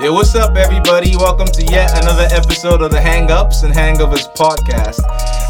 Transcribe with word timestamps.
Hey, 0.00 0.08
what's 0.08 0.34
up, 0.34 0.56
everybody? 0.56 1.14
Welcome 1.14 1.48
to 1.48 1.62
yet 1.66 2.02
another 2.02 2.26
episode 2.34 2.80
of 2.80 2.90
the 2.90 2.98
Hang 2.98 3.30
Ups 3.30 3.64
and 3.64 3.74
Hangovers 3.74 4.34
podcast. 4.34 5.00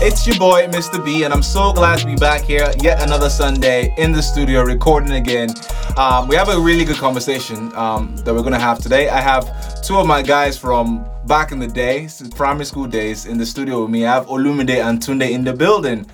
It's 0.03 0.27
your 0.27 0.39
boy, 0.39 0.67
Mr. 0.67 1.05
B, 1.05 1.23
and 1.23 1.33
I'm 1.33 1.41
so 1.41 1.73
glad 1.73 2.01
to 2.01 2.07
be 2.07 2.17
back 2.17 2.43
here 2.43 2.69
yet 2.83 3.01
another 3.01 3.31
Sunday 3.31 3.95
in 3.97 4.11
the 4.11 4.21
studio 4.21 4.63
recording 4.65 5.13
again. 5.13 5.51
Um, 5.97 6.27
we 6.27 6.35
have 6.35 6.49
a 6.49 6.59
really 6.59 6.85
good 6.85 6.97
conversation 6.97 7.73
um, 7.77 8.17
that 8.25 8.35
we're 8.35 8.41
going 8.41 8.53
to 8.53 8.59
have 8.59 8.81
today. 8.81 9.09
I 9.09 9.21
have 9.21 9.85
two 9.85 9.97
of 9.99 10.09
my 10.09 10.21
guys 10.21 10.59
from 10.59 11.09
back 11.27 11.53
in 11.53 11.61
the 11.61 11.69
day, 11.69 12.09
primary 12.35 12.65
school 12.65 12.89
days, 12.89 13.27
in 13.27 13.39
the 13.39 13.47
studio 13.47 13.83
with 13.83 13.91
me. 13.91 14.05
I 14.05 14.15
have 14.15 14.27
Olumide 14.27 14.85
and 14.85 14.99
Tunde 14.99 15.31
in 15.31 15.45
the 15.45 15.53
building. 15.53 16.05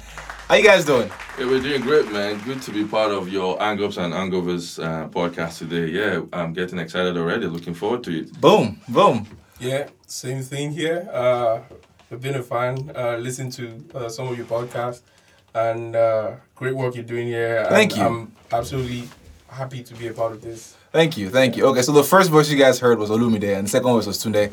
How 0.48 0.56
you 0.56 0.62
guys 0.62 0.84
doing? 0.84 1.10
Yeah, 1.38 1.44
we're 1.48 1.60
doing 1.60 1.82
great, 1.82 2.10
man. 2.10 2.40
Good 2.46 2.62
to 2.62 2.70
be 2.70 2.84
part 2.84 3.10
of 3.10 3.28
your 3.28 3.58
Angops 3.58 3.98
and 3.98 4.14
Angovers 4.14 4.82
uh, 4.82 5.06
podcast 5.08 5.58
today. 5.58 5.88
Yeah, 5.88 6.22
I'm 6.32 6.54
getting 6.54 6.78
excited 6.78 7.14
already. 7.14 7.46
Looking 7.46 7.74
forward 7.74 8.02
to 8.04 8.20
it. 8.20 8.40
Boom, 8.40 8.80
boom. 8.88 9.26
Yeah, 9.60 9.88
same 10.06 10.40
thing 10.40 10.70
here. 10.70 11.06
Uh, 11.12 11.60
I've 12.10 12.22
been 12.22 12.36
a 12.36 12.42
fan. 12.42 12.90
Uh, 12.96 13.16
listen 13.18 13.50
to 13.50 13.84
uh, 13.94 14.08
some 14.08 14.28
of 14.28 14.38
your 14.38 14.46
podcasts, 14.46 15.02
and 15.54 15.94
uh, 15.94 16.36
great 16.54 16.74
work 16.74 16.94
you're 16.94 17.04
doing 17.04 17.26
here. 17.26 17.66
Thank 17.68 17.92
and 17.92 18.00
you. 18.00 18.06
I'm 18.06 18.32
absolutely 18.50 19.06
happy 19.48 19.82
to 19.82 19.94
be 19.94 20.06
a 20.06 20.14
part 20.14 20.32
of 20.32 20.40
this. 20.40 20.75
Thank 20.96 21.18
you, 21.18 21.28
thank 21.28 21.58
you. 21.58 21.66
Okay, 21.66 21.82
so 21.82 21.92
the 21.92 22.02
first 22.02 22.30
voice 22.30 22.48
you 22.50 22.56
guys 22.56 22.80
heard 22.80 22.98
was 22.98 23.10
Olumide, 23.10 23.54
and 23.54 23.66
the 23.66 23.70
second 23.70 23.90
voice 23.90 24.06
was 24.06 24.16
Tunde, 24.16 24.50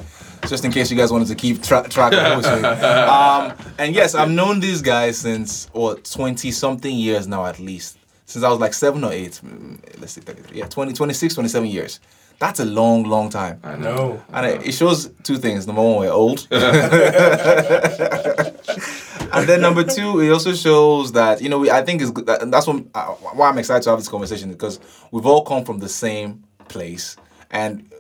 just 0.49 0.66
in 0.66 0.73
case 0.73 0.91
you 0.91 0.97
guys 0.97 1.09
wanted 1.09 1.29
to 1.29 1.35
keep 1.35 1.63
tra- 1.63 1.88
track 1.88 2.11
of 2.11 2.19
who 2.19 2.35
was 2.35 2.45
who. 2.45 2.66
Um, 3.13 3.53
and 3.77 3.95
yes, 3.95 4.13
I've 4.13 4.30
known 4.30 4.59
these 4.59 4.81
guys 4.81 5.17
since 5.17 5.69
what 5.71 6.03
twenty 6.03 6.52
something 6.52 6.94
years 6.94 7.30
now, 7.30 7.45
at 7.45 7.59
least 7.59 7.97
since 8.25 8.44
I 8.44 8.49
was 8.49 8.59
like 8.59 8.73
seven 8.73 9.05
or 9.05 9.14
eight. 9.14 9.39
Mm, 9.41 9.80
Let's 10.02 10.11
see, 10.14 10.21
33. 10.21 10.58
yeah, 10.59 10.67
20, 10.67 10.91
26, 10.91 11.33
27 11.33 11.69
years. 11.69 12.02
That's 12.39 12.59
a 12.59 12.66
long, 12.66 13.03
long 13.03 13.30
time. 13.30 13.61
I 13.64 13.77
know. 13.77 14.21
And 14.33 14.45
it 14.45 14.73
shows 14.73 15.11
two 15.23 15.38
things. 15.38 15.66
Number 15.66 15.81
one, 15.81 15.99
we're 15.99 16.11
old. 16.11 16.45
and 19.34 19.50
then 19.50 19.62
number 19.62 19.84
two, 19.84 20.20
it 20.20 20.30
also 20.30 20.53
shows 20.53 21.12
that, 21.14 21.42
you 21.42 21.50
know, 21.50 21.59
we, 21.59 21.72
I 21.72 21.84
think 21.84 22.02
is 22.02 22.12
good. 22.12 22.26
That, 22.26 22.50
that's 22.52 22.67
what, 22.67 22.84
uh, 22.94 23.08
why 23.08 23.50
I'm 23.50 23.58
excited 23.58 23.84
to 23.84 23.89
have 23.92 24.00
this 24.00 24.08
conversation 24.08 24.52
because 24.52 24.80
we've 25.12 25.26
all 25.26 25.44
come 25.44 25.66
from 25.66 25.80
the 25.80 25.89
same 25.89 26.44
place. 26.67 27.17
And 27.52 27.92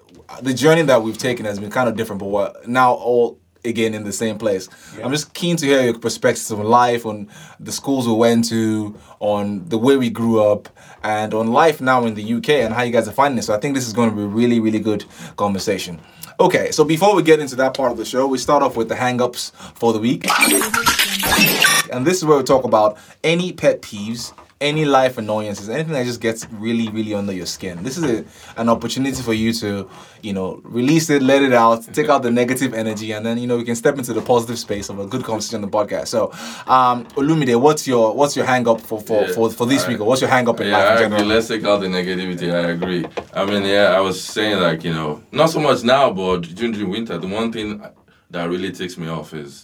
the 0.41 0.53
journey 0.53 0.83
that 0.83 1.01
we've 1.01 1.17
taken 1.17 1.45
has 1.45 1.59
been 1.59 1.71
kind 1.71 1.89
of 1.89 1.95
different, 1.95 2.19
but 2.19 2.27
we're 2.27 2.53
now 2.65 2.93
all 2.93 3.39
again 3.65 3.93
in 3.93 4.03
the 4.03 4.11
same 4.11 4.37
place. 4.37 4.67
I'm 5.01 5.11
just 5.11 5.33
keen 5.33 5.55
to 5.57 5.65
hear 5.65 5.81
your 5.83 5.97
perspectives 5.97 6.51
on 6.51 6.63
life, 6.63 7.05
on 7.05 7.29
the 7.59 7.71
schools 7.71 8.07
we 8.07 8.13
went 8.13 8.49
to, 8.49 8.97
on 9.19 9.67
the 9.69 9.77
way 9.77 9.97
we 9.97 10.09
grew 10.09 10.43
up, 10.43 10.69
and 11.03 11.33
on 11.33 11.51
life 11.51 11.81
now 11.81 12.05
in 12.05 12.13
the 12.13 12.33
UK 12.33 12.49
and 12.49 12.73
how 12.73 12.83
you 12.83 12.91
guys 12.91 13.07
are 13.07 13.13
finding 13.13 13.37
it. 13.37 13.43
So 13.43 13.53
I 13.53 13.59
think 13.59 13.75
this 13.75 13.87
is 13.87 13.93
going 13.93 14.09
to 14.09 14.15
be 14.15 14.23
a 14.23 14.27
really, 14.27 14.59
really 14.59 14.79
good 14.79 15.05
conversation. 15.37 15.99
Okay, 16.39 16.71
so 16.71 16.83
before 16.83 17.15
we 17.15 17.23
get 17.23 17.39
into 17.39 17.55
that 17.57 17.75
part 17.75 17.91
of 17.91 17.97
the 17.97 18.05
show, 18.05 18.25
we 18.27 18.37
start 18.37 18.63
off 18.63 18.75
with 18.75 18.89
the 18.89 18.95
hang-ups 18.95 19.51
for 19.75 19.93
the 19.93 19.99
week. 19.99 20.25
And 21.91 22.05
this 22.05 22.17
is 22.17 22.25
where 22.25 22.37
we 22.37 22.43
talk 22.43 22.63
about 22.63 22.97
any 23.23 23.53
pet 23.53 23.81
peeves, 23.81 24.33
any 24.63 24.85
life 24.85 25.17
annoyances, 25.17 25.69
anything 25.69 25.93
that 25.93 26.05
just 26.05 26.21
gets 26.21 26.47
really, 26.53 26.87
really 26.89 27.13
under 27.13 27.33
your 27.33 27.45
skin. 27.45 27.83
This 27.83 27.97
is 27.97 28.03
a, 28.03 28.25
an 28.61 28.69
opportunity 28.69 29.21
for 29.21 29.33
you 29.33 29.51
to, 29.53 29.89
you 30.21 30.33
know, 30.33 30.61
release 30.63 31.09
it, 31.09 31.21
let 31.21 31.41
it 31.43 31.53
out, 31.53 31.83
take 31.93 32.07
out 32.09 32.23
the 32.23 32.31
negative 32.31 32.73
energy, 32.73 33.11
and 33.11 33.25
then 33.25 33.37
you 33.37 33.47
know 33.47 33.57
we 33.57 33.65
can 33.65 33.75
step 33.75 33.97
into 33.97 34.13
the 34.13 34.21
positive 34.21 34.57
space 34.57 34.89
of 34.89 34.99
a 34.99 35.05
good 35.05 35.23
conversation 35.23 35.63
on 35.63 35.69
the 35.69 35.77
podcast. 35.77 36.07
So, 36.07 36.31
um, 36.67 37.05
Olumide, 37.19 37.59
what's 37.59 37.87
your 37.87 38.15
what's 38.15 38.35
your 38.37 38.45
hang 38.45 38.67
up 38.67 38.79
for 38.81 38.99
for, 39.01 39.21
Yeah, 39.23 39.33
for, 39.33 39.49
for 39.51 39.65
this 39.67 39.83
I- 39.85 39.89
week? 39.89 39.99
Or 39.99 40.05
what's 40.07 40.21
your 40.21 40.29
hang 40.29 40.47
up 40.47 40.59
in 40.61 40.67
Yeah, 40.67 40.77
life 40.77 40.99
I 40.99 41.03
agree. 41.03 41.23
Let's 41.23 41.47
take 41.49 41.63
out 41.65 41.81
the 41.81 41.87
negativity. 41.87 42.53
I 42.53 42.69
agree. 42.71 43.05
I 43.33 43.45
mean, 43.45 43.63
yeah, 43.65 43.87
I 43.97 43.99
was 43.99 44.23
saying 44.23 44.59
like 44.59 44.83
you 44.85 44.93
know, 44.93 45.21
not 45.31 45.49
so 45.49 45.59
much 45.59 45.83
now, 45.83 46.11
but 46.11 46.41
during 46.55 46.73
the 46.73 46.85
winter, 46.85 47.17
the 47.17 47.27
one 47.27 47.51
thing 47.51 47.83
that 48.31 48.49
really 48.49 48.71
takes 48.71 48.97
me 48.97 49.07
off 49.09 49.33
is 49.33 49.63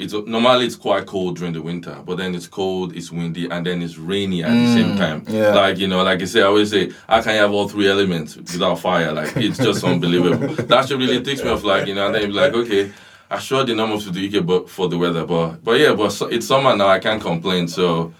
it's 0.00 0.14
normally 0.14 0.66
it's 0.66 0.76
quite 0.76 1.06
cold 1.06 1.36
during 1.36 1.52
the 1.52 1.62
winter, 1.62 1.96
but 2.04 2.16
then 2.16 2.34
it's 2.34 2.46
cold, 2.46 2.96
it's 2.96 3.12
windy, 3.12 3.48
and 3.48 3.66
then 3.66 3.82
it's 3.82 3.98
rainy 3.98 4.42
at 4.42 4.50
the 4.50 4.72
same 4.72 4.96
time. 4.96 5.20
Mm, 5.26 5.32
yeah. 5.32 5.54
Like 5.54 5.78
you 5.78 5.86
know, 5.88 6.02
like 6.02 6.22
I 6.22 6.24
say, 6.24 6.40
I 6.40 6.46
always 6.46 6.70
say, 6.70 6.90
I 7.08 7.20
can 7.20 7.34
you 7.34 7.40
have 7.40 7.52
all 7.52 7.68
three 7.68 7.88
elements 7.88 8.36
without 8.36 8.78
fire? 8.78 9.12
Like 9.12 9.36
it's 9.36 9.58
just 9.58 9.84
unbelievable. 9.92 10.54
That 10.54 10.88
shit 10.88 10.98
really 10.98 11.22
takes 11.22 11.44
me 11.44 11.50
off. 11.50 11.64
Like 11.64 11.86
you 11.86 11.94
know, 11.94 12.06
and 12.06 12.14
then 12.14 12.22
you're 12.22 12.32
like, 12.32 12.54
okay. 12.54 12.92
I 13.32 13.38
sure 13.38 13.62
the 13.62 13.76
numbers 13.76 14.06
to 14.06 14.10
the 14.10 14.26
UK, 14.26 14.44
but 14.44 14.68
for 14.68 14.88
the 14.88 14.98
weather, 14.98 15.24
but 15.24 15.62
but 15.62 15.78
yeah, 15.78 15.94
but 15.94 16.20
it's 16.32 16.48
summer 16.48 16.74
now. 16.74 16.88
I 16.88 16.98
can't 16.98 17.22
complain. 17.22 17.68
So 17.68 18.12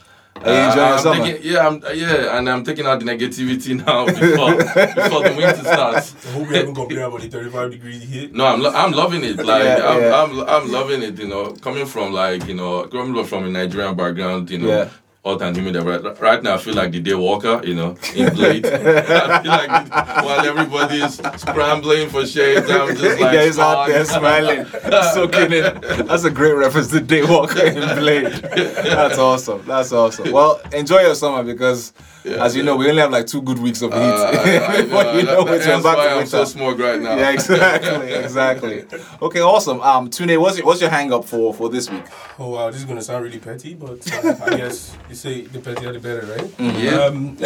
Are 0.42 0.50
you 0.50 0.58
uh, 0.58 0.68
enjoying 0.68 0.76
your 0.76 0.96
I'm 0.96 0.98
summer? 1.02 1.24
taking- 1.24 1.52
yeah, 1.52 1.66
I'm, 1.68 1.82
yeah, 1.94 2.38
and 2.38 2.48
I'm 2.48 2.64
taking 2.64 2.86
out 2.86 2.98
the 3.00 3.04
negativity 3.06 3.76
now 3.86 4.06
before 4.06 4.56
before 4.56 5.22
the 5.28 5.34
winter 5.36 5.56
starts. 5.62 6.14
I 6.26 6.30
hope 6.32 6.48
you 6.48 6.54
haven't 6.56 6.74
complained 6.74 7.02
about 7.02 7.20
the 7.20 7.28
35 7.28 7.70
degree 7.72 7.98
heat. 7.98 8.32
No, 8.34 8.46
I'm 8.46 8.60
lo- 8.60 8.72
I'm 8.74 8.92
loving 8.92 9.22
it. 9.24 9.36
Like 9.36 9.64
Yeah, 9.64 9.86
I'm, 9.86 10.00
yeah. 10.00 10.22
I'm 10.22 10.40
I'm 10.48 10.72
loving 10.72 11.02
it. 11.02 11.18
You 11.18 11.28
know, 11.28 11.52
coming 11.52 11.86
from 11.86 12.12
like 12.12 12.46
you 12.46 12.54
know, 12.54 12.84
coming 12.88 13.24
from 13.24 13.44
a 13.44 13.48
Nigerian 13.50 13.94
background. 13.96 14.50
You 14.50 14.58
know. 14.58 14.68
Yeah. 14.68 14.88
Hot 15.22 15.42
and 15.42 15.54
humid. 15.54 15.76
Right, 15.76 16.18
right 16.18 16.42
now, 16.42 16.54
I 16.54 16.58
feel 16.58 16.72
like 16.74 16.92
the 16.92 17.00
day 17.00 17.12
walker, 17.14 17.60
you 17.62 17.74
know, 17.74 17.94
in 18.16 18.32
Blade. 18.34 18.64
I 18.66 19.42
feel 19.42 19.52
like 19.52 19.84
the- 19.84 20.22
while 20.24 20.46
everybody 20.46 21.02
is 21.02 21.16
scrambling 21.36 22.08
for 22.08 22.24
shades, 22.26 22.70
I'm 22.70 22.96
just 22.96 23.20
like, 23.20 23.34
yeah, 23.34 23.44
he's 23.44 23.58
out 23.58 23.86
there 23.86 24.04
smiling. 24.06 24.64
soaking 25.12 25.52
in. 25.52 26.06
That's 26.06 26.24
a 26.24 26.30
great 26.30 26.54
reference 26.54 26.88
to 26.92 27.00
Daywalker 27.00 27.66
in 27.66 27.98
Blade. 27.98 28.32
That's 28.32 29.18
awesome. 29.18 29.62
That's 29.66 29.92
awesome. 29.92 30.32
Well, 30.32 30.58
enjoy 30.72 31.00
your 31.00 31.14
summer 31.14 31.44
because, 31.44 31.92
as 32.24 32.54
you 32.56 32.62
know, 32.62 32.76
we 32.76 32.88
only 32.88 33.00
have 33.02 33.10
like 33.10 33.26
two 33.26 33.42
good 33.42 33.58
weeks 33.58 33.82
of 33.82 33.92
heat 33.92 33.98
Uh, 33.98 34.30
I- 34.32 34.76
I 34.78 34.82
before 34.82 35.04
you 35.14 35.22
know 35.22 35.44
that- 35.44 35.54
it's 35.54 35.66
that's 35.66 35.82
back 35.82 35.96
why 35.96 36.04
to 36.08 36.14
I'm 36.16 36.26
so 36.26 36.44
smug 36.44 36.78
right 36.78 37.00
now. 37.00 37.16
yeah, 37.22 37.30
exactly, 37.32 38.12
exactly. 38.24 38.84
Okay, 39.22 39.40
awesome. 39.40 39.80
Um, 39.80 40.10
Tunde, 40.10 40.38
what's 40.40 40.56
your, 40.58 40.66
what's 40.66 40.80
your 40.80 40.90
hang 40.90 41.12
up 41.12 41.24
for 41.24 41.54
for 41.54 41.68
this 41.68 41.90
week? 41.90 42.04
Oh 42.38 42.50
wow, 42.50 42.70
this 42.70 42.80
is 42.80 42.84
gonna 42.86 43.02
sound 43.02 43.24
really 43.24 43.38
petty, 43.38 43.74
but 43.74 44.00
uh, 44.24 44.36
I 44.46 44.56
guess 44.56 44.96
you 45.08 45.14
say 45.14 45.42
the 45.42 45.60
pettier 45.60 45.92
the 45.92 46.00
better, 46.00 46.26
right? 46.26 46.50
Yeah. 46.58 47.04
Um, 47.04 47.36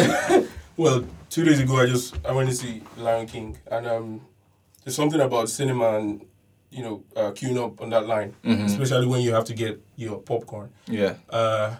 well, 0.77 1.05
two 1.29 1.43
days 1.45 1.59
ago, 1.59 1.77
I 1.77 1.85
just 1.85 2.15
I 2.25 2.31
went 2.33 2.49
to 2.49 2.55
see 2.55 2.81
Lion 2.97 3.27
King, 3.27 3.57
and 3.71 3.87
um, 3.87 4.21
there's 4.83 4.95
something 4.95 5.19
about 5.21 5.49
cinema 5.49 5.97
and 5.99 6.25
you 6.69 6.83
know 6.83 7.03
uh, 7.15 7.31
queuing 7.31 7.57
up 7.63 7.81
on 7.81 7.89
that 7.91 8.05
line, 8.07 8.35
especially 8.43 9.07
when 9.07 9.21
you 9.21 9.33
have 9.33 9.45
to 9.45 9.53
get 9.53 9.79
your 9.95 10.19
popcorn. 10.19 10.69
Yeah. 10.87 11.13
Uh, 11.29 11.75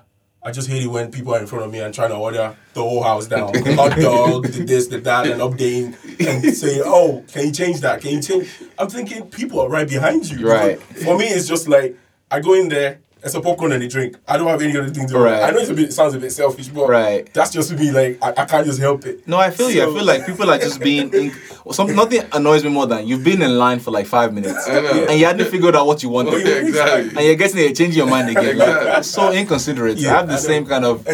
I 0.45 0.51
just 0.51 0.69
hate 0.69 0.83
it 0.83 0.87
when 0.87 1.11
people 1.11 1.33
are 1.33 1.39
in 1.39 1.47
front 1.47 1.65
of 1.65 1.71
me 1.71 1.79
and 1.79 1.91
trying 1.91 2.11
to 2.11 2.17
order 2.17 2.55
the 2.75 2.81
whole 2.81 3.01
house 3.01 3.25
down, 3.25 3.51
hot 3.73 3.97
dog, 3.99 4.45
the 4.45 4.63
this, 4.63 4.85
the 4.85 4.99
that, 4.99 5.25
and 5.25 5.41
updating 5.41 5.95
and 6.19 6.55
saying, 6.55 6.83
"Oh, 6.85 7.25
can 7.33 7.47
you 7.47 7.51
change 7.51 7.81
that? 7.81 7.99
Can 7.99 8.11
you 8.11 8.21
change?" 8.21 8.47
I'm 8.77 8.87
thinking 8.87 9.27
people 9.31 9.59
are 9.59 9.69
right 9.69 9.89
behind 9.89 10.29
you. 10.29 10.47
Right. 10.47 10.79
For 10.79 11.17
me, 11.17 11.25
it's 11.25 11.47
just 11.47 11.67
like 11.67 11.97
I 12.29 12.41
go 12.41 12.53
in 12.53 12.69
there. 12.69 12.99
It's 13.25 13.33
a 13.33 13.41
popcorn 13.41 13.71
and 13.71 13.81
a 13.83 13.87
drink. 13.87 14.17
I 14.27 14.37
don't 14.37 14.47
have 14.47 14.61
any 14.61 14.77
other 14.77 14.87
thing 14.89 15.07
to 15.07 15.17
Right. 15.17 15.41
I 15.41 15.49
know 15.49 15.57
it's 15.57 15.71
a 15.71 15.73
bit 15.73 15.85
it 15.89 15.93
sounds 15.93 16.13
a 16.13 16.19
bit 16.19 16.31
selfish, 16.31 16.67
but 16.67 16.87
Right. 16.87 17.27
that's 17.33 17.49
just 17.51 17.71
me. 17.73 17.89
Like 17.91 18.19
I, 18.21 18.43
I 18.43 18.45
can't 18.45 18.65
just 18.67 18.79
help 18.79 19.03
it. 19.07 19.27
No, 19.27 19.37
I 19.37 19.49
feel 19.49 19.71
you. 19.71 19.81
I 19.81 19.85
feel 19.87 20.05
like 20.05 20.27
people 20.27 20.47
are 20.51 20.59
just 20.59 20.79
being. 20.79 21.11
In, 21.11 21.31
some 21.71 21.95
nothing 21.95 22.21
annoys 22.33 22.63
me 22.63 22.69
more 22.69 22.85
than 22.85 23.07
you've 23.07 23.23
been 23.23 23.41
in 23.41 23.57
line 23.57 23.79
for 23.79 23.89
like 23.89 24.05
five 24.05 24.31
minutes 24.31 24.69
I 24.69 24.79
know. 24.79 25.05
and 25.09 25.19
you 25.19 25.25
hadn't 25.25 25.49
figured 25.49 25.75
out 25.75 25.87
what 25.87 26.03
you 26.03 26.09
wanted. 26.09 26.45
Yeah, 26.45 26.53
exactly. 26.67 27.09
and 27.17 27.19
you're 27.25 27.35
getting 27.35 27.57
it, 27.57 27.75
changing 27.75 27.97
your 27.97 28.07
mind 28.07 28.29
again. 28.29 28.57
Like, 28.59 28.67
Exactly. 28.67 28.85
that's 28.85 29.09
so 29.09 29.31
inconsiderate. 29.33 29.97
Yeah, 29.97 30.13
I 30.13 30.17
have 30.17 30.27
the 30.27 30.33
I 30.33 30.35
know. 30.35 30.41
same 30.41 30.65
kind 30.67 30.85
of. 30.85 31.07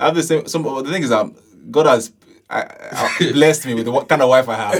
I 0.00 0.06
have 0.06 0.14
the 0.14 0.22
same. 0.22 0.46
Some 0.48 0.62
the 0.62 0.90
thing 0.90 1.02
is, 1.02 1.12
um, 1.12 1.34
God 1.70 1.84
has. 1.86 2.10
I, 2.50 2.60
I, 3.20 3.32
blessed 3.32 3.64
me 3.66 3.74
with 3.74 3.86
the 3.86 3.90
what 3.90 4.06
kind 4.08 4.20
of 4.20 4.28
wife 4.28 4.48
I 4.48 4.54
have. 4.54 4.72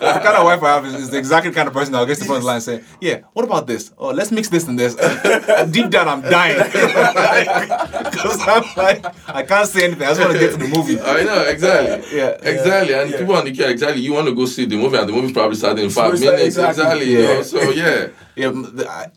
the 0.00 0.20
kind 0.22 0.36
of 0.36 0.44
wife 0.44 0.62
I 0.62 0.74
have 0.74 0.86
is, 0.86 0.94
is 0.94 1.10
the 1.10 1.18
exact 1.18 1.52
kind 1.54 1.66
of 1.66 1.74
person 1.74 1.92
that 1.92 2.06
gets 2.06 2.20
to 2.20 2.24
the 2.24 2.28
front 2.28 2.38
of 2.38 2.42
the 2.42 2.46
line 2.46 2.56
and 2.56 2.62
say, 2.62 2.82
"Yeah, 3.00 3.20
what 3.32 3.44
about 3.44 3.66
this? 3.66 3.92
Oh, 3.98 4.10
let's 4.10 4.30
mix 4.30 4.48
this 4.48 4.68
and 4.68 4.78
this." 4.78 4.94
Deep 5.72 5.90
down, 5.90 6.06
I'm 6.08 6.22
dying 6.22 6.56
because 8.10 8.40
I'm 8.46 8.62
like, 8.76 9.04
I 9.28 9.42
can't 9.42 9.68
say 9.68 9.84
anything. 9.84 10.04
I 10.04 10.10
just 10.10 10.20
want 10.20 10.32
to 10.32 10.38
get 10.38 10.52
to 10.52 10.56
the 10.56 10.68
movie. 10.68 11.00
I 11.00 11.24
know 11.24 11.42
exactly. 11.42 12.16
Yeah. 12.16 12.36
exactly. 12.42 12.94
And 12.94 13.10
Yeah. 13.10 13.18
people 13.18 13.34
on 13.34 13.44
the 13.44 13.52
queue, 13.52 13.66
exactly. 13.66 14.02
You 14.02 14.12
want 14.12 14.28
to 14.28 14.34
go 14.34 14.46
see 14.46 14.64
the 14.66 14.76
movie, 14.76 14.96
and 14.96 15.08
the 15.08 15.12
movie 15.12 15.32
probably 15.32 15.56
started 15.56 15.82
in 15.82 15.90
five 15.90 16.12
minutes. 16.18 16.42
exactly. 16.42 16.70
Exactly. 16.84 17.10
you 17.12 17.18
Yeah. 17.20 17.26
know, 17.34 17.42
So 17.42 17.70
yeah. 17.70 18.06
Yeah, 18.36 18.52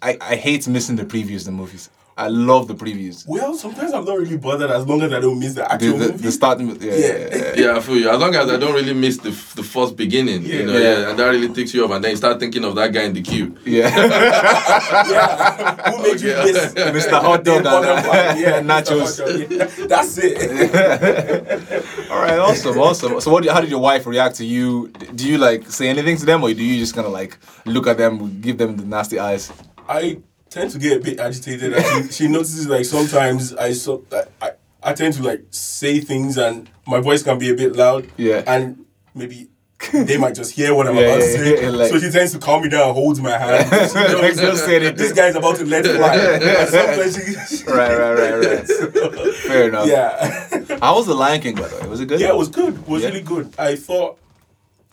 I, 0.01 0.18
I 0.19 0.36
hate 0.36 0.68
missing 0.68 0.96
the 0.98 1.06
previews, 1.06 1.46
the 1.46 1.51
movies. 1.51 1.89
I 2.15 2.27
love 2.27 2.68
the 2.68 2.75
previews. 2.75 3.25
Well, 3.27 3.56
sometimes 3.56 3.92
I'm 3.92 4.06
not 4.06 4.18
really 4.18 4.38
bothered 4.38 4.69
as 4.69 4.86
long 4.86 5.01
as 5.01 5.12
I 5.12 5.19
don't 5.19 5.39
miss 5.39 5.56
the 5.56 5.62
The, 5.62 5.71
actual 5.74 5.98
the, 5.98 6.07
movie. 6.10 6.18
the 6.24 6.31
starting 6.31 6.68
yeah, 6.69 6.75
yeah. 6.81 6.95
Yeah. 6.95 7.36
yeah, 7.36 7.54
Yeah, 7.71 7.75
I 7.77 7.80
feel 7.80 7.98
you. 7.98 8.10
As 8.10 8.19
long 8.19 8.36
as 8.36 8.50
I 8.50 8.57
don't 8.57 8.74
really 8.74 8.94
miss 8.94 9.18
the, 9.18 9.31
the 9.31 9.63
first 9.63 9.95
beginning, 9.95 10.44
you 10.44 10.60
Yeah. 10.60 10.65
know, 10.65 10.74
Yeah. 10.74 10.80
yeah. 11.00 11.10
and 11.10 11.19
that 11.19 11.25
really 11.25 11.50
takes 11.50 11.74
you 11.74 11.83
off, 11.86 11.92
and 11.92 12.04
then 12.04 12.12
you 12.12 12.18
start 12.18 12.39
thinking 12.39 12.63
of 12.65 12.75
that 12.75 12.94
guy 12.94 13.04
in 13.04 13.13
the 13.13 13.21
queue. 13.24 13.57
yeah. 13.65 13.88
yeah. 15.10 15.92
Who 15.92 16.04
made 16.04 16.21
you 16.21 16.33
Okay. 16.33 16.51
miss? 16.51 16.74
Mr. 17.07 17.19
Hot 17.21 17.44
Dog 17.44 17.63
the 17.63 17.69
important 17.69 17.98
and, 17.98 18.06
uh, 18.06 18.12
part? 18.12 18.38
Yeah, 18.39 18.57
and 18.60 18.69
nachos. 18.69 19.19
Hot 19.19 19.27
Dog. 19.27 19.51
Yeah, 19.51 19.88
That's 19.88 20.18
it. 20.21 21.83
All 22.12 22.19
right, 22.21 22.39
awesome, 22.39 22.77
awesome. 22.80 23.21
So, 23.21 23.31
what? 23.31 23.45
How 23.48 23.62
did 23.62 23.69
your 23.69 23.80
wife 23.80 24.06
react 24.06 24.36
to 24.38 24.45
you? 24.45 24.89
Do 25.15 25.27
you 25.27 25.38
like 25.38 25.69
say 25.69 25.88
anything 25.89 26.18
to 26.18 26.25
them, 26.25 26.44
or 26.44 26.54
do 26.54 26.63
you 26.63 26.80
just 26.80 26.94
kind 26.94 27.07
of 27.07 27.13
like 27.13 27.38
look 27.65 27.88
at 27.88 27.98
them, 27.98 28.39
give 28.42 28.57
them 28.57 28.77
the 28.77 28.83
nasty 28.86 29.19
eyes? 29.19 29.51
I 29.88 30.19
tend 30.53 30.71
to 30.71 30.79
get 30.79 30.97
a 30.97 31.00
bit 31.07 31.19
agitated. 31.19 31.69
She, 31.85 32.11
she 32.17 32.27
notices 32.27 32.67
like 32.67 32.85
sometimes 32.85 33.53
I 33.55 33.73
so 33.73 33.91
I, 34.11 34.23
I 34.45 34.50
I 34.89 34.94
tend 34.94 35.13
to 35.15 35.23
like 35.23 35.41
say 35.50 36.00
things 36.11 36.38
and 36.38 36.69
my 36.85 37.00
voice 37.07 37.23
can 37.23 37.38
be 37.39 37.50
a 37.50 37.55
bit 37.55 37.75
loud. 37.75 38.03
Yeah. 38.17 38.44
And 38.45 38.85
maybe 39.15 39.47
they 39.91 40.17
might 40.17 40.35
just 40.35 40.51
hear 40.53 40.73
what 40.75 40.88
I'm 40.88 40.95
Yeah, 41.00 41.01
about 41.07 41.17
to 41.17 41.31
say. 41.38 41.61
yeah, 41.63 41.69
like- 41.69 41.89
so 41.91 42.00
she 42.00 42.09
tends 42.11 42.31
to 42.33 42.39
calm 42.39 42.61
me 42.63 42.69
down, 42.69 42.94
holds 42.94 43.19
my 43.19 43.35
hand. 43.38 43.67
She 43.91 43.95
knows 44.00 44.21
Like, 44.21 44.35
don't 44.35 44.57
say 44.57 44.91
this 44.91 45.11
guy's 45.13 45.35
about 45.35 45.55
to 45.57 45.65
let 45.65 45.85
fly. 45.85 46.15
She, 47.50 47.63
Right, 47.65 47.97
right, 48.01 48.15
right, 48.23 48.38
right. 48.45 49.33
Fair 49.47 49.69
enough. 49.69 49.88
Yeah. 49.88 50.77
How 50.81 50.95
was 50.97 51.05
the 51.07 51.15
Lion 51.15 51.41
King 51.41 51.55
by 51.55 51.67
the 51.67 51.77
way? 51.81 51.88
Was 51.88 52.00
it 52.01 52.07
good? 52.07 52.19
Yeah, 52.21 52.29
it 52.29 52.35
was 52.44 52.50
good. 52.50 52.73
It 52.75 52.88
was 52.88 53.01
Yeah. 53.01 53.09
really 53.09 53.21
good. 53.33 53.53
I 53.57 53.75
thought, 53.75 54.17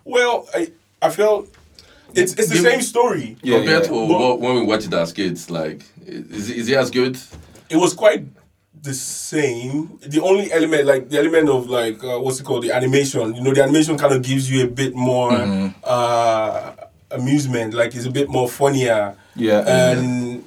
well, 0.04 0.48
I 0.54 0.72
I 1.02 1.10
felt 1.10 1.48
it's 2.14 2.32
it's 2.34 2.48
the 2.48 2.54
Give- 2.54 2.64
same 2.64 2.82
story. 2.82 3.36
Yeah, 3.42 3.58
Compared 3.58 3.82
yeah. 3.84 3.88
to 3.88 4.06
what, 4.06 4.40
when 4.40 4.54
we 4.56 4.62
watched 4.62 4.86
it 4.86 4.94
as 4.94 5.12
kids, 5.12 5.50
like, 5.50 5.82
is, 6.06 6.50
is 6.50 6.68
it 6.68 6.76
as 6.76 6.90
good? 6.90 7.18
It 7.68 7.76
was 7.76 7.94
quite 7.94 8.24
the 8.82 8.94
same. 8.94 9.98
The 10.06 10.20
only 10.22 10.52
element, 10.52 10.86
like 10.86 11.08
the 11.08 11.18
element 11.18 11.48
of 11.48 11.68
like 11.68 12.02
uh, 12.02 12.18
what's 12.18 12.40
it 12.40 12.44
called, 12.44 12.64
the 12.64 12.72
animation. 12.72 13.34
You 13.34 13.42
know, 13.42 13.52
the 13.54 13.62
animation 13.62 13.96
kind 13.98 14.12
of 14.14 14.22
gives 14.22 14.50
you 14.50 14.64
a 14.64 14.68
bit 14.68 14.94
more 14.94 15.30
Mm-hmm. 15.30 15.68
uh, 15.84 16.72
amusement. 17.12 17.74
Like 17.74 17.94
it's 17.94 18.06
a 18.06 18.10
bit 18.10 18.28
more 18.28 18.48
funnier. 18.48 19.16
Yeah. 19.36 19.60
and 19.92 20.44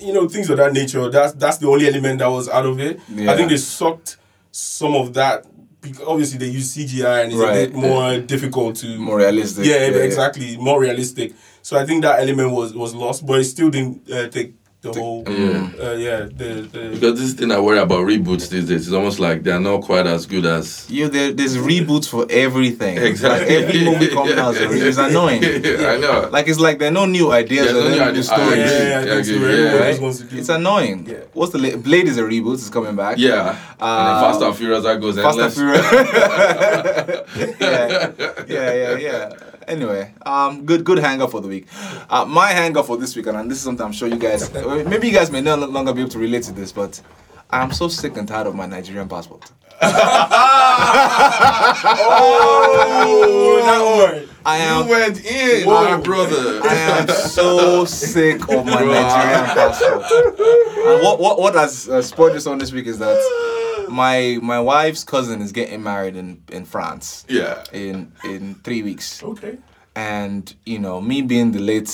you 0.00 0.12
know 0.12 0.28
things 0.28 0.50
of 0.50 0.56
that 0.58 0.72
nature. 0.72 1.08
That's 1.10 1.32
that's 1.34 1.58
the 1.58 1.68
only 1.68 1.86
element 1.86 2.18
that 2.20 2.26
was 2.28 2.48
out 2.48 2.66
of 2.66 2.80
it. 2.80 3.00
Yeah. 3.08 3.32
I 3.32 3.36
think 3.36 3.50
they 3.50 3.56
sucked 3.58 4.16
some 4.52 4.94
of 4.94 5.14
that. 5.14 5.44
Because 5.84 6.06
obviously 6.06 6.38
they 6.38 6.46
use 6.58 6.74
CGI 6.74 7.22
and 7.24 7.32
it's 7.32 7.40
Right. 7.40 7.56
a 7.56 7.66
bit 7.66 7.74
more 7.74 8.18
difficult 8.18 8.76
to 8.76 8.98
More 8.98 9.18
realistic. 9.18 9.64
Yeah, 9.66 9.76
Yeah, 9.86 9.96
yeah. 9.96 10.02
exactly, 10.10 10.56
more 10.56 10.80
realistic. 10.80 11.32
So 11.62 11.76
I 11.78 11.84
think 11.86 12.02
that 12.02 12.20
element 12.20 12.50
was 12.52 12.74
was 12.74 12.94
lost, 12.94 13.24
but 13.26 13.40
it 13.40 13.44
still 13.44 13.70
didn't 13.70 14.10
uh, 14.10 14.28
take 14.28 14.54
the 14.92 15.00
whole. 15.00 15.24
Yeah. 15.28 15.70
Uh, 15.82 15.92
yeah, 15.92 16.20
the, 16.20 16.68
the 16.72 16.90
Because 16.92 17.18
this 17.20 17.32
thing 17.34 17.50
I 17.50 17.58
worry 17.58 17.78
about 17.78 18.00
reboots 18.06 18.48
these 18.48 18.68
days 18.68 18.86
is 18.86 18.92
almost 18.92 19.18
like 19.18 19.42
they're 19.42 19.58
not 19.60 19.82
quite 19.82 20.06
as 20.06 20.26
good 20.26 20.44
as. 20.46 20.88
You 20.90 21.08
there, 21.08 21.32
there's 21.32 21.56
reboots 21.56 22.08
for 22.08 22.26
everything. 22.30 22.98
Exactly. 22.98 23.54
Like 23.56 23.64
every 23.64 23.84
movie 23.84 24.08
comes 24.16 24.32
out, 24.32 24.54
is 24.56 24.82
it's 24.82 24.98
annoying. 24.98 25.42
I 25.44 25.96
know. 25.98 26.28
Like 26.30 26.48
it's 26.48 26.60
like 26.60 26.78
there 26.78 26.88
are 26.88 26.92
no 26.92 27.06
new 27.06 27.32
ideas, 27.32 27.66
Yeah, 27.66 27.72
there 27.72 27.82
no 27.82 27.88
are 27.88 27.90
new 27.90 27.96
new 27.96 28.02
ideas. 28.10 28.28
yeah, 28.28 28.36
stories. 28.36 28.58
yeah, 28.58 28.88
yeah, 28.88 29.00
I 29.00 29.04
think 29.04 29.24
so. 29.26 29.32
Yeah, 29.32 29.38
Everyone 29.46 29.74
yeah. 29.82 29.90
just 29.90 30.02
wants 30.02 30.18
to 30.18 30.24
do. 30.24 30.36
It's 30.38 30.48
annoying. 30.48 31.06
Yeah. 31.08 31.16
What's 31.32 31.52
the 31.52 31.58
la- 31.58 31.76
Blade 31.76 32.06
is 32.08 32.18
a 32.18 32.22
reboot. 32.22 32.54
It's 32.54 32.68
coming 32.70 32.94
back. 32.96 33.16
yeah. 33.18 33.48
and 33.80 34.06
then 34.08 34.20
Fast 34.22 34.42
and 34.42 34.54
Furious, 34.56 34.84
that 34.84 35.00
goes 35.00 35.16
Fast 35.16 35.38
and. 35.38 35.52
Furious. 35.52 35.84
yeah, 37.60 38.12
yeah, 38.46 38.72
yeah, 38.72 38.96
yeah. 38.96 39.32
Anyway, 39.68 40.12
um, 40.26 40.64
good, 40.66 40.84
good 40.84 40.98
hanger 40.98 41.26
for 41.28 41.40
the 41.40 41.48
week. 41.48 41.66
Uh, 42.10 42.24
my 42.24 42.48
hanger 42.48 42.82
for 42.82 42.96
this 42.96 43.16
week, 43.16 43.26
and 43.26 43.50
this 43.50 43.58
is 43.58 43.64
something 43.64 43.84
I'm 43.84 43.92
sure 43.92 44.08
you 44.08 44.16
guys, 44.18 44.52
maybe 44.52 45.08
you 45.08 45.12
guys 45.14 45.30
may 45.30 45.40
no 45.40 45.56
longer 45.56 45.92
be 45.92 46.00
able 46.00 46.10
to 46.10 46.18
relate 46.18 46.42
to 46.44 46.52
this, 46.52 46.72
but 46.72 47.00
I'm 47.50 47.72
so 47.72 47.88
sick 47.88 48.16
and 48.16 48.26
tired 48.28 48.46
of 48.46 48.54
my 48.54 48.66
Nigerian 48.66 49.08
passport. 49.08 49.50
Oh, 51.86 53.60
that 53.64 54.12
one. 54.14 54.28
I 54.46 54.56
am 54.58 54.84
You 54.86 54.90
went 54.90 55.24
in, 55.24 55.66
Whoa. 55.66 55.84
my 55.84 55.96
brother. 56.00 56.60
I 56.64 56.74
am 56.74 57.08
so 57.08 57.84
sick 57.84 58.42
of 58.42 58.66
my 58.66 58.80
Nigerian 58.80 59.44
passport. 59.46 60.04
And 60.10 61.02
what 61.02 61.18
what 61.18 61.38
what 61.38 61.54
has 61.54 61.88
uh, 61.88 62.02
spoiled 62.02 62.34
this 62.34 62.46
on 62.46 62.58
this 62.58 62.72
week 62.72 62.86
is 62.86 62.98
that 62.98 63.16
my 63.88 64.38
my 64.42 64.60
wife's 64.60 65.04
cousin 65.04 65.40
is 65.42 65.52
getting 65.52 65.82
married 65.82 66.16
in 66.16 66.42
in 66.52 66.64
France 66.64 67.24
Yeah. 67.28 67.62
in 67.72 68.12
in 68.24 68.54
three 68.64 68.82
weeks, 68.82 69.22
Okay. 69.22 69.58
and 69.96 70.54
you 70.66 70.78
know 70.78 71.00
me 71.00 71.22
being 71.22 71.52
the 71.52 71.60
late 71.60 71.90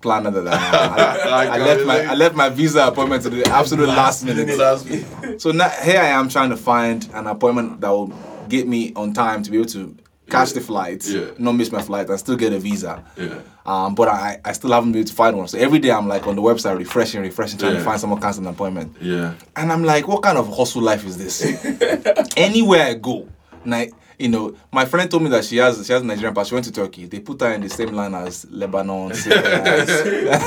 planner 0.00 0.30
that 0.32 0.46
I 0.48 0.56
am, 0.56 0.92
I, 0.92 1.30
I 1.30 1.56
I 1.56 1.58
left 1.58 1.84
my 1.86 1.96
relate. 1.98 2.08
I 2.10 2.14
left 2.14 2.34
my 2.34 2.48
visa 2.48 2.86
appointment 2.88 3.22
to 3.22 3.30
the 3.30 3.46
absolute 3.48 3.88
last 3.88 4.24
minute. 4.24 4.58
Last 4.58 4.88
week. 4.90 5.04
So 5.38 5.52
now 5.52 5.68
here 5.68 6.00
I 6.00 6.08
am 6.08 6.28
trying 6.28 6.50
to 6.50 6.56
find 6.56 7.08
an 7.14 7.26
appointment 7.26 7.80
that 7.82 7.90
will 7.90 8.12
get 8.48 8.66
me 8.66 8.92
on 8.96 9.12
time 9.12 9.42
to 9.44 9.50
be 9.50 9.58
able 9.58 9.68
to 9.70 9.96
catch 10.32 10.52
the 10.52 10.60
flight, 10.60 11.06
Yeah. 11.06 11.26
not 11.38 11.52
miss 11.52 11.70
my 11.70 11.82
flight, 11.82 12.08
and 12.08 12.18
still 12.18 12.36
get 12.36 12.52
a 12.52 12.58
visa. 12.58 13.04
Yeah. 13.16 13.38
Um, 13.64 13.94
but 13.94 14.08
I, 14.08 14.40
I 14.44 14.52
still 14.52 14.72
haven't 14.72 14.92
been 14.92 15.00
able 15.00 15.08
to 15.08 15.14
find 15.14 15.36
one. 15.38 15.46
So 15.48 15.58
every 15.58 15.78
day 15.78 15.90
I'm 15.92 16.08
like 16.08 16.26
on 16.26 16.34
the 16.34 16.42
website 16.42 16.76
refreshing, 16.78 17.20
refreshing, 17.20 17.58
trying 17.58 17.74
to 17.76 17.80
find 17.84 18.00
someone 18.00 18.20
cancel 18.20 18.42
an 18.42 18.48
appointment. 18.52 18.96
Yeah. 19.00 19.34
And 19.54 19.70
I'm 19.70 19.84
like, 19.84 20.08
what 20.08 20.22
kind 20.22 20.36
of 20.38 20.48
hustle 20.48 20.82
life 20.82 21.04
is 21.06 21.16
this? 21.18 21.42
Anywhere 22.36 22.86
I 22.86 22.94
go, 22.94 23.28
like 23.64 23.92
you 24.18 24.28
know, 24.28 24.54
my 24.70 24.84
friend 24.84 25.10
told 25.10 25.22
me 25.22 25.30
that 25.30 25.44
she 25.44 25.56
has 25.58 25.84
she 25.86 25.92
has 25.92 26.02
Nigerian 26.02 26.34
passport. 26.34 26.48
She 26.48 26.54
went 26.54 26.64
to 26.66 26.72
Turkey. 26.72 27.06
They 27.06 27.20
put 27.20 27.40
her 27.40 27.52
in 27.52 27.60
the 27.62 27.68
same 27.68 27.92
line 27.92 28.14
as 28.14 28.46
Lebanon. 28.50 29.14
Syria, 29.14 30.40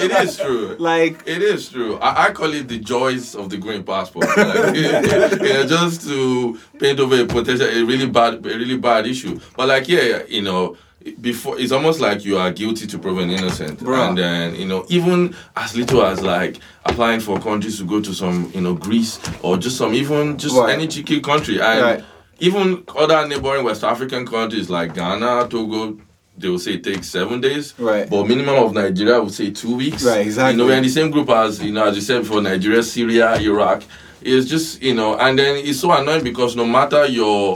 It 0.00 0.10
is 0.24 0.36
true. 0.38 0.76
like 0.78 1.22
It 1.26 1.42
is 1.42 1.68
true. 1.68 1.98
I, 1.98 2.26
I 2.26 2.32
call 2.32 2.52
it 2.52 2.68
the 2.68 2.78
joys 2.78 3.34
of 3.34 3.50
the 3.50 3.56
green 3.56 3.82
passport. 3.84 4.26
Like, 4.36 4.74
just 5.68 6.02
to 6.08 6.58
paint 6.78 7.00
over 7.00 7.20
a 7.20 7.26
potential, 7.26 7.66
a 7.66 7.82
really 7.84 8.06
bad, 8.06 8.34
a 8.34 8.56
really 8.58 8.76
bad 8.78 9.06
issue. 9.06 9.38
But 9.56 9.68
like, 9.68 9.88
yeah, 9.88 10.22
you 10.28 10.42
know, 10.42 10.76
before 11.20 11.58
it's 11.58 11.70
almost 11.72 12.00
like 12.00 12.24
you 12.24 12.36
are 12.36 12.50
guilty 12.50 12.86
to 12.86 12.98
prove 12.98 13.18
an 13.18 13.30
innocent. 13.30 13.78
Bruh. 13.80 14.08
And 14.08 14.18
then 14.18 14.54
you 14.56 14.66
know, 14.66 14.84
even 14.88 15.34
as 15.56 15.76
little 15.76 16.02
as 16.04 16.22
like 16.22 16.58
applying 16.84 17.20
for 17.20 17.38
countries 17.40 17.78
to 17.78 17.84
go 17.84 18.00
to 18.00 18.12
some, 18.12 18.50
you 18.54 18.60
know, 18.60 18.74
Greece 18.74 19.20
or 19.42 19.56
just 19.56 19.76
some, 19.76 19.94
even 19.94 20.36
just 20.38 20.56
Right. 20.56 20.74
any 20.74 20.88
cheeky 20.88 21.20
country, 21.20 21.60
and 21.60 21.80
Right. 21.82 22.04
Even 22.38 22.84
other 22.96 23.26
neighboring 23.26 23.64
West 23.64 23.84
African 23.84 24.26
countries 24.26 24.68
like 24.70 24.94
Ghana, 24.94 25.48
Togo. 25.48 25.98
They 26.38 26.50
will 26.50 26.58
say 26.58 26.74
it 26.74 26.84
takes 26.84 27.08
seven 27.08 27.40
days, 27.40 27.72
Right. 27.78 28.10
But 28.10 28.28
minimum 28.28 28.56
of 28.56 28.74
Nigeria 28.74 29.18
would 29.22 29.32
say 29.32 29.50
two 29.52 29.74
weeks, 29.76 30.04
Right, 30.04 30.20
exactly. 30.26 30.52
You 30.52 30.58
know, 30.58 30.66
we're 30.66 30.76
in 30.76 30.82
the 30.82 30.90
same 30.90 31.10
group 31.10 31.30
as 31.30 31.62
you 31.62 31.72
know, 31.72 31.86
as 31.86 31.94
you 31.96 32.02
said 32.02 32.22
before, 32.24 32.42
Nigeria, 32.42 32.82
Syria, 32.82 33.36
Iraq. 33.40 33.82
It's 34.20 34.46
just 34.46 34.82
you 34.82 34.92
know, 34.94 35.16
and 35.18 35.38
then 35.38 35.56
it's 35.64 35.80
so 35.80 35.90
annoying 35.92 36.22
because 36.24 36.54
no 36.54 36.66
matter 36.66 37.06
your 37.06 37.54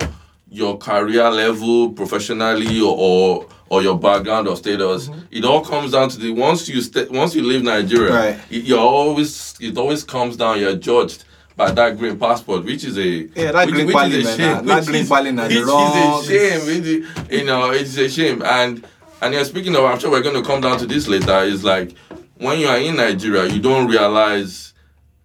your 0.51 0.79
career 0.79 1.29
level, 1.31 1.91
professionally, 1.93 2.81
or 2.81 2.97
or, 2.99 3.47
or 3.69 3.83
your 3.83 3.99
background 3.99 4.49
or 4.49 4.57
status, 4.57 5.09
Mm-hmm. 5.09 5.21
it 5.31 5.45
all 5.45 5.63
comes 5.63 5.93
down 5.93 6.09
to 6.09 6.19
the 6.19 6.31
once 6.31 6.67
you 6.67 6.81
st- 6.81 7.11
once 7.11 7.35
you 7.35 7.43
leave 7.43 7.63
Nigeria, 7.63 8.15
Right. 8.15 8.39
it, 8.51 8.65
you're 8.65 8.79
always 8.79 9.57
it 9.61 9.77
always 9.77 10.05
comes 10.05 10.39
down. 10.39 10.59
You're 10.59 10.77
judged. 10.77 11.25
By 11.61 11.73
that 11.73 11.99
green 11.99 12.19
passport, 12.19 12.65
which 12.65 12.85
is 12.85 12.97
a 12.97 13.03
Yeah, 13.39 13.53
that 13.53 13.67
which, 13.67 13.75
green 13.75 13.87
which 13.89 13.95
pali, 13.95 14.17
is 14.17 14.27
a 14.29 14.35
shame. 14.35 14.65
that- 14.67 14.87
green 14.87 15.03
is- 15.03 15.09
the 15.11 15.47
which 15.51 15.65
wrong- 15.67 16.21
is 16.23 16.31
a 16.31 16.33
shame. 16.33 16.67
Which 16.67 17.31
you 17.39 17.45
know, 17.45 17.71
it's 17.71 17.99
a 17.99 18.09
shame. 18.09 18.43
And 18.43 18.83
and 19.21 19.35
yeah, 19.35 19.43
speaking 19.43 19.77
of, 19.77 19.85
I'm 19.85 19.99
sure 19.99 20.11
we're 20.11 20.23
going 20.23 20.37
to 20.37 20.43
come 20.43 20.63
down 20.63 20.79
to 20.79 20.87
this 20.87 21.07
later. 21.07 21.41
Is 21.45 21.63
like 21.63 21.91
when 22.39 22.61
you 22.61 22.67
are 22.67 22.79
in 22.79 22.97
Nigeria, 22.97 23.45
you 23.45 23.59
don't 23.61 23.89
realize, 23.89 24.73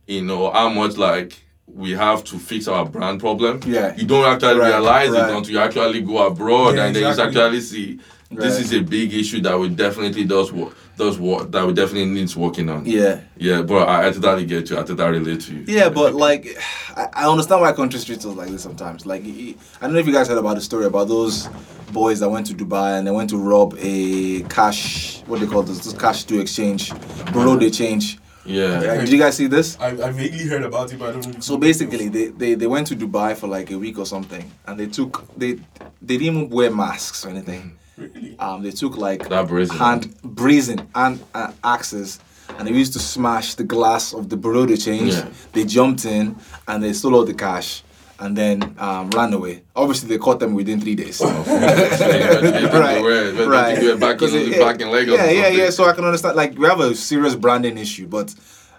you 0.07 0.23
know, 0.23 0.51
how 0.51 0.67
much 0.67 0.97
like 0.97 1.39
we 1.73 1.91
have 1.91 2.25
to 2.25 2.37
fix 2.37 2.67
our 2.67 2.83
brand 2.85 3.21
problem. 3.21 3.61
Yeah. 3.65 3.93
You 3.95 4.05
don't 4.05 4.25
actually 4.25 4.59
Right, 4.59 4.73
realize 4.73 5.11
right. 5.11 5.29
it 5.29 5.37
until 5.37 5.53
you 5.53 5.59
actually 5.59 6.01
go 6.01 6.27
abroad 6.27 6.75
Yeah, 6.75 6.87
and 6.87 6.95
then 6.97 7.03
you 7.03 7.07
actually 7.23 7.61
see 7.61 7.99
this 8.29 8.59
is 8.59 8.73
a 8.73 8.81
big 8.81 9.13
issue 9.13 9.39
that 9.43 9.57
we 9.57 9.69
definitely 9.69 10.25
does 10.25 10.51
work 10.51 10.75
does 10.97 11.19
work 11.19 11.51
that 11.51 11.65
we 11.67 11.73
definitely 11.73 12.05
needs 12.05 12.35
working 12.35 12.69
on. 12.69 12.85
yeah. 12.85 13.21
Yeah, 13.37 13.61
but 13.61 13.87
I, 13.89 14.07
I 14.07 14.11
totally 14.11 14.45
get 14.45 14.69
you. 14.69 14.77
I 14.79 14.83
totally 14.83 15.19
relate 15.19 15.41
to 15.41 15.53
you. 15.55 15.63
Yeah, 15.67 15.89
but 15.89 16.13
like, 16.13 16.57
I, 16.95 17.07
I 17.13 17.29
understand 17.29 17.61
why 17.61 17.73
countries 17.73 18.05
treat 18.05 18.19
us 18.19 18.25
like 18.25 18.49
this 18.49 18.63
sometimes. 18.63 19.05
Like, 19.05 19.23
I 19.23 19.55
don't 19.81 19.93
know 19.93 19.99
if 19.99 20.07
you 20.07 20.13
guys 20.13 20.27
heard 20.29 20.37
about 20.37 20.55
the 20.55 20.61
story 20.61 20.85
about 20.85 21.07
those 21.07 21.47
boys 21.91 22.19
that 22.21 22.29
went 22.29 22.45
to 22.47 22.53
Dubai 22.53 22.97
and 22.97 23.05
they 23.07 23.11
went 23.11 23.29
to 23.31 23.37
rob 23.37 23.75
a 23.79 24.41
cash, 24.43 25.21
what 25.27 25.39
do 25.39 25.45
they 25.45 25.51
call 25.51 25.63
this, 25.63 25.79
this 25.79 25.93
cash 25.93 26.23
to 26.25 26.39
exchange, 26.39 26.91
bureau 27.31 27.57
de 27.57 27.69
change. 27.69 28.19
Yeah. 28.47 28.79
Did 28.97 29.09
you 29.09 29.17
guys 29.17 29.35
see 29.37 29.47
this? 29.47 29.75
I, 29.79 29.87
I 29.87 30.11
vaguely 30.11 30.45
heard 30.47 30.61
about 30.63 30.93
it, 30.93 30.99
but 30.99 31.09
I 31.09 31.11
don't 31.13 31.25
know. 31.27 31.33
if 31.37 31.43
So 31.43 31.53
you- 31.53 31.59
basically, 31.59 32.09
they, 32.09 32.27
they, 32.27 32.53
they 32.53 32.67
went 32.67 32.87
to 32.87 32.95
Dubai 32.95 33.35
for 33.35 33.47
like 33.47 33.71
a 33.71 33.77
week 33.77 33.97
or 33.97 34.05
something, 34.05 34.49
and 34.67 34.79
they 34.79 34.85
took 34.87 35.25
they 35.35 35.53
they 36.01 36.17
didn't 36.17 36.35
even 36.37 36.49
wear 36.49 36.69
masks 36.69 37.25
or 37.25 37.29
anything. 37.29 37.61
Mm-hmm. 37.61 37.75
Really? 37.97 38.37
Um, 38.39 38.61
they 38.63 38.71
took 38.71 38.97
like 38.97 39.29
That 39.29 39.47
brazen. 39.47 39.77
hand 39.77 40.21
brazen 40.23 40.87
and 40.95 41.23
uh, 41.33 41.51
axes, 41.63 42.19
and 42.57 42.67
they 42.67 42.71
used 42.73 42.93
to 42.93 42.99
smash 42.99 43.55
the 43.55 43.63
glass 43.63 44.13
of 44.13 44.29
the 44.29 44.37
bureau 44.37 44.65
de 44.65 44.75
change. 44.77 45.13
Yeah. 45.13 45.29
They 45.53 45.63
jumped 45.65 46.03
in 46.05 46.35
and 46.67 46.83
they 46.83 46.93
stole 46.93 47.15
all 47.15 47.23
the 47.25 47.33
cash, 47.33 47.83
and 48.19 48.35
then 48.37 48.75
um, 48.79 49.09
ran 49.11 49.33
away. 49.33 49.63
Obviously, 49.75 50.09
they 50.09 50.17
caught 50.17 50.39
them 50.39 50.53
within 50.55 50.81
three 50.81 50.95
days. 50.95 51.21
right, 51.23 53.01
right. 53.47 53.81
You 53.81 53.97
back 53.97 54.21
in, 54.21 54.29
it- 54.33 54.59
back 54.59 54.81
in 54.81 54.89
Lagos. 54.91 55.15
Yeah, 55.17 55.29
yeah, 55.29 55.47
yeah. 55.47 55.69
So 55.69 55.85
I 55.85 55.93
can 55.93 56.05
understand. 56.05 56.35
Like 56.35 56.57
we 56.57 56.65
have 56.67 56.79
a 56.79 56.95
serious 56.95 57.35
branding 57.35 57.77
issue, 57.77 58.07
but 58.07 58.29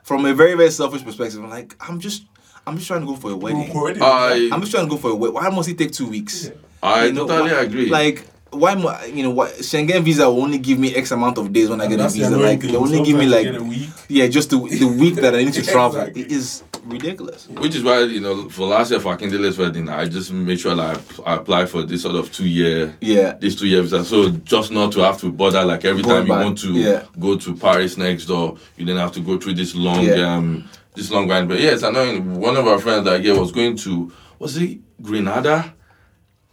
from 0.02 0.24
a 0.26 0.34
very, 0.34 0.54
very 0.54 0.70
selfish 0.70 1.02
perspective, 1.04 1.42
I'm 1.42 1.50
like, 1.50 1.74
I'm 1.80 1.98
just, 2.00 2.24
I'm 2.66 2.76
just 2.76 2.86
trying 2.86 3.00
to 3.00 3.06
go 3.06 3.16
for 3.16 3.30
a 3.30 3.36
wedding. 3.36 3.70
Already? 3.74 4.00
I 4.00 4.50
I'm 4.52 4.60
just 4.60 4.72
trying 4.72 4.86
to 4.86 4.90
go 4.90 4.96
for 4.98 5.10
a 5.10 5.14
wedding. 5.14 5.34
Why 5.34 5.48
must 5.48 5.68
it 5.68 5.78
take 5.78 5.92
two 5.92 6.08
weeks? 6.08 6.50
I 6.82 7.06
You 7.06 7.12
know, 7.12 7.26
totally 7.26 7.52
why- 7.52 7.60
agree. 7.62 7.88
Like. 7.88 8.24
Why, 8.50 8.74
mo- 8.74 8.98
you 9.12 9.22
know, 9.24 9.30
what 9.30 9.50
Schengen 9.58 10.02
visa 10.02 10.30
will 10.30 10.42
only 10.42 10.58
give 10.58 10.78
me 10.78 10.94
X 10.94 11.10
amount 11.10 11.36
of 11.36 11.52
days 11.52 11.68
when 11.68 11.80
I 11.80 11.86
get 11.88 11.94
a 11.94 12.02
that's 12.04 12.14
the 12.14 12.20
visa. 12.20 12.36
Like, 12.36 12.60
they 12.60 12.76
only 12.76 13.02
give 13.02 13.18
me 13.18 13.26
like, 13.26 13.46
a 13.48 13.62
week. 13.62 13.88
yeah, 14.08 14.28
just 14.28 14.50
the, 14.50 14.56
the 14.58 14.86
week 14.86 15.16
that 15.16 15.34
I 15.34 15.42
need 15.44 15.52
to 15.54 15.62
travel. 15.66 16.00
Exactly. 16.00 16.22
It 16.22 16.32
is 16.32 16.62
ridiculous. 16.84 17.48
Which 17.48 17.74
is 17.74 17.82
why 17.82 18.04
you 18.04 18.20
know 18.20 18.48
for 18.48 18.68
last 18.68 18.92
year 18.92 19.00
for 19.00 19.16
Akindele's 19.16 19.58
wedding, 19.58 19.88
I 19.88 20.06
just 20.06 20.32
made 20.32 20.60
sure 20.60 20.74
that 20.76 21.02
I, 21.26 21.32
I 21.32 21.36
applied 21.36 21.68
for 21.68 21.82
this 21.82 22.02
sort 22.02 22.14
of 22.14 22.32
two 22.32 22.48
year, 22.48 22.96
Yeah. 23.00 23.32
this 23.32 23.56
two 23.56 23.66
year 23.66 23.82
visa. 23.82 24.04
So 24.04 24.30
just 24.30 24.70
not 24.70 24.92
to 24.92 25.00
have 25.00 25.18
to 25.20 25.32
bother 25.32 25.64
like 25.64 25.84
every 25.84 26.02
Going 26.02 26.14
time 26.18 26.26
you 26.28 26.32
back, 26.32 26.44
want 26.44 26.58
to 26.58 26.72
yeah. 26.72 27.04
go 27.18 27.36
to 27.36 27.56
Paris 27.56 27.96
next 27.96 28.26
door, 28.26 28.56
you 28.76 28.86
then 28.86 28.96
have 28.96 29.12
to 29.12 29.20
go 29.20 29.38
through 29.38 29.54
this 29.54 29.74
long, 29.74 30.04
Yeah. 30.04 30.34
um, 30.36 30.68
this 30.94 31.10
long 31.10 31.26
grind. 31.26 31.48
But 31.48 31.60
yeah, 31.60 31.72
it's 31.72 31.82
annoying. 31.82 32.36
One 32.40 32.56
of 32.56 32.66
our 32.68 32.78
friends 32.78 33.04
that 33.06 33.22
year 33.24 33.38
was 33.38 33.50
going 33.52 33.76
to 33.78 34.12
was 34.38 34.56
it 34.56 34.78
Grenada? 35.02 35.74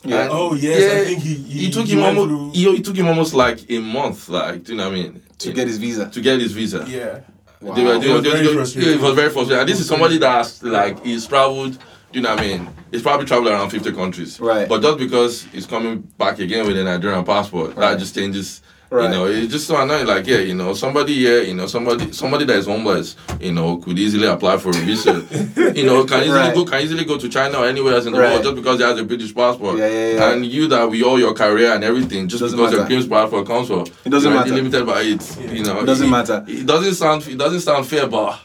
Yeah. 0.05 0.21
And- 0.23 0.31
Oh, 0.31 0.53
yes, 0.53 1.01
I 1.01 1.05
think 1.05 1.21
he- 1.23 1.33
he- 1.35 1.71
took 1.71 1.85
he 1.85 1.93
him 1.93 2.03
almost 2.03 2.27
through- 2.29 2.51
he, 2.53 2.67
it 2.77 2.83
took 2.85 2.95
him 2.95 3.07
almost 3.07 3.33
like 3.33 3.59
a 3.69 3.79
month, 3.79 4.29
like 4.29 4.63
do 4.65 4.71
you 4.73 4.77
know 4.77 4.89
what 4.89 4.97
I 4.97 5.01
mean? 5.03 5.21
To 5.39 5.51
get 5.53 5.67
his 5.67 5.77
visa. 5.77 6.09
to 6.09 6.21
get 6.21 6.39
his 6.41 6.51
visa. 6.51 6.85
Yeah. 6.87 7.19
Wow. 7.61 7.73
They 7.75 7.83
were, 7.85 7.97
they 7.99 8.09
It 8.09 8.13
was 8.13 8.23
they 8.23 8.29
were- 8.29 8.35
very 8.35 8.47
they 8.47 8.53
frustrating. 8.53 8.89
yeah, 8.91 8.95
it 8.97 9.01
was 9.01 9.15
very 9.15 9.29
frustrating. 9.29 9.59
And 9.61 9.69
this 9.69 9.79
is 9.79 9.87
somebody 9.87 10.17
that's 10.17 10.61
like 10.63 11.03
he's 11.05 11.25
traveled. 11.25 11.73
Do 12.11 12.19
you 12.19 12.21
know 12.21 12.35
what 12.35 12.43
I 12.43 12.47
mean? 12.47 12.69
He's 12.91 13.01
probably 13.01 13.25
traveled 13.25 13.47
around 13.47 13.69
fifty 13.69 13.91
countries. 13.91 14.39
Right. 14.39 14.67
But 14.69 14.81
just 14.81 14.97
because 14.99 15.43
he's 15.51 15.65
coming 15.65 15.99
back 16.17 16.39
again 16.39 16.67
with 16.67 16.77
a 16.77 16.83
Nigerian 16.83 17.23
passport, 17.23 17.69
Right. 17.75 17.91
that 17.91 17.99
just 17.99 18.13
changes. 18.13 18.61
Right. 18.93 19.05
You 19.05 19.09
know, 19.09 19.25
it's 19.25 19.51
just 19.51 19.65
so 19.65 19.81
annoying. 19.81 20.05
Like, 20.05 20.27
yeah, 20.27 20.37
you 20.37 20.53
know, 20.53 20.75
somebody 20.75 21.15
here, 21.15 21.41
you 21.41 21.55
know, 21.55 21.65
somebody 21.65 22.11
somebody 22.11 22.45
that 22.45 22.57
is 22.57 22.67
homeless, 22.67 23.15
you 23.39 23.51
know, 23.51 23.77
could 23.77 23.97
easily 23.97 24.27
apply 24.27 24.57
for 24.57 24.69
a 24.69 24.73
visa. 24.73 25.13
you 25.75 25.83
know, 25.85 26.05
can 26.05 26.19
easily 26.21 26.29
Right. 26.37 26.53
go 26.53 26.63
can 26.63 26.81
easily 26.81 27.03
go 27.03 27.17
to 27.17 27.27
China 27.27 27.57
or 27.59 27.65
anywhere 27.65 27.95
else 27.95 28.05
in 28.05 28.13
the 28.13 28.19
Right. 28.19 28.33
world 28.33 28.43
just 28.43 28.55
because 28.55 28.77
he 28.77 28.83
has 28.83 28.99
a 28.99 29.03
British 29.03 29.33
passport. 29.33 29.79
Yeah, 29.79 29.87
yeah, 29.89 30.07
yeah. 30.13 30.31
And 30.33 30.45
you 30.45 30.67
that 30.67 30.87
with 30.91 31.01
all 31.01 31.17
your 31.17 31.33
career 31.33 31.73
and 31.73 31.83
everything, 31.83 32.27
just 32.27 32.41
Doesn't 32.41 32.55
because 32.55 32.71
your. 32.73 32.85
British 32.85 33.09
passport 33.09 33.47
comes 33.47 33.67
for 33.67 33.83
It 34.05 34.09
doesn't 34.09 34.31
you're 34.31 34.39
matter. 34.39 34.53
limited 34.53 34.85
by 34.85 35.01
it. 35.01 35.37
You 35.51 35.63
know, 35.63 35.79
It 35.79 35.85
doesn't 35.87 36.07
it- 36.07 36.11
matter. 36.11 36.45
It 36.47 36.65
doesn't 36.67 36.93
sound 36.93 37.27
it 37.27 37.37
doesn't 37.39 37.61
sound 37.61 37.87
fair, 37.87 38.05
but 38.05 38.39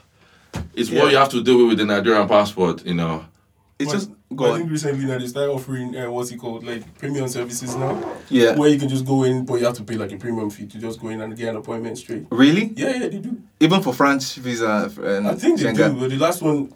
it's 0.75 0.89
Yeah. 0.89 1.03
what 1.03 1.13
you 1.13 1.19
have 1.19 1.29
to 1.31 1.43
deal 1.43 1.59
with 1.59 1.69
with 1.69 1.79
the 1.79 1.85
Nigerian 1.85 2.27
passport. 2.27 2.87
You 2.87 2.95
know. 2.95 3.25
It's 3.79 3.93
But- 3.93 3.99
just 3.99 4.11
but 4.11 4.18
go 4.35 4.53
I 4.55 4.59
think 4.59 4.71
recently 4.71 5.05
now 5.07 5.19
they 5.19 5.27
started 5.27 5.53
offering 5.53 5.97
uh, 5.97 6.11
what's 6.11 6.31
it 6.31 6.37
called 6.39 6.65
like 6.65 6.83
premium 6.99 7.29
services 7.29 7.75
now, 7.77 8.01
Yeah. 8.29 8.57
where 8.57 8.69
you 8.69 8.79
can 8.79 8.89
just 8.89 9.05
go 9.07 9.25
in, 9.25 9.45
but 9.45 9.55
you 9.55 9.65
have 9.67 9.77
to 9.77 9.85
pay 9.85 9.95
like 9.97 10.13
a 10.13 10.17
premium 10.19 10.51
fee 10.51 10.67
to 10.67 10.79
just 10.79 11.01
go 11.01 11.09
in 11.09 11.21
and 11.21 11.37
get 11.37 11.49
an 11.49 11.57
appointment 11.57 11.97
straight. 11.99 12.27
Really? 12.31 12.73
Yeah, 12.77 12.91
yeah, 12.97 13.09
they 13.09 13.19
do. 13.19 13.41
Even 13.61 13.83
for 13.83 13.93
French 13.95 14.35
visa 14.37 14.91
and 15.03 15.29
I 15.29 15.35
think 15.35 15.59
they 15.61 15.67
Schengen? 15.67 15.95
do. 15.95 16.01
But 16.01 16.11
the 16.11 16.19
last 16.19 16.43
one, 16.43 16.73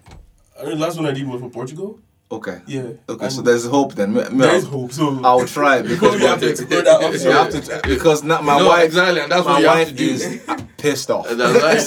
I 0.59 0.65
mean, 0.65 0.79
the 0.79 0.85
last 0.85 0.97
one 0.97 1.07
I 1.07 1.13
did 1.13 1.27
was 1.29 1.41
for 1.41 1.51
Portugal. 1.51 1.99
Okay. 2.33 2.61
Yeah. 2.67 2.93
Okay, 3.09 3.29
so 3.29 3.43
there's 3.43 3.67
hope 3.67 3.95
then. 3.95 4.15
Me- 4.15 4.23
me- 4.31 4.39
there's 4.39 4.65
hope. 4.67 4.91
So 4.93 5.21
I'll 5.23 5.47
try 5.47 5.83
because 5.93 6.17
we 6.19 6.27
have 6.27 6.41
to 6.41 6.49
explore 6.51 6.83
that 6.83 7.03
option. 7.05 7.21
you 7.23 7.31
have 7.33 7.51
to 7.51 7.81
because 7.89 8.25
not 8.25 8.43
my 8.43 8.59
No, 8.63 8.69
wife 8.69 8.85
exactly, 8.87 9.21
and 9.21 9.31
that's 9.31 9.45
my 9.47 9.61
what 9.61 9.67
wife 9.67 10.01
is 10.01 10.41
pissed 10.79 11.11
off. 11.11 11.29
She's 11.29 11.39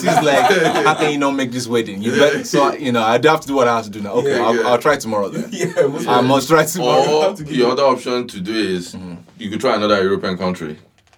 like, 0.05 0.85
how 0.85 0.93
can 0.95 1.11
you 1.11 1.17
not 1.17 1.31
make 1.31 1.51
this 1.51 1.67
wedding? 1.67 2.01
You 2.03 2.11
bet. 2.11 2.45
So 2.45 2.63
I- 2.69 2.75
you 2.77 2.91
know, 2.91 3.01
I 3.03 3.17
do 3.17 3.27
have 3.29 3.41
to 3.41 3.47
do 3.47 3.55
what 3.55 3.67
I 3.67 3.75
have 3.77 3.85
to 3.85 3.89
do 3.91 4.01
now. 4.01 4.11
Okay, 4.13 4.37
Yeah, 4.37 4.43
I'll, 4.45 4.55
yeah. 4.55 4.67
I'll 4.67 4.77
try 4.77 4.97
tomorrow 4.97 5.29
then. 5.29 5.49
yeah, 5.51 5.73
I 6.07 6.21
must 6.21 6.47
try 6.47 6.63
tomorrow. 6.65 7.29
Or 7.31 7.35
to 7.35 7.43
the 7.43 7.67
other 7.67 7.83
option 7.83 8.27
to 8.27 8.39
do 8.39 8.53
is 8.53 8.93
Mm-hmm. 8.93 9.15
you 9.39 9.49
could 9.49 9.59
try 9.61 9.75
another 9.75 10.01
European 10.03 10.37
country. 10.37 10.77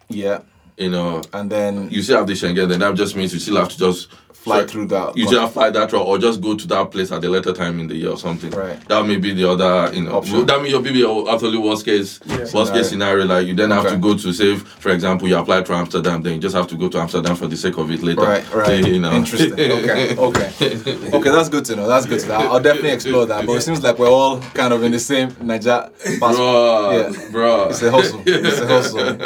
Yeah, 0.09 0.39
You 0.77 0.89
know, 0.89 1.21
and 1.33 1.49
then 1.51 1.89
you 1.91 2.01
still 2.01 2.17
have 2.19 2.27
the 2.27 2.33
Schengen, 2.33 2.69
then 2.69 2.79
that 2.79 2.95
just 2.95 3.15
means 3.17 3.33
you 3.33 3.39
still 3.39 3.57
have 3.57 3.69
to 3.69 3.77
just 3.77 4.07
fly 4.47 4.61
so- 4.61 4.67
through 4.67 4.87
that. 4.87 5.17
You 5.17 5.29
just 5.29 5.53
fly 5.53 5.69
that 5.69 5.91
route, 5.91 6.05
or 6.05 6.17
just 6.17 6.41
go 6.41 6.55
to 6.55 6.67
that 6.67 6.91
place 6.91 7.11
at 7.11 7.23
a 7.23 7.29
later 7.29 7.53
time 7.53 7.79
in 7.79 7.87
the 7.87 7.95
year 7.95 8.09
or 8.11 8.17
something. 8.17 8.51
Right. 8.51 8.77
That 8.87 9.05
may 9.05 9.17
be 9.17 9.33
the 9.33 9.49
other, 9.49 9.93
you 9.93 10.03
know. 10.03 10.17
Option. 10.17 10.45
That 10.45 10.61
may 10.61 10.77
be 10.81 10.99
your 10.99 11.29
absolute 11.31 11.61
worst 11.61 11.85
case, 11.85 12.19
Yeah. 12.25 12.37
worst 12.37 12.51
Scenario. 12.51 12.73
case 12.73 12.89
scenario. 12.89 13.25
Like 13.25 13.47
you 13.47 13.53
then 13.55 13.71
have 13.71 13.85
Okay. 13.85 13.95
to 13.95 14.01
go 14.01 14.17
to 14.17 14.33
save, 14.33 14.63
for 14.79 14.89
example, 14.91 15.27
you 15.27 15.37
apply 15.37 15.61
to 15.61 15.73
Amsterdam, 15.73 16.21
then 16.23 16.33
you 16.35 16.39
just 16.39 16.55
have 16.55 16.67
to 16.67 16.75
go 16.75 16.87
to 16.89 16.97
Amsterdam 16.99 17.35
for 17.35 17.47
the 17.47 17.55
sake 17.57 17.77
of 17.77 17.89
it 17.91 18.01
later. 18.03 18.21
Right, 18.21 18.53
right. 18.53 18.85
You 18.87 18.99
know. 18.99 19.11
Interesting. 19.11 19.53
Okay, 19.53 20.15
okay, 20.17 20.49
okay. 21.13 21.29
That's 21.29 21.49
good 21.49 21.65
to 21.65 21.75
know. 21.75 21.87
That's 21.87 22.05
good 22.05 22.19
to 22.21 22.27
know. 22.27 22.35
I'll 22.35 22.59
definitely 22.59 22.91
explore 22.91 23.25
that. 23.25 23.45
But 23.45 23.53
it 23.53 23.61
seems 23.61 23.83
like 23.83 23.99
we're 23.99 24.09
all 24.09 24.39
kind 24.53 24.73
of 24.73 24.83
in 24.83 24.91
the 24.91 24.99
same 24.99 25.35
Niger. 25.41 25.89
Bro, 26.19 26.91
Yeah. 26.91 27.29
bro. 27.31 27.69
It's 27.69 27.81
a 27.83 27.91
hustle. 27.91 28.21
It's 28.25 28.59
a 28.59 28.67
hustle. 28.67 29.17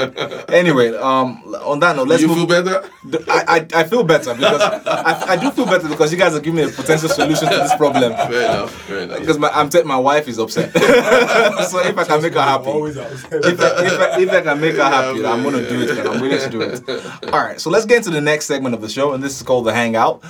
Anyway, 0.52 0.94
um, 0.98 1.42
on 1.64 1.80
that 1.80 1.96
note, 1.96 2.08
let's 2.08 2.22
you 2.22 2.28
move. 2.28 2.38
feel 2.38 2.48
better? 2.48 2.84
I, 3.30 3.66
I, 3.74 3.80
I 3.82 3.84
feel 3.86 4.04
better 4.04 4.34
because 4.34 4.62
I, 4.62 4.82
I 5.28 5.36
do 5.36 5.52
feel 5.52 5.66
better 5.66 5.88
because 5.88 6.12
you 6.12 6.18
guys 6.18 6.34
have 6.34 6.44
given 6.44 6.58
me 6.58 6.64
a 6.64 6.74
potential 6.74 7.10
solution 7.10 7.48
to 7.50 7.56
this 7.56 7.76
problem. 7.76 8.14
Fair 8.14 8.42
enough. 8.44 8.72
Fair 8.84 9.00
enough. 9.00 9.20
Because 9.20 9.38
my 9.38 9.50
I'm 9.50 9.70
t- 9.70 9.84
my 9.84 9.98
wife 9.98 10.28
is 10.28 10.38
upset. 10.40 10.72
so 10.74 11.80
if 11.80 11.98
I 11.98 12.04
can 12.04 12.22
make 12.22 12.34
her 12.34 12.42
happy, 12.42 12.70
if 12.70 12.98
I, 12.98 13.06
if, 13.46 13.60
I, 13.62 14.22
if 14.22 14.32
I 14.32 14.42
can 14.42 14.62
make 14.62 14.76
her 14.76 14.84
happy, 14.84 15.26
I'm 15.26 15.44
gonna 15.44 15.68
do 15.68 15.82
it. 15.82 15.96
Man. 15.96 16.08
I'm 16.08 16.22
willing 16.22 16.40
to 16.40 16.50
do 16.50 16.62
it. 16.62 17.34
All 17.34 17.44
right, 17.44 17.60
so 17.60 17.70
let's 17.70 17.86
get 17.86 17.98
into 17.98 18.12
the 18.12 18.22
next 18.22 18.46
segment 18.46 18.76
of 18.76 18.82
the 18.82 18.90
show, 18.90 19.14
and 19.14 19.24
this 19.24 19.36
is 19.36 19.44
called 19.44 19.66
the 19.66 19.74
Hangout. 19.74 20.22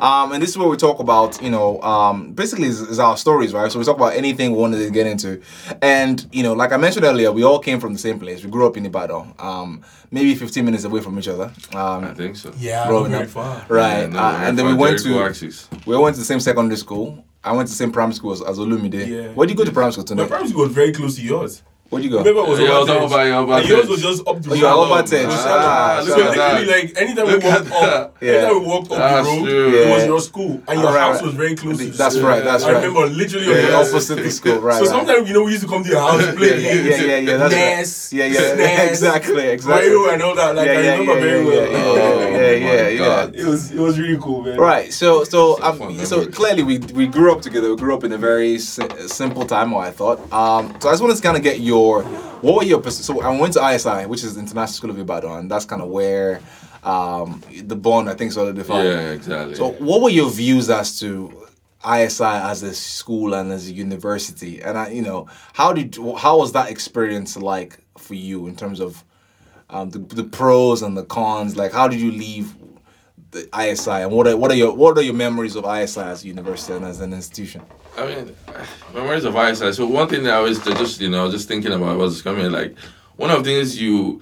Um, 0.00 0.32
and 0.32 0.42
this 0.42 0.50
is 0.50 0.58
where 0.58 0.68
we 0.68 0.76
talk 0.76 0.98
about, 0.98 1.40
you 1.42 1.50
know, 1.50 1.80
um, 1.82 2.32
basically 2.32 2.68
is, 2.68 2.80
is 2.80 2.98
our 2.98 3.16
stories, 3.16 3.52
right? 3.54 3.70
So 3.72 3.78
we 3.78 3.84
talk 3.84 3.96
about 3.96 4.14
anything 4.14 4.52
we 4.52 4.58
wanted 4.58 4.78
to 4.78 4.90
get 4.90 5.06
into, 5.06 5.40
and 5.82 6.26
you 6.32 6.42
know, 6.42 6.52
like 6.52 6.72
I 6.72 6.76
mentioned 6.76 7.04
earlier, 7.04 7.32
we 7.32 7.42
all 7.44 7.58
came 7.58 7.80
from 7.80 7.92
the 7.92 7.98
same 7.98 8.18
place. 8.18 8.44
We 8.44 8.50
grew 8.50 8.66
up 8.66 8.76
in 8.76 8.84
Ibadan, 8.86 9.34
um, 9.38 9.82
maybe 10.10 10.34
15 10.34 10.64
minutes 10.64 10.84
away 10.84 11.00
from 11.00 11.18
each 11.18 11.28
other. 11.28 11.50
I 11.72 11.76
Um, 12.08 12.14
think 12.14 12.36
so. 12.36 12.52
Yeah, 12.58 12.86
growing 12.88 13.10
not 13.12 13.18
very 13.18 13.24
up. 13.24 13.30
far. 13.30 13.66
right? 13.68 14.00
Yeah, 14.02 14.06
no, 14.08 14.18
uh, 14.18 14.38
and 14.44 14.58
then 14.58 14.66
we 14.66 14.74
went 14.74 14.98
to 15.00 15.20
Axis. 15.22 15.68
we 15.86 15.96
went 15.96 16.14
to 16.16 16.20
the 16.20 16.26
same 16.26 16.40
secondary 16.40 16.76
school. 16.78 17.24
I 17.42 17.52
went 17.52 17.68
to 17.68 17.72
the 17.72 17.76
same 17.78 17.92
primary 17.92 18.14
school 18.14 18.32
as, 18.32 18.42
as 18.42 18.58
Olumide. 18.58 19.06
Yeah. 19.06 19.28
Where 19.32 19.46
did 19.46 19.52
you 19.52 19.58
go 19.58 19.64
to 19.64 19.72
primary 19.72 19.92
school 19.92 20.04
My 20.16 20.26
primary 20.26 20.48
school 20.50 20.64
was 20.64 20.72
very 20.72 20.92
close 20.92 21.14
to 21.16 21.22
yours. 21.22 21.62
Where'd 21.88 22.04
you 22.04 22.10
go? 22.10 22.18
Remember, 22.18 22.40
it 22.40 22.48
was 22.48 22.58
Yeah, 22.60 22.66
I 22.74 22.78
was 22.80 22.88
Obatech. 22.88 23.32
over 23.32 23.46
by 23.46 23.60
And 23.60 23.68
yours 23.68 23.88
was 23.88 24.02
just 24.02 24.26
up 24.26 24.42
the 24.42 24.48
Oh, 24.50 24.52
road. 24.52 24.58
you 24.58 24.66
are 24.66 25.02
Obatech. 25.02 25.30
So 25.30 25.48
Ah, 25.48 26.02
so 26.04 26.12
at 26.12 26.36
literally, 26.36 26.66
that. 26.66 26.66
like 26.66 26.98
anytime 27.00 27.26
Look 27.26 27.42
we 27.42 27.48
walked 27.48 27.70
up, 27.72 28.20
that. 28.20 28.26
anytime 28.26 28.60
we 28.60 28.66
walked 28.66 28.90
up 28.92 28.98
That's 28.98 29.28
the 29.28 29.34
road, 29.36 29.44
true. 29.46 29.74
it 29.78 29.88
was 29.94 30.06
your 30.06 30.20
school, 30.20 30.62
and 30.66 30.80
your 30.80 30.92
Right, 30.92 31.00
house 31.00 31.22
was 31.22 31.34
very 31.34 31.54
close. 31.54 31.78
to 31.78 31.84
That's 31.90 32.18
right, 32.18 32.42
that's 32.42 32.64
right. 32.64 32.70
I 32.70 32.74
right. 32.74 32.84
remember 32.86 33.06
literally 33.14 33.46
on 33.46 33.54
Yeah, 33.54 33.62
the 33.70 33.76
house. 33.76 33.90
opposite 33.92 34.16
the 34.16 34.30
school, 34.30 34.58
right? 34.58 34.74
So 34.74 34.80
right. 34.80 34.90
sometimes 34.90 35.28
you 35.28 35.34
know 35.34 35.44
we 35.44 35.52
used 35.52 35.62
to 35.62 35.68
come 35.68 35.84
to 35.84 35.90
your 35.90 36.00
house 36.00 36.26
play 36.34 36.48
yeah, 36.60 36.72
games. 36.74 36.86
yeah, 36.88 37.06
yeah, 37.06 37.16
yeah, 37.18 37.36
that's 37.36 38.10
right. 38.12 38.18
Yeah, 38.18 38.26
yeah, 38.34 38.82
exactly, 38.90 39.46
exactly. 39.48 39.90
Mario 39.90 40.10
and 40.12 40.22
all 40.22 40.34
that. 40.34 40.56
Like 40.56 40.66
yeah, 40.66 40.72
I 40.72 40.80
yeah, 40.82 40.90
remember 40.98 41.14
yeah, 41.14 41.20
very 41.20 41.40
yeah, 41.40 41.46
well. 41.46 41.70
yeah, 41.70 41.78
Oh, 41.86 41.96
yeah, 41.96 42.50
yeah, 42.50 42.66
my 42.66 43.04
yeah. 43.06 43.42
It 43.42 43.46
was 43.46 43.70
it 43.70 43.78
was 43.78 43.94
really 44.00 44.18
cool, 44.20 44.42
man. 44.42 44.58
Right. 44.58 44.92
So, 44.92 45.22
so, 45.24 45.56
Some 45.56 45.64
um, 45.64 45.78
fun 45.78 46.06
so 46.06 46.26
clearly 46.26 46.64
we 46.64 46.78
we 46.98 47.06
grew 47.06 47.30
up 47.32 47.42
together. 47.42 47.70
We 47.70 47.76
grew 47.76 47.94
up 47.94 48.02
in 48.04 48.12
a 48.12 48.18
very 48.18 48.58
si- 48.58 48.88
simple 49.06 49.44
time, 49.46 49.72
or 49.72 49.82
I 49.82 49.90
thought. 49.92 50.18
Um, 50.32 50.74
so 50.80 50.88
I 50.88 50.92
just 50.92 51.02
wanted 51.02 51.16
to 51.16 51.22
kind 51.22 51.36
of 51.36 51.42
get 51.44 51.60
your 51.60 51.75
what 52.40 52.54
were 52.56 52.64
your 52.64 52.82
so 52.90 53.20
I 53.20 53.38
went 53.38 53.54
to 53.54 53.74
ISI, 53.74 54.06
which 54.06 54.24
is 54.24 54.36
International 54.36 54.66
School 54.66 54.90
of 54.90 54.98
Ibadan, 54.98 55.38
and 55.38 55.50
that's 55.50 55.64
kind 55.64 55.82
of 55.82 55.88
where 55.88 56.40
um 56.82 57.42
the 57.64 57.76
bond 57.76 58.08
I 58.08 58.14
think 58.14 58.32
solidified. 58.32 58.84
Yeah, 58.84 59.10
exactly. 59.12 59.54
So, 59.56 59.72
what 59.72 60.02
were 60.02 60.10
your 60.10 60.30
views 60.30 60.70
as 60.70 60.98
to 61.00 61.46
ISI 61.84 62.24
as 62.24 62.62
a 62.62 62.74
school 62.74 63.34
and 63.34 63.52
as 63.52 63.68
a 63.68 63.72
university? 63.72 64.60
And 64.62 64.76
I, 64.78 64.90
you 64.90 65.02
know, 65.02 65.28
how 65.52 65.72
did 65.72 65.96
how 66.18 66.38
was 66.38 66.52
that 66.52 66.70
experience 66.70 67.36
like 67.36 67.78
for 67.98 68.14
you 68.14 68.46
in 68.46 68.56
terms 68.56 68.80
of 68.80 69.04
um, 69.70 69.90
the, 69.90 69.98
the 69.98 70.24
pros 70.24 70.82
and 70.82 70.96
the 70.96 71.04
cons? 71.04 71.56
Like, 71.56 71.72
how 71.72 71.88
did 71.88 72.00
you 72.00 72.12
leave 72.12 72.54
the 73.30 73.48
ISI, 73.58 73.90
and 73.90 74.12
what 74.12 74.26
are 74.26 74.36
what 74.36 74.50
are 74.50 74.54
your 74.54 74.74
what 74.74 74.96
are 74.98 75.02
your 75.02 75.14
memories 75.14 75.56
of 75.56 75.64
ISI 75.64 76.00
as 76.00 76.24
a 76.24 76.26
university 76.26 76.72
and 76.74 76.84
as 76.84 77.00
an 77.00 77.12
institution? 77.12 77.62
I 77.96 78.06
mean, 78.06 78.36
memories 78.94 79.24
of 79.24 79.34
ISI. 79.36 79.72
So 79.72 79.86
one 79.86 80.08
thing 80.08 80.24
that 80.24 80.34
I 80.34 80.40
was 80.40 80.58
just, 80.62 81.00
you 81.00 81.10
know, 81.10 81.30
just 81.30 81.48
thinking 81.48 81.72
about 81.72 81.98
was 81.98 82.22
coming 82.22 82.50
like 82.50 82.76
one 83.16 83.30
of 83.30 83.44
the 83.44 83.50
things 83.50 83.80
you 83.80 84.20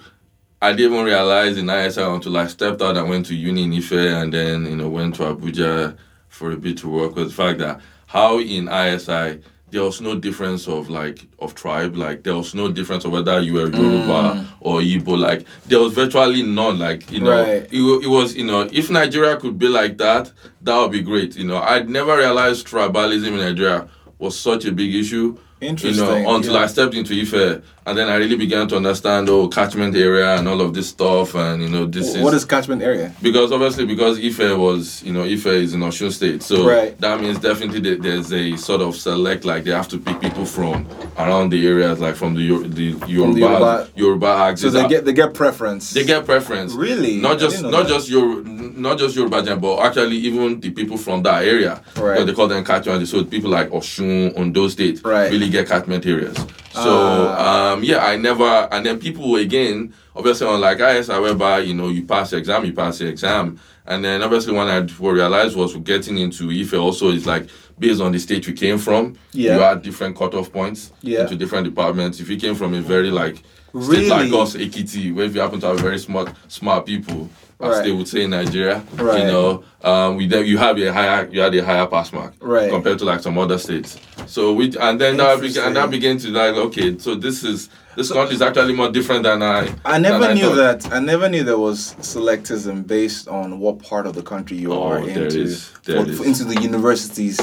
I 0.61 0.71
didn't 0.73 0.93
even 0.93 1.05
realize 1.05 1.57
in 1.57 1.69
ISI 1.69 2.01
until 2.01 2.37
I 2.37 2.47
stepped 2.47 2.81
out 2.81 2.97
and 2.97 3.09
went 3.09 3.25
to 3.27 3.35
uni 3.35 3.63
in 3.63 3.73
Ife 3.73 3.91
and 3.91 4.33
then, 4.33 4.65
you 4.65 4.75
know, 4.75 4.89
went 4.89 5.15
to 5.15 5.23
Abuja 5.23 5.97
for 6.27 6.51
a 6.51 6.57
bit 6.57 6.77
to 6.79 6.89
work 6.89 7.15
was 7.15 7.29
the 7.29 7.35
fact 7.35 7.59
that 7.59 7.81
how 8.07 8.39
in 8.39 8.67
ISI 8.67 9.41
there 9.71 9.83
was 9.83 9.99
no 9.99 10.15
difference 10.17 10.67
of 10.67 10.89
like 10.89 11.27
of 11.39 11.55
tribe, 11.55 11.95
like 11.95 12.23
there 12.23 12.35
was 12.35 12.53
no 12.53 12.71
difference 12.71 13.03
of 13.05 13.11
whether 13.11 13.39
you 13.41 13.53
were 13.53 13.67
Yoruba 13.67 14.35
mm. 14.35 14.47
or 14.59 14.79
Igbo, 14.79 15.17
like 15.17 15.45
there 15.65 15.79
was 15.79 15.93
virtually 15.93 16.43
none, 16.43 16.79
like 16.79 17.11
you 17.11 17.19
know, 17.19 17.31
Right. 17.31 17.67
it, 17.71 18.03
it 18.03 18.07
was 18.07 18.35
you 18.35 18.45
know 18.45 18.69
if 18.71 18.89
Nigeria 18.89 19.37
could 19.37 19.57
be 19.57 19.67
like 19.67 19.97
that, 19.97 20.31
that 20.61 20.77
would 20.79 20.91
be 20.91 21.01
great. 21.01 21.35
You 21.35 21.45
know, 21.45 21.57
I'd 21.57 21.89
never 21.89 22.15
realized 22.17 22.67
tribalism 22.67 23.27
in 23.27 23.37
Nigeria 23.37 23.87
was 24.19 24.37
such 24.39 24.65
a 24.65 24.71
big 24.71 24.93
issue. 24.93 25.37
Interesting. 25.61 26.05
You 26.05 26.23
know, 26.23 26.35
until 26.35 26.53
yeah. 26.53 26.59
I 26.59 26.65
stepped 26.67 26.93
into 26.93 27.13
Ife, 27.19 27.63
and 27.87 27.97
then 27.97 28.09
I 28.09 28.15
really 28.15 28.35
began 28.35 28.67
to 28.69 28.77
understand 28.77 29.29
oh 29.29 29.47
catchment 29.47 29.95
area 29.95 30.35
and 30.37 30.47
all 30.47 30.61
of 30.61 30.73
this 30.73 30.89
stuff, 30.89 31.35
and 31.35 31.61
you 31.61 31.69
know 31.69 31.85
this 31.85 32.15
is 32.15 32.21
what 32.23 32.33
is 32.33 32.45
catchment 32.45 32.81
area? 32.81 33.13
because 33.21 33.51
obviously 33.51 33.85
because 33.85 34.17
Ife 34.19 34.57
was 34.57 35.03
you 35.03 35.13
know 35.13 35.23
Ife 35.23 35.45
is 35.47 35.73
in 35.73 35.81
Osun 35.81 36.11
State, 36.11 36.41
so 36.43 36.67
Right. 36.67 36.99
that 36.99 37.21
means 37.21 37.39
definitely 37.39 37.79
that 37.81 38.01
there's 38.01 38.31
a 38.33 38.55
sort 38.57 38.81
of 38.81 38.95
select 38.95 39.45
like 39.45 39.63
they 39.65 39.71
have 39.71 39.87
to 39.89 39.97
pick 39.99 40.19
people 40.21 40.45
from 40.45 40.87
around 41.17 41.49
the 41.51 41.65
areas 41.67 41.99
like 41.99 42.15
from 42.15 42.33
the 42.33 42.47
the 42.67 42.95
Yoruba 43.07 43.39
Yoruba- 43.39 43.87
Yoruba, 43.95 44.57
So 44.57 44.69
they 44.69 44.87
get 44.87 45.05
they 45.05 45.13
get 45.13 45.33
preference. 45.33 45.91
they 45.93 46.03
get 46.03 46.25
preference. 46.25 46.73
Really? 46.73 47.17
Not 47.17 47.39
just 47.39 47.57
didn't 47.57 47.71
that. 47.71 47.87
just 47.87 48.09
your 48.09 48.43
not 48.43 48.97
just 48.97 49.15
Yoruba 49.15 49.55
but 49.57 49.79
actually 49.79 50.17
even 50.17 50.59
the 50.59 50.69
people 50.71 50.97
from 50.97 51.23
that 51.23 51.43
area. 51.45 51.81
Right. 51.97 52.25
They 52.25 52.33
call 52.33 52.47
them 52.47 52.63
catchment. 52.65 53.07
So 53.07 53.23
people 53.23 53.49
like 53.51 53.69
Osun, 53.69 54.37
Ondo 54.37 54.67
State, 54.67 55.01
Right. 55.03 55.31
really 55.31 55.49
get 55.49 55.67
catchment 55.67 56.05
areas. 56.05 56.35
So 56.73 56.81
Ah. 56.83 57.73
um, 57.73 57.74
Um, 57.75 57.83
yeah, 57.83 58.05
I 58.05 58.15
never 58.15 58.43
and 58.71 58.85
then 58.85 58.99
people 58.99 59.35
again, 59.35 59.93
obviously 60.15 60.47
on 60.47 60.61
like 60.61 60.79
ISI 60.79 61.13
whereby 61.19 61.59
you 61.59 61.73
know 61.73 61.89
you 61.89 62.03
pass 62.03 62.29
the 62.31 62.37
exam, 62.37 62.65
you 62.65 62.73
pass 62.73 62.99
the 62.99 63.07
exam. 63.07 63.59
And 63.87 64.03
then 64.03 64.23
obviously 64.23 64.53
one 64.53 64.67
I 64.67 64.81
what 64.81 65.11
I 65.11 65.13
realized 65.13 65.55
was 65.55 65.75
getting 65.77 66.17
into 66.17 66.49
Ife 66.51 66.73
also 66.73 67.09
is 67.11 67.25
like 67.27 67.47
based 67.77 68.01
on 68.01 68.11
the 68.13 68.19
state 68.19 68.47
you 68.47 68.53
came 68.53 68.77
from, 68.77 69.17
Yeah. 69.33 69.55
you 69.55 69.61
had 69.61 69.81
different 69.81 70.15
cutoff 70.15 70.51
points 70.51 70.91
Yeah. 71.01 71.23
into 71.23 71.35
different 71.35 71.65
departments. 71.65 72.19
If 72.21 72.29
you 72.29 72.37
came 72.37 72.55
from 72.55 72.73
a 72.73 72.81
very 72.81 73.11
like 73.11 73.43
State 73.81 74.07
like 74.09 74.23
Really? 74.31 74.41
us, 74.41 74.55
Ekiti, 74.55 75.13
where 75.13 75.25
if 75.25 75.35
you 75.35 75.41
happen 75.41 75.59
to 75.61 75.67
have 75.67 75.79
very 75.79 75.99
smart 75.99 76.29
smart 76.47 76.85
people, 76.85 77.29
as 77.59 77.69
Right. 77.77 77.83
they 77.85 77.91
would 77.91 78.07
say 78.07 78.23
in 78.23 78.29
Nigeria, 78.31 78.81
Right. 78.97 79.19
you 79.21 79.25
know, 79.27 79.63
um, 79.83 80.15
we 80.17 80.25
you 80.25 80.57
have 80.57 80.77
a 80.77 80.93
higher 80.93 81.27
you 81.31 81.41
had 81.41 81.53
a 81.55 81.63
higher 81.65 81.85
pass 81.87 82.11
mark 82.13 82.33
Right. 82.41 82.69
compared 82.69 82.99
to 82.99 83.05
like 83.05 83.21
some 83.21 83.37
other 83.37 83.57
states. 83.57 83.97
So 84.27 84.53
we 84.53 84.73
and 84.79 84.99
then 84.99 85.17
that 85.17 85.41
began 85.41 85.67
and 85.67 85.75
that 85.75 85.89
began 85.89 86.17
to 86.19 86.27
like 86.29 86.55
okay, 86.55 86.97
so 86.97 87.15
this 87.15 87.43
is 87.43 87.69
this 87.95 88.11
country 88.11 88.35
is 88.35 88.41
actually 88.41 88.73
more 88.73 88.89
different 88.91 89.23
than 89.23 89.41
I. 89.41 89.69
I 89.85 89.97
never 89.99 90.33
knew 90.33 90.47
thought. 90.55 90.81
that. 90.81 90.93
I 90.93 90.99
never 90.99 91.29
knew 91.29 91.43
there 91.43 91.57
was 91.57 91.95
selectism 92.01 92.85
based 92.85 93.27
on 93.29 93.59
what 93.59 93.79
part 93.79 94.05
of 94.05 94.15
the 94.15 94.21
country 94.21 94.57
you 94.57 94.73
Oh, 94.73 94.83
are 94.83 94.99
into. 94.99 95.25
is. 95.41 95.65
For- 95.83 96.05
is. 96.09 96.19
Into 96.21 96.43
the 96.43 96.61
universities. 96.61 97.39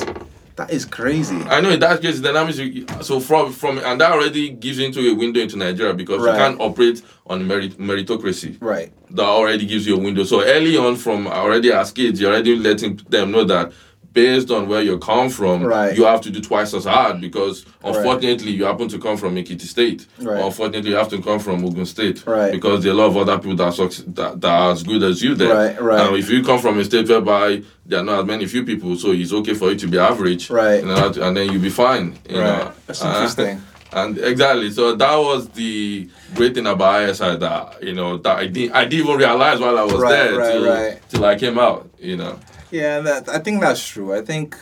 That 0.57 0.71
is 0.71 0.85
crazy. 0.85 1.37
I 1.49 1.61
know 1.61 1.71
in 1.71 1.81
that 1.81 2.03
case, 2.03 2.21
that 2.21 2.35
means 2.47 3.07
so 3.07 3.21
from 3.21 3.53
from 3.53 3.79
and 3.79 4.01
that 4.01 4.13
already 4.13 4.51
gives 4.51 4.79
you 4.79 4.87
into 4.87 5.01
a 5.11 5.15
window 5.15 5.41
into 5.41 5.57
Nigeria 5.57 5.95
because 5.95 6.21
Right. 6.21 6.33
you 6.33 6.39
can't 6.39 6.61
operate 6.61 7.03
on 7.27 7.47
merit, 7.47 7.79
meritocracy. 7.79 8.59
Right. 8.61 8.93
That 9.11 9.25
already 9.25 9.65
gives 9.67 9.87
you 9.87 9.97
a 9.97 9.99
window. 9.99 10.25
So 10.25 10.43
early 10.45 10.77
on, 10.77 10.97
from 10.97 11.27
already 11.27 11.73
as 11.73 11.91
kids, 11.93 12.21
you're 12.21 12.33
already 12.33 12.55
letting 12.57 13.01
them 13.09 13.31
know 13.31 13.45
that 13.45 13.73
based 14.12 14.50
on 14.50 14.69
where 14.69 14.83
you 14.83 14.99
come 14.99 15.31
from, 15.31 15.62
Right. 15.64 15.97
you 15.97 16.04
have 16.04 16.21
to 16.23 16.31
do 16.31 16.40
twice 16.40 16.75
as 16.75 16.85
hard 16.85 17.21
because 17.21 17.64
unfortunately 17.83 18.50
you 18.52 18.64
happen 18.64 18.88
to 18.88 18.99
come 18.99 19.16
from 19.16 19.37
Ekiti 19.37 19.62
State. 19.62 20.07
Right. 20.21 20.40
Or 20.40 20.47
unfortunately 20.47 20.90
you 20.90 20.97
have 20.97 21.09
to 21.11 21.23
come 21.23 21.38
from 21.38 21.64
Ogun 21.64 21.87
State. 21.87 22.26
Right. 22.26 22.52
Because 22.52 22.83
there 22.83 22.92
are 22.92 22.95
a 22.95 22.99
lot 22.99 23.07
of 23.07 23.16
other 23.16 23.38
people 23.38 23.57
that, 23.57 23.78
are 23.78 23.88
that, 24.12 24.40
that 24.40 24.50
are 24.50 24.73
as 24.73 24.83
good 24.83 25.02
as 25.02 25.23
you 25.23 25.35
there. 25.35 25.54
Right, 25.54 25.81
right. 25.83 26.07
And 26.09 26.16
if 26.16 26.28
you 26.31 26.42
come 26.42 26.59
from 26.59 26.78
a 26.78 26.85
state 26.85 27.09
whereby 27.09 27.62
there 27.87 28.00
are 28.00 28.04
not 28.04 28.21
as 28.21 28.26
many 28.26 28.47
few 28.47 28.64
people, 28.64 28.97
so 28.97 29.12
it's 29.12 29.33
okay 29.33 29.54
for 29.54 29.71
you 29.71 29.76
to 29.78 29.87
be 29.88 29.99
average. 29.99 30.50
Right. 30.50 30.81
You 30.83 30.87
know, 30.88 31.12
and 31.23 31.37
then 31.37 31.50
you'll 31.50 31.62
be 31.62 31.71
fine. 31.71 32.19
You 32.28 32.40
Right. 32.40 32.59
know. 32.59 32.73
That's 32.87 33.02
Uh, 33.02 33.09
interesting. 33.09 33.62
and 33.95 34.19
exactly, 34.19 34.71
so 34.71 34.95
that 34.97 35.16
was 35.16 35.49
the 35.50 36.09
great 36.35 36.54
thing 36.54 36.66
about 36.66 37.09
ISI 37.11 37.37
that 37.37 37.83
you 37.83 37.92
know 37.95 38.16
that 38.19 38.38
I 38.38 38.47
didn't 38.47 38.75
I 38.75 38.85
didn't 38.87 39.07
even 39.07 39.16
realize 39.19 39.59
while 39.61 39.78
I 39.78 39.83
was 39.83 39.95
Right, 39.95 40.11
there 40.11 40.38
right, 40.38 40.52
till, 40.52 40.64
right. 40.66 41.00
till 41.11 41.25
I 41.25 41.35
came 41.37 41.59
out. 41.59 41.88
You 42.00 42.16
know. 42.16 42.38
Yeah, 42.73 43.00
that 43.00 43.29
I 43.29 43.38
think 43.38 43.61
that's 43.61 43.87
true. 43.87 44.12
I 44.14 44.23
think 44.23 44.57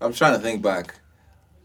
I'm 0.00 0.12
trying 0.12 0.34
to 0.34 0.38
think 0.40 0.60
back. 0.62 0.94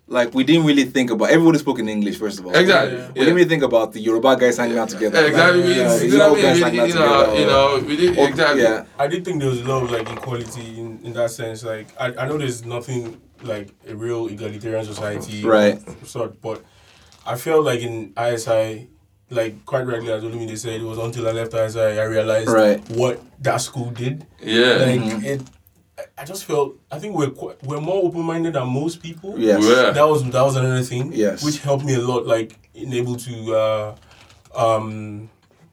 Like 0.08 0.34
we 0.34 0.44
didn't 0.44 0.65
really 0.65 0.84
think 0.84 1.10
about 1.12 1.30
everybody 1.32 1.58
spoke 1.60 1.80
in 1.80 1.88
English 1.89 2.18
first 2.18 2.38
of 2.39 2.46
all. 2.46 2.53
Exactly. 2.56 2.98
We 2.98 3.01
yeah. 3.01 3.12
didn't 3.15 3.36
really 3.36 3.50
think 3.50 3.63
about 3.63 3.94
the 3.94 4.00
Yoruba 4.01 4.36
guys 4.38 4.58
hanging 4.58 4.77
out 4.77 4.89
together. 4.89 5.20
Yeah, 5.22 5.27
exactly. 5.27 5.62
Like, 5.63 5.68
We, 5.70 5.75
you 5.75 5.84
know, 5.84 5.96
you 5.96 6.18
know, 6.18 6.36
Igbo 6.36 6.42
guys 6.42 6.60
hanging 6.60 6.80
out 6.82 6.88
you 6.89 6.94
know, 6.96 7.25
together. 7.25 7.39
you 7.39 7.46
know, 7.48 7.84
we 7.88 7.96
did 7.96 8.18
exactly. 8.20 8.62
Yeah. 8.63 8.86
I 9.00 9.08
did 9.08 9.24
think 9.25 9.39
there 9.39 9.50
was 9.50 9.62
a 9.62 9.65
lot 9.65 9.84
of 9.84 9.92
like 9.92 10.10
equality 10.12 10.80
in, 10.80 11.00
in 11.03 11.13
that 11.13 11.32
sense. 11.32 11.63
Like 11.63 11.88
I, 12.00 12.08
I 12.22 12.27
know 12.27 12.38
there's 12.38 12.65
nothing 12.65 13.20
like 13.42 13.70
a 13.88 13.96
real 13.96 14.27
egalitarian 14.27 14.86
society, 14.86 15.44
Right. 15.44 15.80
Sort, 16.06 16.39
but 16.42 16.63
I 17.25 17.36
felt 17.38 17.63
like 17.65 17.80
in 17.80 18.13
ISI, 18.22 18.89
like 19.30 19.65
quite 19.65 19.88
rightly 19.88 20.12
as 20.12 20.22
Olumide 20.24 20.58
said, 20.58 20.82
it 20.82 20.84
was 20.84 20.98
until 20.98 21.27
I 21.27 21.32
left 21.32 21.53
ISI 21.53 21.80
I 21.80 22.03
realized 22.03 22.50
Right. 22.50 22.80
what 22.92 23.22
that 23.42 23.62
school 23.62 23.89
did. 23.92 24.25
Yeah. 24.42 24.75
Like 24.86 25.00
Mm-hmm. 25.00 25.25
it, 25.25 25.42
I- 25.98 26.22
I 26.22 26.26
just 26.26 26.46
felt 26.46 26.76
I 26.92 27.00
think 27.00 27.16
we're 27.16 27.30
qu- 27.30 27.56
we're 27.64 27.80
more 27.82 28.04
open 28.04 28.22
minded 28.22 28.54
than 28.54 28.68
most 28.68 29.02
people. 29.02 29.38
Yes. 29.38 29.64
Yeah. 29.64 29.92
That 29.92 30.08
was 30.08 30.24
that 30.24 30.42
was 30.42 30.56
another 30.56 30.82
thing. 30.82 31.12
Yes. 31.14 31.44
Which 31.44 31.60
helped 31.60 31.86
me 31.86 31.94
a 31.96 32.02
lot, 32.02 32.26
like 32.26 32.58
in 32.74 32.94
able 32.94 33.16
to 33.18 33.56
uh, 33.56 33.96
um, 34.56 35.30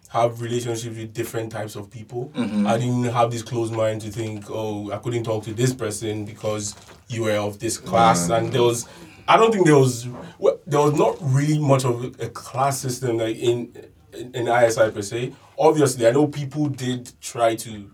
have 0.09 0.41
relationships 0.41 0.97
with 0.97 1.13
different 1.15 1.53
types 1.53 1.77
of 1.77 1.91
people. 1.91 2.31
Mm-hmm. 2.35 2.67
I 2.67 2.77
didn't 2.79 3.05
have 3.05 3.31
this 3.31 3.43
closed 3.43 3.73
mind 3.73 4.01
to 4.03 4.11
think, 4.11 4.45
oh, 4.51 4.91
I 4.91 4.99
couldn't 4.99 5.23
talk 5.25 5.45
to 5.45 5.55
this 5.55 5.73
person 5.73 6.25
because 6.25 6.75
you 7.09 7.23
were 7.25 7.37
of 7.37 7.59
this 7.59 7.79
class, 7.79 8.29
Mm. 8.29 8.37
and 8.39 8.53
there 8.53 8.63
was. 8.63 8.87
I 9.29 9.37
don't 9.37 9.53
think 9.53 9.65
there 9.67 9.79
was 9.79 10.09
well, 10.39 10.59
there 10.67 10.81
was 10.81 10.95
not 10.95 11.17
really 11.21 11.59
much 11.61 11.85
of 11.85 12.05
a 12.21 12.29
class 12.29 12.81
system 12.81 13.19
like 13.19 13.37
in 13.37 13.73
in, 14.13 14.35
in 14.35 14.49
ISI 14.49 14.91
per 14.91 15.03
se. 15.03 15.33
Obviously, 15.59 16.07
I 16.07 16.11
know 16.11 16.27
people 16.27 16.67
did 16.69 17.13
try 17.21 17.55
to, 17.55 17.91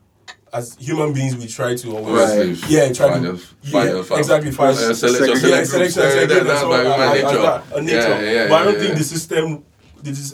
as 0.53 0.77
human 0.79 1.13
beings, 1.13 1.37
we 1.37 1.47
try 1.47 1.75
to 1.77 1.97
always 1.97 2.31
Right. 2.61 2.71
yeah 2.71 2.93
try 2.93 3.11
Find 3.11 3.25
to 3.25 3.37
find 3.37 3.89
yeah, 3.97 4.03
find- 4.03 4.19
exactly 4.21 4.51
find 4.53 4.71
Uh, 4.77 4.95
select 4.95 5.27
your 5.27 5.37
Segregate. 5.37 5.51
yeah, 5.59 5.65
selection, 5.65 6.03
selection, 6.03 6.37
Yeah, 6.39 6.45
that's 6.45 6.61
so 6.61 6.69
by 6.69 6.79
on, 6.79 6.85
human 6.87 7.01
as- 7.01 7.17
as 7.17 7.23
nature. 7.25 7.43
that, 7.43 7.63
a 7.75 7.83
nature. 7.83 7.99
Yeah, 8.25 8.31
yeah, 8.33 8.49
but 8.49 8.55
I 8.55 8.65
don't 8.65 8.79
think 8.79 8.99
the 8.99 9.05
system. 9.05 9.65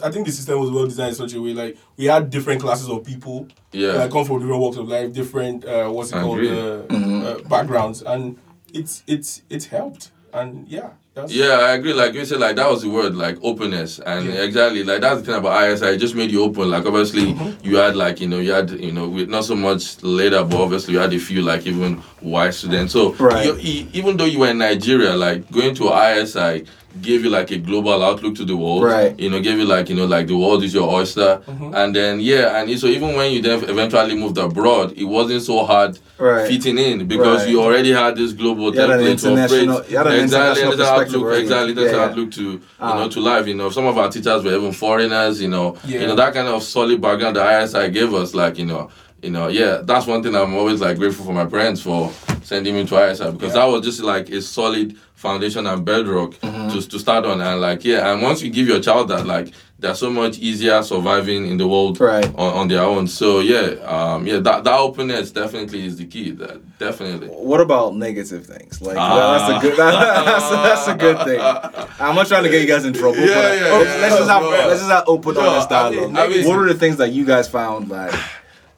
I 0.03 0.11
think 0.11 0.27
the 0.27 0.31
system 0.31 0.59
was 0.59 0.69
well 0.69 0.85
designed 0.85 1.09
in 1.09 1.15
such 1.15 1.33
a 1.33 1.41
way. 1.41 1.53
Like 1.53 1.77
we 1.97 2.05
had 2.05 2.29
different 2.29 2.61
classes 2.61 2.87
of 2.89 3.03
people. 3.03 3.47
Yeah. 3.71 3.93
that 3.93 4.11
come 4.11 4.23
from 4.23 4.37
different 4.39 4.59
walks 4.61 4.77
of 4.77 4.87
life, 4.87 5.11
different 5.13 5.65
uh, 5.65 5.89
what's 5.89 6.11
it 6.11 6.17
I 6.17 6.21
called 6.21 6.45
uh, 6.45 6.83
uh, 6.93 7.37
backgrounds, 7.49 8.03
and 8.03 8.37
it's 8.71 9.01
it's 9.07 9.41
it's 9.49 9.65
helped. 9.65 10.11
And 10.31 10.67
yeah, 10.67 10.89
that's 11.15 11.31
Yeah, 11.33 11.59
I 11.59 11.73
agree. 11.73 11.93
Like 11.93 12.13
you 12.13 12.25
said, 12.25 12.39
like 12.39 12.55
that 12.55 12.69
was 12.69 12.81
the 12.81 12.89
word, 12.89 13.15
like 13.15 13.37
openness, 13.43 13.99
and 13.99 14.27
Yeah. 14.27 14.41
exactly 14.41 14.83
like 14.83 15.01
that's 15.01 15.19
the 15.21 15.25
thing 15.27 15.35
about 15.35 15.61
ISI. 15.71 15.85
It 15.93 15.97
just 15.97 16.15
made 16.15 16.31
you 16.31 16.43
open. 16.43 16.71
Like 16.71 16.85
obviously, 16.85 17.33
Mm-hmm. 17.33 17.67
you 17.67 17.77
had 17.77 17.95
like 17.95 18.19
you 18.19 18.27
know 18.27 18.39
you 18.39 18.51
had 18.51 18.71
you 18.71 18.91
know 18.91 19.07
with 19.07 19.29
not 19.29 19.45
so 19.45 19.55
much 19.55 20.01
later, 20.01 20.43
but 20.43 20.59
obviously 20.59 20.93
you 20.93 20.99
had 20.99 21.13
a 21.13 21.19
few 21.19 21.41
like 21.41 21.67
even 21.67 21.97
white 22.21 22.53
students. 22.55 22.93
So 22.93 23.13
Right. 23.13 23.45
you, 23.61 23.87
even 23.93 24.17
though 24.17 24.25
you 24.25 24.39
were 24.39 24.49
in 24.49 24.57
Nigeria, 24.57 25.15
like 25.15 25.49
going 25.51 25.75
to 25.75 25.91
ISI 25.93 26.65
gave 27.01 27.23
you 27.23 27.29
like 27.29 27.49
a 27.51 27.57
global 27.57 28.03
outlook 28.03 28.35
to 28.35 28.45
the 28.45 28.55
world. 28.55 28.83
Right. 28.83 29.17
You 29.19 29.29
know, 29.29 29.39
gave 29.41 29.57
you 29.57 29.65
like 29.65 29.89
you 29.89 29.95
know 29.95 30.05
like 30.05 30.27
the 30.27 30.37
world 30.37 30.63
is 30.63 30.73
your 30.73 30.89
oyster, 30.89 31.41
Mm-hmm. 31.47 31.73
and 31.75 31.95
then 31.95 32.19
yeah, 32.19 32.61
and 32.61 32.79
so 32.79 32.87
even 32.87 33.15
when 33.15 33.31
you 33.31 33.41
then 33.41 33.63
eventually 33.67 34.15
moved 34.15 34.37
abroad, 34.37 34.93
it 34.95 35.03
wasn't 35.05 35.41
so 35.41 35.65
hard 35.65 35.97
Right. 36.19 36.47
fitting 36.47 36.77
in 36.77 37.07
because 37.07 37.41
Right. 37.41 37.49
you 37.49 37.61
already 37.61 37.91
had 37.91 38.15
this 38.15 38.31
global 38.33 38.73
You 38.73 38.81
had 38.81 38.89
an 38.91 38.99
template 38.99 39.21
to 39.21 39.27
international- 39.31 39.75
operate. 39.77 39.91
you 39.91 39.97
had 39.97 40.07
an 40.07 40.13
exactly, 40.13 40.61
international 40.61 40.71
and 40.71 40.79
that's 40.79 40.89
perspective 40.89 41.15
outlook, 41.15 41.23
already. 41.27 41.41
exactly, 41.43 41.73
that's 41.73 41.91
Yeah, 41.91 41.97
yeah. 41.97 42.05
outlook 42.05 42.31
to 42.31 42.43
you 42.43 42.61
Ah. 42.79 42.93
know 42.99 43.09
to 43.09 43.19
life. 43.19 43.47
You 43.47 43.55
know, 43.55 43.69
some 43.69 43.85
of 43.85 43.97
our 43.97 44.09
teachers 44.09 44.43
were 44.43 44.55
even 44.55 44.71
foreigners. 44.71 45.41
You 45.41 45.47
know, 45.49 45.75
Yeah. 45.87 46.01
you 46.01 46.07
know 46.07 46.15
that 46.15 46.33
kind 46.33 46.47
of 46.47 46.63
solid 46.63 47.01
background 47.01 47.35
the 47.35 47.41
ISI 47.43 47.89
gave 47.89 48.13
us. 48.13 48.33
Like 48.33 48.57
you 48.59 48.65
know, 48.65 48.89
you 49.23 49.31
know, 49.31 49.47
yeah, 49.47 49.81
that's 49.83 50.05
one 50.05 50.21
thing 50.21 50.35
I'm 50.35 50.53
always 50.53 50.81
like 50.81 50.97
grateful 50.97 51.25
for 51.25 51.33
my 51.33 51.45
parents 51.45 51.81
for 51.81 52.11
sending 52.43 52.75
me 52.75 52.85
to 52.85 53.09
ISI 53.11 53.31
because 53.31 53.53
that 53.53 53.65
was 53.65 53.83
just 53.85 54.01
like 54.01 54.29
a 54.29 54.41
solid 54.41 54.97
foundation 55.15 55.65
and 55.65 55.85
bedrock 55.85 56.31
Mm-hmm. 56.41 56.69
to 56.77 56.87
to 56.89 56.99
start 56.99 57.25
on. 57.25 57.39
And 57.41 57.61
like 57.61 57.85
yeah, 57.85 58.11
and 58.11 58.21
once 58.21 58.41
you 58.41 58.49
give 58.51 58.67
your 58.67 58.81
child 58.81 59.07
that, 59.07 59.25
like 59.25 59.53
they're 59.79 59.95
so 59.95 60.09
much 60.09 60.37
easier 60.39 60.81
surviving 60.83 61.45
in 61.47 61.57
the 61.57 61.67
world 61.67 61.99
Right. 61.99 62.25
on, 62.35 62.53
on 62.53 62.67
their 62.67 62.81
own. 62.83 63.07
So 63.07 63.39
yeah, 63.39 63.75
um, 63.85 64.27
yeah, 64.27 64.39
that 64.39 64.65
that 64.65 64.77
openness 64.79 65.31
definitely 65.31 65.85
is 65.85 65.95
the 65.97 66.05
key. 66.05 66.31
That 66.31 66.77
definitely. 66.77 67.27
What 67.29 67.61
about 67.61 67.95
negative 67.95 68.45
things? 68.45 68.81
Like 68.81 68.97
Ah. 68.99 69.37
that's 69.37 69.65
a 69.65 69.67
good 69.69 69.77
that's, 69.83 70.49
that's 70.49 70.87
a 70.89 70.95
good 70.95 71.17
thing. 71.25 71.39
I'm 71.99 72.15
not 72.15 72.27
trying 72.27 72.43
to 72.43 72.49
get 72.49 72.61
you 72.61 72.67
guys 72.67 72.83
in 72.83 72.91
trouble. 72.93 73.19
Yeah, 73.19 73.27
but 73.27 73.33
yeah, 73.35 73.69
oh, 73.71 73.81
yeah. 73.83 74.01
let's 74.01 74.17
just 74.17 74.29
have 74.29 74.43
let's 74.43 74.79
just 74.81 74.91
have 74.91 75.03
open, 75.07 75.33
no, 75.35 75.41
honest 75.49 75.71
I 75.71 75.89
mean- 75.89 75.99
dialogue. 76.11 76.17
I 76.17 76.27
mean- 76.27 76.47
what 76.47 76.59
are 76.59 76.67
the 76.67 76.77
things 76.77 76.97
that 76.97 77.11
you 77.13 77.23
guys 77.25 77.47
found 77.47 77.87
that 77.89 78.11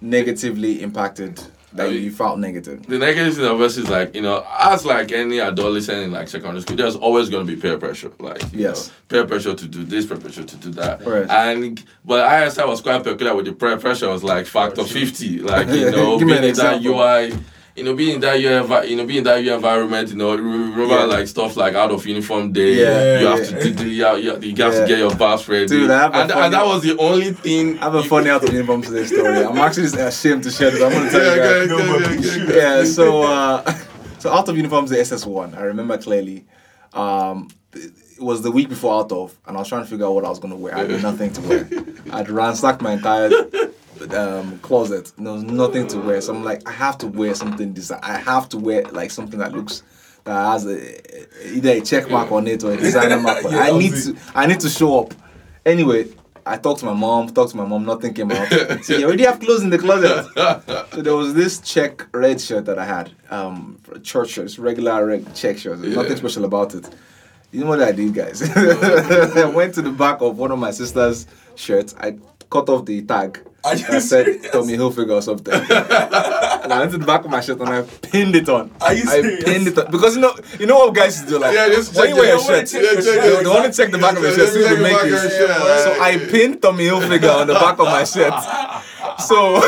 negatively 0.10 0.82
impacted 0.82 1.42
that 1.74 1.88
I 1.88 1.90
mean- 1.90 2.04
you 2.04 2.12
felt 2.12 2.40
negative? 2.40 2.86
The 2.88 2.98
negative 2.98 3.36
thing 3.36 3.46
obviously 3.46 3.84
is 3.84 3.90
like, 3.90 4.16
you 4.16 4.22
know, 4.22 4.46
as 4.60 4.86
like 4.86 5.12
any 5.12 5.42
adolescent 5.42 6.00
in 6.04 6.12
like 6.12 6.30
secondary 6.30 6.62
school, 6.62 6.78
there's 6.78 6.96
always 6.96 7.28
gonna 7.30 7.44
be 7.44 7.56
peer 7.58 7.78
pressure. 7.78 8.12
Like 8.20 8.42
you 8.54 8.62
Yes. 8.62 8.88
know, 8.88 8.94
peer 9.10 9.26
pressure 9.28 9.54
to 9.56 9.68
do 9.68 9.84
this, 9.84 10.06
peer 10.06 10.18
pressure 10.18 10.44
to 10.44 10.56
do 10.56 10.70
that. 10.72 11.06
Right. 11.06 11.30
And 11.30 11.84
but 12.06 12.22
ISI 12.48 12.64
was 12.66 12.80
quite 12.82 13.04
peculiar 13.04 13.36
with 13.36 13.46
the 13.46 13.54
peer 13.54 13.78
pressure 13.78 14.08
was 14.10 14.24
like 14.24 14.46
factor 14.46 14.84
fifty. 14.86 15.40
Like, 15.40 15.68
you 15.68 15.92
know, 15.96 16.18
Give 16.18 16.28
me 16.28 16.38
an 16.38 16.54
that. 16.56 16.82
UI 16.82 17.34
you 17.76 17.84
know, 17.84 17.94
being 17.94 18.16
in 18.16 18.22
that 18.22 18.40
year, 18.40 18.62
you 18.86 18.96
know, 18.96 19.06
being 19.06 19.18
in 19.20 19.24
that 19.26 19.44
year 19.44 19.56
environment, 19.56 20.10
you 20.10 20.16
know, 20.16 20.34
re- 20.36 20.42
remember 20.42 20.86
Yeah. 20.96 21.04
like 21.04 21.28
stuff 21.28 21.58
like 21.58 21.76
out 21.76 21.92
of 21.92 22.06
uniform 22.06 22.54
day. 22.54 22.76
Yeah, 22.82 23.20
you 23.20 23.28
have 23.28 23.48
to 23.50 23.72
do, 23.74 23.90
you, 23.90 24.06
have, 24.06 24.20
you 24.24 24.30
have 24.32 24.44
you 24.44 24.56
have 24.64 24.74
Yeah. 24.74 24.82
to 24.82 24.88
get 24.88 24.98
your 25.00 25.14
baths 25.16 25.48
ready. 25.50 25.68
Dude, 25.68 25.92
I 25.92 26.00
have 26.04 26.16
and, 26.16 26.32
funny- 26.32 26.46
and 26.46 26.54
that 26.54 26.66
was 26.66 26.84
the 26.84 26.98
only 26.98 27.32
thing. 27.34 27.78
I 27.80 27.84
have 27.86 27.96
a 27.96 28.04
funny 28.04 28.30
out 28.30 28.44
of 28.46 28.54
uniform 28.54 28.82
today 28.82 29.06
story. 29.06 29.44
I'm 29.44 29.58
actually 29.58 29.84
just 29.84 29.98
ashamed 29.98 30.44
to 30.44 30.52
share 30.52 30.72
this. 30.72 30.82
I'm 30.82 30.92
gonna 30.92 31.12
tell 31.12 31.22
Yeah, 31.22 31.34
you 31.36 31.68
guys. 31.68 31.72
okay, 31.72 31.86
No, 31.86 31.96
okay, 31.96 32.04
but 32.04 32.12
okay, 32.18 32.54
you 32.54 32.56
yeah, 32.62 32.84
so 32.86 33.24
uh, 33.24 33.74
so 34.20 34.32
out 34.32 34.48
of 34.48 34.56
uniforms 34.56 34.90
the 34.92 34.98
SS1. 34.98 35.58
I 35.58 35.62
remember 35.64 35.98
clearly. 35.98 36.46
Um, 36.94 37.50
it 37.74 37.92
was 38.22 38.42
the 38.42 38.52
week 38.52 38.70
before 38.70 38.94
out 39.02 39.12
of, 39.12 39.38
and 39.46 39.58
I 39.58 39.60
was 39.60 39.68
trying 39.68 39.84
to 39.84 39.90
figure 39.90 40.06
out 40.06 40.14
what 40.16 40.24
I 40.24 40.30
was 40.30 40.40
gonna 40.40 40.56
wear. 40.56 40.74
I 40.74 40.86
had 40.86 41.02
nothing 41.04 41.34
to 41.34 41.42
wear. 41.42 41.68
I'd 42.14 42.30
ransacked 42.30 42.82
my 42.82 42.94
entire 42.94 43.30
um, 44.14 44.60
closet. 44.60 45.12
There 45.18 45.34
was 45.34 45.44
nothing 45.44 45.88
to 45.88 46.00
wear. 46.00 46.22
So 46.22 46.34
I'm 46.34 46.44
like, 46.44 46.68
I 46.68 46.72
have 46.72 46.98
to 47.00 47.08
wear 47.08 47.34
something. 47.36 47.74
Design. 47.74 48.00
I 48.04 48.18
have 48.18 48.50
to 48.50 48.58
wear 48.58 48.84
like 48.92 49.12
something 49.12 49.40
that 49.40 49.54
looks 49.54 49.84
that 50.26 50.34
has 50.34 50.66
a, 50.66 51.56
either 51.56 51.72
a 51.72 51.82
check 51.82 52.10
mark 52.10 52.32
on 52.32 52.48
it 52.48 52.64
or 52.64 52.74
a 52.74 52.78
designer 52.78 53.20
mark. 53.20 53.44
Yeah, 53.50 53.60
I 53.60 53.78
need 53.78 53.94
to. 53.94 54.16
I 54.34 54.46
need 54.48 54.60
to 54.62 54.70
show 54.70 55.02
up. 55.02 55.14
Anyway. 55.66 56.08
I 56.48 56.58
talked 56.58 56.82
to 56.82 56.86
my 56.86 56.94
mom, 56.94 57.30
talked 57.30 57.52
to 57.52 57.58
my 57.58 57.66
mom, 57.66 57.86
nothing 57.86 58.14
came 58.14 58.32
out. 58.32 58.48
See, 58.84 59.00
you 59.00 59.08
already 59.08 59.24
have 59.24 59.40
clothes 59.40 59.64
in 59.64 59.72
the 59.72 59.80
closet. 59.80 60.28
So 60.94 61.02
there 61.02 61.16
was 61.16 61.34
this 61.34 61.60
check 61.60 62.06
red 62.14 62.40
shirt 62.40 62.66
that 62.66 62.78
I 62.78 62.86
had, 62.86 63.12
um, 63.32 63.80
church 64.04 64.30
shirts, 64.30 64.60
regular 64.60 65.04
red 65.08 65.34
check 65.34 65.58
shirts. 65.58 65.82
There's 65.82 65.96
Nothing 65.96 66.18
special 66.18 66.46
about 66.46 66.76
it. 66.76 66.88
You 67.52 67.62
know 67.62 67.70
what 67.70 67.82
I 67.82 67.92
did, 67.94 68.14
guys? 68.14 68.44
I 68.56 69.46
went 69.46 69.74
to 69.74 69.82
the 69.82 69.90
back 69.92 70.22
of 70.22 70.38
one 70.38 70.52
of 70.52 70.60
my 70.60 70.70
sister's 70.70 71.26
shirts. 71.56 71.96
I 72.00 72.18
cut 72.52 72.70
off 72.70 72.86
the 72.86 73.02
tag. 73.02 73.40
Are 73.66 73.76
you 73.76 73.86
I 73.90 74.00
said 74.00 74.26
serious? 74.26 74.52
Tommy 74.52 74.78
Hilfiger 74.78 75.16
or 75.18 75.22
something. 75.22 75.54
and 76.64 76.74
I 76.74 76.80
went 76.80 76.92
to 76.92 76.98
the 76.98 77.06
back 77.06 77.26
of 77.26 77.32
my 77.32 77.42
shirt 77.42 77.60
and 77.60 77.70
I 77.70 77.82
pinned 77.82 78.36
it 78.36 78.48
on. 78.50 78.72
Are 78.82 78.94
you 78.94 79.04
I 79.04 79.22
serious? 79.22 79.44
pinned 79.44 79.68
it 79.68 79.78
on 79.78 79.92
because 79.92 80.16
you 80.16 80.22
know 80.22 80.34
you 80.60 80.66
know 80.66 80.78
what 80.78 80.94
guys 80.96 81.22
do 81.24 81.40
like 81.40 81.54
Yeah, 81.54 81.68
just 81.70 81.96
when 81.96 82.06
check 82.08 82.10
you 82.16 82.22
wear 82.22 82.30
your 82.30 82.40
shirt, 82.40 82.68
check 82.68 82.82
your 82.82 83.02
they, 83.02 83.44
they 83.44 83.50
want 83.50 83.66
to 83.66 83.74
check 83.78 83.92
the 83.92 83.98
back 83.98 84.16
of 84.18 84.24
your 84.24 84.34
shirt, 84.34 84.50
see 84.50 84.64
Check 84.64 84.70
the 84.70 84.76
the 84.76 84.84
back 84.84 85.04
of 85.04 85.12
makers. 85.12 85.84
So 85.84 86.02
I 86.02 86.18
pinned 86.30 86.62
Tommy 86.62 86.86
Hilfiger 86.86 87.42
on 87.42 87.48
the 87.48 87.54
back 87.56 87.80
of 87.80 87.86
my 87.86 88.04
shirt. 88.04 88.34
So 89.20 89.56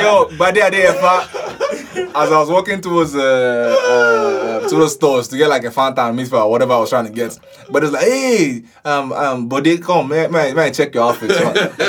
yo, 0.00 0.28
by 0.36 0.50
the 0.50 0.68
day, 0.70 0.86
as 0.86 2.32
I 2.32 2.38
was 2.38 2.50
walking 2.50 2.80
towards 2.80 3.14
uh, 3.14 3.20
uh 3.20 4.68
to 4.68 4.76
the 4.76 4.88
stores 4.88 5.28
to 5.28 5.36
get 5.36 5.48
like 5.48 5.64
a 5.64 5.70
Fanta 5.70 6.08
and 6.08 6.16
meat 6.16 6.32
or 6.32 6.50
whatever 6.50 6.72
I 6.72 6.78
was 6.78 6.90
trying 6.90 7.06
to 7.06 7.12
get, 7.12 7.38
but 7.70 7.84
it's 7.84 7.92
like, 7.92 8.02
hey, 8.04 8.64
um, 8.84 9.12
um, 9.12 9.48
they 9.48 9.78
come, 9.78 10.08
man, 10.08 10.32
man, 10.32 10.54
man, 10.56 10.72
check 10.72 10.92
your 10.94 11.04
outfit. 11.10 11.30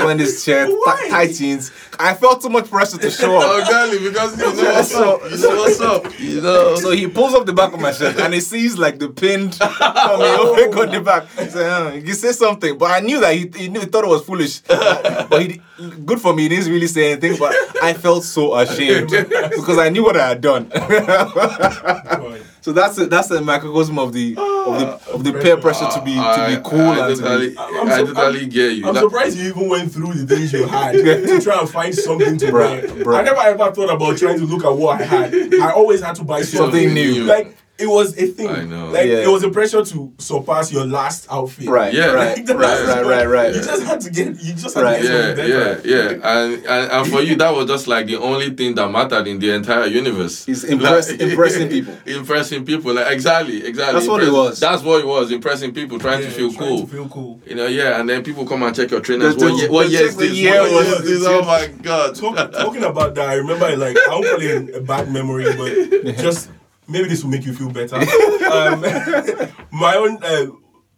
When 0.05 0.17
this 0.17 0.43
shirt, 0.43 0.69
Why? 0.69 1.01
ti- 1.03 1.09
tight 1.09 1.33
jeans. 1.33 1.71
I 1.99 2.13
felt 2.15 2.41
too 2.41 2.49
much 2.49 2.69
pressure 2.69 2.97
to 2.97 3.11
show 3.11 3.37
up. 3.37 3.59
Exactly, 3.61 3.99
because 3.99 4.37
you 4.37 4.63
know 4.63 4.73
what's 4.73 4.95
up. 4.95 5.21
You 5.29 5.37
know 5.37 5.55
what's 5.57 5.81
up. 5.81 6.05
You 6.21 6.41
know. 6.41 6.75
So 6.75 6.91
he 6.91 7.07
pulls 7.07 7.33
up 7.33 7.45
the 7.45 7.53
back 7.53 7.73
of 7.73 7.79
my 7.79 7.91
shirt 7.91 8.17
and 8.19 8.33
he 8.33 8.39
sees 8.39 8.77
like 8.77 8.99
the 8.99 9.09
pinned 9.09 9.53
Tommy 9.53 10.23
Hilfiger 10.23 10.87
on 10.87 10.89
the 10.91 11.01
back. 11.05 11.27
He 11.37 11.49
said, 11.49 11.69
uh, 11.69 11.93
"You 11.93 12.13
say 12.13 12.31
something," 12.31 12.77
but 12.77 12.91
I 12.91 12.99
knew 13.01 13.19
that 13.19 13.33
he, 13.33 13.51
he 13.55 13.67
knew 13.67 13.79
he 13.81 13.85
thought 13.87 14.03
it 14.03 14.07
was 14.09 14.23
foolish. 14.23 14.61
but 15.29 15.41
he, 15.41 15.61
good 16.05 16.19
for 16.19 16.33
me, 16.33 16.43
he 16.43 16.49
didn't 16.49 16.71
really 16.71 16.87
say 16.87 17.11
anything. 17.13 17.37
But 17.37 17.53
I 17.83 17.93
felt 17.93 18.23
so 18.23 18.55
ashamed 18.55 19.09
because 19.49 19.77
I 19.77 19.89
knew 19.89 20.03
what 20.03 20.17
I 20.17 20.29
had 20.29 20.41
done. 20.41 20.71
so 22.61 22.71
that's 22.71 22.97
a, 22.97 23.07
that's 23.07 23.31
a 23.31 23.41
microcosm 23.41 23.97
of 23.99 24.13
the 24.13 24.31
of 24.37 24.79
the 24.79 24.87
ah, 24.87 24.99
of 25.13 25.23
the 25.23 25.33
peer 25.33 25.57
pressure 25.57 25.87
to 25.91 26.01
be 26.01 26.11
to 26.13 26.17
be 26.19 26.55
ah, 26.55 26.61
cool 26.63 26.79
I, 26.79 26.99
I 26.99 27.09
and 27.09 27.19
totally, 27.19 27.49
be, 27.49 27.57
I'm, 27.57 27.87
I 27.87 27.97
so- 27.97 28.13
totally 28.13 28.45
get 28.45 28.73
you. 28.77 28.87
I'm 28.87 28.93
That- 28.93 29.01
surprised 29.03 29.37
you 29.37 29.49
even 29.49 29.69
went 29.69 29.91
through 29.91 30.13
the 30.13 30.27
things 30.35 30.53
you 30.53 30.67
had 30.67 30.93
to 30.93 31.41
try 31.41 31.59
and 31.59 31.69
find 31.69 31.93
something 31.95 32.37
to 32.37 32.45
Bruh, 32.47 32.53
wear. 32.53 32.81
bruh. 33.05 33.19
I 33.19 33.23
never 33.23 33.39
ever 33.41 33.71
thought 33.71 33.89
about 33.93 34.17
trying 34.17 34.37
to 34.39 34.45
look 34.45 34.63
at 34.65 34.71
what 34.75 35.01
I 35.01 35.05
had. 35.05 35.33
I 35.55 35.71
always 35.71 36.01
had 36.01 36.15
to 36.15 36.23
buy 36.23 36.41
something, 36.41 36.71
Something 36.71 36.93
new. 36.93 37.23
Like 37.23 37.57
it 37.81 37.87
was 37.87 38.17
a 38.17 38.27
thing. 38.27 38.47
I 38.49 38.63
know. 38.63 38.89
Like 38.91 39.07
Yeah. 39.07 39.23
it 39.25 39.27
was 39.27 39.43
a 39.43 39.49
pressure 39.49 39.83
to 39.83 40.13
surpass 40.17 40.71
your 40.71 40.85
last 40.85 41.27
outfit. 41.31 41.67
right, 41.67 41.93
Yeah. 41.93 42.11
right, 42.11 42.37
right, 42.49 42.87
right, 42.87 43.05
right, 43.05 43.27
right. 43.27 43.53
You 43.55 43.61
just 43.61 43.83
had 43.83 44.01
to 44.01 44.09
get. 44.09 44.27
You 44.41 44.53
just 44.53 44.75
had 44.75 44.83
Right. 44.83 45.01
to 45.01 45.07
get 45.07 45.37
yeah, 45.37 45.45
yeah, 45.45 45.73
better. 45.73 45.87
yeah, 45.87 46.31
and, 46.31 46.53
and 46.65 46.91
and 46.91 47.07
for 47.11 47.21
you, 47.21 47.35
that 47.37 47.53
was 47.55 47.65
just 47.67 47.87
like 47.87 48.05
the 48.07 48.17
only 48.17 48.51
thing 48.51 48.75
that 48.75 48.89
mattered 48.91 49.27
in 49.27 49.39
the 49.39 49.51
entire 49.51 49.87
universe. 49.87 50.45
He's 50.45 50.63
impress- 50.63 51.09
impressing 51.27 51.67
people. 51.69 51.93
impressing 52.05 52.65
people. 52.65 52.93
Like, 52.93 53.11
exactly, 53.11 53.65
exactly. 53.65 53.93
That's 53.99 54.07
what 54.07 54.23
it 54.23 54.31
was. 54.31 54.59
That's 54.59 54.83
what 54.83 55.01
it 55.01 55.07
was. 55.07 55.31
Impressing 55.31 55.73
people, 55.73 55.99
trying 55.99 56.21
Yeah, 56.21 56.27
to 56.27 56.31
feel 56.31 56.49
cool. 56.49 56.57
trying 56.57 56.69
cool. 56.77 56.81
To 56.87 56.91
feel 56.93 57.09
cool. 57.09 57.41
You 57.47 57.55
know, 57.55 57.67
yeah, 57.67 57.99
and 57.99 58.07
then 58.09 58.23
people 58.23 58.45
come 58.45 58.63
and 58.63 58.75
check 58.75 58.91
your 58.91 59.01
trainers. 59.01 59.35
The- 59.35 59.45
What, 59.45 59.51
the- 59.53 59.57
year, 59.61 59.71
what 59.71 59.89
year 59.89 60.03
is 60.05 60.15
this? 60.15 60.31
year 60.33 60.61
What 60.61 60.71
was- 60.71 60.87
year 60.87 60.95
is 60.95 61.19
this? 61.19 61.27
Oh 61.27 61.41
my 61.43 61.67
god! 61.81 62.15
Talk, 62.15 62.35
talking 62.51 62.83
about 62.83 63.15
that, 63.15 63.29
I 63.29 63.35
remember 63.35 63.75
like 63.77 63.97
I 63.97 64.11
won't 64.11 64.25
call 64.27 64.41
it 64.41 64.75
a 64.75 64.81
bad 64.81 65.11
memory, 65.11 65.45
but 65.55 66.15
just 66.25 66.49
maybe 66.91 67.07
this 67.07 67.23
will 67.23 67.31
make 67.31 67.45
you 67.45 67.53
feel 67.53 67.69
better. 67.71 67.97
Um, 68.51 68.81
my 69.71 69.95
own, 69.95 70.21
uh, 70.21 70.47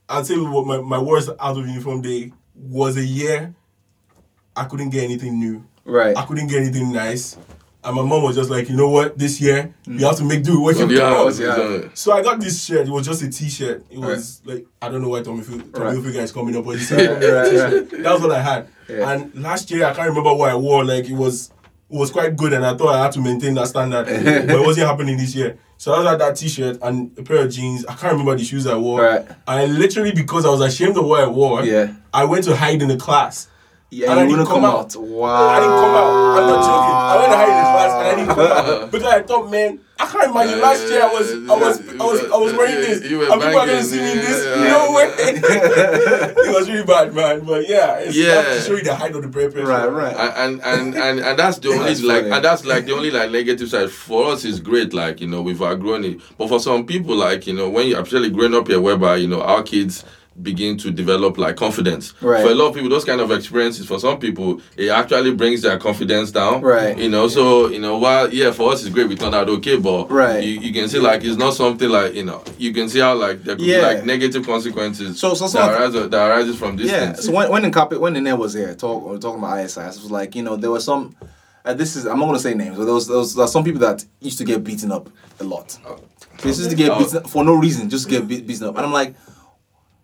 I'd 0.10 0.26
say 0.26 0.36
what 0.40 0.66
my, 0.66 0.82
my 0.82 0.98
worst 0.98 1.30
out 1.40 1.56
of 1.56 1.68
uniform 1.68 2.02
day 2.02 2.32
was 2.56 2.98
a 2.98 3.04
year 3.06 3.54
I 4.56 4.66
couldn't 4.66 4.90
get 4.90 5.04
anything 5.04 5.40
new. 5.40 5.64
Right. 5.86 6.16
I 6.18 6.26
couldn't 6.26 6.48
get 6.48 6.62
anything 6.62 6.92
nice. 6.92 7.38
And 7.84 7.96
my 7.96 8.02
mom 8.02 8.24
was 8.24 8.36
just 8.36 8.50
like, 8.50 8.70
you 8.70 8.76
know 8.78 8.90
what, 8.90 9.18
this 9.18 9.42
year 9.42 9.74
you 9.86 10.06
have 10.06 10.16
to 10.18 10.24
make 10.24 10.44
do 10.44 10.62
with 10.62 10.80
what 10.80 10.90
you 10.90 10.96
yeah, 10.96 11.10
got. 11.10 11.38
yeah. 11.40 11.90
So 11.94 12.14
I 12.14 12.24
got 12.24 12.40
this 12.40 12.64
shirt. 12.64 12.88
It 12.88 12.92
was 12.92 13.06
just 13.06 13.22
a 13.22 13.30
T-shirt. 13.30 13.86
It 13.90 14.00
was 14.00 14.42
like 14.46 14.66
I 14.82 14.90
don't 14.90 15.02
know 15.02 15.10
why 15.10 15.22
Tommy 15.22 15.44
Fil- 15.44 15.60
Tommy 15.60 15.86
Right. 15.86 15.98
Hilfiger 15.98 16.22
is 16.24 16.32
coming 16.32 16.56
up, 16.56 16.64
but 16.66 16.76
it's 16.78 16.90
Right, 16.92 17.00
right. 17.10 17.90
that 17.90 18.12
was 18.14 18.22
what 18.22 18.32
I 18.32 18.42
had. 18.42 18.68
Yeah. 18.88 19.12
And 19.12 19.36
last 19.44 19.70
year 19.70 19.86
I 19.86 19.94
can't 19.94 20.08
remember 20.10 20.34
what 20.34 20.50
I 20.50 20.56
wore. 20.56 20.86
Like 20.86 21.06
it 21.10 21.14
was 21.14 21.52
it 21.63 21.63
was 21.94 22.12
quite 22.12 22.36
good, 22.36 22.54
and 22.54 22.66
I 22.66 22.76
thought 22.76 22.96
I 22.96 23.04
had 23.04 23.12
to 23.14 23.22
maintain 23.22 23.54
that 23.56 23.68
standard, 23.68 24.06
but 24.48 24.56
it 24.56 24.66
wasn't 24.66 24.88
happening 24.88 25.18
this 25.18 25.36
year. 25.36 25.58
So 25.78 25.94
I 25.94 25.98
was 26.00 26.08
at 26.08 26.20
that 26.20 26.36
T-shirt 26.38 26.78
and 26.82 27.12
a 27.18 27.24
pair 27.24 27.46
of 27.46 27.52
jeans. 27.52 27.86
I 27.86 27.94
can't 27.96 28.14
remember 28.14 28.36
the 28.38 28.44
shoes 28.44 28.66
I 28.68 28.76
wore. 28.76 29.02
Right. 29.02 29.26
And 29.48 29.76
literally 29.78 30.12
because 30.14 30.46
I 30.46 30.50
was 30.50 30.62
ashamed 30.62 30.98
of 30.98 31.06
what 31.06 31.24
I 31.24 31.28
wore, 31.28 31.64
Yeah. 31.64 31.94
I 32.14 32.24
went 32.24 32.46
to 32.46 32.56
hide 32.56 32.82
in 32.82 32.88
the 32.88 32.98
class. 32.98 33.50
Yeah, 33.90 34.12
And 34.12 34.20
I 34.22 34.26
didn't 34.26 34.46
come 34.46 34.56
come 34.62 34.66
out. 34.66 34.96
out. 34.96 35.02
Wow. 35.02 35.50
I 35.50 35.60
didn't 35.60 35.76
come 35.76 35.96
out. 35.96 36.38
I'm 36.40 36.48
not 36.48 36.62
joking. 36.66 36.96
I 36.96 37.16
went 37.20 37.32
to 37.32 37.38
hide 37.38 37.50
in 37.50 37.58
the 37.58 37.72
class 37.74 37.92
and 37.94 38.08
I 38.08 38.16
didn't 38.16 38.36
come 38.36 38.82
out 38.84 38.92
because 38.92 39.08
I 39.14 39.22
thought, 39.24 39.52
man, 39.52 39.80
I 40.04 40.08
can't 40.12 40.32
imagine. 40.32 40.60
Last 40.60 40.84
year 40.90 41.04
I 41.04 41.12
was, 41.14 41.32
I 41.32 41.56
was, 41.56 41.80
I 42.00 42.04
was, 42.04 42.32
I 42.32 42.38
was 42.38 42.54
wearing 42.54 42.76
this, 42.76 43.04
You 43.10 43.20
were 43.20 43.26
and 43.32 43.42
people 43.42 43.58
are 43.60 43.66
gonna 43.68 43.84
see 43.84 44.00
me 44.00 44.12
in 44.12 44.18
this. 44.18 44.46
yeah. 44.46 44.64
No 44.68 44.92
way. 44.92 45.14
it 45.18 46.54
was 46.56 46.70
really 46.70 46.84
bad, 46.86 47.14
man. 47.14 47.42
But 47.46 47.68
yeah, 47.70 47.98
it's 48.00 48.16
Yeah. 48.16 48.26
yeah. 48.42 48.54
to 48.56 48.62
show 48.62 48.74
you 48.76 48.84
the 48.84 48.96
height 48.96 49.16
of 49.16 49.22
the 49.24 49.30
peer 49.30 49.50
pressure. 49.52 49.68
Right, 49.68 49.88
right. 49.90 50.34
and 50.38 50.62
and 50.64 50.96
and 50.96 51.20
and 51.20 51.40
that's 51.40 51.58
the 51.60 51.70
only 51.70 51.86
That's 51.86 52.02
like 52.04 52.22
funny. 52.24 52.32
and 52.36 52.46
that's 52.46 52.66
like 52.66 52.86
the 52.86 52.94
only 52.94 53.12
like 53.12 53.32
negative 53.32 53.70
side 53.70 53.90
for 53.92 54.32
us 54.32 54.44
is 54.46 54.60
great 54.60 54.94
like 54.94 55.22
you 55.22 55.28
know 55.28 55.42
we've 55.42 55.62
outgrown 55.62 56.04
it 56.04 56.20
but 56.38 56.48
for 56.50 56.60
some 56.60 56.86
people 56.86 57.16
like 57.16 57.48
you 57.48 57.54
know 57.54 57.70
when 57.70 57.88
you 57.88 57.98
actually 57.98 58.30
growing 58.30 58.54
up 58.56 58.68
here 58.68 58.82
whereby 58.82 59.16
you 59.18 59.28
know 59.28 59.42
our 59.42 59.64
kids 59.64 60.04
begin 60.42 60.78
to 60.80 60.90
develop 60.90 61.38
like 61.38 61.56
confidence 61.56 62.14
Right. 62.20 62.44
for 62.44 62.52
a 62.52 62.56
lot 62.56 62.70
of 62.70 62.74
people 62.74 62.90
those 62.90 63.06
kind 63.06 63.22
of 63.22 63.30
experiences 63.32 63.86
for 63.86 64.00
some 64.00 64.18
people 64.20 64.62
it 64.76 64.90
actually 64.90 65.34
brings 65.36 65.62
their 65.62 65.78
confidence 65.78 66.32
down 66.32 66.62
Right. 66.62 66.98
you 66.98 67.08
know 67.08 67.28
so 67.28 67.68
you 67.70 67.80
know 67.80 67.98
while 68.00 68.34
yeah 68.34 68.52
for 68.52 68.74
us 68.74 68.82
it's 68.84 68.92
great 68.94 69.08
we 69.08 69.16
turned 69.16 69.36
out 69.36 69.48
okay 69.50 69.78
but 69.78 70.10
Right. 70.10 70.44
you, 70.44 70.60
you 70.60 70.74
can 70.74 70.90
see 70.90 70.98
like 71.00 71.24
it's 71.24 71.38
not 71.38 71.54
something 71.54 71.88
like 71.90 72.16
you 72.16 72.24
know 72.24 72.44
you 72.58 72.74
can 72.74 72.90
see 72.90 73.00
how 73.00 73.14
like 73.14 73.44
there 73.44 73.56
could 73.56 73.66
Yeah. 73.66 73.78
be 73.92 73.96
like 73.98 74.06
negative 74.06 74.44
consequences 74.46 75.20
So- 75.20 75.36
so- 75.36 75.46
so- 75.48 75.60
that, 75.60 75.80
arises, 75.80 76.10
that 76.10 76.32
arises 76.32 76.56
from 76.58 76.78
this 76.78 76.90
Yeah. 76.90 77.14
thing. 77.14 77.22
So 77.22 77.32
when 77.32 77.52
when 77.52 77.72
Nkape, 77.72 78.00
when 78.00 78.14
Nene 78.14 78.36
was 78.38 78.54
here, 78.56 78.74
talk 78.74 79.06
we 79.06 79.12
were 79.12 79.18
talking 79.20 79.38
about 79.40 79.58
ISIS, 79.60 79.98
it 79.98 80.02
was 80.04 80.12
like 80.12 80.36
you 80.36 80.42
know 80.42 80.56
there 80.56 80.72
was 80.72 80.84
some. 80.84 81.16
Uh, 81.66 81.74
this 81.74 81.96
is 81.96 82.06
I'm 82.06 82.18
not 82.20 82.26
gonna 82.26 82.40
say 82.40 82.54
names, 82.56 82.76
but 82.78 82.86
there 82.86 82.94
was, 82.94 83.08
there 83.08 83.18
was 83.18 83.36
there 83.36 83.44
was 83.44 83.52
some 83.52 83.64
people 83.64 83.80
that 83.82 84.04
used 84.20 84.38
to 84.40 84.44
get 84.44 84.64
beaten 84.64 84.92
up 84.92 85.10
a 85.40 85.44
lot. 85.44 85.78
They 86.42 86.50
used 86.50 86.70
to 86.70 86.76
get 86.76 86.90
Oh. 86.92 86.98
beaten 87.00 87.24
for 87.26 87.46
no 87.46 87.54
reason, 87.54 87.88
just 87.90 88.10
get 88.10 88.28
beat, 88.28 88.46
beaten 88.48 88.68
up, 88.68 88.76
and 88.78 88.86
I'm 88.86 88.92
like, 88.92 89.14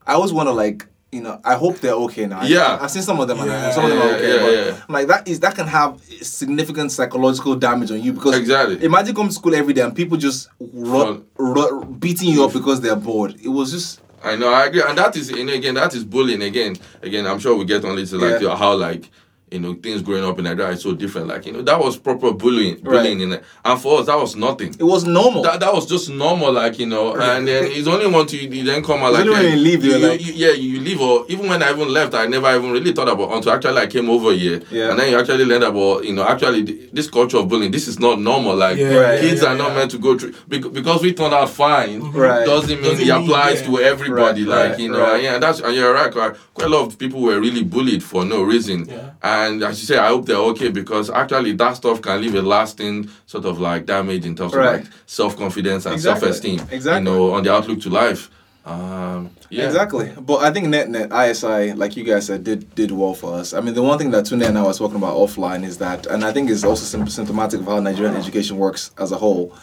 I 0.10 0.14
always 0.14 0.34
want 0.34 0.48
to 0.48 0.54
like. 0.54 0.86
You 1.12 1.22
know, 1.22 1.42
I 1.44 1.56
hope 1.56 1.80
they're 1.80 1.94
okay 2.06 2.28
now. 2.28 2.44
Yeah. 2.44 2.78
I've 2.80 2.92
seen 2.92 3.02
some 3.02 3.20
of 3.20 3.28
them, 3.28 3.40
and 3.40 3.48
Yeah, 3.50 3.72
some 3.72 3.84
of 3.84 3.90
them 3.90 4.00
are 4.00 4.10
yeah, 4.12 4.16
okay. 4.16 4.30
yeah, 4.36 4.42
but 4.46 4.52
yeah. 4.78 4.84
I'm 4.88 4.94
like 4.94 5.08
that 5.08 5.28
is 5.28 5.40
that 5.40 5.56
can 5.56 5.66
have 5.66 6.00
significant 6.22 6.92
psychological 6.92 7.56
damage 7.56 7.90
on 7.90 8.00
you 8.04 8.14
because 8.14 8.38
Exactly. 8.38 8.84
Imagine 8.86 9.16
coming 9.16 9.30
to 9.30 9.34
school 9.34 9.56
every 9.56 9.74
day 9.74 9.82
and 9.82 9.96
people 9.96 10.18
just 10.18 10.50
ru- 10.60 11.26
ru- 11.36 11.84
beating 11.86 12.30
you 12.30 12.44
up 12.46 12.54
because 12.54 12.82
they're 12.82 12.96
bored. 12.96 13.34
It 13.44 13.48
was 13.50 13.72
just 13.72 14.02
I 14.24 14.36
know, 14.36 14.54
I 14.54 14.66
agree, 14.68 14.84
and 14.86 14.96
that 15.00 15.16
is, 15.16 15.30
and 15.32 15.50
again, 15.50 15.74
that 15.76 15.96
is 15.96 16.04
bullying. 16.04 16.44
Again, 16.44 16.76
again, 17.02 17.26
I'm 17.26 17.40
sure 17.40 17.56
we 17.56 17.66
get 17.66 17.84
on 17.86 17.96
to 17.96 18.18
like 18.20 18.40
Yeah. 18.42 18.56
how 18.56 18.76
like 18.76 19.10
you 19.52 19.60
know 19.60 19.74
things 19.74 20.02
growing 20.02 20.24
up 20.24 20.38
in 20.38 20.44
Nigeria 20.46 20.72
is 20.72 20.82
so 20.82 20.94
different. 20.94 21.28
Like 21.28 21.46
you 21.46 21.52
know 21.54 21.62
that 21.62 21.80
was 21.80 21.98
proper 21.98 22.32
bullying, 22.32 22.80
bullying 22.82 23.20
in 23.22 23.34
it, 23.34 23.44
and 23.66 23.80
for 23.82 24.00
us 24.00 24.06
that 24.08 24.18
was 24.18 24.36
nothing. 24.36 24.76
it 24.80 24.84
was 24.84 25.06
normal. 25.06 25.44
That, 25.44 25.60
that 25.60 25.74
was 25.74 25.86
just 25.86 26.10
normal, 26.10 26.52
like 26.52 26.80
you 26.80 26.86
know, 26.86 27.16
and 27.16 27.48
then 27.48 27.66
it's 27.68 27.88
only 27.88 28.08
once 28.08 28.34
you, 28.34 28.50
you 28.50 28.64
then 28.64 28.84
come 28.84 29.02
out 29.02 29.14
like 29.14 29.22
only 29.22 29.34
when 29.34 29.44
yeah, 29.46 29.50
you 29.54 29.60
leave, 29.62 29.84
you, 29.84 29.92
you're 29.92 30.10
like- 30.10 30.26
you- 30.26 30.34
yeah, 30.34 30.52
you 30.52 30.80
leave, 30.80 31.02
or 31.02 31.26
even 31.30 31.48
when 31.50 31.62
I 31.64 31.72
even 31.72 31.88
left, 31.94 32.14
I 32.14 32.26
never 32.28 32.56
even 32.56 32.72
really 32.72 32.92
thought 32.94 33.10
about 33.10 33.32
until 33.34 33.52
actually 33.54 33.78
I 33.78 33.88
came 33.88 34.10
over 34.10 34.32
here, 34.34 34.62
Yeah. 34.72 34.92
and 34.92 35.00
then 35.00 35.12
you 35.12 35.20
actually 35.20 35.46
learned 35.46 35.64
about 35.64 36.04
you 36.06 36.14
know 36.14 36.24
actually 36.28 36.64
this 36.94 37.10
culture 37.10 37.38
of 37.38 37.48
bullying. 37.48 37.72
This 37.72 37.88
is 37.88 38.00
not 38.00 38.20
normal. 38.20 38.56
Like 38.56 38.78
Yeah, 38.78 38.96
Right. 38.96 39.20
kids 39.20 39.42
yeah, 39.42 39.54
are 39.54 39.58
not 39.58 39.70
yeah. 39.70 39.76
meant 39.76 39.92
to 39.92 39.98
go 39.98 40.18
through 40.18 40.34
because 40.48 41.02
we 41.02 41.14
turned 41.14 41.34
out 41.34 41.50
fine. 41.50 42.02
Mm-hmm. 42.02 42.18
Right. 42.18 42.46
Doesn't 42.46 42.82
mean 42.82 42.92
Doesn't 42.92 43.08
it 43.08 43.10
applies 43.10 43.62
yeah. 43.62 43.68
to 43.68 43.80
everybody. 43.80 44.44
Right, 44.46 44.50
like 44.62 44.70
right, 44.72 44.80
you 44.80 44.90
know, 44.92 45.00
right. 45.02 45.14
and 45.16 45.24
yeah, 45.24 45.34
and 45.36 45.44
that's 45.44 45.60
and 45.60 45.76
you're 45.76 45.94
right. 45.94 46.12
Quite, 46.12 46.36
quite 46.54 46.68
a 46.68 46.70
lot 46.70 46.86
of 46.88 46.98
people 46.98 47.22
were 47.22 47.40
really 47.40 47.64
bullied 47.64 48.04
for 48.04 48.26
no 48.26 48.42
reason. 48.44 48.86
Yeah. 48.88 49.12
And 49.24 49.39
as 49.64 49.80
you 49.82 49.86
say, 49.88 49.98
I 49.98 50.08
hope 50.10 50.26
they're 50.26 50.46
okay 50.52 50.70
because 50.70 51.10
actually 51.10 51.54
that 51.54 51.74
stuff 51.76 52.02
can 52.02 52.22
leave 52.22 52.36
a 52.36 52.42
lasting 52.42 53.10
sort 53.26 53.46
of 53.46 53.60
like 53.60 53.86
damage 53.86 54.26
in 54.26 54.36
terms 54.36 54.54
Right. 54.54 54.80
of 54.80 54.84
like 54.86 54.92
self 55.06 55.38
confidence 55.38 55.86
and 55.86 55.94
Exactly, 55.96 56.22
self 56.28 56.32
esteem. 56.36 56.60
exactly. 56.72 57.12
You 57.12 57.18
know, 57.18 57.32
on 57.34 57.44
the 57.44 57.52
outlook 57.54 57.80
to 57.82 57.90
life. 57.90 58.30
Um, 58.66 59.32
yeah. 59.50 59.66
Exactly. 59.66 60.14
But 60.20 60.38
I 60.44 60.52
think 60.52 60.68
net 60.68 60.90
net 60.90 61.10
ISI, 61.12 61.74
like 61.74 61.98
you 61.98 62.04
guys 62.04 62.28
said, 62.28 62.44
did 62.44 62.74
did 62.76 62.92
well 62.92 63.14
for 63.16 63.34
us. 63.36 63.54
I 63.54 63.62
mean, 63.62 63.74
the 63.74 63.82
one 63.82 63.98
thing 63.98 64.12
that 64.12 64.26
Tunde 64.26 64.46
and 64.48 64.58
I 64.58 64.64
was 64.64 64.78
talking 64.78 64.98
about 64.98 65.16
offline 65.16 65.64
is 65.66 65.78
that, 65.80 66.06
and 66.06 66.24
I 66.24 66.32
think 66.32 66.50
it's 66.52 66.64
also 66.64 66.86
symptomatic 67.08 67.62
of 67.62 67.66
how 67.66 67.80
Nigerian 67.80 68.16
education 68.16 68.58
works 68.58 68.92
as 69.00 69.12
a 69.12 69.16
whole. 69.18 69.56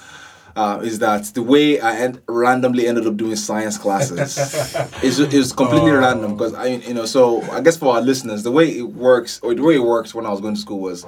Uh, 0.56 0.80
is 0.82 1.00
that 1.00 1.22
the 1.34 1.42
way 1.42 1.78
I 1.78 1.94
end, 1.96 2.22
randomly 2.26 2.86
ended 2.86 3.06
up 3.06 3.18
doing 3.18 3.36
science 3.36 3.76
classes? 3.76 4.38
is 5.02 5.20
it 5.20 5.34
was 5.34 5.52
completely 5.52 5.90
random 5.90 6.32
because 6.32 6.54
I 6.54 6.66
you 6.68 6.94
know 6.94 7.04
so 7.04 7.42
I 7.52 7.60
guess 7.60 7.76
for 7.76 7.94
our 7.94 8.00
listeners 8.00 8.42
the 8.42 8.50
way 8.50 8.70
it 8.78 8.88
works 8.88 9.38
or 9.42 9.54
the 9.54 9.62
way 9.62 9.74
it 9.74 9.84
works 9.84 10.14
when 10.14 10.24
I 10.24 10.30
was 10.30 10.40
going 10.40 10.54
to 10.54 10.60
school 10.60 10.80
was 10.80 11.06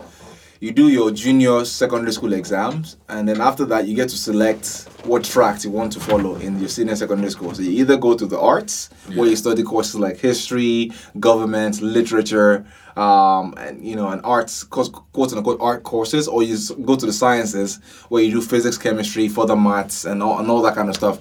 you 0.60 0.72
do 0.72 0.88
your 0.88 1.10
junior 1.10 1.64
secondary 1.64 2.12
school 2.12 2.32
exams 2.32 2.96
and 3.08 3.28
then 3.28 3.40
after 3.40 3.64
that 3.64 3.86
you 3.86 3.94
get 3.94 4.08
to 4.08 4.16
select 4.16 4.88
what 5.04 5.22
tracks 5.24 5.64
you 5.64 5.70
want 5.70 5.92
to 5.92 6.00
follow 6.00 6.34
in 6.36 6.58
your 6.58 6.68
senior 6.68 6.96
secondary 6.96 7.30
school. 7.30 7.54
So 7.54 7.62
you 7.62 7.70
either 7.70 7.96
go 7.96 8.16
to 8.16 8.26
the 8.26 8.38
arts 8.38 8.90
where 9.14 9.28
you 9.28 9.36
study 9.36 9.62
courses 9.62 9.94
like 9.96 10.18
history 10.18 10.90
government 11.20 11.80
literature 11.80 12.66
um, 12.96 13.54
and 13.58 13.84
you 13.86 13.94
know 13.94 14.08
and 14.08 14.20
arts 14.24 14.64
quote 14.64 14.92
quote 15.12 15.32
unquote 15.32 15.60
art 15.60 15.84
courses 15.84 16.26
or 16.26 16.42
you 16.42 16.56
go 16.84 16.96
to 16.96 17.06
the 17.06 17.12
sciences 17.12 17.76
where 18.08 18.22
you 18.22 18.32
do 18.32 18.42
physics 18.42 18.76
chemistry 18.76 19.28
further 19.28 19.56
maths 19.56 20.04
and 20.04 20.22
all, 20.22 20.40
and 20.40 20.50
all 20.50 20.62
that 20.62 20.74
kind 20.74 20.88
of 20.88 20.96
stuff. 20.96 21.20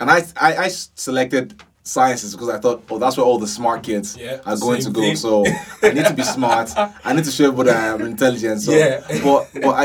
And 0.00 0.10
I, 0.10 0.22
I, 0.40 0.56
I 0.56 0.68
selected 0.68 1.62
sciences 1.90 2.32
because 2.34 2.48
I 2.48 2.58
thought, 2.58 2.82
oh, 2.90 2.98
that's 2.98 3.16
where 3.16 3.26
all 3.26 3.38
the 3.38 3.48
smart 3.48 3.82
kids 3.82 4.16
Yeah, 4.16 4.40
are 4.46 4.56
going 4.56 4.80
to 4.82 4.90
go. 4.90 5.00
thing. 5.00 5.16
So 5.16 5.44
I 5.82 5.90
need 5.96 6.06
to 6.06 6.14
be 6.14 6.22
smart. 6.22 6.70
I 7.04 7.12
need 7.12 7.24
to 7.24 7.30
show 7.30 7.44
everybody 7.44 7.70
I 7.70 7.86
am 7.94 8.00
intelligent. 8.02 8.60
So, 8.62 8.72
Yeah. 8.72 9.00
but 9.24 9.48
but 9.64 9.74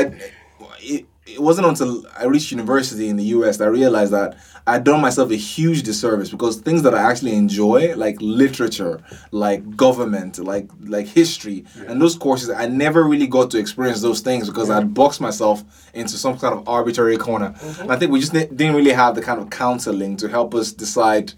it, 0.80 1.06
it 1.26 1.40
wasn't 1.40 1.66
until 1.66 2.04
I 2.16 2.24
reached 2.26 2.50
university 2.52 3.08
in 3.08 3.16
the 3.16 3.24
US 3.36 3.56
that 3.58 3.64
I 3.64 3.70
realized 3.70 4.12
that 4.12 4.36
I'd 4.68 4.82
done 4.82 5.00
myself 5.00 5.30
a 5.30 5.36
huge 5.36 5.82
disservice 5.84 6.28
because 6.30 6.56
things 6.56 6.82
that 6.82 6.92
I 6.94 7.02
actually 7.10 7.34
enjoy, 7.36 7.94
like 7.96 8.16
literature, 8.20 9.00
like 9.30 9.76
government, 9.76 10.38
like 10.52 10.68
like 10.94 11.06
history, 11.06 11.64
and 11.88 12.00
those 12.02 12.16
courses, 12.16 12.50
I 12.50 12.66
never 12.66 13.04
really 13.04 13.28
got 13.28 13.50
to 13.52 13.58
experience 13.58 14.00
those 14.02 14.20
things 14.20 14.48
because 14.48 14.68
I'd 14.70 14.92
boxed 14.92 15.20
myself 15.20 15.62
into 15.94 16.16
some 16.16 16.36
kind 16.38 16.52
of 16.56 16.68
arbitrary 16.68 17.16
corner. 17.16 17.50
Mm-hmm. 17.50 17.82
And 17.82 17.92
I 17.92 17.96
think 17.96 18.10
we 18.12 18.18
just 18.20 18.32
di- 18.32 18.46
didn't 18.58 18.74
really 18.74 18.92
have 18.92 19.14
the 19.14 19.22
kind 19.22 19.40
of 19.40 19.50
counseling 19.50 20.16
to 20.18 20.28
help 20.28 20.52
us 20.54 20.72
decide 20.72 21.32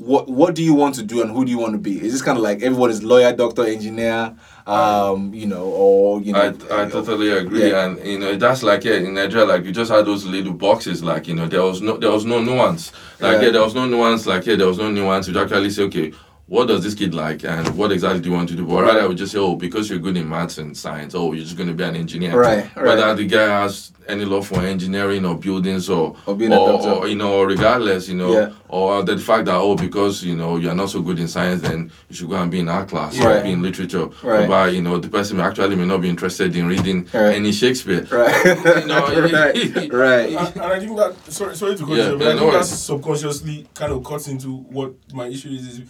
what 0.00 0.28
what 0.28 0.54
do 0.54 0.62
you 0.62 0.72
want 0.72 0.94
to 0.94 1.02
do 1.02 1.20
and 1.20 1.30
who 1.30 1.44
do 1.44 1.50
you 1.50 1.58
want 1.58 1.72
to 1.74 1.78
be? 1.78 2.02
Is 2.04 2.12
this 2.12 2.22
kind 2.22 2.38
of 2.38 2.42
like 2.42 2.62
everyone 2.62 2.90
is 2.90 3.02
lawyer, 3.02 3.34
doctor, 3.36 3.66
engineer, 3.66 4.34
um, 4.66 5.34
you 5.34 5.46
know, 5.46 5.64
or 5.64 6.20
you 6.22 6.32
know? 6.32 6.56
I, 6.70 6.82
I 6.84 6.88
totally 6.88 7.30
agree, 7.30 7.68
Yeah. 7.70 7.84
and 7.84 8.06
you 8.06 8.18
know 8.18 8.34
that's 8.36 8.62
like 8.62 8.82
yeah, 8.84 8.94
in 8.94 9.12
Nigeria, 9.12 9.44
like 9.44 9.64
you 9.66 9.72
just 9.72 9.90
had 9.90 10.06
those 10.06 10.24
little 10.24 10.54
boxes, 10.54 11.04
like 11.04 11.28
you 11.28 11.34
know 11.34 11.46
there 11.46 11.62
was 11.62 11.82
no 11.82 11.98
there 11.98 12.10
was 12.10 12.24
no 12.24 12.40
nuance, 12.42 12.92
like 13.20 13.34
Yeah. 13.40 13.42
yeah, 13.46 13.50
there 13.52 13.62
was 13.62 13.74
no 13.74 13.84
nuance, 13.86 14.26
like 14.26 14.46
yeah, 14.46 14.56
there 14.56 14.68
was 14.68 14.78
no 14.78 14.90
nuance. 14.90 15.28
You 15.28 15.38
actually 15.38 15.68
say 15.70 15.82
okay, 15.84 16.12
what 16.50 16.66
does 16.66 16.82
this 16.82 16.94
kid 16.94 17.14
like, 17.14 17.44
and 17.44 17.68
what 17.78 17.92
exactly 17.92 18.20
do 18.20 18.28
you 18.28 18.34
want 18.34 18.48
to 18.48 18.56
do? 18.56 18.66
But 18.66 18.82
rather, 18.82 19.02
I 19.02 19.06
would 19.06 19.16
just 19.16 19.30
say 19.30 19.38
oh, 19.38 19.54
because 19.54 19.88
you're 19.88 20.00
good 20.00 20.16
in 20.16 20.28
maths 20.28 20.58
and 20.58 20.76
science, 20.76 21.14
oh, 21.14 21.32
you're 21.32 21.44
just 21.44 21.56
going 21.56 21.68
to 21.68 21.74
be 21.74 21.84
an 21.84 21.94
engineer, 21.94 22.36
Right, 22.36 22.66
Whether 22.76 23.14
the 23.14 23.24
guy 23.26 23.62
has 23.62 23.92
any 24.08 24.24
love 24.24 24.48
for 24.48 24.58
engineering 24.60 25.24
or 25.24 25.36
buildings 25.36 25.88
or 25.88 26.16
Or 26.26 26.34
being 26.34 26.50
a 26.52 26.56
doctor. 26.56 26.88
or, 26.90 27.06
you 27.06 27.14
know, 27.14 27.44
regardless, 27.44 28.08
you 28.08 28.16
know, 28.16 28.32
Yeah. 28.32 28.50
or 28.68 29.04
the 29.04 29.16
fact 29.18 29.44
that 29.44 29.54
oh, 29.54 29.76
because 29.76 30.24
you 30.24 30.34
know 30.34 30.56
you're 30.56 30.74
not 30.74 30.90
so 30.90 31.00
good 31.02 31.20
in 31.20 31.28
science, 31.28 31.62
then 31.62 31.92
you 32.08 32.16
should 32.16 32.28
go 32.28 32.34
and 32.34 32.50
be 32.50 32.58
in 32.58 32.68
art 32.68 32.88
class 32.88 33.16
Right. 33.16 33.36
or 33.36 33.42
be 33.44 33.52
in 33.52 33.62
literature, 33.62 34.06
Right. 34.24 34.40
whereby 34.40 34.70
you 34.70 34.82
know 34.82 34.98
the 34.98 35.08
person 35.08 35.38
actually 35.38 35.76
may 35.76 35.86
not 35.86 36.00
be 36.00 36.08
interested 36.08 36.56
in 36.56 36.66
reading 36.66 37.06
Right. 37.14 37.36
any 37.36 37.52
Shakespeare. 37.52 38.04
right, 38.10 38.44
You 38.80 38.86
know, 38.88 39.06
right, 39.30 39.54
right. 39.92 40.28
and, 40.30 40.56
and 40.56 40.72
I 40.72 40.80
think 40.80 40.96
that 40.96 41.14
sorry, 41.28 41.54
sorry 41.54 41.76
to 41.76 41.86
cut 41.86 41.96
Yeah, 41.96 42.10
you, 42.10 42.18
but 42.18 42.24
yeah, 42.24 42.30
I 42.30 42.34
no 42.34 42.40
think 42.40 42.52
that 42.52 42.56
worries. 42.66 42.68
subconsciously 42.78 43.68
kind 43.74 43.92
of 43.92 44.02
cuts 44.02 44.26
into 44.26 44.48
what 44.56 44.94
my 45.14 45.26
issue 45.28 45.50
is. 45.50 45.68
is 45.68 45.80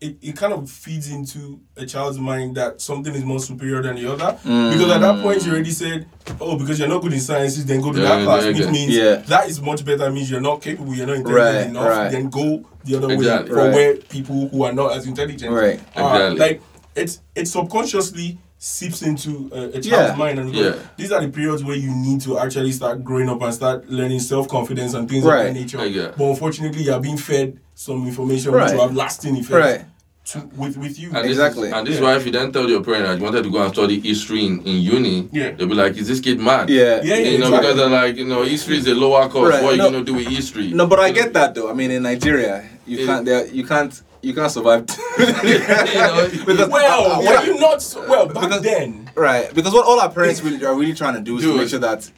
it, 0.00 0.16
it 0.22 0.36
kind 0.36 0.52
of 0.54 0.70
feeds 0.70 1.10
into 1.10 1.60
a 1.76 1.84
child's 1.84 2.18
mind 2.18 2.56
that 2.56 2.80
something 2.80 3.14
is 3.14 3.22
more 3.24 3.38
superior 3.38 3.82
than 3.82 3.96
the 3.96 4.10
other. 4.10 4.38
Mm. 4.44 4.72
Because 4.72 4.90
at 4.90 5.00
that 5.00 5.22
point, 5.22 5.44
you 5.44 5.52
already 5.52 5.70
said, 5.72 6.06
"Oh, 6.40 6.56
because 6.58 6.78
you're 6.78 6.88
not 6.88 7.02
good 7.02 7.12
in 7.12 7.20
sciences, 7.20 7.66
then 7.66 7.80
go 7.82 7.92
to 7.92 8.00
Yeah, 8.00 8.16
that 8.16 8.24
class." 8.24 8.42
yeah, 8.44 8.48
Which 8.48 8.58
yeah. 8.60 8.70
means 8.70 8.96
Yeah. 8.96 9.14
that 9.16 9.48
is 9.50 9.60
much 9.60 9.84
better. 9.84 10.10
Means 10.10 10.30
you're 10.30 10.40
not 10.40 10.62
capable, 10.62 10.94
you're 10.94 11.06
not 11.06 11.16
intelligent 11.16 11.54
Right, 11.56 11.66
enough. 11.66 11.86
right. 11.86 12.10
Then 12.10 12.30
go 12.30 12.64
the 12.84 12.96
other 12.96 13.10
Exactly. 13.12 13.50
way 13.50 13.56
for 13.56 13.64
Right. 13.66 13.74
where 13.74 13.96
people 13.96 14.48
who 14.48 14.62
are 14.64 14.72
not 14.72 14.96
as 14.96 15.06
intelligent 15.06 15.52
Right. 15.52 15.80
are. 15.96 16.14
Exactly. 16.32 16.38
Like 16.38 16.62
it's 16.96 17.20
it 17.34 17.46
subconsciously 17.48 18.38
seeps 18.62 19.00
into 19.02 19.50
a, 19.54 19.60
a 19.78 19.80
child's 19.80 19.86
Yeah. 19.86 20.14
mind, 20.16 20.38
and 20.38 20.54
Yeah. 20.54 20.72
these 20.96 21.12
are 21.12 21.20
the 21.20 21.28
periods 21.28 21.62
where 21.64 21.76
you 21.76 21.94
need 21.94 22.20
to 22.22 22.38
actually 22.38 22.72
start 22.72 23.02
growing 23.04 23.28
up 23.30 23.40
and 23.42 23.54
start 23.54 23.88
learning 23.90 24.20
self 24.20 24.48
confidence 24.48 24.92
and 24.94 25.08
things 25.08 25.24
Right. 25.24 25.46
of 25.48 25.54
that 25.54 25.60
nature. 25.60 26.12
But 26.16 26.24
unfortunately, 26.24 26.82
you 26.84 26.92
are 26.92 27.00
being 27.00 27.16
fed 27.16 27.58
some 27.74 28.06
information 28.06 28.52
Right. 28.52 28.64
which 28.66 28.74
will 28.74 28.86
have 28.88 28.94
lasting 28.94 29.36
effects 29.36 29.50
Right. 29.50 29.84
To, 30.32 30.38
with 30.56 30.76
with 30.76 30.98
you. 30.98 31.10
And 31.14 31.26
Exactly. 31.26 31.68
Is, 31.68 31.74
and 31.74 31.86
this 31.86 31.94
is 31.96 32.00
why 32.00 32.16
if 32.16 32.24
you 32.26 32.32
then 32.32 32.52
tell 32.52 32.68
your 32.68 32.82
parent 32.82 33.04
that 33.06 33.18
you 33.18 33.24
wanted 33.24 33.42
to 33.44 33.50
go 33.50 33.62
and 33.64 33.72
study 33.72 34.00
history 34.00 34.46
in, 34.46 34.60
in 34.62 34.76
uni, 34.80 35.28
Yeah. 35.32 35.50
they'll 35.52 35.66
be 35.68 35.74
like, 35.74 35.96
"Is 35.96 36.08
this 36.08 36.20
kid 36.20 36.38
mad?" 36.40 36.70
Yeah. 36.70 37.00
Yeah, 37.02 37.16
yeah, 37.16 37.16
You 37.16 37.38
know, 37.38 37.46
exactly. 37.46 37.58
because 37.58 37.76
they're 37.76 37.88
like, 37.90 38.16
you 38.16 38.24
know, 38.26 38.42
history 38.42 38.76
is 38.78 38.86
a 38.86 38.94
lower 38.94 39.28
course. 39.28 39.54
Right, 39.54 39.62
What 39.62 39.72
are 39.72 39.76
you 39.76 39.82
no. 39.82 39.90
gonna 39.90 40.04
do 40.04 40.14
with 40.14 40.26
history? 40.28 40.68
No, 40.72 40.86
but 40.86 41.00
I 41.00 41.10
get 41.10 41.32
that 41.34 41.54
though. 41.54 41.68
I 41.70 41.74
mean, 41.74 41.90
in 41.90 42.02
Nigeria, 42.02 42.64
you 42.86 42.98
Yeah. 42.98 43.06
can't. 43.06 43.24
There, 43.26 43.46
you 43.48 43.64
can't. 43.66 44.02
You 44.22 44.34
can't 44.34 44.52
survive. 44.52 44.86
know, 45.18 46.28
because, 46.46 46.68
well, 46.68 47.12
uh, 47.12 47.18
were 47.20 47.24
what 47.24 47.46
you 47.46 47.58
not 47.58 47.80
so- 47.82 48.06
well 48.08 48.26
back 48.26 48.42
Because- 48.44 48.62
then? 48.62 49.10
Right, 49.14 49.52
because 49.54 49.72
what 49.72 49.86
all 49.86 49.98
our 49.98 50.10
parents 50.10 50.42
really 50.42 50.64
are 50.64 50.74
really 50.74 50.94
trying 50.94 51.14
to 51.14 51.20
do 51.20 51.38
is 51.38 51.42
to 51.44 51.54
make 51.54 51.62
it. 51.66 51.70
sure 51.70 51.78
that 51.80 52.10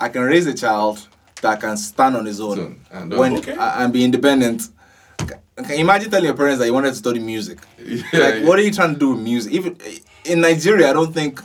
I 0.00 0.08
can 0.08 0.22
raise 0.22 0.46
a 0.46 0.54
child 0.54 1.06
that 1.42 1.60
can 1.60 1.76
stand 1.76 2.16
on 2.16 2.26
his 2.26 2.40
own 2.40 2.56
So, 2.56 2.74
and 2.92 3.12
when 3.16 3.36
Okay. 3.38 3.52
uh, 3.52 3.82
and 3.82 3.92
be 3.92 4.04
independent. 4.04 4.68
You 5.68 5.76
imagine 5.76 6.10
telling 6.10 6.24
your 6.26 6.34
parents 6.34 6.60
that 6.60 6.66
you 6.66 6.74
wanted 6.74 6.90
to 6.90 6.94
study 6.96 7.18
music? 7.18 7.58
Yeah, 7.78 7.96
like, 7.96 8.12
yeah. 8.12 8.44
what 8.44 8.58
are 8.58 8.62
you 8.62 8.72
trying 8.72 8.94
to 8.94 8.98
do 8.98 9.10
with 9.10 9.20
music? 9.20 9.52
Even 9.52 9.76
in 10.24 10.40
Nigeria, 10.40 10.90
I 10.90 10.92
don't 10.92 11.12
think, 11.12 11.40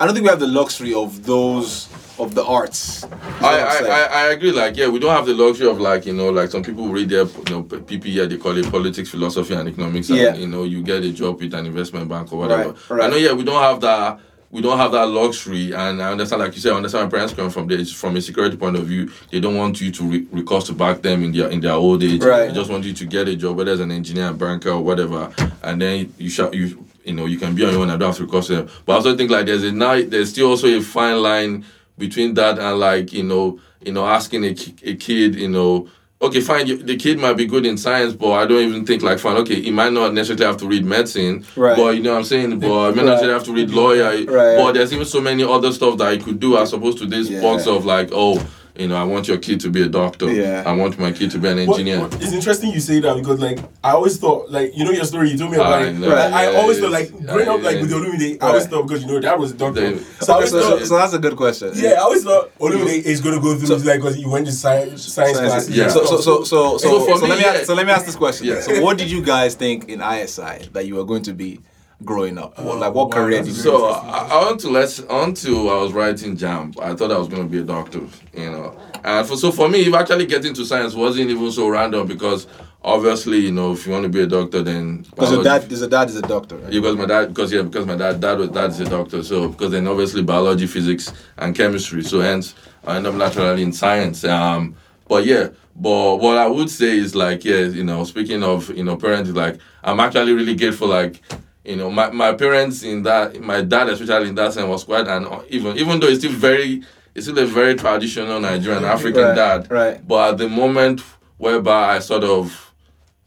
I 0.00 0.06
don't 0.06 0.14
think 0.14 0.24
we 0.24 0.30
have 0.30 0.40
the 0.40 0.46
luxury 0.46 0.94
of 0.94 1.24
those 1.24 1.88
of 2.18 2.34
the 2.34 2.44
arts. 2.44 3.04
I, 3.40 3.58
I. 3.60 3.86
I, 3.86 4.00
I 4.02 4.32
agree. 4.32 4.52
Like, 4.52 4.76
yeah, 4.76 4.88
we 4.88 4.98
don't 4.98 5.14
have 5.14 5.26
the 5.26 5.34
luxury 5.34 5.68
of 5.68 5.80
like, 5.80 6.06
you 6.06 6.14
know, 6.14 6.30
like 6.30 6.50
some 6.50 6.62
people 6.62 6.88
read 6.88 7.10
their, 7.10 7.24
you 7.24 7.44
know, 7.50 7.62
PPE, 7.62 8.28
they 8.30 8.36
call 8.38 8.56
it 8.56 8.70
politics, 8.70 9.10
philosophy, 9.10 9.54
and 9.54 9.68
economics. 9.68 10.08
And, 10.08 10.18
Yeah. 10.18 10.34
you 10.34 10.46
know, 10.46 10.64
you 10.64 10.82
get 10.82 11.04
a 11.04 11.12
job 11.12 11.40
with 11.40 11.52
an 11.54 11.66
investment 11.66 12.08
bank 12.08 12.32
or 12.32 12.38
whatever. 12.38 12.70
Right, 12.70 12.90
right. 12.90 13.02
I 13.04 13.08
know, 13.08 13.16
yeah, 13.16 13.32
we 13.32 13.44
don't 13.44 13.62
have 13.62 13.80
that. 13.82 14.18
We 14.50 14.62
don't 14.62 14.78
have 14.78 14.92
that 14.92 15.06
luxury, 15.06 15.74
and 15.74 16.02
I 16.02 16.10
understand, 16.10 16.40
like 16.40 16.54
you 16.54 16.60
said, 16.60 16.72
I 16.72 16.76
understand 16.76 17.04
my 17.04 17.10
parents 17.10 17.34
come 17.34 17.50
from 17.50 17.66
there. 17.66 17.78
It's 17.78 17.92
from 17.92 18.16
a 18.16 18.20
security 18.22 18.56
point 18.56 18.76
of 18.76 18.86
view. 18.86 19.10
They 19.30 19.40
don't 19.40 19.56
want 19.56 19.78
you 19.78 19.90
to 19.92 20.04
re- 20.04 20.26
recourse 20.32 20.64
to 20.68 20.72
back 20.72 21.02
them 21.02 21.22
in 21.22 21.32
their 21.32 21.50
in 21.50 21.60
their 21.60 21.74
old 21.74 22.02
age. 22.02 22.22
Right. 22.22 22.48
They 22.48 22.54
just 22.54 22.70
want 22.70 22.84
you 22.84 22.94
to 22.94 23.04
get 23.04 23.28
a 23.28 23.36
job, 23.36 23.58
whether 23.58 23.72
as 23.72 23.80
an 23.80 23.92
engineer, 23.92 24.32
banker, 24.32 24.70
or 24.70 24.80
whatever, 24.80 25.30
and 25.62 25.82
then 25.82 26.14
you 26.16 26.30
shall 26.30 26.54
you 26.54 26.86
you 27.04 27.12
know 27.12 27.26
you 27.26 27.38
can 27.38 27.54
be 27.54 27.64
on 27.64 27.72
your 27.72 27.82
own 27.82 27.90
and 27.90 28.00
don't 28.00 28.08
have 28.08 28.16
to 28.16 28.24
recourse 28.24 28.46
to 28.46 28.56
them. 28.56 28.70
But 28.86 28.92
I 28.92 28.96
also 28.96 29.16
think 29.16 29.30
like 29.30 29.44
there's 29.44 29.64
a 29.64 29.72
now 29.72 30.00
there's 30.02 30.30
still 30.30 30.48
also 30.48 30.66
a 30.68 30.80
fine 30.80 31.20
line 31.22 31.66
between 31.98 32.32
that 32.34 32.58
and 32.58 32.80
like 32.80 33.12
you 33.12 33.24
know 33.24 33.60
you 33.82 33.92
know 33.92 34.06
asking 34.06 34.44
a, 34.44 34.56
a 34.82 34.94
kid 34.94 35.34
you 35.34 35.48
know 35.48 35.88
okay 36.20 36.40
fine 36.40 36.66
the 36.84 36.96
kid 36.96 37.18
might 37.18 37.34
be 37.36 37.46
good 37.46 37.64
in 37.64 37.76
science 37.78 38.12
but 38.12 38.32
i 38.32 38.44
don't 38.46 38.62
even 38.68 38.84
think 38.84 39.02
like 39.02 39.18
fine 39.20 39.36
okay 39.36 39.60
he 39.60 39.70
might 39.70 39.92
not 39.92 40.12
necessarily 40.12 40.44
have 40.44 40.56
to 40.56 40.66
read 40.66 40.84
medicine 40.84 41.44
Right. 41.54 41.76
but 41.76 41.96
you 41.96 42.02
know 42.02 42.10
what 42.12 42.18
i'm 42.18 42.24
saying 42.24 42.58
but 42.58 42.66
he 42.66 42.68
might 42.72 42.78
not 42.78 42.96
Right. 42.96 43.04
necessarily 43.06 43.34
have 43.34 43.44
to 43.44 43.52
read 43.52 43.70
lawyer 43.70 44.24
Right. 44.24 44.56
but 44.56 44.72
there's 44.72 44.92
even 44.92 45.04
so 45.06 45.20
many 45.20 45.44
other 45.44 45.70
stuff 45.72 45.96
that 45.98 46.12
he 46.12 46.18
could 46.18 46.40
do 46.40 46.56
as 46.58 46.72
opposed 46.72 46.98
to 46.98 47.06
this 47.06 47.30
Yeah. 47.30 47.40
box 47.40 47.66
of 47.68 47.84
like 47.84 48.08
oh 48.12 48.44
you 48.78 48.86
know 48.88 48.96
i 48.96 49.02
want 49.04 49.26
your 49.28 49.38
kid 49.38 49.58
to 49.60 49.68
be 49.70 49.82
a 49.82 49.88
doctor 49.88 50.32
Yeah. 50.32 50.62
i 50.66 50.72
want 50.72 50.98
my 50.98 51.10
kid 51.12 51.30
to 51.32 51.38
be 51.38 51.48
an 51.48 51.58
engineer 51.58 52.00
what- 52.00 52.14
it's 52.22 52.32
interesting 52.32 52.70
you 52.72 52.80
say 52.80 53.00
that 53.00 53.16
because 53.16 53.40
like 53.40 53.58
I 53.82 53.92
always 53.92 54.18
thought 54.18 54.50
like 54.50 54.76
you 54.76 54.84
know 54.84 54.90
your 54.90 55.04
story 55.04 55.30
you 55.30 55.38
told 55.38 55.50
me 55.52 55.56
about 55.56 55.72
I 55.82 55.86
it. 55.86 55.92
know, 55.94 56.08
Like, 56.08 56.32
I 56.32 56.50
yeah, 56.50 56.58
always 56.58 56.78
thought 56.80 56.90
like 56.90 57.10
yeah, 57.10 57.32
growing 57.32 57.48
up 57.48 57.62
like 57.62 57.76
yeah. 57.76 57.80
with 57.82 57.90
the 57.90 57.96
Olumide, 57.96 58.38
I 58.42 58.46
always 58.48 58.62
Right. 58.64 58.70
thought 58.70 58.86
because 58.88 59.02
you 59.04 59.08
know 59.10 59.20
that 59.20 59.38
was 59.38 59.52
a 59.52 59.54
doctor. 59.54 59.80
Then- 59.80 60.04
so 60.20 60.34
I 60.38 60.44
so, 60.44 60.60
thought 60.60 60.86
so 60.86 60.96
that's 60.98 61.12
a 61.14 61.18
good 61.18 61.36
question. 61.36 61.70
yeah, 61.74 61.90
I 61.92 61.96
always 62.06 62.24
thought 62.24 62.50
Olumide 62.58 63.02
is 63.12 63.20
gonna 63.20 63.40
go 63.40 63.56
through 63.56 63.76
like 63.76 64.00
because 64.00 64.18
you 64.18 64.28
went 64.28 64.46
to 64.46 64.52
science 64.52 65.04
science 65.06 65.38
Science- 65.38 65.52
classes. 65.52 65.76
yeah. 65.76 65.84
and 65.84 65.92
So, 65.92 66.04
so, 66.04 66.16
so, 66.20 66.44
so, 66.44 66.76
so, 66.78 66.88
So 66.88 67.16
so 67.18 67.26
let 67.26 67.30
me, 67.30 67.36
me 67.36 67.44
ask, 67.44 67.58
yeah. 67.60 67.64
so 67.64 67.74
let 67.74 67.86
me 67.86 67.92
ask 67.92 68.04
this 68.06 68.16
question. 68.16 68.46
Yeah. 68.48 68.60
So, 68.60 68.80
what 68.82 68.98
did 68.98 69.10
you 69.10 69.22
guys 69.22 69.54
think 69.54 69.88
in 69.88 70.00
ISI 70.02 70.68
that 70.72 70.86
you 70.86 70.96
were 70.96 71.04
going 71.04 71.22
to 71.22 71.32
be 71.32 71.60
growing 72.04 72.38
up? 72.38 72.58
What, 72.58 72.78
like, 72.78 72.94
what 72.94 73.08
wow, 73.08 73.14
career 73.14 73.38
did 73.42 73.48
you? 73.48 73.52
So 73.54 73.86
I, 73.86 74.28
I 74.30 74.44
want 74.44 74.60
to 74.60 74.70
let 74.70 74.98
until 75.10 75.70
I 75.70 75.82
was 75.82 75.92
writing 75.92 76.36
JAMB, 76.36 76.80
I 76.80 76.94
thought 76.94 77.10
I 77.10 77.18
was 77.18 77.28
going 77.28 77.42
to 77.42 77.48
be 77.48 77.58
a 77.58 77.64
doctor, 77.64 78.00
you 78.34 78.50
know. 78.50 78.78
And 79.04 79.26
for, 79.26 79.36
so 79.36 79.50
for 79.50 79.68
me, 79.68 79.80
if 79.86 79.94
actually 79.94 80.26
getting 80.26 80.54
to 80.54 80.64
science 80.64 80.94
wasn't 80.94 81.30
even 81.30 81.50
so 81.50 81.68
random 81.68 82.06
because 82.06 82.46
obviously, 82.82 83.38
you 83.38 83.52
know, 83.52 83.72
if 83.72 83.86
you 83.86 83.92
want 83.92 84.04
to 84.04 84.08
be 84.08 84.20
a 84.20 84.26
doctor, 84.26 84.62
then 84.62 85.02
Because 85.02 85.32
your 85.32 85.44
dad, 85.44 85.70
is 85.70 85.82
a 85.82 85.88
dad 85.88 86.08
is 86.08 86.16
a 86.16 86.22
doctor. 86.22 86.56
Right? 86.56 86.70
because 86.70 86.96
my 86.96 87.06
dad, 87.06 87.28
because 87.28 87.52
yeah, 87.52 87.62
because 87.62 87.86
my 87.86 87.96
dad, 87.96 88.20
dad 88.20 88.38
was 88.38 88.50
dad's 88.50 88.80
a 88.80 88.84
doctor. 88.84 89.22
So 89.22 89.48
because 89.48 89.72
then 89.72 89.86
obviously 89.86 90.22
biology, 90.22 90.66
physics, 90.66 91.12
and 91.36 91.54
chemistry. 91.54 92.02
So 92.02 92.20
hence 92.20 92.54
I 92.86 92.96
end 92.96 93.06
up 93.06 93.14
naturally 93.14 93.62
in 93.62 93.72
science. 93.72 94.24
Um, 94.24 94.76
but 95.08 95.24
yeah, 95.24 95.48
but 95.74 96.16
what 96.16 96.36
I 96.36 96.46
would 96.46 96.70
say 96.70 96.98
is 96.98 97.14
like 97.14 97.44
yeah, 97.44 97.60
you 97.60 97.84
know, 97.84 98.04
speaking 98.04 98.42
of 98.42 98.70
you 98.76 98.84
know 98.84 98.96
parents, 98.96 99.30
like 99.30 99.58
I'm 99.82 100.00
actually 100.00 100.32
really 100.32 100.54
grateful. 100.54 100.88
Like 100.88 101.22
you 101.68 101.76
know, 101.76 101.90
my, 101.90 102.10
my 102.10 102.32
parents 102.32 102.82
in 102.82 103.02
that, 103.02 103.40
my 103.40 103.60
dad 103.60 103.88
especially 103.90 104.30
in 104.30 104.34
that 104.36 104.54
sense 104.54 104.66
was 104.66 104.84
quite 104.84 105.06
an 105.06 105.26
even 105.50 105.76
even 105.76 106.00
though 106.00 106.06
it's 106.06 106.20
still 106.20 106.32
very, 106.32 106.82
it's 107.14 107.26
still 107.26 107.38
a 107.38 107.46
very 107.46 107.74
traditional 107.74 108.40
Nigerian 108.40 108.84
African 108.84 109.22
Right, 109.22 109.34
dad. 109.34 109.70
right. 109.70 110.08
But 110.08 110.30
at 110.32 110.38
the 110.38 110.48
moment 110.48 111.02
whereby 111.36 111.96
I 111.96 111.98
sort 111.98 112.24
of 112.24 112.72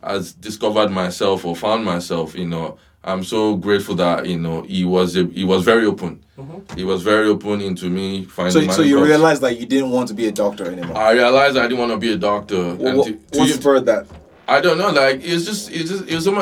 has 0.04 0.34
discovered 0.34 0.90
myself 0.90 1.46
or 1.46 1.56
found 1.56 1.86
myself, 1.86 2.36
you 2.36 2.48
know, 2.48 2.78
I'm 3.04 3.24
so 3.24 3.56
grateful 3.58 3.96
that 3.96 4.26
you 4.28 4.40
know 4.40 4.62
he 4.64 4.86
was 4.86 5.16
a, 5.16 5.26
he 5.26 5.44
was 5.44 5.64
very 5.64 5.86
open. 5.86 6.24
Mm-hmm. 6.38 6.76
He 6.78 6.84
was 6.84 7.04
very 7.04 7.28
open 7.28 7.62
into 7.62 7.90
me 7.90 8.26
finding. 8.26 8.62
So, 8.62 8.68
my 8.68 8.74
so 8.74 8.82
you 8.82 8.98
jobs. 8.98 9.08
realized 9.08 9.42
that 9.42 9.60
you 9.60 9.66
didn't 9.68 9.92
want 9.92 10.08
to 10.08 10.14
be 10.16 10.28
a 10.28 10.32
doctor 10.32 10.66
anymore. 10.66 10.98
I 10.98 11.12
realized 11.12 11.58
I 11.58 11.64
didn't 11.64 11.78
want 11.80 11.92
to 11.92 11.98
be 11.98 12.12
a 12.14 12.18
doctor. 12.18 12.76
What, 12.76 12.88
and 12.88 12.98
what, 12.98 13.08
to- 13.08 13.14
to 13.14 13.40
what 13.40 13.48
you- 13.48 13.54
spurred 13.54 13.86
that? 13.86 14.08
I 14.48 14.62
don't 14.62 14.78
know. 14.80 14.90
Like 14.90 15.22
it's 15.24 15.46
just 15.46 15.72
it's 15.72 15.90
just 15.92 16.08
it 16.08 16.16
was 16.16 16.26
some. 16.26 16.38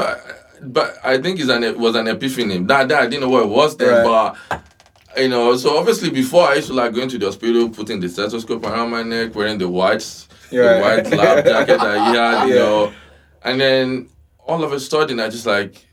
But 0.62 0.98
I 1.04 1.18
think 1.20 1.40
it's 1.40 1.50
an 1.50 1.64
it 1.64 1.78
was 1.78 1.96
an 1.96 2.08
epiphany. 2.08 2.60
That 2.60 2.88
that 2.90 3.02
I 3.04 3.08
didn't 3.08 3.22
know 3.22 3.30
what 3.30 3.44
it 3.44 3.50
was 3.50 3.78
then, 3.78 4.06
Right. 4.06 4.36
but. 4.50 4.62
You 5.18 5.28
know, 5.28 5.58
so 5.58 5.76
obviously 5.76 6.12
before 6.12 6.48
I 6.48 6.56
used 6.56 6.68
to 6.68 6.74
like 6.74 6.94
going 6.94 7.10
to 7.10 7.18
the 7.18 7.26
hospital, 7.26 7.68
putting 7.70 8.00
the 8.00 8.08
stethoscope 8.08 8.64
around 8.64 8.92
my 8.92 9.02
neck, 9.02 9.34
wearing 9.36 9.58
the 9.58 9.68
whites, 9.68 10.28
Yeah. 10.52 10.76
the 10.76 10.80
white 10.82 11.18
lab 11.18 11.44
jacket 11.52 11.80
that 11.80 12.08
he 12.12 12.16
had, 12.18 12.48
you 12.48 12.54
Yeah. 12.54 12.60
know, 12.60 12.92
and 13.44 13.60
then 13.60 14.10
all 14.48 14.64
of 14.64 14.72
a 14.72 14.80
sudden 14.80 15.20
I 15.20 15.28
just 15.30 15.48
like, 15.48 15.84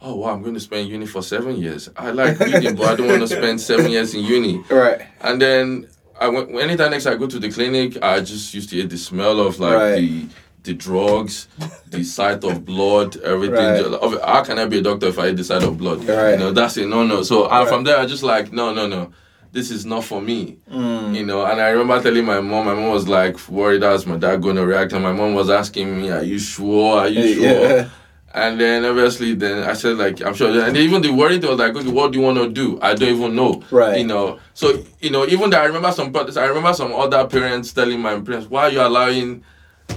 oh 0.00 0.14
wow, 0.14 0.32
I'm 0.32 0.42
going 0.42 0.54
to 0.54 0.60
spend 0.60 0.88
uni 0.88 1.06
for 1.06 1.22
seven 1.22 1.56
years. 1.56 1.90
I 1.96 2.12
like 2.12 2.38
reading, 2.38 2.76
but 2.76 2.86
I 2.86 2.94
don't 2.94 3.08
want 3.08 3.20
to 3.22 3.26
spend 3.36 3.60
seven 3.60 3.90
years 3.90 4.14
in 4.14 4.24
uni. 4.24 4.62
Right. 4.70 5.02
And 5.20 5.42
then 5.42 5.88
I 6.18 6.28
went 6.28 6.54
anytime 6.54 6.92
next 6.92 7.06
I 7.06 7.16
go 7.16 7.26
to 7.26 7.40
the 7.40 7.50
clinic, 7.50 7.98
I 8.02 8.20
just 8.20 8.54
used 8.54 8.70
to 8.70 8.76
hate 8.76 8.90
the 8.90 8.96
smell 8.96 9.40
of 9.40 9.58
like 9.58 9.74
Right. 9.76 9.96
the 9.96 10.26
the 10.62 10.74
drugs, 10.74 11.48
the 11.88 12.04
sight 12.04 12.44
of 12.44 12.64
blood, 12.64 13.16
everything. 13.22 13.56
Right. 13.92 14.20
How 14.24 14.44
can 14.44 14.58
I 14.58 14.66
be 14.66 14.78
a 14.78 14.82
doctor 14.82 15.06
if 15.06 15.18
I 15.18 15.28
eat 15.28 15.36
the 15.36 15.44
sight 15.44 15.62
of 15.62 15.76
blood? 15.78 16.04
Right. 16.04 16.32
You 16.32 16.36
know, 16.38 16.52
that's 16.52 16.76
it. 16.76 16.86
No, 16.86 17.04
no. 17.04 17.22
So 17.22 17.48
Right. 17.48 17.68
from 17.68 17.84
there, 17.84 17.98
I 17.98 18.06
just 18.06 18.22
like, 18.22 18.52
no, 18.52 18.72
no, 18.72 18.86
no. 18.86 19.12
This 19.50 19.70
is 19.70 19.84
not 19.84 20.04
for 20.04 20.22
me. 20.22 20.56
Mm. 20.72 21.14
You 21.14 21.26
know, 21.26 21.44
and 21.44 21.60
I 21.60 21.68
remember 21.70 22.02
telling 22.02 22.24
my 22.24 22.40
mom, 22.40 22.64
my 22.66 22.74
mom 22.74 22.88
was 22.90 23.06
like 23.06 23.36
worried 23.50 23.82
how's 23.82 24.06
my 24.06 24.16
dad 24.16 24.40
going 24.40 24.56
to 24.56 24.64
react, 24.64 24.92
and 24.94 25.02
my 25.02 25.12
mom 25.12 25.34
was 25.34 25.50
asking 25.50 26.00
me, 26.00 26.10
Are 26.10 26.22
you 26.22 26.38
sure? 26.38 27.00
Are 27.00 27.08
you 27.08 27.34
sure? 27.34 27.44
Yeah. 27.44 27.88
And 28.34 28.58
then 28.58 28.82
obviously, 28.86 29.34
then 29.34 29.62
I 29.68 29.74
said 29.74 29.98
like 29.98 30.22
I'm 30.24 30.32
sure. 30.32 30.58
And 30.64 30.74
even 30.78 31.02
the 31.02 31.10
worry 31.12 31.38
was 31.38 31.58
like, 31.58 31.76
okay, 31.76 31.86
what 31.90 32.12
do 32.12 32.18
you 32.18 32.24
want 32.24 32.38
to 32.38 32.48
do? 32.48 32.78
I 32.80 32.94
don't 32.94 33.10
even 33.10 33.36
know. 33.36 33.62
Right. 33.70 33.98
You 33.98 34.06
know. 34.06 34.38
So 34.54 34.82
you 35.02 35.10
know, 35.10 35.26
even 35.26 35.50
though 35.50 35.60
I 35.60 35.66
remember 35.66 35.92
some, 35.92 36.10
parents- 36.14 36.38
I 36.38 36.46
remember 36.46 36.72
some 36.72 36.94
other 36.94 37.26
parents 37.26 37.74
telling 37.74 38.00
my 38.00 38.18
parents, 38.20 38.48
why 38.48 38.62
are 38.62 38.70
you 38.70 38.80
allowing 38.80 39.44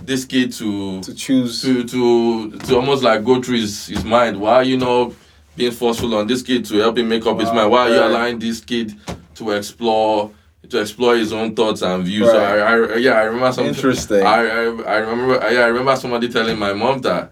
this 0.03 0.25
kid 0.25 0.51
to 0.53 1.01
To 1.01 1.13
choose. 1.13 1.62
to 1.62 1.84
to 1.86 2.51
to 2.60 2.75
almost 2.75 3.03
like 3.03 3.23
go 3.23 3.41
through 3.41 3.58
his, 3.62 3.88
his 3.88 4.03
mind? 4.03 4.39
Why 4.39 4.55
are 4.55 4.63
you 4.63 4.77
not 4.77 5.13
being 5.55 5.71
forceful 5.71 6.13
on 6.15 6.27
this 6.27 6.41
kid 6.41 6.65
to 6.65 6.77
help 6.77 6.97
him 6.97 7.10
make 7.10 7.25
up 7.25 7.39
his 7.39 7.51
mind? 7.51 7.71
Why 7.71 7.89
are 7.89 7.93
you 7.93 8.03
allowing 8.03 8.39
this 8.39 8.62
kid 8.62 8.93
to 9.36 9.51
explore? 9.51 10.31
To 10.69 10.81
explore 10.81 11.15
his 11.15 11.31
own 11.31 11.55
thoughts 11.55 11.84
and 11.84 12.03
views. 12.03 12.25
So 12.27 12.39
Right. 12.39 12.60
I, 12.60 12.93
I, 12.95 12.97
yeah, 12.97 13.12
I 13.12 13.23
remember 13.25 13.51
something 13.51 13.75
Interesting. 13.75 14.25
I, 14.25 14.39
I, 14.47 14.63
I 14.63 14.95
remember. 14.97 15.34
Yeah, 15.51 15.60
I 15.60 15.67
remember 15.67 15.95
somebody 15.95 16.27
telling 16.27 16.58
my 16.58 16.73
mom 16.73 17.01
that. 17.01 17.31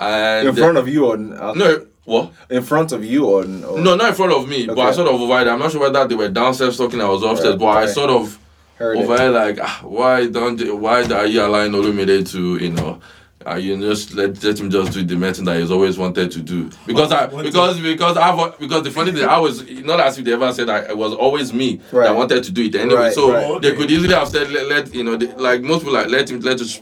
And 0.00 0.48
in 0.48 0.56
front 0.56 0.76
of 0.78 0.88
you 0.88 1.06
or 1.06 1.14
uh, 1.14 1.54
no, 1.54 1.86
what? 2.04 2.32
in 2.50 2.64
front 2.64 2.90
of 2.90 3.04
you 3.04 3.26
or, 3.26 3.42
or 3.42 3.78
No, 3.78 3.94
not 3.94 4.08
in 4.08 4.14
front 4.16 4.32
of 4.32 4.48
me, 4.48 4.66
but 4.66 4.80
I 4.80 4.90
sort 4.90 5.06
of 5.06 5.20
overheard. 5.20 5.46
I'm 5.46 5.60
not 5.60 5.70
sure 5.70 5.82
whether 5.82 6.04
they 6.08 6.16
were 6.16 6.28
downstairs 6.28 6.76
talking. 6.76 7.00
I 7.00 7.08
was 7.08 7.22
upstairs, 7.22 7.52
Right, 7.52 7.60
but 7.60 7.66
I 7.76 7.86
sort 7.86 8.10
of 8.10 8.36
heard 8.76 8.98
it. 8.98 9.08
like, 9.08 9.58
ah, 9.60 9.80
why 9.84 10.26
don't 10.26 10.58
you- 10.60 10.76
why 10.76 11.02
are 11.04 11.26
you 11.26 11.42
allowing 11.44 11.72
Olumide 11.72 12.28
to 12.32 12.56
you 12.56 12.70
know? 12.70 13.00
Uh, 13.46 13.56
you 13.56 13.76
just 13.78 14.14
let, 14.14 14.42
let 14.42 14.58
him 14.58 14.70
just 14.70 14.92
do 14.94 15.04
the 15.04 15.14
medicine 15.16 15.44
that 15.44 15.60
he's 15.60 15.70
always 15.70 15.98
wanted 15.98 16.30
to 16.30 16.40
do 16.40 16.70
because 16.86 17.12
I 17.12 17.26
What- 17.26 17.44
because 17.44 17.78
because 17.78 18.16
I've 18.16 18.58
because 18.58 18.82
the 18.84 18.90
funny 18.90 19.12
thing 19.12 19.24
I 19.28 19.38
was 19.38 19.62
not 19.82 20.00
as 20.00 20.16
if 20.18 20.24
they 20.24 20.32
ever 20.32 20.50
said 20.50 20.70
I, 20.70 20.78
it 20.88 20.96
was 20.96 21.12
always 21.12 21.52
me 21.52 21.78
Right. 21.92 22.04
that 22.06 22.16
wanted 22.16 22.42
to 22.44 22.50
do 22.50 22.62
it 22.64 22.74
anyway 22.74 22.94
Right, 23.00 23.12
so 23.12 23.32
right. 23.32 23.60
they 23.60 23.68
Okay. 23.72 23.76
could 23.76 23.90
easily 23.90 24.14
have 24.14 24.28
said 24.28 24.50
let, 24.50 24.66
let 24.68 24.94
you 24.94 25.04
know 25.04 25.16
they, 25.16 25.26
like 25.34 25.60
most 25.60 25.80
people 25.80 25.92
like 25.92 26.08
let 26.08 26.30
him 26.30 26.40
let 26.40 26.58
us 26.58 26.80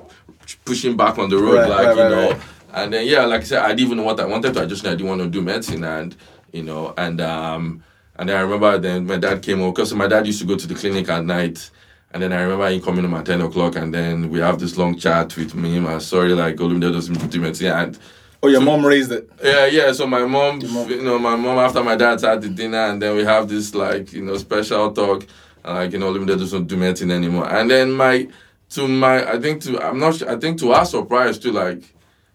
push 0.65 0.85
him 0.85 0.97
back 0.97 1.19
on 1.19 1.29
the 1.31 1.37
road 1.37 1.55
Right, 1.57 1.69
like 1.69 1.87
right, 1.89 1.97
you 1.97 2.03
right, 2.03 2.11
know 2.13 2.29
right. 2.31 2.41
and 2.75 2.93
then 2.93 3.07
yeah, 3.09 3.25
like 3.25 3.41
I 3.41 3.45
said, 3.45 3.59
I 3.65 3.69
didn't 3.71 3.81
even 3.87 3.97
know 3.97 4.05
what 4.05 4.21
I 4.21 4.25
wanted 4.27 4.55
to. 4.55 4.63
I 4.63 4.67
just 4.67 4.87
I 4.87 4.91
didn't 4.91 5.09
want 5.09 5.21
to 5.21 5.27
do 5.29 5.43
medicine, 5.43 5.83
and 5.83 6.15
you 6.53 6.63
know, 6.63 6.95
and 6.97 7.21
um, 7.21 7.83
and 8.17 8.29
then 8.29 8.37
I 8.37 8.41
remember 8.43 8.79
then 8.79 9.05
my 9.07 9.17
dad 9.17 9.43
came 9.43 9.59
home 9.59 9.73
because 9.73 9.93
my 9.95 10.07
dad 10.07 10.27
used 10.29 10.41
to 10.43 10.47
go 10.47 10.57
to 10.57 10.67
the 10.69 10.75
clinic 10.75 11.09
at 11.11 11.25
night, 11.25 11.71
and 12.13 12.23
then 12.23 12.33
I 12.33 12.43
remember 12.43 12.69
him 12.69 12.81
coming 12.83 13.05
home 13.05 13.15
at 13.15 13.27
ten 13.27 13.41
o'clock, 13.41 13.77
and 13.77 13.93
then 13.95 14.29
we 14.31 14.39
have 14.41 14.59
this 14.59 14.77
long 14.77 14.99
chat 14.99 15.37
with 15.37 15.55
me. 15.55 15.77
I'm 15.79 16.01
sorry, 16.01 16.33
like 16.35 16.57
Olumide 16.57 16.93
doesn't 16.93 17.31
do 17.31 17.41
medicine, 17.41 17.67
and 17.69 17.99
Oh, 18.45 18.49
your 18.49 18.61
mom 18.61 18.85
raised 18.85 19.13
it. 19.13 19.31
yeah, 19.43 19.67
yeah. 19.67 19.93
So 19.93 20.05
my 20.07 20.25
mom, 20.25 20.61
mom- 20.73 20.91
you 20.91 21.01
know, 21.03 21.17
my 21.19 21.37
mom 21.37 21.59
after 21.59 21.83
my 21.85 21.95
dad's 21.95 22.25
had 22.25 22.43
the 22.43 22.49
dinner, 22.49 22.79
and 22.91 23.01
then 23.01 23.15
we 23.17 23.25
have 23.25 23.49
this 23.49 23.75
like 23.75 24.13
you 24.13 24.23
know 24.23 24.37
special 24.37 24.93
talk, 24.93 25.27
and 25.65 25.75
like 25.77 25.93
you 25.93 25.99
know, 25.99 26.13
Olumide 26.13 26.39
doesn't 26.39 26.67
do 26.67 26.77
medicine 26.77 27.11
anymore, 27.13 27.49
and 27.49 27.71
then 27.71 27.93
my 27.93 28.27
to 28.71 28.89
my 28.89 29.31
I 29.33 29.39
think 29.39 29.63
to 29.63 29.81
I'm 29.81 29.99
not 30.01 30.17
sure 30.17 30.29
I 30.31 30.37
think 30.37 30.59
to 30.61 30.73
our 30.73 30.85
surprise 30.85 31.39
too 31.39 31.53
like 31.53 31.83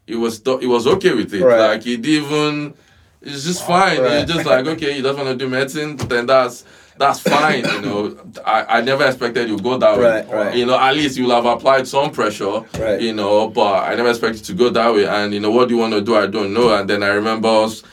he 0.05 0.15
was 0.15 0.39
th- 0.39 0.61
he 0.61 0.67
was 0.67 0.87
okay 0.87 1.13
with 1.13 1.33
it 1.33 1.43
Right. 1.43 1.59
like 1.59 1.83
he 1.83 1.97
didn't 1.97 2.25
even 2.25 2.73
it's 3.21 3.43
just 3.43 3.65
fine 3.65 3.99
Right. 3.99 4.21
it's 4.21 4.31
just 4.31 4.45
like 4.45 4.65
okay 4.67 4.95
you 4.95 5.01
doesn't 5.01 5.25
want 5.25 5.37
to 5.37 5.45
do 5.45 5.49
medicine 5.49 5.97
then 5.97 6.27
that's 6.27 6.63
that's 6.99 7.19
fine 7.19 7.63
you 7.63 7.81
know 7.81 8.17
I, 8.45 8.77
I 8.77 8.81
never 8.81 9.05
expected 9.05 9.47
you 9.49 9.57
go 9.59 9.77
that 9.77 9.97
way 9.97 10.03
Right, 10.03 10.29
right. 10.29 10.55
you 10.55 10.65
know 10.65 10.77
at 10.79 10.95
least 10.95 11.17
you'll 11.17 11.31
have 11.31 11.45
applied 11.45 11.87
some 11.87 12.11
pressure 12.11 12.61
Right. 12.79 12.99
you 13.01 13.13
know 13.13 13.47
but 13.49 13.83
I 13.83 13.95
never 13.95 14.09
expected 14.09 14.43
to 14.45 14.53
go 14.53 14.69
that 14.69 14.93
way 14.93 15.05
and 15.07 15.33
you 15.33 15.39
know 15.39 15.51
what 15.51 15.67
do 15.69 15.75
you 15.75 15.79
want 15.81 15.93
to 15.93 16.01
do 16.01 16.15
I 16.15 16.27
don't 16.27 16.53
know 16.53 16.75
and 16.75 16.89
then 16.89 17.03
I 17.03 17.07
remember 17.09 17.47
us 17.49 17.83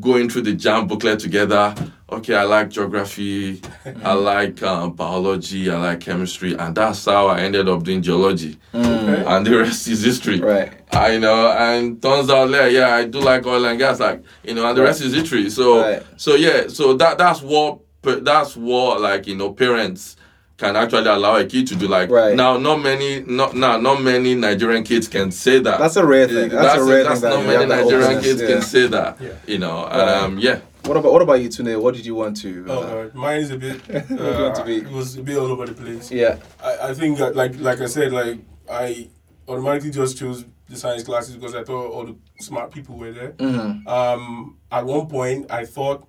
going 0.00 0.28
through 0.28 0.42
the 0.42 0.54
JAMB 0.54 0.88
booklet 0.88 1.18
together 1.18 1.74
okay 2.10 2.34
I 2.36 2.44
like 2.44 2.68
geography 2.70 3.60
I 4.04 4.12
like 4.12 4.62
um, 4.62 4.92
biology 4.92 5.70
I 5.70 5.76
like 5.78 6.00
chemistry 6.00 6.54
and 6.54 6.74
that's 6.74 7.04
how 7.04 7.26
I 7.28 7.40
ended 7.40 7.68
up 7.68 7.82
doing 7.82 8.00
geology 8.02 8.58
Okay. 8.74 9.24
and 9.26 9.46
the 9.46 9.58
rest 9.58 9.88
is 9.88 10.02
history. 10.02 10.40
Right. 10.40 10.72
I 10.92 11.16
know, 11.18 11.50
and 11.52 12.00
turns 12.02 12.28
out, 12.30 12.50
yeah, 12.50 12.66
yeah, 12.66 12.94
I 12.94 13.04
do 13.06 13.18
like 13.20 13.46
oil 13.46 13.64
and 13.66 13.78
gas, 13.78 13.98
like 14.00 14.22
you 14.44 14.54
know, 14.54 14.66
and 14.66 14.76
the 14.76 14.82
rest 14.82 15.00
is 15.02 15.12
history. 15.14 15.48
So, 15.50 15.80
Right. 15.80 16.02
so 16.16 16.34
yeah, 16.36 16.68
so 16.68 16.94
that 16.94 17.16
that's 17.18 17.40
what 17.42 17.78
pa- 17.78 17.82
that's 18.02 18.56
what 18.56 19.00
like 19.00 19.26
you 19.26 19.36
know 19.36 19.52
parents 19.52 20.16
can 20.58 20.76
actually 20.76 21.08
allow 21.08 21.36
a 21.36 21.44
kid 21.44 21.66
to 21.68 21.74
do. 21.76 21.88
Like 21.88 22.10
Right. 22.10 22.36
now, 22.36 22.56
not 22.56 22.76
many, 22.82 23.20
not 23.22 23.54
now, 23.54 23.78
not 23.78 24.00
many 24.02 24.34
Nigerian 24.34 24.84
kids 24.84 25.08
can 25.08 25.30
say 25.30 25.58
that. 25.60 25.78
That's 25.78 25.96
a 25.96 26.06
rare 26.06 26.28
thing. 26.28 26.50
That's 26.50 26.80
a 26.80 26.84
rare 26.84 27.04
that's 27.04 27.20
thing 27.20 27.30
that 27.30 27.36
not 27.36 27.46
many 27.46 27.66
Nigerian 27.66 28.02
openness, 28.04 28.24
kids 28.24 28.40
yeah. 28.42 28.46
can 28.48 28.62
say 28.62 28.86
that. 28.88 29.20
Yeah. 29.20 29.30
You 29.46 29.58
know, 29.58 29.84
Right. 29.86 30.08
um, 30.22 30.38
yeah. 30.38 30.60
What 30.84 30.96
about 30.96 31.12
what 31.12 31.22
about 31.22 31.34
you, 31.40 31.48
Tunde? 31.48 31.80
What 31.80 31.94
did 31.94 32.04
you 32.04 32.14
want 32.16 32.36
to? 32.38 32.64
Oh 32.68 32.80
uh, 32.82 33.04
god, 33.04 33.14
mine 33.14 33.40
is 33.40 33.50
a 33.50 33.56
bit. 33.56 33.80
you 34.10 34.18
Uh, 34.18 34.42
want 34.42 34.54
to 34.56 34.64
be? 34.64 34.76
It 34.78 34.90
was 34.90 35.16
a 35.16 35.22
bit 35.22 35.36
all 35.38 35.46
over 35.46 35.66
the 35.66 35.74
place. 35.74 36.10
yeah. 36.10 36.38
I, 36.62 36.90
I 36.90 36.94
think 36.94 37.18
that 37.18 37.34
like 37.36 37.58
like 37.60 37.80
I 37.80 37.86
said, 37.86 38.12
like 38.12 38.38
I 38.70 39.08
automatically 39.48 39.90
just 39.90 40.18
chose 40.18 40.44
the 40.68 40.76
science 40.76 41.02
classes 41.04 41.34
because 41.36 41.54
I 41.54 41.62
thought 41.64 41.90
all 41.92 42.04
the 42.06 42.16
smart 42.40 42.72
people 42.72 42.96
were 42.96 43.12
there. 43.12 43.32
Mm-hmm. 43.32 43.86
Um, 43.88 44.58
at 44.70 44.84
one 44.86 45.06
point, 45.06 45.50
I 45.50 45.66
thought 45.66 46.04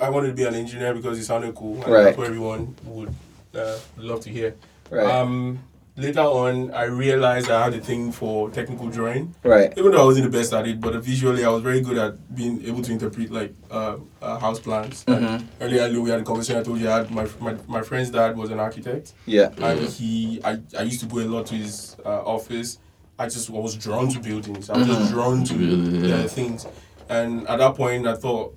I 0.00 0.10
wanted 0.10 0.28
to 0.28 0.34
be 0.34 0.44
an 0.44 0.54
engineer 0.54 0.92
because 0.94 1.18
it 1.18 1.24
sounded 1.24 1.54
cool. 1.54 1.82
And 1.82 1.92
Right. 1.92 2.04
That's 2.04 2.18
what 2.18 2.26
everyone 2.26 2.74
would 2.84 3.14
uh, 3.54 3.78
love 3.96 4.20
to 4.20 4.30
hear. 4.30 4.56
Right. 4.90 5.06
Um, 5.06 5.60
later 5.96 6.20
on, 6.20 6.72
I 6.72 6.84
realized 6.84 7.48
I 7.48 7.64
had 7.64 7.74
a 7.74 7.80
thing 7.80 8.10
for 8.10 8.50
technical 8.50 8.88
drawing. 8.88 9.34
right. 9.44 9.72
Even 9.76 9.92
though 9.92 10.02
I 10.02 10.04
wasn't 10.04 10.30
the 10.30 10.36
best 10.36 10.52
at 10.52 10.66
it, 10.66 10.80
but 10.80 10.94
visually 10.96 11.44
I 11.44 11.48
was 11.48 11.62
very 11.62 11.80
good 11.80 11.96
at 11.96 12.34
being 12.34 12.64
able 12.64 12.82
to 12.82 12.90
interpret 12.92 13.30
like 13.30 13.54
uh, 13.70 13.96
uh, 14.20 14.38
house 14.40 14.58
plans. 14.58 15.04
And 15.06 15.24
Mhm. 15.24 15.44
Earlier, 15.60 16.00
we 16.00 16.10
had 16.10 16.20
a 16.20 16.24
conversation. 16.24 16.60
I 16.60 16.64
told 16.64 16.80
you 16.80 16.90
I 16.90 16.96
had 16.98 17.10
my, 17.12 17.26
my 17.40 17.54
my 17.68 17.82
friend's 17.82 18.10
dad 18.10 18.36
was 18.36 18.50
an 18.50 18.58
architect, 18.58 19.12
Yeah. 19.26 19.50
and 19.62 19.80
he 19.88 20.40
I, 20.44 20.58
I 20.78 20.82
used 20.82 21.00
to 21.00 21.06
go 21.06 21.20
a 21.20 21.28
lot 21.34 21.46
to 21.46 21.54
his 21.54 21.96
uh, 22.04 22.22
office. 22.36 22.78
I 23.16 23.26
just 23.28 23.48
was 23.48 23.76
drawn 23.76 24.08
to 24.08 24.18
buildings. 24.18 24.68
I 24.70 24.76
was 24.76 24.88
just 24.88 25.12
drawn 25.12 25.44
to 25.44 25.54
yeah. 25.54 26.14
uh, 26.16 26.26
things, 26.26 26.66
and 27.08 27.46
at 27.48 27.58
that 27.60 27.76
point 27.76 28.08
I 28.08 28.16
thought, 28.16 28.56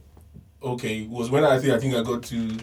okay, 0.62 1.06
was 1.08 1.30
when 1.30 1.44
I 1.44 1.60
think 1.60 1.74
I 1.74 1.80
think 1.80 1.96
I 1.96 2.04
got 2.04 2.24
to 2.24 2.58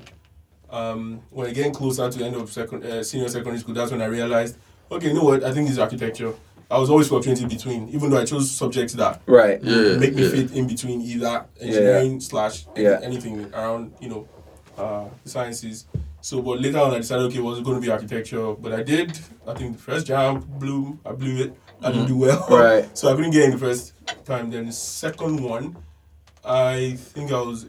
um, 0.70 1.20
when 1.30 1.48
I 1.48 1.52
getting 1.52 1.72
closer 1.72 2.10
to 2.10 2.18
the 2.18 2.24
end 2.24 2.36
of 2.36 2.50
second 2.50 2.84
uh, 2.84 3.02
senior 3.02 3.28
secondary 3.28 3.58
school. 3.58 3.74
That's 3.74 3.92
when 3.92 4.02
I 4.02 4.06
realized, 4.06 4.56
okay, 4.90 5.08
you 5.08 5.14
know 5.14 5.24
what? 5.24 5.44
I 5.44 5.52
think 5.52 5.68
it's 5.68 5.78
architecture. 5.78 6.34
I 6.70 6.78
was 6.78 6.90
always 6.90 7.08
fluctuating 7.08 7.46
between, 7.48 7.88
even 7.90 8.10
though 8.10 8.18
I 8.18 8.24
chose 8.24 8.50
subjects 8.50 8.94
that 8.94 9.20
Right. 9.26 9.62
Yeah, 9.62 9.96
make 9.96 10.14
me 10.14 10.24
yeah. 10.24 10.30
fit 10.30 10.52
in 10.52 10.66
between 10.66 11.02
either 11.02 11.44
engineering 11.60 12.20
slash 12.20 12.66
Yeah. 12.74 13.00
anything 13.02 13.52
around 13.54 13.92
you 14.00 14.08
know 14.08 14.28
uh, 14.76 15.04
the 15.22 15.30
sciences. 15.30 15.86
So, 16.20 16.40
but 16.40 16.60
later 16.60 16.78
on, 16.78 16.94
I 16.94 16.98
decided 16.98 17.26
okay, 17.26 17.38
it 17.38 17.42
was 17.42 17.60
going 17.60 17.76
to 17.76 17.82
be 17.82 17.90
architecture. 17.92 18.54
But 18.54 18.72
I 18.72 18.82
did. 18.82 19.18
I 19.46 19.52
think 19.54 19.76
the 19.76 19.82
first 19.82 20.06
JAMB 20.06 20.58
blew. 20.58 20.98
I 21.04 21.12
blew 21.12 21.44
it. 21.44 21.54
I 21.82 21.92
didn't 21.92 22.06
do 22.06 22.16
well. 22.16 22.40
Mm-hmm. 22.40 22.54
Right. 22.54 22.98
so 22.98 23.12
I 23.12 23.14
couldn't 23.14 23.32
get 23.32 23.44
in 23.44 23.50
the 23.50 23.58
first 23.58 23.92
time. 24.24 24.50
Then 24.50 24.66
the 24.66 24.72
second 24.72 25.38
one, 25.40 25.76
I 26.44 26.96
think 26.96 27.30
I 27.30 27.40
was. 27.42 27.66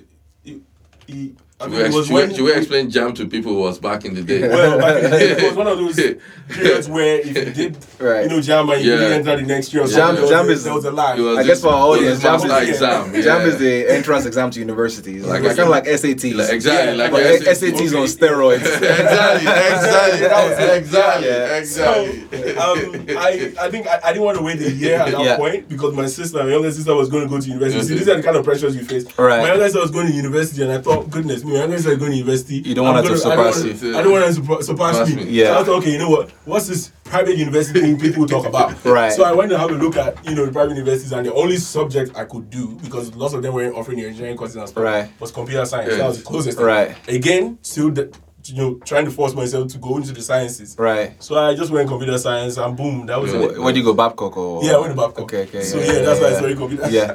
It, 1.07 1.37
it, 1.57 1.63
I 1.63 1.65
Should 1.65 1.71
mean, 1.71 1.79
we, 1.79 1.85
ex- 1.85 1.95
was 1.95 2.07
should 2.07 2.13
we- 2.29 2.35
should 2.35 2.43
we 2.45 2.53
explain 2.53 2.91
JAMB 2.91 3.15
to 3.15 3.27
people 3.27 3.53
who 3.53 3.59
was 3.59 3.79
back 3.79 4.03
in 4.03 4.13
the 4.13 4.21
day? 4.23 4.41
well, 4.47 4.77
back 4.77 4.97
in 5.03 5.09
the 5.09 5.17
day, 5.17 5.31
it 5.31 5.43
was 5.43 5.53
one 5.55 5.67
of 5.67 5.77
those 5.77 5.95
periods 6.49 6.89
where 6.89 7.19
if 7.21 7.27
you 7.27 7.53
did, 7.53 7.77
Right. 7.97 8.23
you 8.23 8.29
know, 8.29 8.39
JAMB 8.39 8.73
and 8.75 8.83
you 8.83 8.91
Yeah. 8.91 8.97
didn't 8.97 9.27
enter 9.29 9.41
the 9.41 9.47
next 9.47 9.73
year, 9.73 9.83
or 9.83 9.87
JAMB- 9.87 9.91
something, 9.91 10.15
there 10.15 10.21
was 10.23 10.31
JAMB 10.31 10.49
a- 10.49 10.51
is- 10.51 10.63
there 10.65 10.73
was 10.73 10.85
a 10.85 10.91
lie. 10.91 11.15
It 11.15 11.21
was 11.21 11.37
I 11.37 11.43
guess 11.43 11.61
for 11.61 11.69
our 11.69 11.87
audience, 11.95 12.21
jam 12.21 12.33
master 12.33 12.61
is- 12.63 12.69
exam. 12.69 13.13
JAMB 13.13 13.45
is 13.47 13.57
the 13.57 13.89
entrance 13.89 14.25
exam 14.25 14.51
to 14.51 14.59
universities. 14.59 15.25
Like, 15.25 15.43
Like 15.43 15.55
kind 15.55 15.59
of 15.59 15.69
like 15.69 15.85
SATs. 15.85 16.35
Like, 16.35 16.49
exactly, 16.51 16.91
Yeah, 16.97 17.03
like 17.03 17.11
but 17.11 17.21
your 17.23 17.53
SATs 17.53 17.93
on 17.95 18.05
steroids. 18.07 18.55
exactly, 18.75 19.47
exactly, 19.47 20.27
That 20.27 20.49
was 20.49 20.59
it. 20.59 20.77
exactly, 20.77 21.27
Yeah. 21.27 21.57
exactly. 21.57 22.25
So, 22.35 22.59
um, 22.59 23.17
I, 23.17 23.53
I 23.61 23.71
think 23.71 23.87
I, 23.87 23.99
I 24.03 24.11
didn't 24.11 24.23
want 24.25 24.37
to 24.39 24.43
wait 24.43 24.59
a 24.61 24.71
year 24.71 24.97
at 24.97 25.11
that 25.13 25.21
Yeah. 25.23 25.37
point 25.37 25.69
because 25.69 25.93
my 25.95 26.07
sister, 26.07 26.43
my 26.43 26.49
younger 26.49 26.71
sister, 26.71 26.93
was 26.93 27.07
going 27.09 27.23
to 27.23 27.29
go 27.29 27.39
to 27.39 27.47
university. 27.47 27.81
See, 27.87 27.95
these 27.97 28.09
are 28.09 28.17
the 28.17 28.23
kind 28.23 28.35
of 28.35 28.43
pressures 28.43 28.75
you 28.75 28.83
face. 28.83 29.05
Right. 29.17 29.39
My 29.41 29.47
younger 29.47 29.63
sister 29.65 29.79
was 29.79 29.91
going 29.91 30.07
to 30.07 30.13
university, 30.13 30.61
and 30.63 30.71
I 30.73 30.79
thought, 30.79 31.09
goodness 31.09 31.43
me, 31.45 31.53
my 31.53 31.59
younger 31.59 31.77
sister 31.77 31.91
is 31.93 31.97
going 31.97 32.11
to 32.11 32.17
university. 32.17 32.55
You 32.57 32.75
don't 32.75 32.85
want 32.85 33.05
to 33.05 33.13
I 33.13 33.15
surpass 33.15 33.63
you. 33.63 33.97
I 33.97 34.01
don't 34.01 34.11
want 34.11 34.35
to 34.35 34.41
surpa- 34.41 34.63
surpass 34.63 35.09
me. 35.09 35.15
me. 35.15 35.23
Yeah. 35.31 35.45
So 35.53 35.59
I 35.59 35.63
thought, 35.63 35.77
okay, 35.79 35.91
you 35.91 35.97
know 35.97 36.09
what? 36.09 36.29
What's 36.45 36.67
this 36.67 36.91
private 37.03 37.37
university 37.37 37.79
thing 37.81 37.99
people 37.99 38.25
talk 38.27 38.45
about? 38.45 38.73
Right. 38.85 39.11
So 39.13 39.23
I 39.23 39.31
went 39.33 39.49
to 39.51 39.57
have 39.57 39.69
a 39.69 39.73
look 39.73 39.95
at 39.97 40.23
you 40.27 40.35
know 40.35 40.45
the 40.45 40.51
private 40.51 40.71
universities, 40.75 41.11
and 41.11 41.25
the 41.25 41.33
only 41.33 41.57
subject 41.57 42.15
I 42.17 42.25
could 42.25 42.49
do 42.49 42.77
because 42.83 43.13
lots 43.15 43.33
of 43.33 43.41
them 43.43 43.53
weren't 43.53 43.75
offering 43.75 43.99
the 43.99 44.05
engineering 44.07 44.37
courses 44.37 44.57
and 44.57 44.67
stuff 44.69 44.83
Right. 44.83 45.09
was 45.19 45.31
computer 45.31 45.65
science. 45.65 45.91
Yeah. 45.91 45.97
That 45.99 46.07
was 46.07 46.17
the 46.19 46.23
closest. 46.25 46.57
Right. 46.59 46.95
Again, 47.07 47.59
still. 47.61 47.91
The, 47.91 48.15
you 48.47 48.53
know, 48.57 48.75
trying 48.85 49.05
to 49.05 49.09
force 49.11 49.33
myself 49.33 49.69
to 49.69 49.79
go 49.79 49.97
into 49.97 50.11
the 50.13 50.21
sciences. 50.21 50.75
Right. 50.77 51.15
So 51.23 51.35
I 51.35 51.55
just 51.55 51.71
went 51.71 51.89
computer 51.89 52.15
science 52.19 52.57
and 52.57 52.77
boom, 52.77 53.07
that 53.07 53.19
was 53.19 53.33
Yeah. 53.33 53.39
it. 53.45 53.59
Where 53.59 53.73
do 53.73 53.79
you 53.79 53.83
go, 53.83 53.95
Babcock 53.95 54.37
or? 54.37 54.63
Yeah, 54.63 54.73
I 54.73 54.77
went 54.81 54.91
to 54.93 55.01
Babcock. 55.01 55.23
Okay, 55.23 55.43
okay. 55.45 55.63
So 55.63 55.79
yeah, 55.79 56.03
that's 56.03 56.19
why 56.21 56.27
it's 56.27 56.41
very 56.41 56.55
computer 56.55 56.87
Yeah, 56.91 57.13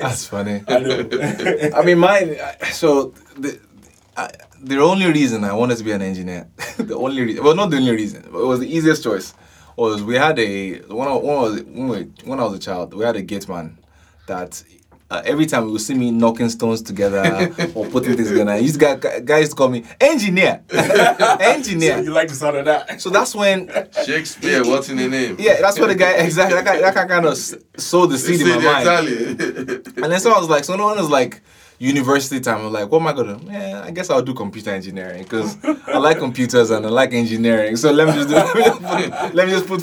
that's 0.00 0.24
funny. 0.24 0.62
I 0.68 0.78
know. 0.78 1.08
I 1.76 1.82
mean, 1.84 1.98
mine. 1.98 2.34
So 2.72 3.12
the 3.36 3.60
I, 4.16 4.30
the 4.60 4.78
only 4.80 5.06
reason 5.06 5.44
I 5.44 5.52
wanted 5.52 5.78
to 5.78 5.84
be 5.84 5.92
an 5.92 6.02
engineer, 6.02 6.48
the 6.76 6.96
only 6.96 7.22
reason, 7.22 7.44
well, 7.44 7.54
not 7.54 7.70
the 7.70 7.76
only 7.76 7.92
reason, 7.92 8.28
but 8.30 8.40
it 8.40 8.46
was 8.46 8.60
the 8.60 8.68
easiest 8.76 9.02
choice, 9.02 9.34
was 9.76 10.02
we 10.02 10.16
had 10.16 10.38
a 10.38 10.80
when 10.80 11.08
I, 11.08 11.14
when 11.14 11.36
I 11.36 11.40
was 11.40 11.62
when, 11.62 11.88
we, 11.88 12.02
when 12.24 12.40
I 12.40 12.44
was 12.44 12.54
a 12.54 12.58
child, 12.58 12.94
we 12.94 13.04
had 13.04 13.16
a 13.16 13.22
gate 13.22 13.48
man 13.48 13.78
that. 14.26 14.62
Uh, 15.12 15.20
every 15.24 15.44
time 15.44 15.66
he 15.66 15.72
would 15.72 15.80
see 15.80 15.94
me 15.94 16.12
knocking 16.12 16.48
stones 16.48 16.80
together 16.80 17.18
or 17.74 17.84
putting 17.86 18.14
things 18.14 18.28
together, 18.28 18.54
he 18.54 18.62
used 18.62 18.78
to 18.78 18.96
get, 18.96 19.24
guys 19.24 19.48
to 19.48 19.56
call 19.56 19.68
me 19.68 19.84
engineer, 20.00 20.62
engineer. 21.40 22.00
You 22.00 22.12
like 22.12 22.28
the 22.28 22.34
sound 22.36 22.58
of 22.58 22.64
that? 22.66 23.00
So 23.00 23.10
that's 23.10 23.34
when 23.34 23.66
Shakespeare, 24.06 24.62
what's 24.62 24.88
in 24.88 24.98
the 24.98 25.08
name? 25.08 25.34
Yeah, 25.36 25.60
that's 25.60 25.80
what 25.80 25.88
the 25.88 25.96
guy 25.96 26.12
exactly. 26.12 26.54
That 26.54 26.64
guy, 26.64 26.80
that 26.80 26.94
guy 26.94 27.08
kind 27.08 27.26
of 27.26 27.36
sowed 27.36 28.06
the 28.06 28.18
seed 28.18 28.40
in 28.40 28.50
my 28.50 28.58
mind. 28.58 28.86
Exactly. 28.86 30.02
And 30.04 30.12
then 30.12 30.20
so 30.20 30.30
I 30.30 30.38
was 30.38 30.48
like, 30.48 30.62
so 30.62 30.76
no 30.76 30.84
one 30.84 30.96
was 30.96 31.10
like 31.10 31.42
university 31.80 32.40
time. 32.40 32.66
I'm 32.66 32.72
like, 32.72 32.90
what 32.90 33.00
am 33.00 33.06
I 33.08 33.12
gonna? 33.14 33.40
Yeah, 33.44 33.82
I 33.84 33.90
guess 33.90 34.10
I'll 34.10 34.22
do 34.22 34.34
computer 34.34 34.70
engineering 34.70 35.22
because 35.24 35.56
I 35.88 35.96
like 35.96 36.18
computers 36.18 36.70
and 36.70 36.84
I 36.84 36.90
like 36.90 37.14
engineering. 37.14 37.74
So 37.76 37.90
let 37.90 38.06
me 38.06 38.12
just 38.12 38.28
do. 38.28 38.34
let 39.34 39.46
me 39.46 39.52
just 39.52 39.66
put. 39.66 39.82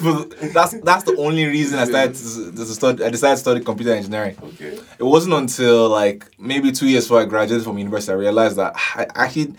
That's 0.54 0.80
that's 0.82 1.04
the 1.04 1.16
only 1.18 1.46
reason 1.46 1.80
I 1.80 1.86
started 1.86 2.16
to, 2.16 2.52
to 2.52 2.66
study. 2.66 3.04
I 3.04 3.10
decided 3.10 3.36
to 3.36 3.40
study 3.42 3.62
computer 3.62 3.94
engineering. 3.94 4.38
Okay. 4.42 4.80
It 5.00 5.04
wasn't 5.04 5.34
until 5.34 5.90
like 5.90 6.26
maybe 6.40 6.72
two 6.72 6.88
years 6.88 7.06
before 7.06 7.22
I 7.22 7.26
graduated 7.26 7.66
from 7.66 7.80
university 7.80 8.14
I 8.14 8.16
realized 8.16 8.58
that 8.58 8.74
I 8.96 9.08
actually 9.16 9.56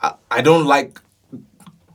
I, 0.00 0.14
I 0.30 0.40
don't 0.40 0.66
like 0.66 1.00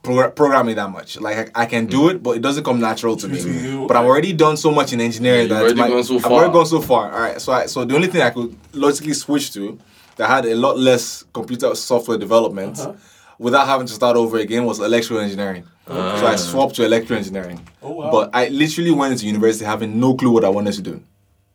progr- 0.04 0.34
programming 0.36 0.76
that 0.76 0.90
much. 0.90 1.18
Like 1.20 1.50
I, 1.56 1.62
I 1.62 1.66
can 1.66 1.86
do 1.86 2.08
it, 2.10 2.22
but 2.22 2.36
it 2.36 2.42
doesn't 2.42 2.62
come 2.64 2.78
natural 2.80 3.16
to 3.16 3.26
me. 3.28 3.40
You, 3.40 3.86
But 3.88 3.96
I've 3.96 4.06
already 4.06 4.32
done 4.32 4.56
so 4.56 4.70
much 4.70 4.92
in 4.92 5.00
engineering 5.00 5.48
Yeah, 5.48 5.54
that 5.62 5.70
you've 5.70 5.78
already 5.80 5.94
gone 5.94 6.04
so 6.04 6.16
I've 6.18 6.26
already 6.26 6.52
gone 6.52 6.66
so 6.66 6.80
far. 6.80 7.12
All 7.12 7.20
right, 7.20 7.40
so 7.40 7.52
I, 7.52 7.66
so 7.66 7.84
the 7.84 7.94
only 7.96 8.08
thing 8.08 8.22
I 8.22 8.30
could 8.30 8.54
logically 8.72 9.14
switch 9.14 9.52
to 9.54 9.78
that 10.16 10.28
had 10.28 10.44
a 10.46 10.54
lot 10.54 10.78
less 10.78 11.24
computer 11.32 11.74
software 11.74 12.18
development 12.18 12.78
Uh-huh. 12.78 12.92
without 13.38 13.66
having 13.66 13.86
to 13.88 13.92
start 13.92 14.16
over 14.16 14.36
again 14.38 14.64
was 14.64 14.78
electrical 14.78 15.18
engineering. 15.20 15.64
So 15.88 15.92
Ah. 15.94 16.26
I 16.32 16.36
swapped 16.36 16.76
to 16.76 16.84
electrical 16.84 17.16
engineering. 17.16 17.60
Oh, 17.82 17.90
wow. 17.90 18.10
But 18.10 18.30
I 18.32 18.48
literally 18.48 18.92
went 18.92 19.12
into 19.12 19.26
university 19.26 19.64
having 19.64 19.98
no 20.00 20.14
clue 20.14 20.30
what 20.30 20.44
I 20.44 20.48
wanted 20.48 20.74
to 20.74 20.82
do. 20.82 21.02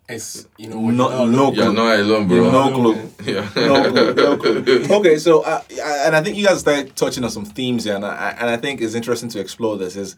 It's 0.09 0.47
you 0.57 0.69
know 0.69 0.79
what 0.79 0.93
No- 0.95 1.23
you 1.25 1.31
no 1.31 1.45
look, 1.45 1.55
You're 1.55 1.71
not 1.71 1.99
alone, 1.99 2.27
bro. 2.27 2.49
No 2.51 2.71
clue. 2.73 3.11
Yeah. 3.31 3.47
no 3.55 3.91
clue, 3.91 4.13
no 4.15 4.37
clue. 4.37 4.85
Okay, 4.97 5.17
so 5.17 5.41
uh, 5.41 5.61
I- 5.71 6.03
and 6.07 6.15
I 6.15 6.23
think 6.23 6.35
you 6.35 6.45
guys 6.45 6.59
started 6.61 6.95
touching 6.95 7.23
on 7.23 7.29
some 7.29 7.45
themes 7.45 7.83
here, 7.83 7.95
and 7.95 8.03
I, 8.05 8.35
and 8.39 8.49
I 8.49 8.57
think 8.57 8.81
it's 8.81 8.95
interesting 8.95 9.29
to 9.29 9.39
explore 9.39 9.77
this. 9.77 9.95
Is 9.95 10.15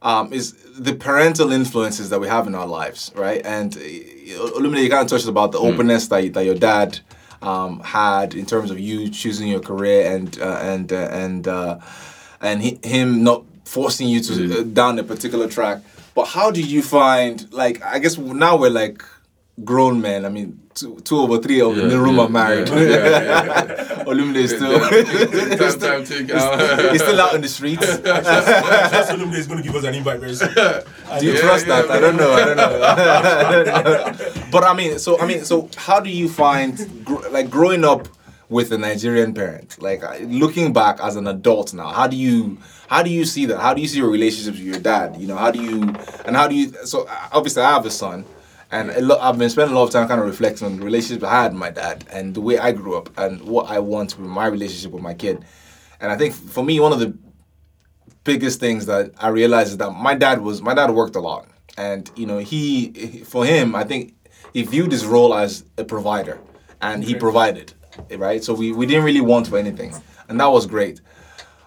um, 0.00 0.32
is 0.32 0.54
the 0.78 0.94
parental 0.94 1.52
influences 1.52 2.08
that 2.10 2.20
we 2.20 2.28
have 2.28 2.46
in 2.46 2.54
our 2.54 2.66
lives, 2.66 3.12
right? 3.14 3.44
And 3.44 3.76
uh, 3.76 3.80
Olumide, 3.80 4.82
you 4.84 4.90
kind 4.90 5.02
of 5.02 5.08
touched 5.08 5.28
about 5.28 5.52
the 5.52 5.58
openness 5.58 6.08
that 6.08 6.32
that 6.32 6.44
your 6.46 6.54
dad 6.54 7.00
um, 7.42 7.80
had 7.80 8.34
in 8.34 8.46
terms 8.46 8.70
of 8.70 8.80
you 8.80 9.10
choosing 9.10 9.48
your 9.48 9.60
career 9.60 10.14
and 10.16 10.38
uh, 10.40 10.58
and 10.62 10.92
uh, 10.92 10.96
and 11.12 11.46
uh, 11.46 11.78
and 12.40 12.62
he, 12.62 12.78
him 12.82 13.22
not 13.22 13.44
forcing 13.66 14.08
you 14.08 14.20
to 14.20 14.60
uh, 14.60 14.62
down 14.62 14.98
a 14.98 15.02
particular 15.04 15.46
track. 15.48 15.82
But 16.14 16.26
how 16.26 16.50
do 16.50 16.60
you 16.62 16.82
find 16.82 17.52
like 17.52 17.82
I 17.82 17.98
guess 17.98 18.16
now 18.18 18.56
we're 18.56 18.70
like 18.70 19.02
grown 19.64 20.00
men. 20.00 20.24
I 20.24 20.28
mean, 20.30 20.58
two, 20.74 20.98
two 21.04 21.16
over 21.18 21.38
three 21.38 21.60
of 21.60 21.76
Yeah, 21.76 21.84
in 21.84 21.88
the 21.88 21.98
room 21.98 22.16
yeah, 22.16 22.22
are 22.22 22.28
married. 22.28 22.68
yeah, 22.68 22.74
yeah, 22.74 24.04
Olumide 24.04 24.36
is 24.36 24.50
still 24.50 26.04
take 26.04 26.30
out. 26.30 26.90
he's 26.92 27.02
still 27.02 27.20
out 27.20 27.34
in 27.34 27.40
the 27.40 27.48
streets. 27.48 27.86
Olumide 27.86 29.38
is 29.38 29.46
going 29.46 29.58
to 29.62 29.64
give 29.64 29.76
us 29.76 29.84
an 29.84 29.94
invite 29.94 30.20
very 30.20 30.34
soon. 30.34 30.52
Do 30.54 31.26
you 31.26 31.38
trust 31.38 31.66
that? 31.66 31.90
I 31.90 32.00
don't 32.00 32.16
know. 32.16 32.32
I 32.32 32.44
don't 32.44 32.56
know. 32.56 32.82
I 32.82 33.52
don't 33.52 33.66
know. 33.66 34.42
But 34.50 34.64
I 34.64 34.74
mean, 34.74 34.98
so 34.98 35.20
I 35.20 35.26
mean, 35.26 35.44
so 35.44 35.68
how 35.76 36.00
do 36.00 36.10
you 36.10 36.28
find 36.28 37.04
gr- 37.04 37.28
like 37.30 37.48
growing 37.50 37.84
up 37.84 38.08
with 38.54 38.72
a 38.72 38.78
Nigerian 38.78 39.34
parent? 39.34 39.82
Like 39.82 40.02
looking 40.20 40.72
back 40.72 41.00
as 41.00 41.16
an 41.16 41.26
adult 41.26 41.74
now, 41.74 41.88
how 41.88 42.06
do 42.06 42.16
you 42.16 42.58
how 42.88 43.02
do 43.02 43.10
you 43.10 43.24
see 43.24 43.46
that? 43.46 43.58
How 43.58 43.74
do 43.74 43.82
you 43.82 43.88
see 43.88 43.98
your 43.98 44.10
relationships 44.10 44.58
with 44.58 44.66
your 44.66 44.78
dad? 44.78 45.16
You 45.20 45.26
know, 45.26 45.36
how 45.36 45.50
do 45.50 45.60
you 45.60 45.82
and 46.24 46.36
how 46.36 46.46
do 46.46 46.54
you? 46.54 46.72
So 46.84 47.06
uh, 47.08 47.28
obviously, 47.32 47.62
I 47.62 47.72
have 47.72 47.84
a 47.84 47.90
son. 47.90 48.24
And 48.70 48.90
lot, 49.06 49.20
I've 49.20 49.38
been 49.38 49.50
spending 49.50 49.76
a 49.76 49.78
lot 49.78 49.86
of 49.86 49.90
time 49.90 50.08
kind 50.08 50.20
of 50.20 50.26
reflecting 50.26 50.66
on 50.66 50.76
the 50.78 50.84
relationship 50.84 51.22
I 51.24 51.42
had 51.42 51.52
with 51.52 51.60
my 51.60 51.70
dad 51.70 52.04
and 52.10 52.34
the 52.34 52.40
way 52.40 52.58
I 52.58 52.72
grew 52.72 52.96
up 52.96 53.08
and 53.18 53.40
what 53.42 53.70
I 53.70 53.78
want 53.78 54.18
with 54.18 54.28
my 54.28 54.46
relationship 54.46 54.90
with 54.90 55.02
my 55.02 55.14
kid. 55.14 55.44
And 56.00 56.10
I 56.10 56.16
think 56.16 56.34
for 56.34 56.64
me, 56.64 56.80
one 56.80 56.92
of 56.92 56.98
the 56.98 57.16
biggest 58.24 58.58
things 58.58 58.86
that 58.86 59.12
I 59.18 59.28
realized 59.28 59.70
is 59.70 59.76
that 59.78 59.92
my 59.92 60.14
dad 60.14 60.40
was 60.40 60.62
my 60.62 60.74
dad 60.74 60.90
worked 60.90 61.16
a 61.16 61.20
lot, 61.20 61.46
and 61.76 62.10
you 62.16 62.26
know 62.26 62.38
he 62.38 63.22
for 63.24 63.44
him 63.44 63.74
I 63.74 63.84
think 63.84 64.14
he 64.52 64.62
viewed 64.62 64.92
his 64.92 65.04
role 65.04 65.34
as 65.34 65.64
a 65.76 65.84
provider, 65.84 66.38
and 66.80 67.04
he 67.04 67.14
provided, 67.14 67.74
right? 68.16 68.42
So 68.42 68.54
we 68.54 68.72
we 68.72 68.86
didn't 68.86 69.04
really 69.04 69.20
want 69.20 69.46
for 69.48 69.58
anything, 69.58 69.94
and 70.28 70.40
that 70.40 70.46
was 70.46 70.66
great, 70.66 71.00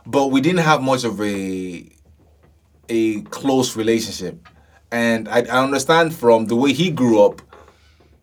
but 0.05 0.27
we 0.27 0.41
didn't 0.41 0.63
have 0.63 0.81
much 0.81 1.03
of 1.03 1.21
a 1.21 1.89
a 2.89 3.21
close 3.23 3.75
relationship, 3.75 4.47
and 4.91 5.27
I, 5.27 5.39
I 5.41 5.63
understand 5.63 6.15
from 6.15 6.45
the 6.45 6.55
way 6.55 6.73
he 6.73 6.89
grew 6.89 7.23
up 7.23 7.41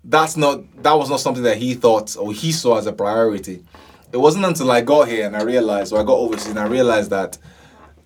that's 0.04 0.36
not 0.36 0.82
that 0.82 0.92
was 0.92 1.08
not 1.08 1.20
something 1.20 1.42
that 1.42 1.56
he 1.56 1.74
thought 1.74 2.16
or 2.16 2.32
he 2.32 2.52
saw 2.52 2.78
as 2.78 2.86
a 2.86 2.92
priority. 2.92 3.64
It 4.12 4.18
wasn't 4.18 4.44
until 4.44 4.70
I 4.70 4.80
got 4.82 5.08
here 5.08 5.26
and 5.26 5.36
I 5.36 5.42
realized, 5.42 5.92
or 5.92 6.00
I 6.00 6.04
got 6.04 6.18
overseas 6.18 6.50
and 6.50 6.58
I 6.58 6.66
realized 6.66 7.10
that, 7.10 7.36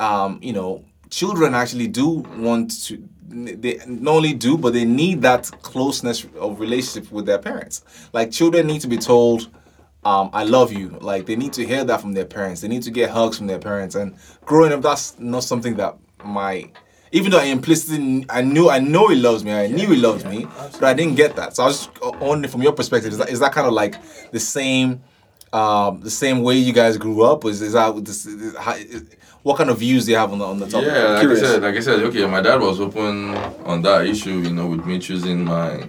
um, 0.01 0.39
you 0.43 0.55
know, 0.55 0.85
children 1.11 1.55
actually 1.55 1.89
do 1.89 2.09
want 2.09 2.85
to. 2.85 3.07
They 3.31 3.79
not 3.87 4.15
only 4.15 4.33
do, 4.33 4.57
but 4.57 4.73
they 4.73 4.87
need 4.87 5.21
that 5.21 5.51
closeness 5.61 6.27
of 6.41 6.61
relationship 6.61 7.13
with 7.13 7.27
their 7.27 7.39
parents. 7.39 7.85
Like 8.15 8.31
children 8.31 8.67
need 8.67 8.81
to 8.81 8.89
be 8.89 8.97
told, 8.97 9.51
um, 10.05 10.31
"I 10.33 10.45
love 10.45 10.73
you." 10.73 10.99
Like 11.01 11.27
they 11.27 11.37
need 11.37 11.53
to 11.55 11.67
hear 11.67 11.85
that 11.85 12.01
from 12.01 12.15
their 12.15 12.25
parents. 12.25 12.61
They 12.61 12.69
need 12.69 12.83
to 12.83 12.91
get 12.91 13.11
hugs 13.11 13.39
from 13.39 13.47
their 13.47 13.59
parents. 13.59 13.95
And 13.95 14.17
growing 14.45 14.73
up, 14.73 14.83
that's 14.83 15.19
not 15.19 15.45
something 15.45 15.77
that 15.77 15.97
my 16.25 16.71
even 17.13 17.31
though 17.31 17.39
I 17.39 17.45
implicitly 17.45 18.27
I 18.29 18.43
knew 18.43 18.69
I 18.69 18.79
know 18.79 19.09
he 19.09 19.17
loves 19.17 19.45
me, 19.45 19.53
I 19.53 19.67
knew 19.67 19.89
he 19.89 19.97
loves 19.97 20.25
me, 20.25 20.47
but 20.73 20.85
I 20.85 20.95
didn't 20.95 21.17
get 21.17 21.37
that. 21.37 21.57
So 21.57 21.63
I 21.63 21.67
was 21.67 21.87
just 21.87 22.21
wondering 22.21 22.51
from 22.51 22.63
your 22.63 22.73
perspective, 22.73 23.13
is 23.13 23.19
that, 23.19 23.31
is 23.31 23.41
that 23.41 23.53
kind 23.53 23.67
of 23.67 23.73
like 23.73 23.97
the 24.31 24.41
same, 24.41 25.03
um, 25.53 26.01
the 26.01 26.11
same 26.11 26.43
way 26.43 26.57
you 26.57 26.73
guys 26.73 26.97
grew 26.97 27.23
up? 27.23 27.45
Is 27.45 27.63
is 27.63 27.73
that 27.73 28.05
this, 28.05 28.27
is, 28.27 28.57
how, 28.57 28.75
is, 28.75 29.05
what 29.43 29.57
kind 29.57 29.71
of 29.71 29.79
views 29.79 30.05
do 30.05 30.11
you 30.11 30.17
have 30.19 30.33
on 30.33 30.39
the 30.39 30.45
on 30.45 30.59
the 30.59 30.69
topic? 30.69 30.89
Yeah, 30.89 31.09
like. 31.09 31.27
I 31.27 31.35
said, 31.35 31.63
like 31.63 31.75
I 31.77 31.81
said, 31.81 32.01
okay, 32.01 32.27
my 32.27 32.43
dad 32.43 32.61
was 32.61 32.81
open 32.81 33.35
on 33.65 33.83
that 33.83 34.07
issue, 34.07 34.41
you 34.41 34.51
know, 34.51 34.67
with 34.67 34.85
me 34.85 34.99
choosing 34.99 35.45
my 35.45 35.89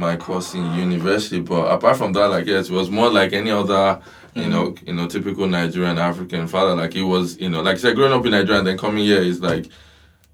my 0.00 0.16
course 0.16 0.54
in 0.54 0.74
university. 0.74 1.40
But 1.40 1.66
apart 1.70 1.96
from 1.98 2.12
that, 2.14 2.28
like 2.28 2.46
yes, 2.46 2.68
it 2.68 2.72
was 2.72 2.90
more 2.90 3.10
like 3.10 3.32
any 3.32 3.50
other, 3.50 4.00
you 4.34 4.44
mm. 4.44 4.48
know, 4.50 4.74
you 4.86 4.94
know, 4.94 5.06
typical 5.06 5.46
Nigerian 5.46 5.98
African 5.98 6.48
father. 6.48 6.74
Like 6.74 6.96
it 6.96 7.02
was, 7.04 7.38
you 7.38 7.48
know, 7.50 7.60
like 7.62 7.76
I 7.76 7.78
said, 7.78 7.94
growing 7.96 8.12
up 8.12 8.24
in 8.24 8.32
Nigeria 8.32 8.58
and 8.58 8.66
then 8.66 8.78
coming 8.78 9.04
here 9.04 9.22
is 9.22 9.40
like 9.40 9.66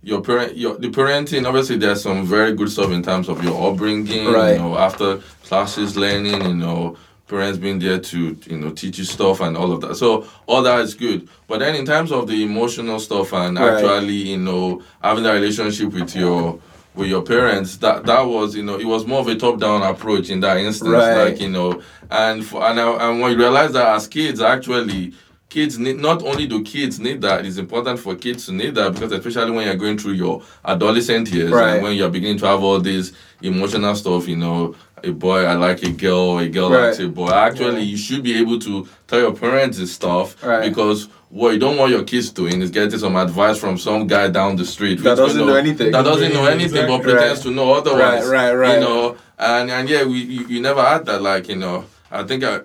your 0.03 0.21
parent 0.23 0.57
your 0.57 0.79
the 0.79 0.89
parenting 0.89 1.47
obviously 1.47 1.77
there's 1.77 2.01
some 2.01 2.25
very 2.25 2.55
good 2.55 2.71
stuff 2.71 2.93
in 2.93 3.03
terms 3.03 3.29
of 3.29 3.43
your 3.43 3.71
upbringing 3.73 4.31
Right. 4.33 4.53
you 4.53 4.59
know 4.59 4.79
after 4.79 5.19
classes 5.43 5.97
learning 5.97 6.43
you 6.45 6.55
know 6.55 6.97
parents 7.27 7.59
being 7.59 7.81
there 7.81 7.99
to 7.99 8.39
you 8.47 8.57
know 8.57 8.71
teach 8.71 8.99
you 8.99 9.05
stuff 9.05 9.41
and 9.41 9.57
all 9.57 9.73
of 9.73 9.81
that 9.81 9.97
so 9.97 10.25
all 10.47 10.63
that 10.63 10.79
is 10.81 10.95
good 10.95 11.29
but 11.49 11.59
then 11.59 11.75
in 11.75 11.85
terms 11.85 12.13
of 12.13 12.29
the 12.29 12.45
emotional 12.45 13.01
stuff 13.01 13.33
and 13.33 13.59
Right. 13.59 13.83
actually 13.83 14.15
you 14.15 14.39
know 14.39 14.81
having 15.03 15.25
that 15.25 15.33
relationship 15.33 15.93
with 15.93 16.15
your 16.15 16.61
with 16.97 17.09
your 17.09 17.23
parents 17.23 17.77
that 17.77 18.05
that 18.05 18.23
was 18.23 18.57
you 18.57 18.63
know 18.63 18.79
it 18.79 18.87
was 18.87 19.07
more 19.07 19.21
of 19.21 19.29
a 19.29 19.37
top 19.37 19.61
down 19.61 19.83
approach 19.83 20.31
in 20.31 20.41
that 20.41 20.57
instance 20.57 20.91
Right. 20.91 21.15
like 21.33 21.41
you 21.41 21.51
know 21.51 21.83
and 22.11 22.45
for 22.45 22.63
and, 22.65 22.81
I, 22.81 23.09
and 23.11 23.21
when 23.21 23.33
you 23.33 23.39
realize 23.39 23.73
that 23.73 23.95
as 23.95 24.07
kids 24.09 24.41
actually 24.41 25.13
kids 25.49 25.79
need 25.79 25.99
not 25.99 26.23
only 26.25 26.47
do 26.47 26.63
kids 26.65 26.99
need 26.99 27.21
that 27.21 27.45
it's 27.47 27.57
important 27.59 28.01
for 28.01 28.15
kids 28.17 28.47
to 28.47 28.53
need 28.53 28.75
that 28.75 28.95
because 28.95 29.13
especially 29.13 29.53
when 29.53 29.67
you're 29.67 29.77
going 29.77 29.97
through 29.99 30.13
your 30.15 30.43
adolescent 30.65 31.31
years 31.33 31.53
Right. 31.53 31.75
and 31.75 31.83
when 31.83 31.95
you're 31.97 32.11
beginning 32.11 32.39
to 32.39 32.47
have 32.47 32.63
all 32.63 32.81
this 32.81 33.13
emotional 33.43 33.95
stuff 33.95 34.27
you 34.27 34.37
know 34.37 34.75
a 35.05 35.11
boy 35.11 35.45
i 35.45 35.55
like 35.55 35.83
a 35.83 35.91
girl 35.91 36.39
a 36.39 36.49
girl 36.49 36.71
Right. 36.71 36.87
likes 36.87 36.99
a 36.99 37.09
boy 37.09 37.29
actually 37.31 37.83
you 37.83 37.97
should 37.97 38.23
be 38.23 38.39
able 38.39 38.59
to 38.61 38.89
tell 39.07 39.21
your 39.21 39.33
parents 39.35 39.79
this 39.79 39.93
stuff 39.93 40.43
Right. 40.43 40.69
because 40.69 41.09
what 41.29 41.53
you 41.53 41.59
don't 41.59 41.77
want 41.77 41.91
your 41.91 42.03
kids 42.05 42.31
doing 42.31 42.63
is 42.63 42.71
getting 42.71 42.99
some 42.99 43.17
advice 43.17 43.59
from 43.59 43.77
some 43.79 44.07
guy 44.07 44.29
down 44.29 44.57
the 44.57 44.65
street 44.65 45.03
That 45.03 45.17
doesn't 45.17 45.39
gonna- 45.39 45.51
know 45.53 45.57
anything. 45.59 45.91
that 45.93 46.03
doesn't 46.05 46.33
know 46.33 46.45
Yeah, 46.45 46.51
anything 46.55 46.87
but 46.87 47.03
pretends 47.03 47.41
Right. 47.45 47.51
to 47.51 47.57
know 47.57 47.73
otherwise 47.75 48.27
Right, 48.27 48.53
right, 48.53 48.55
right. 48.55 48.75
you 48.75 48.81
know 48.81 49.17
and 49.39 49.71
and 49.71 49.89
yeah 49.89 50.05
we 50.05 50.19
you, 50.23 50.47
you 50.47 50.61
never 50.63 50.83
had 50.83 51.05
that 51.07 51.21
like 51.21 51.49
you 51.49 51.57
know 51.57 51.85
i 52.11 52.23
think 52.23 52.43
i 52.45 52.61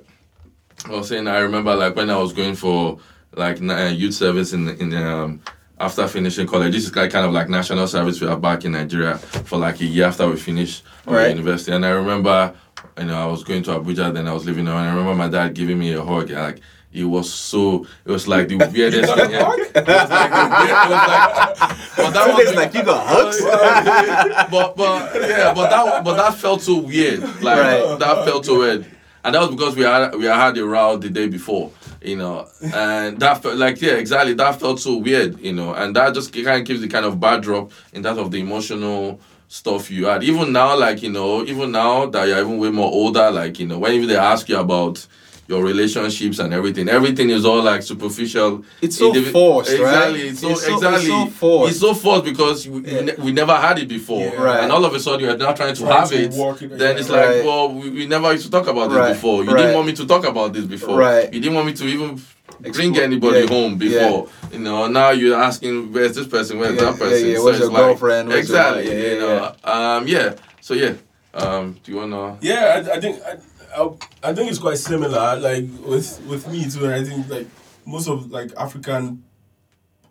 I 0.89 0.91
was 0.93 1.09
saying 1.09 1.27
I 1.27 1.39
remember 1.41 1.75
like 1.75 1.95
when 1.95 2.09
I 2.09 2.17
was 2.17 2.33
going 2.33 2.55
for 2.55 2.97
like 3.35 3.59
youth 3.61 4.15
service 4.15 4.51
in 4.51 4.67
in 4.81 4.95
um 4.97 5.41
after 5.81 6.07
finishing 6.07 6.47
college. 6.47 6.73
This 6.73 6.85
is 6.85 6.95
like 6.95 7.11
kind 7.11 7.25
of 7.25 7.31
like 7.33 7.49
national 7.49 7.87
service 7.87 8.21
we 8.21 8.27
are 8.27 8.37
back 8.37 8.65
in 8.65 8.73
Nigeria 8.73 9.17
for 9.17 9.57
like 9.57 9.79
a 9.81 9.85
year 9.85 10.05
after 10.05 10.27
we 10.29 10.37
finished 10.37 10.83
our 11.07 11.15
Right. 11.15 11.29
university. 11.35 11.71
And 11.71 11.85
I 11.85 11.89
remember, 11.89 12.53
you 12.97 13.05
know, 13.05 13.21
I 13.21 13.25
was 13.25 13.43
going 13.43 13.63
to 13.63 13.71
Abuja, 13.71 14.13
then 14.13 14.27
I 14.27 14.33
was 14.33 14.45
living 14.45 14.65
there, 14.65 14.75
and 14.75 14.87
I 14.87 14.91
remember 14.91 15.15
my 15.15 15.27
dad 15.27 15.53
giving 15.53 15.79
me 15.79 15.93
a 15.93 16.03
hug. 16.03 16.29
Like 16.29 16.61
it 16.93 17.05
was 17.05 17.33
so, 17.33 17.85
it 18.05 18.11
was 18.11 18.27
like 18.27 18.47
the 18.49 18.57
weirdest 18.73 19.13
thing. 19.13 19.31
Yeah. 19.31 19.51
It 19.53 19.57
was 19.57 19.69
like 19.73 19.73
the 19.73 19.79
it 19.81 20.89
was 20.89 21.07
like, 21.07 21.57
but 21.97 22.11
that 22.11 22.35
was 22.37 22.55
like 22.55 22.73
you 22.73 22.83
got 22.83 23.07
hugs. 23.07 23.41
but 24.51 24.75
but 24.77 25.21
yeah, 25.29 25.53
but 25.53 25.69
that 25.69 26.03
but 26.03 26.15
that 26.17 26.35
felt 26.35 26.61
so 26.61 26.77
weird. 26.79 27.21
Like 27.41 27.59
Right. 27.59 27.99
that 27.99 28.25
felt 28.25 28.45
so 28.45 28.59
weird. 28.59 28.85
And 29.23 29.35
that 29.35 29.41
was 29.41 29.49
because 29.51 29.75
we 29.75 29.83
had 29.83 30.15
we 30.15 30.25
had 30.25 30.57
a 30.57 30.65
row 30.65 30.97
the 30.97 31.09
day 31.09 31.27
before, 31.27 31.71
you 32.01 32.15
know, 32.15 32.47
and 32.73 33.19
that 33.19 33.41
felt 33.41 33.57
like 33.57 33.81
yeah, 33.81 33.93
exactly. 33.93 34.33
That 34.33 34.59
felt 34.59 34.79
so 34.79 34.97
weird, 34.97 35.39
you 35.39 35.53
know, 35.53 35.73
and 35.73 35.95
that 35.95 36.13
just 36.13 36.33
kind 36.33 36.61
of 36.61 36.65
gives 36.65 36.81
the 36.81 36.87
kind 36.87 37.05
of 37.05 37.19
backdrop 37.19 37.71
in 37.93 38.03
terms 38.03 38.19
of 38.19 38.31
the 38.31 38.39
emotional 38.39 39.19
stuff 39.47 39.91
you 39.91 40.05
had. 40.05 40.23
Even 40.23 40.51
now, 40.51 40.77
like 40.77 41.03
you 41.03 41.11
know, 41.11 41.43
even 41.45 41.71
now 41.71 42.05
that 42.07 42.27
you're 42.27 42.39
even 42.39 42.57
way 42.57 42.69
more 42.69 42.91
older, 42.91 43.29
like 43.31 43.59
you 43.59 43.67
know, 43.67 43.79
when 43.79 43.93
even 43.93 44.07
they 44.07 44.17
ask 44.17 44.49
you 44.49 44.57
about 44.57 45.05
your 45.51 45.63
relationships 45.63 46.39
and 46.39 46.53
everything. 46.53 46.87
Everything 46.87 47.29
is 47.29 47.43
all 47.45 47.61
like 47.61 47.83
superficial. 47.83 48.63
It's 48.81 48.97
so 48.97 49.11
Indivi- 49.11 49.31
forced, 49.33 49.71
exactly. 49.71 50.21
right? 50.21 50.25
It's 50.31 50.39
so, 50.39 50.49
It's 50.51 50.65
so- 50.65 50.93
it's 50.95 51.07
so 51.07 51.25
forced. 51.27 51.71
It's 51.71 51.79
so 51.81 51.93
forced 51.93 52.23
because 52.23 52.67
we, 52.69 52.79
we, 52.79 52.91
Yeah. 52.91 53.01
ne- 53.01 53.15
we 53.25 53.31
never 53.33 53.53
had 53.55 53.77
it 53.77 53.89
before, 53.89 54.21
Yeah. 54.21 54.41
Right. 54.41 54.63
and 54.63 54.71
all 54.71 54.85
of 54.85 54.93
a 54.93 54.99
sudden 54.99 55.19
you're 55.25 55.35
now 55.37 55.51
trying 55.51 55.75
to 55.75 55.81
Trying 55.81 55.99
have 55.99 56.09
to 56.09 56.15
it. 56.23 56.33
work 56.33 56.61
it, 56.61 56.69
then 56.77 56.95
yeah. 56.95 56.99
it's 57.01 57.09
like, 57.09 57.25
Right. 57.27 57.43
well, 57.45 57.69
we, 57.73 57.89
we 57.89 58.05
never 58.07 58.31
used 58.31 58.45
to 58.45 58.51
talk 58.51 58.67
about 58.67 58.87
this 58.91 58.97
Right. 58.97 59.13
before. 59.13 59.43
You 59.43 59.51
Right. 59.51 59.57
didn't 59.57 59.75
want 59.75 59.87
me 59.87 59.93
to 59.93 60.05
talk 60.07 60.25
about 60.25 60.53
this 60.53 60.63
before. 60.65 60.97
Right. 60.97 61.31
You 61.33 61.39
didn't 61.41 61.55
want 61.55 61.67
me 61.67 61.73
to 61.73 61.85
even 61.85 62.21
bring 62.61 62.93
Explo- 62.93 63.01
anybody 63.03 63.39
yeah. 63.41 63.47
home 63.47 63.77
before. 63.77 64.27
You 64.53 64.59
know, 64.59 64.87
now 64.87 65.09
you're 65.09 65.37
asking 65.49 65.91
where's 65.91 66.15
this 66.15 66.27
person, 66.27 66.59
where's 66.59 66.75
Yeah, 66.75 66.91
that 66.91 66.97
person. 66.99 67.27
yeah, 67.27 67.35
So 67.35 67.43
where's 67.43 67.57
it's 67.59 67.65
your 67.67 67.75
girlfriend, 67.75 68.29
where's 68.29 68.47
your 68.49 68.57
exactly. 68.57 68.87
wife? 68.87 68.97
Yeah, 68.97 69.13
you 69.13 69.19
know. 69.19 69.55
Um. 69.65 70.07
Yeah. 70.07 70.33
So 70.61 70.73
yeah. 70.75 70.93
Um. 71.33 71.75
Do 71.83 71.91
you 71.91 71.97
wanna? 71.97 72.37
Yeah, 72.41 72.83
I, 72.87 72.97
I 72.97 72.99
think 73.01 73.21
I, 73.25 73.37
I, 73.75 73.89
I 74.23 74.33
think 74.33 74.49
it's 74.49 74.59
quite 74.59 74.77
similar. 74.77 75.37
Like 75.37 75.65
with 75.85 76.21
with 76.27 76.47
me 76.47 76.69
too. 76.69 76.91
I 76.91 77.03
think 77.03 77.29
like 77.29 77.47
most 77.85 78.07
of 78.07 78.31
like 78.31 78.51
African 78.57 79.23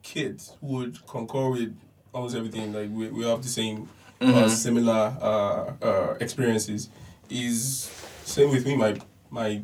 kids 0.02 0.56
would 0.60 1.04
concur 1.06 1.50
with 1.50 1.76
almost 2.12 2.36
everything. 2.36 2.72
Like 2.72 2.90
we, 2.90 3.08
we 3.08 3.24
have 3.26 3.42
the 3.42 3.48
same 3.48 3.88
uh, 4.20 4.48
similar 4.48 5.16
uh, 5.20 5.72
uh, 5.82 6.16
experiences. 6.20 6.88
Is 7.28 7.90
same 8.24 8.50
with 8.50 8.66
me. 8.66 8.76
My 8.76 8.98
my 9.30 9.62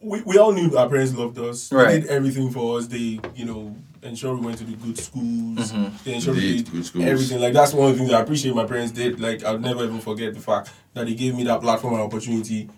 we, 0.00 0.22
we 0.22 0.38
all 0.38 0.52
knew 0.52 0.76
our 0.76 0.88
parents 0.88 1.14
loved 1.14 1.38
us. 1.38 1.72
Right. 1.72 1.86
They 1.88 2.00
did 2.00 2.10
everything 2.10 2.50
for 2.50 2.78
us. 2.78 2.86
They 2.86 3.20
you 3.34 3.44
know 3.44 3.76
ensured 4.02 4.38
we 4.38 4.46
went 4.46 4.58
to 4.58 4.64
the 4.64 4.72
good 4.76 4.98
schools. 4.98 5.72
They 6.04 6.14
ensured 6.14 6.36
we 6.36 6.56
did 6.62 6.70
good 6.72 6.86
schools. 6.86 7.04
everything. 7.04 7.40
Like 7.40 7.52
that's 7.52 7.72
one 7.72 7.90
of 7.90 7.96
the 7.98 8.02
things 8.04 8.12
I 8.12 8.20
appreciate 8.20 8.54
my 8.54 8.64
parents 8.64 8.92
did. 8.92 9.20
Like 9.20 9.44
I'll 9.44 9.58
never 9.58 9.84
even 9.84 10.00
forget 10.00 10.34
the 10.34 10.40
fact 10.40 10.70
that 10.94 11.06
they 11.06 11.14
gave 11.14 11.34
me 11.36 11.44
that 11.44 11.60
platform 11.60 11.94
and 11.94 12.02
opportunity 12.02 12.68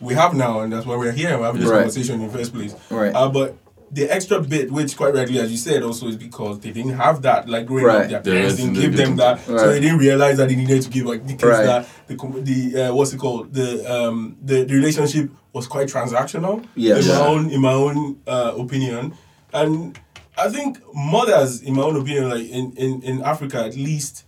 we 0.00 0.14
have 0.14 0.34
now, 0.34 0.60
and 0.60 0.72
that's 0.72 0.86
why 0.86 0.96
we're 0.96 1.12
here. 1.12 1.36
We're 1.38 1.46
having 1.46 1.60
this 1.60 1.70
Right. 1.70 1.78
conversation 1.78 2.20
in 2.20 2.26
the 2.28 2.32
first 2.38 2.54
place. 2.54 2.74
Right. 2.90 3.14
Uh, 3.14 3.28
but 3.28 3.56
the 3.92 4.08
extra 4.08 4.40
bit, 4.40 4.70
which 4.70 4.96
quite 4.96 5.14
rightly, 5.14 5.38
as 5.40 5.50
you 5.50 5.56
said, 5.58 5.82
also 5.82 6.06
is 6.08 6.16
because 6.16 6.60
they 6.60 6.70
didn't 6.70 6.92
have 6.94 7.22
that. 7.22 7.48
Like 7.48 7.66
growing 7.66 7.84
Right. 7.84 8.04
up, 8.04 8.08
their 8.10 8.20
They 8.22 8.30
parents 8.40 8.56
didn't- 8.56 8.74
didn't 8.74 8.90
give 8.90 8.96
them 8.96 9.16
didn't. 9.16 9.46
that, 9.46 9.46
so 9.46 9.68
they 9.72 9.80
didn't 9.80 9.98
realize 9.98 10.36
that 10.38 10.48
they 10.48 10.54
needed 10.56 10.82
to 10.82 10.90
give 10.90 11.06
like 11.06 11.22
the 11.26 11.32
kids 11.34 11.44
Right. 11.44 11.66
that 11.66 11.88
the 12.06 12.14
the 12.42 12.82
uh, 12.90 12.94
what's 12.94 13.12
it 13.12 13.18
called 13.18 13.52
the 13.52 13.68
um 13.92 14.36
the, 14.42 14.64
the 14.64 14.74
relationship 14.74 15.30
was 15.52 15.66
quite 15.66 15.88
transactional. 15.88 16.64
Yes. 16.76 17.06
In 17.06 17.12
my 17.14 17.26
own 17.26 17.50
in 17.50 17.60
my 17.60 17.72
own 17.72 18.16
uh, 18.26 18.52
opinion, 18.56 19.12
and 19.52 19.98
I 20.46 20.48
think 20.48 20.78
mothers, 20.94 21.60
in 21.62 21.74
my 21.74 21.82
own 21.82 21.96
opinion, 22.02 22.30
like 22.30 22.46
in 22.58 22.72
in 22.84 23.02
in 23.02 23.16
Africa 23.22 23.58
at 23.68 23.76
least, 23.76 24.24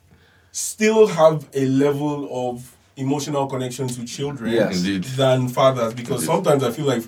still 0.53 1.07
have 1.21 1.49
a 1.55 1.65
level 1.67 2.17
of 2.49 2.77
emotional 2.97 3.47
connection 3.47 3.89
to 3.89 4.05
children 4.05 4.53
Yes. 4.53 5.17
Than 5.17 5.49
fathers 5.49 5.95
because 5.95 6.21
Indeed. 6.23 6.33
sometimes 6.35 6.63
I 6.63 6.71
feel 6.77 6.85
like, 6.95 7.05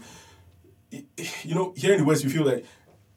you 1.43 1.55
know, 1.55 1.67
here 1.77 1.93
in 1.95 1.99
the 2.01 2.05
West, 2.11 2.25
you 2.25 2.31
feel 2.31 2.47
like 2.53 2.65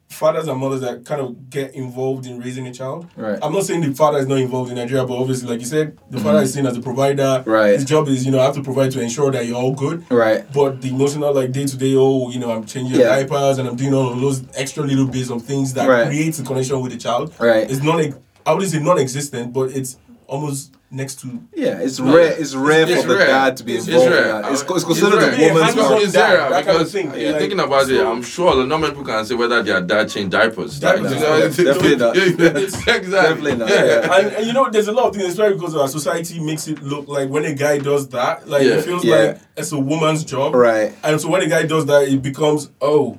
fathers 0.09 0.47
and 0.47 0.59
mothers 0.59 0.81
that 0.81 1.05
kind 1.05 1.21
of 1.21 1.49
get 1.49 1.73
involved 1.75 2.25
in 2.25 2.39
raising 2.39 2.65
a 2.67 2.73
child. 2.73 3.07
Right. 3.15 3.37
I'm 3.41 3.51
not 3.53 3.63
saying 3.63 3.81
the 3.81 3.93
father 3.93 4.19
is 4.19 4.27
not 4.27 4.37
involved 4.37 4.69
in 4.69 4.77
Nigeria, 4.77 5.05
but 5.05 5.17
obviously, 5.17 5.49
like 5.49 5.59
you 5.59 5.65
said, 5.65 5.97
the 6.09 6.17
father 6.19 6.37
mm-hmm. 6.37 6.45
is 6.45 6.53
seen 6.53 6.65
as 6.65 6.77
a 6.77 6.81
provider. 6.81 7.43
Right. 7.45 7.73
His 7.73 7.85
job 7.85 8.07
is, 8.07 8.25
you 8.25 8.31
know, 8.31 8.39
I 8.39 8.45
have 8.45 8.55
to 8.55 8.63
provide 8.63 8.91
to 8.91 9.01
ensure 9.01 9.31
that 9.31 9.45
you're 9.45 9.57
all 9.57 9.73
good. 9.73 10.09
Right. 10.09 10.45
But 10.53 10.81
the 10.81 10.89
emotional, 10.89 11.33
like 11.33 11.51
day 11.51 11.65
to 11.65 11.77
day, 11.77 11.95
oh, 11.95 12.29
you 12.29 12.39
know, 12.39 12.51
I'm 12.51 12.65
changing 12.65 12.99
Yeah. 12.99 13.07
diapers 13.09 13.57
and 13.57 13.67
I'm 13.67 13.75
doing 13.75 13.93
all 13.93 14.13
of 14.13 14.19
those 14.19 14.43
extra 14.55 14.83
little 14.83 15.07
bits 15.07 15.29
of 15.29 15.43
things 15.43 15.73
that 15.73 15.87
Right. 15.87 16.07
creates 16.07 16.39
a 16.39 16.43
connection 16.43 16.79
with 16.81 16.93
the 16.93 16.97
child. 16.97 17.33
Right. 17.39 17.69
It's 17.69 17.83
not, 17.83 17.99
I 18.45 18.53
wouldn't 18.53 18.71
say 18.71 18.79
non-existent, 18.79 19.51
but 19.51 19.71
it's 19.71 19.97
almost 20.27 20.73
next 20.89 21.19
to 21.21 21.27
Yeah, 21.53 21.79
it's 21.79 21.99
No, 21.99 22.15
rare. 22.15 22.31
It's 22.39 22.55
rare 22.55 22.89
it's 22.89 23.01
for 23.01 23.07
the 23.09 23.17
rare. 23.17 23.27
dad 23.27 23.57
to 23.57 23.63
be 23.63 23.73
It's- 23.73 23.87
involved. 23.87 24.07
it's 24.07 24.17
in 24.17 24.23
rare. 24.23 24.41
that. 24.41 24.51
It's, 24.53 24.61
it's 24.61 24.83
considered 24.85 25.13
it's 25.23 25.37
a 25.37 25.41
rare. 25.41 25.53
woman's 25.53 25.67
It's 25.69 25.75
job. 25.75 25.91
rare. 25.91 26.01
It's 26.03 26.11
there 26.13 26.37
That 26.37 26.49
kind 26.49 26.57
of 26.57 26.65
because 26.77 26.91
thing. 26.93 27.13
yeah, 27.15 27.29
Like, 27.31 27.39
thinking 27.39 27.59
about 27.59 27.89
it, 27.89 28.05
I'm 28.05 28.21
sure 28.23 28.65
not 28.65 28.77
many 28.79 28.91
people 28.93 29.05
can 29.05 29.25
say 29.25 29.35
whether 29.35 29.61
their 29.63 29.81
dad 29.81 30.09
changed 30.09 30.31
diapers. 30.31 30.79
Diapers, 30.79 31.11
Like, 31.11 31.21
yeah, 31.21 31.35
you 31.35 31.39
know, 31.39 31.73
definitely 31.73 31.95
not. 31.97 32.17
exactly. 32.63 33.11
Definitely 33.11 33.55
not, 33.57 33.69
Yeah. 33.69 33.83
yeah. 33.85 34.15
and, 34.17 34.27
and 34.35 34.47
you 34.47 34.53
know, 34.53 34.69
there's 34.69 34.87
a 34.87 34.93
lot 34.93 35.07
of 35.07 35.15
things. 35.15 35.29
It's 35.31 35.39
right 35.39 35.53
because 35.53 35.75
our 35.75 35.87
society 35.89 36.39
makes 36.39 36.67
it 36.67 36.81
look 36.81 37.07
like 37.09 37.29
when 37.29 37.43
a 37.45 37.53
guy 37.53 37.79
does 37.79 38.07
that, 38.09 38.47
like 38.47 38.63
Yeah. 38.63 38.75
it 38.75 38.85
feels 38.85 39.03
Yeah. 39.03 39.15
like 39.17 39.39
it's 39.57 39.71
a 39.73 39.79
woman's 39.79 40.23
job. 40.23 40.55
Right. 40.55 40.93
And 41.03 41.19
so 41.19 41.29
when 41.29 41.41
a 41.41 41.47
guy 41.47 41.63
does 41.63 41.85
that, 41.87 42.07
it 42.07 42.21
becomes 42.21 42.69
oh, 42.81 43.17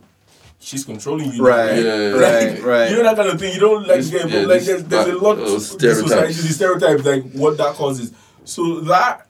she's 0.58 0.84
controlling 0.84 1.32
you. 1.32 1.44
Right. 1.44 1.70
right? 1.70 1.84
Yeah. 1.84 2.08
Right. 2.10 2.52
Like, 2.56 2.64
Right. 2.64 2.90
You 2.90 2.96
know 2.96 3.02
that 3.04 3.16
kind 3.16 3.28
of 3.30 3.38
thing. 3.40 3.54
You 3.54 3.60
don't 3.60 3.86
like 3.86 3.98
This- 3.98 4.10
get 4.10 4.28
yeah, 4.30 4.40
like 4.40 4.62
there's, 4.62 4.84
there's 4.84 5.06
a 5.08 5.18
lot 5.18 5.38
of 5.38 5.62
stereotypes. 5.62 6.08
society, 6.08 6.32
the 6.34 6.54
stereotypes 6.54 7.04
like 7.04 7.32
what 7.32 7.56
that 7.58 7.74
causes. 7.74 8.12
So 8.44 8.80
that, 8.80 9.26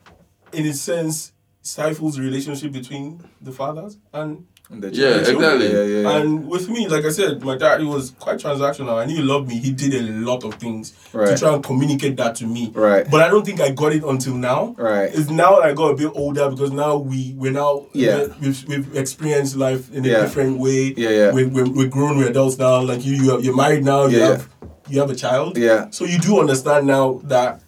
in 0.53 0.65
a 0.65 0.73
sense, 0.73 1.31
stifles 1.61 2.15
the 2.15 2.21
relationship 2.23 2.71
between 2.71 3.21
the 3.41 3.51
fathers 3.51 3.97
and 4.13 4.45
Yeah, 4.71 5.17
exactly. 5.17 5.71
Yeah, 5.71 5.83
yeah, 5.83 6.01
yeah. 6.01 6.17
and 6.17 6.47
with 6.47 6.69
me, 6.69 6.87
like 6.87 7.03
I 7.03 7.09
said, 7.09 7.41
my 7.43 7.57
dad 7.57 7.79
he 7.79 7.87
was 7.87 8.11
quite 8.19 8.37
transactional. 8.37 8.97
I 9.01 9.05
knew 9.05 9.15
he 9.17 9.21
loved 9.23 9.47
me. 9.47 9.57
He 9.57 9.71
did 9.71 9.95
a 9.95 10.01
lot 10.11 10.43
of 10.43 10.55
things 10.55 10.93
Right. 11.11 11.29
to 11.29 11.37
try 11.37 11.53
and 11.55 11.63
communicate 11.63 12.17
that 12.17 12.35
to 12.35 12.45
me. 12.45 12.71
Right. 12.75 13.09
But 13.09 13.21
I 13.23 13.29
don't 13.29 13.43
think 13.43 13.61
I 13.61 13.71
got 13.71 13.93
it 13.93 14.03
until 14.03 14.35
now. 14.35 14.75
Right. 14.77 15.09
It's 15.11 15.29
now 15.31 15.55
that 15.55 15.63
I 15.63 15.73
got 15.73 15.87
a 15.91 15.95
bit 15.95 16.11
older 16.13 16.49
because 16.51 16.71
now 16.71 16.97
we 16.97 17.33
we're 17.35 17.51
now 17.51 17.87
Yeah. 17.93 18.27
we've, 18.39 18.63
we've 18.67 18.95
experienced 18.95 19.55
life 19.55 19.91
in 19.91 20.05
a 20.05 20.07
Yeah. 20.07 20.21
different 20.21 20.59
way. 20.59 20.93
Yeah, 20.95 21.09
yeah. 21.09 21.31
We're, 21.33 21.49
we're, 21.49 21.69
we're 21.69 21.87
grown. 21.89 22.17
We're 22.19 22.29
adults 22.29 22.59
now. 22.59 22.79
Like 22.81 23.03
you, 23.03 23.15
you 23.15 23.31
are, 23.33 23.39
you're 23.39 23.55
married 23.55 23.83
now. 23.83 24.05
You 24.05 24.19
Yeah, 24.19 24.27
have 24.27 24.49
you 24.87 24.99
have 24.99 25.09
a 25.09 25.15
child. 25.15 25.57
Yeah. 25.57 25.89
So 25.89 26.05
you 26.05 26.19
do 26.19 26.39
understand 26.39 26.85
now 26.85 27.21
that 27.23 27.61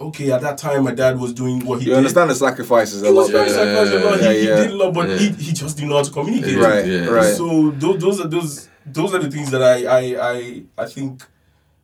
okay, 0.00 0.32
at 0.32 0.40
that 0.42 0.58
time 0.58 0.84
my 0.84 0.94
dad 0.94 1.18
was 1.18 1.32
doing 1.32 1.64
what 1.64 1.78
he 1.80 1.84
You 1.86 1.90
did. 1.92 1.98
understand 1.98 2.30
the 2.30 2.34
sacrifices 2.34 3.02
a 3.02 3.06
He 3.06 3.12
was 3.12 3.26
lot. 3.32 3.32
very 3.32 3.50
Yeah, 3.50 3.56
sacrificial. 3.56 4.00
yeah, 4.00 4.32
he, 4.32 4.48
yeah, 4.48 4.56
he 4.56 4.62
did 4.62 4.70
a 4.72 4.76
lot, 4.76 4.94
but 4.94 5.08
Yeah. 5.08 5.16
he, 5.16 5.28
he 5.30 5.52
just 5.52 5.76
didn't 5.76 5.90
know 5.90 5.96
how 5.96 6.02
to 6.02 6.10
communicate. 6.10 6.56
Yeah. 6.56 6.66
Right. 6.66 6.86
Yeah. 6.86 7.06
Right. 7.06 7.34
So 7.36 7.70
those, 7.70 8.00
those 8.00 8.20
are 8.20 8.28
those 8.28 8.68
those 8.86 9.14
are 9.14 9.18
the 9.20 9.30
things 9.30 9.50
that 9.50 9.62
I 9.62 9.76
I 9.86 10.32
I, 10.32 10.62
I 10.78 10.86
think 10.86 11.24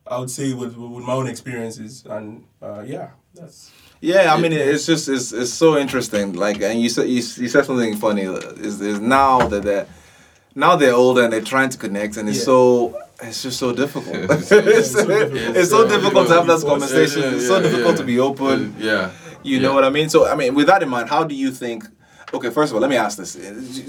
I 0.05 0.19
would 0.19 0.29
say 0.29 0.53
with 0.53 0.75
with 0.75 1.03
my 1.05 1.13
own 1.13 1.27
experiences 1.27 2.03
and 2.09 2.43
uh, 2.61 2.83
yeah 2.85 3.09
that's 3.33 3.71
Yeah, 4.01 4.33
I 4.33 4.41
mean, 4.41 4.51
it's 4.51 4.85
just 4.87 5.07
it's, 5.07 5.31
it's 5.31 5.53
so 5.53 5.77
interesting. 5.77 6.33
Like, 6.33 6.59
and 6.63 6.81
you 6.81 6.89
said 6.89 7.07
you, 7.07 7.21
you 7.43 7.47
said 7.53 7.65
something 7.65 7.95
funny. 7.97 8.23
Is 8.67 8.81
is 8.81 8.99
now 8.99 9.47
that 9.47 9.61
they're 9.63 9.87
now 10.55 10.75
they're 10.75 10.93
older 10.93 11.23
and 11.23 11.31
they're 11.33 11.41
trying 11.41 11.69
to 11.69 11.77
connect, 11.77 12.17
and 12.17 12.27
it's 12.29 12.39
Yeah. 12.39 12.43
so 12.45 12.97
it's 13.21 13.43
just 13.43 13.59
so 13.59 13.71
difficult. 13.71 14.15
it's, 14.29 14.47
so 14.49 14.61
difficult. 14.61 15.55
it's 15.55 15.69
so 15.69 15.87
difficult 15.87 16.27
to 16.27 16.33
have 16.33 16.47
yeah, 16.47 16.53
this 16.53 16.63
yeah, 16.63 16.69
conversation. 16.69 17.23
It's 17.35 17.47
so 17.47 17.61
difficult 17.61 17.97
to 17.97 18.03
be 18.03 18.19
open. 18.19 18.75
Yeah. 18.79 19.11
You 19.43 19.59
know 19.59 19.69
Yeah. 19.69 19.75
what 19.75 19.83
I 19.83 19.89
mean? 19.89 20.09
So, 20.09 20.27
I 20.27 20.35
mean, 20.35 20.55
with 20.55 20.67
that 20.67 20.81
in 20.83 20.89
mind, 20.89 21.09
how 21.09 21.23
do 21.23 21.35
you 21.35 21.51
think? 21.51 21.85
Okay, 22.33 22.49
first 22.49 22.71
of 22.71 22.75
all, 22.75 22.81
let 22.81 22.89
me 22.89 22.95
ask 22.95 23.17
this. 23.17 23.33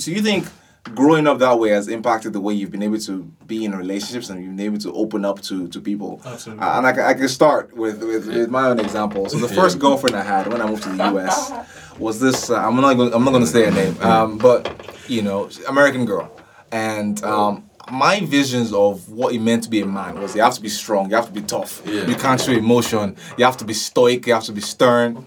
So, 0.04 0.10
you 0.10 0.20
think 0.20 0.46
growing 0.94 1.26
up 1.26 1.38
that 1.38 1.58
way 1.58 1.70
has 1.70 1.88
impacted 1.88 2.32
the 2.32 2.40
way 2.40 2.52
you've 2.52 2.70
been 2.72 2.82
able 2.82 2.98
to 2.98 3.22
be 3.46 3.64
in 3.64 3.74
relationships 3.74 4.28
and 4.30 4.42
you've 4.44 4.56
been 4.56 4.66
able 4.66 4.78
to 4.78 4.92
open 4.92 5.24
up 5.24 5.40
to, 5.42 5.68
to 5.68 5.80
people? 5.80 6.20
Absolutely. 6.26 6.62
Uh, 6.64 6.78
and 6.78 6.86
I, 6.86 7.10
I 7.10 7.14
can 7.14 7.28
start 7.28 7.74
with, 7.74 8.02
with, 8.02 8.26
with 8.26 8.50
my 8.50 8.68
own 8.68 8.80
example. 8.80 9.28
So, 9.28 9.38
the 9.38 9.48
first 9.48 9.78
girlfriend 9.78 10.16
I 10.16 10.22
had 10.22 10.46
when 10.52 10.60
I 10.60 10.66
moved 10.66 10.82
to 10.82 10.90
the 10.90 11.04
US 11.16 11.52
was 11.98 12.20
this. 12.20 12.50
Uh, 12.50 12.56
I'm 12.56 12.76
not. 12.76 12.94
Gonna, 12.96 13.14
I'm 13.16 13.24
not 13.24 13.30
going 13.30 13.44
to 13.44 13.50
say 13.50 13.64
her 13.64 13.70
name, 13.70 13.96
um, 14.02 14.36
but 14.38 14.60
you 15.08 15.22
know, 15.22 15.48
American 15.68 16.04
girl, 16.04 16.30
and. 16.72 17.22
Um, 17.24 17.68
my 17.90 18.20
visions 18.20 18.72
of 18.72 19.08
what 19.10 19.34
it 19.34 19.40
meant 19.40 19.64
to 19.64 19.68
be 19.68 19.80
a 19.80 19.84
man 19.86 20.18
was 20.20 20.36
you 20.36 20.40
have 20.40 20.54
to 20.54 20.60
be 20.60 20.68
strong, 20.68 21.10
you 21.10 21.16
have 21.16 21.26
to 21.26 21.32
be 21.32 21.42
tough, 21.42 21.82
Yeah. 21.84 22.06
you 22.06 22.14
can't 22.14 22.40
show 22.40 22.52
emotion, 22.52 23.16
you 23.36 23.44
have 23.44 23.56
to 23.56 23.64
be 23.64 23.74
stoic, 23.74 24.24
you 24.28 24.32
have 24.34 24.44
to 24.44 24.52
be 24.52 24.60
stern. 24.60 25.26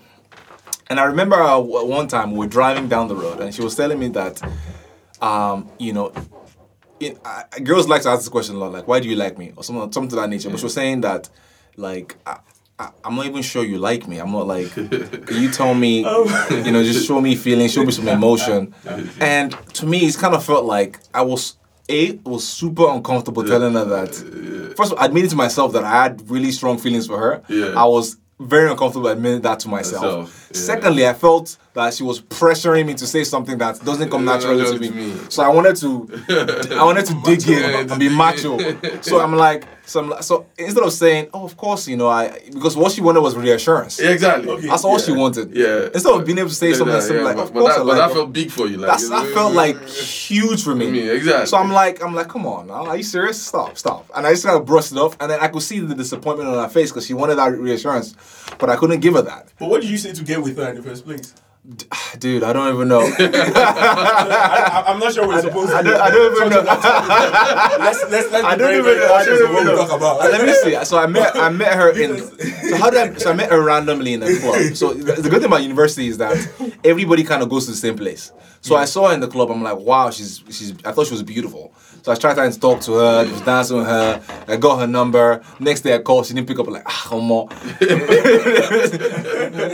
And 0.89 0.97
I 0.97 1.03
remember 1.03 1.35
uh, 1.35 1.59
one 1.59 2.07
time 2.07 2.31
we 2.31 2.37
were 2.39 2.47
driving 2.47 2.87
down 2.87 3.09
the 3.09 3.15
road, 3.15 3.41
and 3.41 3.53
she 3.53 3.61
was 3.61 3.75
telling 3.75 3.99
me 3.99 4.07
that, 4.09 4.41
um, 5.21 5.69
you 5.79 5.91
know, 5.91 6.13
it, 7.01 7.19
uh, 7.25 7.43
girls 7.61 7.89
like 7.89 8.03
to 8.03 8.09
ask 8.09 8.21
this 8.21 8.29
question 8.29 8.55
a 8.55 8.59
lot, 8.59 8.71
like, 8.71 8.87
"Why 8.87 9.01
do 9.01 9.09
you 9.09 9.17
like 9.17 9.37
me?" 9.37 9.51
or 9.57 9.63
something, 9.63 9.91
something 9.91 10.09
to 10.11 10.15
that 10.15 10.29
nature. 10.29 10.49
But 10.49 10.59
she 10.59 10.65
was 10.65 10.73
saying 10.73 11.01
that, 11.01 11.29
like, 11.75 12.15
I, 12.25 12.37
I, 12.77 12.89
I'm 13.03 13.15
not 13.15 13.25
even 13.25 13.41
sure 13.41 13.63
you 13.63 13.77
like 13.77 14.07
me. 14.07 14.19
I'm 14.19 14.31
not 14.31 14.47
like, 14.47 14.71
can 14.73 15.25
you 15.41 15.49
tell 15.49 15.73
me, 15.73 16.03
oh. 16.07 16.61
you 16.65 16.71
know, 16.71 16.83
just 16.83 17.07
show 17.07 17.21
me 17.21 17.35
feelings, 17.35 17.73
show 17.73 17.83
me 17.83 17.91
some 17.91 18.07
emotion. 18.07 18.73
And 19.19 19.51
to 19.75 19.85
me, 19.85 19.99
it's 19.99 20.17
kind 20.17 20.35
of 20.35 20.43
felt 20.43 20.65
like 20.65 20.99
I 21.13 21.21
was 21.21 21.57
a 21.87 22.13
was 22.25 22.47
super 22.47 22.89
uncomfortable 22.89 23.43
telling 23.43 23.73
her 23.73 23.85
that. 23.85 24.73
First 24.75 24.91
of 24.91 24.97
all, 24.97 25.05
admitting 25.05 25.29
to 25.29 25.35
myself 25.35 25.71
that 25.73 25.83
I 25.83 26.03
had 26.03 26.29
really 26.29 26.51
strong 26.51 26.77
feelings 26.77 27.07
for 27.07 27.19
her. 27.19 27.43
Yeah. 27.47 27.73
I 27.79 27.85
was 27.85 28.17
very 28.39 28.69
uncomfortable 28.69 29.07
admitting 29.07 29.41
that 29.41 29.59
to 29.61 29.69
myself. 29.69 30.03
Myself, 30.03 30.49
yeah. 30.51 30.57
Secondly, 30.59 31.07
I 31.07 31.13
felt 31.13 31.57
that 31.75 31.93
she 31.93 32.03
was 32.03 32.21
pressuring 32.21 32.85
me 32.87 32.93
to 32.95 33.05
say 33.05 33.23
something 33.23 33.57
that 33.57 33.83
doesn't 33.83 34.09
come 34.09 34.23
naturally 34.25 34.63
no, 34.63 34.73
to 34.73 34.79
me. 34.79 34.87
to 34.89 34.95
me. 34.95 35.17
So 35.29 35.43
I 35.43 35.49
wanted 35.49 35.75
to, 35.77 36.09
I 36.79 36.83
wanted 36.83 37.05
to 37.07 37.21
dig 37.25 37.43
Yeah, 37.45 37.81
in 37.81 37.91
and 37.91 37.99
be 37.99 38.07
dig 38.07 38.17
macho. 38.17 38.57
So 39.01 39.19
I'm 39.19 39.35
like, 39.35 39.67
so 39.85 39.99
I'm 39.99 40.09
like, 40.09 40.23
so 40.23 40.47
instead 40.57 40.83
of 40.83 40.91
saying, 40.93 41.27
oh, 41.33 41.43
of 41.43 41.57
course, 41.57 41.87
you 41.87 41.97
know, 41.97 42.07
I 42.07 42.39
because 42.51 42.75
what 42.77 42.93
she 42.93 43.01
wanted 43.01 43.19
was 43.21 43.35
reassurance. 43.35 43.99
Yeah, 44.01 44.11
exactly. 44.11 44.49
Okay. 44.51 44.67
That's 44.67 44.83
all 44.85 44.93
Yeah. 44.97 45.05
she 45.05 45.11
wanted. 45.11 45.53
Yeah. 45.55 45.89
Instead 45.93 46.13
of 46.13 46.25
being 46.25 46.37
able 46.39 46.49
to 46.49 46.55
say 46.55 46.69
Yeah, 46.69 46.75
something 46.75 46.95
yeah, 46.95 47.01
simple 47.01 47.25
like, 47.25 47.37
of 47.37 47.53
but 47.53 47.59
course, 47.59 47.75
that, 47.75 47.81
I 47.81 47.83
but 47.83 47.87
like 47.97 47.97
that 48.07 48.13
felt 48.13 48.33
big 48.33 48.51
for 48.51 48.67
you. 48.67 48.77
Like, 48.77 48.91
That's 48.91 49.09
that 49.09 49.27
felt 49.33 49.53
like 49.53 49.85
huge 49.87 50.63
for 50.63 50.73
me. 50.75 50.89
me, 50.89 51.09
exactly. 51.09 51.45
So 51.47 51.57
I'm 51.57 51.71
like, 51.71 52.01
I'm 52.01 52.15
like, 52.15 52.29
come 52.29 52.45
on, 52.47 52.67
now, 52.67 52.85
are 52.87 52.97
you 52.97 53.03
serious? 53.03 53.39
Stop, 53.45 53.77
stop. 53.77 54.09
And 54.15 54.25
I 54.25 54.31
just 54.31 54.45
kind 54.45 54.57
of 54.57 54.65
brushed 54.65 54.93
it 54.93 54.97
off, 54.97 55.17
and 55.19 55.29
then 55.29 55.39
I 55.41 55.49
could 55.49 55.61
see 55.61 55.79
the 55.81 55.93
disappointment 55.93 56.49
on 56.49 56.55
her 56.63 56.69
face 56.69 56.89
because 56.91 57.05
she 57.05 57.13
wanted 57.13 57.35
that 57.35 57.51
reassurance, 57.57 58.15
but 58.57 58.69
I 58.69 58.77
couldn't 58.77 59.01
give 59.01 59.13
her 59.15 59.21
that. 59.23 59.49
But 59.59 59.69
what 59.69 59.81
did 59.81 59.89
you 59.89 59.97
say 59.97 60.13
to 60.13 60.23
get 60.23 60.41
with 60.41 60.55
her 60.57 60.69
in 60.69 60.77
the 60.77 60.83
first 60.83 61.03
place? 61.05 61.33
Dude, 62.19 62.43
I 62.43 62.53
don't 62.53 62.73
even 62.75 62.87
know. 62.87 62.99
I, 63.19 64.83
I, 64.85 64.91
am 64.91 64.99
not 64.99 65.13
sure 65.13 65.27
we're 65.27 65.41
supposed 65.41 65.71
to. 65.71 65.77
I 65.77 65.81
don't, 65.81 65.99
I 65.99 66.09
don't 66.11 66.35
even 66.35 66.49
know. 66.49 66.61
Let's 66.63 68.03
let's 68.11 68.31
let's 68.31 68.45
I 68.45 68.55
don't 68.55 68.75
even 68.75 68.97
know. 68.99 69.13
I 69.13 69.25
don't 69.25 69.53
what 69.53 69.61
even 69.63 69.75
know. 69.75 69.87
talk 69.87 69.97
about. 69.97 70.19
Let 70.19 70.45
me 70.45 70.53
see. 70.53 70.85
So 70.85 70.99
I 70.99 71.07
met 71.07 71.35
I 71.35 71.49
met 71.49 71.73
her 71.73 71.89
in. 71.89 72.17
So 72.65 72.77
how 72.77 72.89
did 72.89 73.15
I? 73.15 73.17
So 73.17 73.31
I 73.31 73.33
met 73.33 73.51
her 73.51 73.63
randomly 73.63 74.13
in 74.13 74.23
a 74.23 74.39
club. 74.39 74.75
So 74.75 74.93
the 74.93 75.13
the 75.21 75.29
good 75.29 75.41
thing 75.41 75.45
about 75.45 75.63
university 75.63 76.07
is 76.07 76.17
that 76.17 76.35
everybody 76.83 77.23
kind 77.23 77.41
of 77.41 77.49
goes 77.49 77.65
to 77.65 77.71
the 77.71 77.77
same 77.77 77.95
place. 77.95 78.31
So 78.61 78.75
I 78.75 78.85
saw 78.85 79.09
her 79.09 79.13
in 79.13 79.19
the 79.19 79.27
club. 79.27 79.51
I'm 79.51 79.61
like, 79.61 79.77
wow, 79.77 80.09
she's 80.09 80.43
she's. 80.49 80.73
I 80.83 80.91
thought 80.91 81.07
she 81.07 81.13
was 81.13 81.23
beautiful. 81.23 81.73
So 82.05 82.11
I 82.11 82.15
tried 82.15 82.35
to 82.35 82.59
talk 82.59 82.81
to 82.81 82.93
her. 82.93 83.19
I 83.21 83.23
was 83.23 83.41
dancing 83.41 83.77
with 83.77 83.87
her. 83.87 84.21
I 84.47 84.57
got 84.57 84.79
her 84.79 84.85
number. 84.85 85.43
Next 85.59 85.81
day 85.81 85.95
I 85.95 85.99
called. 85.99 86.27
She 86.27 86.35
didn't 86.35 86.47
pick 86.47 86.59
up. 86.59 86.67
I'm 86.67 86.73
like, 86.73 86.83
ah, 86.85 87.05
come 87.09 87.31
on. 87.31 87.47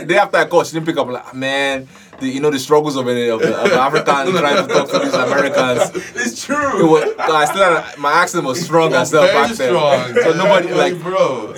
day 0.06 0.16
after 0.16 0.38
I 0.38 0.46
called, 0.46 0.66
she 0.66 0.72
didn't 0.72 0.86
pick 0.86 0.96
up. 0.96 1.08
I'm 1.08 1.12
like, 1.12 1.34
man, 1.34 1.81
the, 2.22 2.28
you 2.28 2.40
know 2.40 2.50
the 2.50 2.58
struggles 2.58 2.96
of, 2.96 3.06
it, 3.08 3.28
of, 3.30 3.40
the, 3.40 3.54
of 3.54 3.70
the 3.70 3.80
Africans 3.88 4.38
trying 4.38 4.66
to 4.66 4.72
talk 4.72 4.88
to 4.90 4.98
these 5.00 5.12
Americans. 5.14 5.90
It's 6.16 6.42
It 6.42 6.46
true. 6.46 6.90
was, 6.90 7.14
I 7.18 7.44
still 7.44 7.62
had, 7.64 7.98
my 7.98 8.12
accent 8.12 8.44
was 8.44 8.60
strong 8.64 8.94
as 8.94 9.10
very 9.10 9.26
back 9.32 9.50
then. 9.52 10.14
So 10.22 10.32
nobody 10.32 10.72
like 10.72 10.98
bro. 11.00 11.54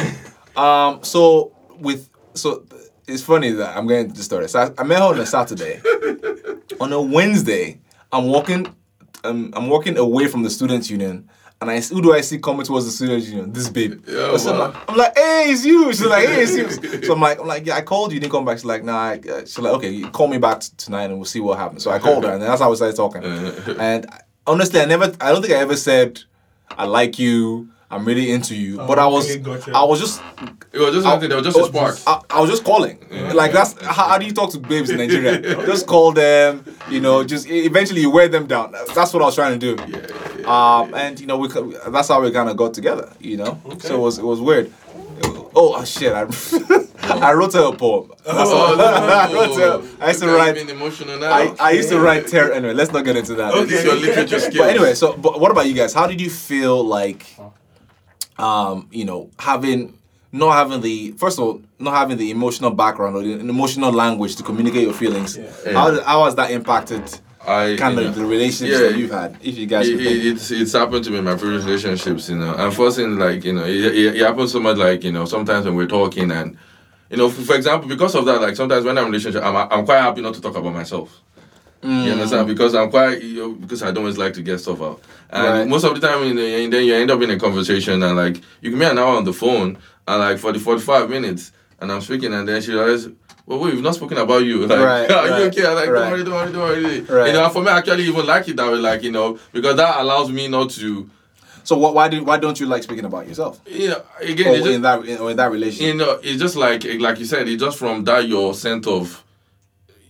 um 0.57 1.03
so 1.03 1.53
with 1.79 2.09
so 2.35 2.65
it's 3.07 3.23
funny 3.23 3.51
that 3.53 3.77
I'm 3.77 3.87
getting 3.87 4.13
the 4.13 4.23
story. 4.23 4.49
So 4.49 4.61
I, 4.61 4.81
I 4.81 4.85
met 4.85 4.99
her 4.99 5.05
on 5.05 5.21
a 5.21 5.27
Saturday. 5.27 5.81
on 6.81 6.93
a 6.93 7.01
Wednesday, 7.01 7.79
I'm 8.13 8.27
walking 8.27 8.75
um, 9.25 9.53
I'm 9.57 9.69
walking 9.69 9.97
away 9.97 10.27
from 10.29 10.43
the 10.43 10.51
students 10.51 10.91
union. 10.91 11.29
And 11.69 11.71
I 11.71 11.81
who 11.81 12.03
do 12.03 12.13
I 12.15 12.21
see 12.21 12.39
coming 12.39 12.65
towards 12.67 12.87
the 12.87 12.93
students 12.93 13.29
union? 13.29 13.53
This 13.53 13.69
babe. 13.69 14.03
Yeah, 14.07 14.37
so 14.37 14.53
I'm, 14.53 14.59
like, 14.59 14.91
I'm 14.91 14.97
like, 14.97 15.17
hey, 15.17 15.45
it's 15.51 15.65
you. 15.65 15.93
She's 15.93 16.05
like, 16.07 16.27
hey, 16.29 16.43
it's 16.43 16.57
you. 16.57 17.03
So 17.03 17.15
I'm 17.15 17.21
like, 17.21 17.41
I'm 17.41 17.47
like, 17.47 17.67
yeah, 17.67 17.77
I 17.77 17.81
called 17.81 18.11
you, 18.11 18.17
you 18.17 18.21
didn't 18.21 18.33
come 18.33 18.45
back. 18.45 18.59
She's 18.59 18.65
like, 18.65 18.85
nah. 18.85 18.99
I, 18.99 19.19
uh, 19.19 19.41
she's 19.41 19.59
like, 19.59 19.73
okay, 19.75 19.91
you 19.91 20.09
call 20.11 20.29
me 20.29 20.39
back 20.39 20.61
tonight 20.77 21.05
and 21.05 21.17
we'll 21.17 21.25
see 21.25 21.41
what 21.41 21.59
happens. 21.59 21.83
So 21.83 21.91
I 21.91 21.99
called 21.99 22.25
her, 22.25 22.33
and 22.33 22.43
that's 22.43 22.61
how 22.61 22.71
we 22.71 22.77
started 22.77 22.97
talking. 22.97 23.25
and 23.79 24.07
honestly, 24.47 24.81
I 24.81 24.85
never, 24.85 25.13
I 25.21 25.33
don't 25.33 25.43
think 25.43 25.55
I 25.55 25.59
ever 25.59 25.77
said, 25.77 26.21
I 26.71 26.85
like 26.85 27.19
you. 27.19 27.71
I'm 27.91 28.05
really 28.05 28.33
into 28.33 28.57
you. 28.57 28.79
but 28.79 28.99
I 28.99 29.07
was, 29.07 29.31
okay, 29.31 29.41
gotcha. 29.41 29.71
I 29.73 29.85
was 29.85 30.01
just 30.01 30.21
It 30.73 30.81
was 30.81 30.93
just 30.95 31.05
something. 31.05 31.29
There 31.29 31.39
was 31.39 31.47
just 31.47 31.57
a 31.59 31.65
spark. 31.67 31.97
I, 32.09 32.21
I 32.31 32.41
was 32.41 32.51
just 32.51 32.65
calling. 32.65 32.99
Like 33.33 33.53
that's 33.53 33.81
how, 33.85 34.09
how 34.09 34.19
do 34.19 34.27
you 34.27 34.33
talk 34.33 34.51
to 34.51 34.59
babes 34.59 34.91
in 34.91 34.97
Nigeria? 35.05 35.41
just 35.65 35.87
call 35.87 36.11
them. 36.11 36.65
You 36.91 37.01
know, 37.01 37.23
just 37.23 37.49
eventually 37.49 38.01
you 38.01 38.11
wear 38.11 38.27
them 38.27 38.47
down. 38.47 38.73
That's 38.95 39.13
what 39.13 39.23
I 39.23 39.27
was 39.27 39.37
trying 39.37 39.61
to 39.61 39.77
do. 39.77 39.83
Yeah, 39.87 39.99
yeah, 40.45 40.51
yeah. 40.51 40.79
Um, 40.83 40.95
and 40.95 41.21
you 41.21 41.27
know, 41.27 41.39
we 41.39 41.49
that's 41.89 42.09
how 42.09 42.21
we 42.21 42.31
kind 42.31 42.49
of 42.49 42.57
got 42.57 42.75
together. 42.75 43.13
You 43.21 43.37
know, 43.39 43.61
so 43.79 43.97
it 43.97 43.99
was 43.99 44.19
it 44.19 44.25
was 44.25 44.41
weird. 44.41 44.73
Oh, 45.57 45.75
oh 45.77 45.85
shit! 45.85 46.13
I, 46.13 46.23
I 47.29 47.33
wrote 47.33 47.55
a 47.55 47.73
poem. 47.77 48.11
That's 48.25 48.51
Oh, 48.51 48.71
all. 48.71 48.77
no. 48.77 48.85
I 48.85 49.33
wrote 49.33 49.57
her. 49.59 50.05
I 50.05 50.09
used 50.09 50.21
to 50.21 50.29
write. 50.29 50.57
emotional 50.57 51.19
now. 51.19 51.31
I, 51.31 51.55
I 51.61 51.71
used 51.71 51.89
to 51.91 52.01
write 52.01 52.27
terror. 52.27 52.53
Anyway, 52.53 52.75
let's 52.75 52.93
not 52.93 53.05
get 53.05 53.17
into 53.17 53.35
that. 53.35 53.55
Is 53.55 53.85
your 53.85 53.95
literature 53.95 54.41
skills. 54.41 54.57
But 54.59 54.71
anyway, 54.71 54.95
so 54.95 55.17
but 55.17 55.41
what 55.41 55.51
about 55.51 55.67
you 55.67 55.75
guys? 55.75 55.95
How 55.95 56.07
did 56.07 56.21
you 56.21 56.31
feel 56.31 56.83
like, 56.85 57.27
um, 58.39 58.89
you 58.91 59.05
know, 59.05 59.31
having 59.39 59.99
not 60.33 60.53
having 60.55 60.81
the 60.81 61.13
first 61.13 61.39
of 61.39 61.45
all, 61.45 61.63
not 61.79 61.95
having 61.95 62.17
the 62.17 62.31
emotional 62.31 62.71
background 62.73 63.15
or 63.17 63.23
the 63.23 63.39
emotional 63.39 63.93
language 63.93 64.35
to 64.37 64.43
communicate 64.43 64.83
your 64.83 64.95
feelings? 64.95 65.37
How 65.73 65.91
did, 65.93 66.03
how 66.03 66.25
has 66.25 66.35
that 66.35 66.51
impacted 66.51 67.03
I 67.47 67.77
kind 67.77 67.99
of 67.99 68.05
know, 68.05 68.11
the 68.13 68.25
relationships 68.25 68.81
yeah, 68.81 68.89
that 68.89 68.97
you've 68.97 69.11
had? 69.11 69.37
If 69.43 69.59
you 69.59 69.67
guys, 69.67 69.89
it, 69.89 70.01
it, 70.01 70.27
it's 70.27 70.51
it's 70.51 70.73
happened 70.73 71.05
to 71.05 71.11
me 71.11 71.19
in 71.19 71.25
my 71.25 71.37
previous 71.37 71.65
relationships, 71.65 72.29
you 72.29 72.37
know. 72.37 72.55
And 72.55 72.75
first 72.75 72.97
thing, 72.97 73.17
like 73.19 73.45
you 73.45 73.53
know, 73.53 73.65
it, 73.65 73.85
it, 73.85 74.17
it 74.17 74.21
happens 74.23 74.53
so 74.53 74.61
much, 74.61 74.77
like 74.77 75.05
you 75.05 75.13
know, 75.13 75.25
sometimes 75.25 75.65
when 75.67 75.75
we're 75.75 75.87
talking 75.87 76.31
and, 76.31 76.57
you 77.11 77.17
know, 77.17 77.29
for, 77.29 77.43
for 77.43 77.55
example, 77.55 77.89
because 77.89 78.15
of 78.15 78.25
that, 78.27 78.41
like 78.41 78.57
sometimes 78.57 78.85
when 78.85 78.97
I'm 78.97 79.05
in 79.05 79.09
a 79.09 79.11
relationship, 79.11 79.43
I'm 79.43 79.57
I'm 79.57 79.85
quite 79.85 80.01
happy 80.01 80.21
not 80.21 80.35
to 80.35 80.41
talk 80.41 80.57
about 80.57 80.73
myself. 80.73 81.21
You 81.83 81.91
mm. 81.91 82.13
understand? 82.13 82.49
Because 82.49 82.75
I'm 82.75 82.91
quite, 82.91 83.23
you 83.23 83.41
know, 83.41 83.53
because 83.53 83.83
I 83.83 83.87
don't 83.89 83.99
always 83.99 84.17
like 84.17 84.33
to 84.35 84.43
get 84.43 84.59
stuff 84.59 84.81
out. 84.81 85.03
And 85.29 85.45
Right. 85.45 85.69
most 85.69 85.85
of 85.85 86.01
the 86.01 86.07
time, 86.07 86.27
you 86.27 86.33
know, 86.33 86.41
and 86.41 86.73
then 86.73 86.85
you 86.87 86.95
end 86.95 87.11
up 87.11 87.21
in 87.21 87.29
a 87.29 87.39
conversation 87.39 88.03
and 88.03 88.17
like 88.17 88.41
you 88.63 88.71
can 88.71 88.79
be 88.79 88.87
an 88.87 88.99
hour 88.99 89.17
on 89.17 89.25
the 89.25 89.35
phone 89.35 89.77
and 90.09 90.19
like 90.19 90.39
for 90.39 90.51
the 90.53 90.59
45 90.59 91.11
minutes 91.11 91.53
and 91.81 91.93
I'm 91.93 92.01
speaking 92.01 92.33
and 92.33 92.49
then 92.49 92.63
she 92.63 92.73
realizes, 92.73 93.13
well, 93.47 93.59
wait, 93.59 93.75
we've 93.75 93.83
not 93.83 93.95
spoken 93.95 94.19
about 94.19 94.45
you. 94.45 94.67
Like, 94.67 94.79
Right, 94.79 95.11
are 95.11 95.29
right, 95.31 95.39
you 95.41 95.45
okay? 95.47 95.67
I'm 95.67 95.75
like, 95.75 95.89
right. 95.89 96.01
don't 96.01 96.11
worry, 96.13 96.25
don't 96.25 96.33
worry, 96.35 96.53
don't 96.53 97.09
worry. 97.09 97.21
Right. 97.21 97.27
You 97.29 97.33
know, 97.35 97.49
for 97.51 97.63
me, 97.63 97.69
I 97.71 97.79
actually 97.79 98.05
even 98.05 98.27
like 98.27 98.49
it 98.49 98.57
that 98.57 98.71
way, 98.73 98.79
like, 98.79 99.03
you 99.03 99.13
know, 99.13 99.39
because 99.53 99.77
that 99.77 100.01
allows 100.01 100.31
me 100.31 100.49
not 100.49 100.71
to, 100.71 101.09
so 101.63 101.77
what, 101.79 101.95
why 101.95 102.09
do 102.09 102.23
why 102.25 102.37
don't 102.39 102.61
you 102.61 102.67
like 102.67 102.83
speaking 102.83 103.07
about 103.07 103.27
yourself? 103.27 103.59
you 103.67 103.89
know, 103.89 104.03
again, 104.21 104.49
Or 104.49 104.57
just, 104.57 104.69
in 104.69 104.83
that 104.83 105.05
in, 105.07 105.19
or 105.19 105.31
in 105.31 105.37
that 105.39 105.51
relationship? 105.51 105.87
you 105.87 105.95
know, 105.95 106.21
it's 106.23 106.39
just 106.41 106.57
like, 106.57 106.85
like 107.01 107.19
you 107.19 107.25
said, 107.25 107.49
it's 107.49 107.63
just 107.63 107.79
from 107.79 108.05
that 108.05 108.29
your 108.29 108.53
sense 108.55 108.87
of, 108.87 109.24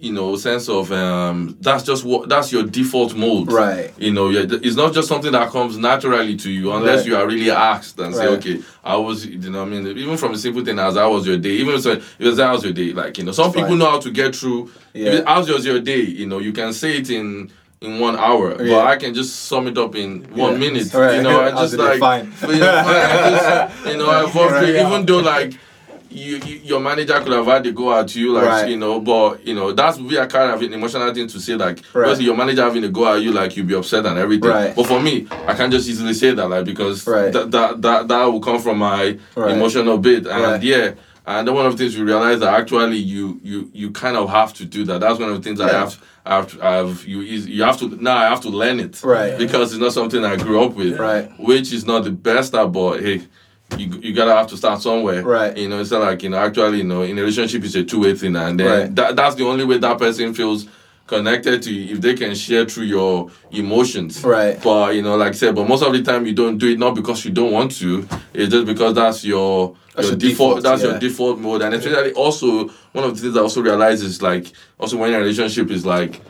you 0.01 0.12
know, 0.12 0.36
sense 0.36 0.68
of 0.68 0.92
um, 0.92 1.57
that's 1.61 1.82
just 1.82 2.05
what 2.05 2.28
that's 2.28 2.53
your 2.53 2.62
default 2.64 3.14
mode, 3.14 3.51
Right. 3.51 3.92
You 3.97 4.12
know, 4.12 4.30
it's 4.30 4.76
not 4.76 4.92
just 4.92 5.09
something 5.09 5.32
that 5.32 5.51
comes 5.51 5.78
naturally 5.78 6.36
to 6.36 6.51
you 6.51 6.72
unless 6.72 6.99
Right. 6.99 7.07
you 7.07 7.16
are 7.16 7.26
really 7.26 7.51
asked 7.51 7.99
and 8.01 8.14
say, 8.14 8.26
Right. 8.26 8.38
okay, 8.38 8.61
I 8.84 8.97
was, 8.97 9.24
you 9.24 9.51
know, 9.51 9.62
I 9.62 9.64
mean, 9.64 9.86
even 9.86 10.16
from 10.18 10.32
a 10.34 10.38
simple 10.38 10.64
thing 10.64 10.78
as 10.78 10.97
how 10.97 11.12
was 11.12 11.26
your 11.26 11.38
day, 11.38 11.51
even 11.53 11.74
if 11.76 11.86
it 11.86 12.03
was 12.20 12.38
how 12.38 12.53
was 12.53 12.64
your 12.64 12.72
day, 12.74 12.92
like 12.92 13.16
you 13.18 13.24
know, 13.24 13.32
some 13.32 13.51
people 13.53 13.70
Right. 13.70 13.78
know 13.78 13.90
how 13.92 14.01
to 14.01 14.11
get 14.11 14.36
through. 14.36 14.70
Yeah. 14.92 15.07
If 15.09 15.14
it, 15.20 15.26
how's 15.26 15.64
your 15.64 15.80
day? 15.80 16.01
You 16.03 16.26
know, 16.26 16.38
you 16.38 16.53
can 16.53 16.72
say 16.72 16.99
it 16.99 17.09
in. 17.11 17.51
In 17.80 17.99
one 18.01 18.16
hour, 18.16 18.57
Yeah. 18.64 18.76
but 18.76 18.86
I 18.86 18.97
can 18.97 19.12
just 19.12 19.45
sum 19.45 19.66
it 19.66 19.76
up 19.76 19.95
in 19.95 20.22
one 20.34 20.53
Yeah. 20.53 20.59
minute. 20.59 20.95
Right. 20.95 21.16
You 21.16 21.22
know, 21.22 21.38
I 21.42 21.51
just 21.62 21.74
like, 21.74 21.99
Fine. 21.99 22.32
you 22.49 22.57
know, 22.57 22.82
I 22.82 23.30
just, 23.30 23.86
you 23.86 23.97
know, 23.99 24.07
I 24.09 24.24
evolved 24.26 24.68
even 24.70 25.05
though 25.05 25.18
like 25.18 25.53
you, 26.14 26.36
you 26.38 26.56
your 26.64 26.80
manager 26.80 27.18
could 27.20 27.32
have 27.32 27.46
had 27.46 27.64
to 27.64 27.72
go 27.72 27.92
at 27.98 28.14
you 28.14 28.32
like 28.32 28.44
Right. 28.46 28.68
you 28.70 28.76
know 28.76 29.00
but 29.00 29.44
you 29.46 29.54
know 29.54 29.72
that's 29.72 29.98
we 29.98 30.16
are 30.16 30.26
kind 30.26 30.50
of 30.52 30.62
an 30.62 30.72
emotional 30.72 31.12
thing 31.12 31.26
to 31.28 31.40
say 31.40 31.54
like 31.54 31.80
Right. 31.92 32.20
your 32.20 32.36
manager 32.36 32.62
having 32.62 32.82
to 32.82 32.88
go 32.88 33.12
at 33.12 33.20
you 33.22 33.32
like 33.32 33.56
you'll 33.56 33.66
be 33.66 33.74
upset 33.74 34.06
and 34.06 34.18
everything 34.18 34.50
Right. 34.50 34.74
but 34.74 34.86
for 34.86 35.00
me 35.00 35.26
I 35.46 35.54
can't 35.54 35.72
just 35.72 35.88
easily 35.88 36.14
say 36.14 36.32
that 36.32 36.48
like 36.48 36.64
because 36.64 37.06
Right. 37.06 37.32
that, 37.32 37.50
that 37.50 37.82
that 37.82 38.08
that 38.08 38.24
will 38.26 38.40
come 38.40 38.60
from 38.60 38.78
my 38.78 39.18
Right. 39.34 39.50
emotional 39.56 39.98
bit 39.98 40.26
and 40.26 40.62
yeah 40.62 40.92
and 41.26 41.48
then 41.48 41.54
one 41.54 41.64
of 41.66 41.72
the 41.72 41.78
things 41.78 41.96
we 41.96 42.04
realize 42.04 42.40
that 42.40 42.52
actually 42.54 42.98
you 42.98 43.40
you 43.42 43.70
you 43.72 43.90
kind 43.90 44.16
of 44.16 44.28
have 44.30 44.52
to 44.54 44.64
do 44.64 44.84
that 44.84 45.00
that's 45.00 45.18
one 45.18 45.30
of 45.30 45.36
the 45.36 45.42
things 45.42 45.60
I 45.60 45.68
have 45.70 46.00
I 46.26 46.36
have, 46.36 46.60
I 46.62 46.72
have 46.76 47.04
you 47.06 47.20
you 47.20 47.62
have 47.64 47.78
to 47.80 47.88
now 48.02 48.16
I 48.16 48.24
have 48.28 48.40
to 48.42 48.50
learn 48.50 48.78
it 48.78 49.02
Right. 49.02 49.36
because 49.36 49.72
it's 49.72 49.80
not 49.80 49.92
something 49.92 50.24
I 50.24 50.36
grew 50.36 50.62
up 50.62 50.74
with 50.74 50.98
Right. 50.98 51.30
which 51.38 51.72
is 51.72 51.84
not 51.86 52.04
the 52.04 52.10
best 52.12 52.54
at 52.54 52.66
but 52.72 53.00
hey 53.00 53.22
you, 53.78 53.86
you 54.00 54.12
gotta 54.14 54.34
have 54.34 54.46
to 54.48 54.56
start 54.56 54.80
somewhere 54.80 55.22
Right. 55.22 55.56
you 55.56 55.68
know 55.68 55.80
it's 55.80 55.90
not 55.90 56.02
like 56.02 56.22
you 56.22 56.28
know 56.30 56.38
actually 56.38 56.78
you 56.78 56.84
know 56.84 57.02
in 57.02 57.18
a 57.18 57.22
relationship 57.22 57.64
it's 57.64 57.74
a 57.74 57.84
two-way 57.84 58.14
thing 58.14 58.36
and 58.36 58.60
then 58.60 58.66
Right. 58.88 58.94
that, 58.94 59.16
that's 59.16 59.34
the 59.34 59.44
only 59.46 59.64
way 59.64 59.78
that 59.78 59.98
person 59.98 60.32
feels 60.34 60.66
connected 61.06 61.60
to 61.62 61.72
you 61.74 61.94
if 61.96 62.00
they 62.00 62.14
can 62.14 62.34
share 62.34 62.64
through 62.66 62.84
your 62.84 63.30
emotions 63.50 64.22
Right. 64.24 64.62
but 64.62 64.94
you 64.94 65.02
know 65.02 65.16
like 65.16 65.30
I 65.30 65.32
said 65.32 65.54
but 65.54 65.68
most 65.68 65.82
of 65.82 65.92
the 65.92 66.02
time 66.02 66.24
you 66.26 66.32
don't 66.34 66.56
do 66.58 66.68
it 66.70 66.78
not 66.78 66.94
because 66.94 67.24
you 67.24 67.30
don't 67.32 67.52
want 67.52 67.72
to 67.78 68.06
it's 68.32 68.52
just 68.52 68.66
because 68.66 68.94
that's 68.94 69.24
your 69.24 69.76
That's 69.94 70.08
your 70.08 70.12
your 70.12 70.18
default, 70.30 70.56
default, 70.56 70.62
that's 70.62 70.82
yeah. 70.82 70.90
your 70.90 70.98
default 71.00 71.38
mode 71.40 71.62
and 71.62 71.74
especially 71.74 72.12
also 72.12 72.68
one 72.92 73.04
of 73.04 73.14
the 73.16 73.20
things 73.22 73.36
I 73.36 73.40
also 73.40 73.60
realize 73.60 74.02
is 74.02 74.22
like 74.22 74.52
also 74.78 74.96
when 74.98 75.12
a 75.12 75.18
relationship 75.18 75.70
is 75.70 75.84
like 75.84 76.20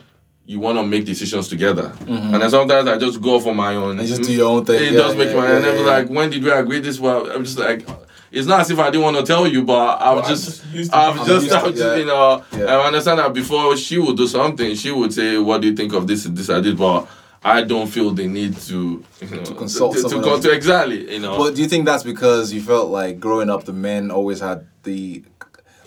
you 0.47 0.59
want 0.59 0.77
to 0.77 0.83
make 0.85 1.05
decisions 1.05 1.47
together 1.47 1.89
mm-hmm. 1.89 2.33
and 2.33 2.41
then 2.41 2.49
sometimes 2.49 2.87
I 2.87 2.97
just 2.97 3.19
go 3.21 3.39
for 3.39 3.53
my 3.55 3.73
own 3.75 3.99
And 3.99 4.07
just 4.07 4.21
do 4.23 4.31
your 4.31 4.49
own 4.49 4.65
thing. 4.65 4.81
it 4.83 4.91
Yeah, 4.93 4.99
does 4.99 5.15
make 5.15 5.29
yeah, 5.29 5.35
my 5.35 5.47
yeah, 5.47 5.55
and 5.55 5.65
then 5.65 5.77
yeah. 5.79 5.85
like 5.91 6.09
when 6.09 6.29
did 6.29 6.43
we 6.43 6.51
agree 6.51 6.79
this 6.79 6.99
well 6.99 7.29
I'm 7.31 7.43
just 7.43 7.57
like 7.57 7.87
it's 8.31 8.47
not 8.47 8.59
as 8.61 8.69
if 8.69 8.77
I 8.79 8.89
didn't 8.89 9.03
want 9.03 9.17
to 9.17 9.23
tell 9.23 9.47
you 9.47 9.63
but 9.63 9.97
I'm 10.01 10.19
I'm 10.19 10.25
just 10.25 10.45
just 10.45 10.65
used 10.73 10.91
to 10.91 10.97
I'm 10.97 11.17
it. 11.19 11.25
just, 11.25 11.45
it, 11.47 11.75
just 11.75 11.97
you 11.99 12.05
know 12.05 12.43
Yeah. 12.51 12.65
I 12.65 12.85
understand 12.87 13.19
that 13.19 13.33
before 13.33 13.75
she 13.77 13.97
would 13.97 14.17
do 14.17 14.27
something 14.27 14.75
she 14.75 14.91
would 14.91 15.13
say 15.13 15.37
what 15.37 15.61
do 15.61 15.67
you 15.69 15.75
think 15.75 15.93
of 15.93 16.05
this 16.05 16.25
this 16.25 16.49
I 16.49 16.61
did 16.61 16.77
but 16.77 17.07
I 17.43 17.61
don't 17.63 17.87
feel 17.87 18.11
the 18.11 18.27
need 18.27 18.57
to 18.69 19.03
you 19.21 19.27
know 19.29 19.43
to 19.43 19.53
consult 19.55 19.95
to, 19.95 20.01
to, 20.03 20.09
someone 20.09 20.29
go 20.29 20.41
to 20.41 20.51
exactly 20.51 21.11
you 21.13 21.19
know 21.19 21.37
But 21.37 21.55
do 21.55 21.61
you 21.61 21.67
think 21.67 21.85
that's 21.85 22.03
because 22.03 22.53
you 22.53 22.61
felt 22.61 22.89
like 22.89 23.19
growing 23.19 23.49
up, 23.49 23.63
the 23.65 23.73
men 23.73 24.11
always 24.11 24.39
had 24.41 24.67
the, 24.83 25.23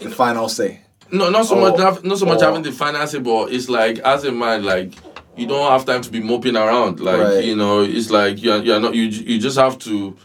the 0.00 0.11
final 0.11 0.48
say? 0.48 0.82
No, 1.11 1.30
not 1.30 1.46
so 1.46 1.56
Or- 1.56 1.70
much. 1.70 2.02
Not, 2.04 2.18
so 2.18 2.26
much 2.26 2.40
or- 2.42 2.44
having 2.44 2.62
the 2.62 2.72
finances, 2.72 3.20
but 3.20 3.52
it's 3.52 3.68
like 3.68 3.98
as 4.00 4.24
a 4.24 4.32
man, 4.32 4.64
like 4.64 4.92
you 5.36 5.46
don't 5.46 5.70
have 5.70 5.84
time 5.84 6.02
to 6.02 6.11
be 6.11 6.20
moping 6.20 6.56
around. 6.56 7.00
Like 7.00 7.20
Right. 7.20 7.44
you 7.44 7.56
know, 7.56 7.80
it's 7.82 8.11
like 8.11 8.42
you're 8.42 8.62
you're 8.62 8.80
not. 8.80 8.94
You 8.94 9.04
you 9.04 9.38
just 9.38 9.59
have 9.59 9.78
to. 9.80 10.16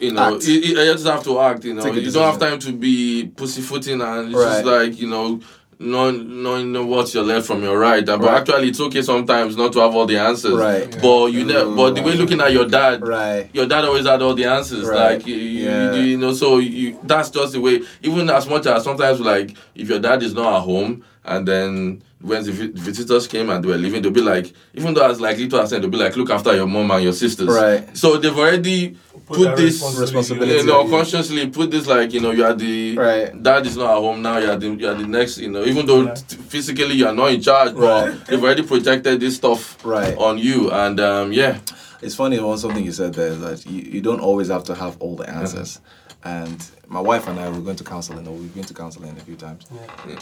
You 0.00 0.12
know, 0.12 0.38
you, 0.40 0.54
you 0.54 0.74
just 0.92 1.06
have 1.06 1.22
to 1.24 1.40
act. 1.40 1.64
You 1.64 1.74
know, 1.74 1.86
you 1.86 2.10
don't 2.10 2.24
have 2.30 2.40
time 2.40 2.58
to 2.58 2.72
be 2.72 3.26
pussyfooting 3.36 4.00
and 4.00 4.28
it's 4.30 4.36
Right. 4.36 4.52
just 4.52 4.64
like 4.64 5.00
you 5.00 5.08
know. 5.08 5.40
Knowing, 5.84 6.42
knowing 6.42 6.72
know 6.72 6.84
what's 6.86 7.14
your 7.14 7.24
left 7.24 7.46
from 7.46 7.62
your 7.62 7.78
right. 7.78 8.04
But 8.04 8.20
Right. 8.20 8.40
actually, 8.40 8.68
it's 8.68 8.80
okay 8.80 9.02
sometimes 9.02 9.56
not 9.56 9.72
to 9.74 9.80
have 9.80 9.94
all 9.94 10.06
the 10.06 10.18
answers. 10.18 10.54
Right. 10.54 10.90
But 11.02 11.26
you 11.26 11.44
ne- 11.44 11.74
but 11.76 11.94
the 11.94 12.02
way 12.02 12.14
looking 12.14 12.40
at 12.40 12.52
your 12.52 12.66
dad, 12.66 13.06
Right. 13.06 13.48
your 13.52 13.66
dad 13.66 13.84
always 13.84 14.06
had 14.06 14.22
all 14.22 14.34
the 14.34 14.44
answers. 14.46 14.86
Right. 14.86 15.16
Like 15.18 15.26
you, 15.26 15.36
you, 15.36 15.64
Yeah. 15.64 15.94
you 15.94 16.16
know, 16.16 16.32
so 16.32 16.58
you 16.58 16.98
that's 17.04 17.30
just 17.30 17.52
the 17.52 17.60
way. 17.60 17.82
Even 18.02 18.28
as 18.30 18.48
much 18.48 18.66
as 18.66 18.84
sometimes 18.84 19.20
like 19.20 19.54
if 19.74 19.88
your 19.88 19.98
dad 19.98 20.22
is 20.22 20.34
not 20.34 20.54
at 20.56 20.60
home 20.62 21.02
and 21.24 21.46
then 21.48 22.02
when 22.20 22.42
the 22.42 22.52
vi- 22.52 22.70
visitors 22.74 23.26
came 23.26 23.50
and 23.50 23.62
they 23.62 23.68
were 23.68 23.76
leaving, 23.76 24.00
they'll 24.00 24.10
be 24.10 24.22
like, 24.22 24.52
even 24.74 24.94
though 24.94 25.02
I 25.02 25.08
was 25.08 25.20
like 25.20 25.36
little 25.36 25.60
accent, 25.60 25.82
they'll 25.82 25.90
be 25.90 25.98
like, 25.98 26.16
look 26.16 26.30
after 26.30 26.54
your 26.56 26.66
mom 26.66 26.90
and 26.90 27.04
your 27.04 27.12
sisters. 27.12 27.48
Right. 27.48 27.84
So 27.96 28.16
they've 28.16 28.36
already 28.36 28.96
Put 29.26 29.36
put, 29.38 29.56
this 29.56 29.82
responsibility 29.98 30.52
you 30.60 30.66
know, 30.66 30.80
on 30.80 30.86
you. 30.86 30.92
consciously 30.92 31.48
put 31.48 31.70
this 31.70 31.86
like 31.86 32.12
you 32.12 32.20
know 32.20 32.30
you 32.30 32.44
are 32.44 32.52
the 32.54 32.96
Right. 32.96 33.42
dad 33.42 33.64
is 33.66 33.76
not 33.76 33.90
at 33.92 33.96
home 33.98 34.20
now 34.20 34.36
you 34.38 34.50
are 34.50 34.56
the 34.56 34.68
you 34.74 34.86
are 34.88 34.94
the 34.94 35.06
next 35.06 35.38
you 35.38 35.50
know 35.50 35.64
even 35.64 35.86
though 35.86 36.02
Yeah. 36.02 36.14
t- 36.14 36.36
physically 36.36 36.94
you 36.96 37.06
are 37.06 37.14
not 37.14 37.32
in 37.32 37.40
charge 37.40 37.74
but 37.74 38.24
they've 38.26 38.42
already 38.42 38.62
projected 38.62 39.20
this 39.20 39.36
stuff 39.36 39.82
Right. 39.84 40.14
on 40.18 40.36
you 40.38 40.70
and 40.70 41.00
um 41.00 41.32
yeah 41.32 41.58
It's 42.02 42.14
funny 42.14 42.38
one 42.38 42.58
something 42.58 42.84
you 42.84 42.92
said 42.92 43.14
there 43.14 43.28
is 43.28 43.40
that 43.40 43.64
you, 43.64 43.80
you 43.94 44.00
don't 44.02 44.20
always 44.20 44.48
have 44.48 44.64
to 44.64 44.74
have 44.74 44.96
all 45.00 45.16
the 45.16 45.26
answers. 45.30 45.80
And 46.26 46.58
my 46.88 47.00
wife 47.00 47.28
and 47.28 47.38
I 47.38 47.48
were 47.50 47.60
going 47.60 47.76
to 47.76 47.84
counseling, 47.84 48.26
or 48.26 48.34
we've 48.34 48.54
been 48.54 48.64
to 48.64 48.74
counseling 48.74 49.10
a 49.16 49.20
few 49.20 49.36
times, 49.36 49.66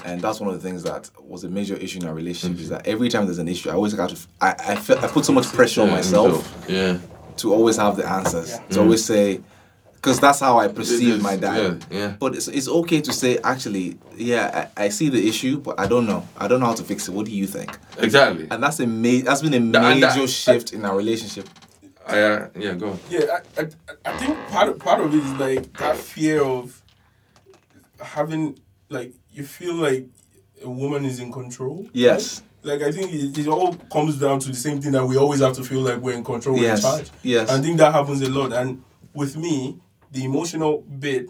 and 0.05 0.21
that's 0.21 0.41
one 0.41 0.49
of 0.53 0.57
the 0.61 0.69
things 0.69 0.83
that 0.83 1.09
was 1.33 1.45
a 1.45 1.49
major 1.49 1.77
issue 1.77 1.99
in 2.01 2.07
our 2.09 2.15
relationship. 2.15 2.59
Is 2.61 2.71
that 2.71 2.87
every 2.89 3.09
time 3.09 3.25
there's 3.27 3.39
an 3.39 3.47
issue, 3.49 3.71
I 3.71 3.75
always 3.75 3.93
have 3.97 4.11
to. 4.11 4.19
I 4.41 4.51
I, 4.73 4.75
felt, 4.77 4.99
I 5.05 5.07
put 5.07 5.25
so 5.25 5.33
much 5.33 5.47
pressure 5.59 5.83
on 5.83 5.91
myself 5.91 6.33
yeah 6.69 6.99
to 7.39 7.53
always 7.53 7.77
have 7.77 7.97
the 7.97 8.09
answers. 8.09 8.59
To 8.71 8.81
always 8.81 9.05
say, 9.05 9.41
because 9.95 10.19
that's 10.21 10.41
how 10.41 10.59
I 10.59 10.69
perceive 10.69 11.17
is, 11.17 11.23
my 11.23 11.37
dad. 11.37 11.85
yeah, 11.91 11.99
yeah. 11.99 12.17
But 12.19 12.35
it's, 12.35 12.49
it's 12.49 12.69
okay 12.69 13.01
to 13.03 13.13
say, 13.13 13.39
actually, 13.45 13.99
yeah, 14.17 14.69
I, 14.77 14.85
I 14.85 14.89
see 14.89 15.09
the 15.09 15.29
issue, 15.29 15.59
but 15.61 15.79
I 15.79 15.87
don't 15.87 16.07
know. 16.07 16.27
I 16.37 16.49
don't 16.49 16.61
know 16.61 16.67
how 16.67 16.75
to 16.75 16.83
fix 16.85 17.09
it. 17.09 17.13
What 17.13 17.27
do 17.27 17.33
you 17.33 17.47
think? 17.47 17.77
exactly 17.99 18.49
And 18.51 18.63
that's 18.63 18.81
a 18.81 18.87
ma- 18.87 19.23
that's 19.25 19.43
been 19.43 19.55
a 19.55 19.61
That- 19.73 19.95
major 19.95 20.21
that- 20.23 20.29
shift 20.29 20.73
in 20.73 20.85
our 20.85 20.97
relationship. 20.97 21.49
I, 22.05 22.21
uh, 22.21 22.49
yeah 22.59 22.75
go 22.75 22.91
on. 22.91 22.99
Yeah, 23.09 23.21
I, 23.57 23.61
I, 23.63 23.69
I 24.13 24.19
think 24.19 24.37
part 24.49 24.69
of, 24.71 24.79
part 24.81 25.01
of 25.01 25.15
it 25.15 25.19
is 25.23 25.33
like 25.35 25.73
that 25.79 25.97
fear 25.97 26.43
of 26.43 26.83
having 28.01 28.59
like 28.89 29.15
you 29.33 29.45
feel 29.45 29.75
like 29.75 30.07
a 30.65 30.69
woman 30.71 31.05
is 31.05 31.21
in 31.21 31.31
control. 31.33 31.89
Yes. 31.93 32.43
Like 32.63 32.83
I 32.83 32.93
think 32.93 33.13
it, 33.13 33.39
it 33.39 33.49
all 33.49 33.75
comes 33.93 34.19
down 34.19 34.39
to 34.41 34.49
the 34.49 34.55
same 34.57 34.81
thing 34.81 34.93
that 34.93 35.05
we 35.05 35.17
always 35.17 35.41
have 35.41 35.55
to 35.55 35.65
feel 35.65 35.81
like 35.81 35.99
we're 35.99 36.13
in 36.17 36.25
control, 36.25 36.55
we're 36.57 36.63
Yes, 36.63 36.85
in 36.85 36.91
charge. 36.91 37.11
yes. 37.23 37.51
I 37.51 37.61
think 37.61 37.79
that 37.79 37.93
happens 37.93 38.23
a 38.23 38.31
lot. 38.31 38.53
And 38.53 38.83
with 39.15 39.37
me, 39.37 39.79
the 40.13 40.25
emotional 40.25 40.83
bit 40.83 41.27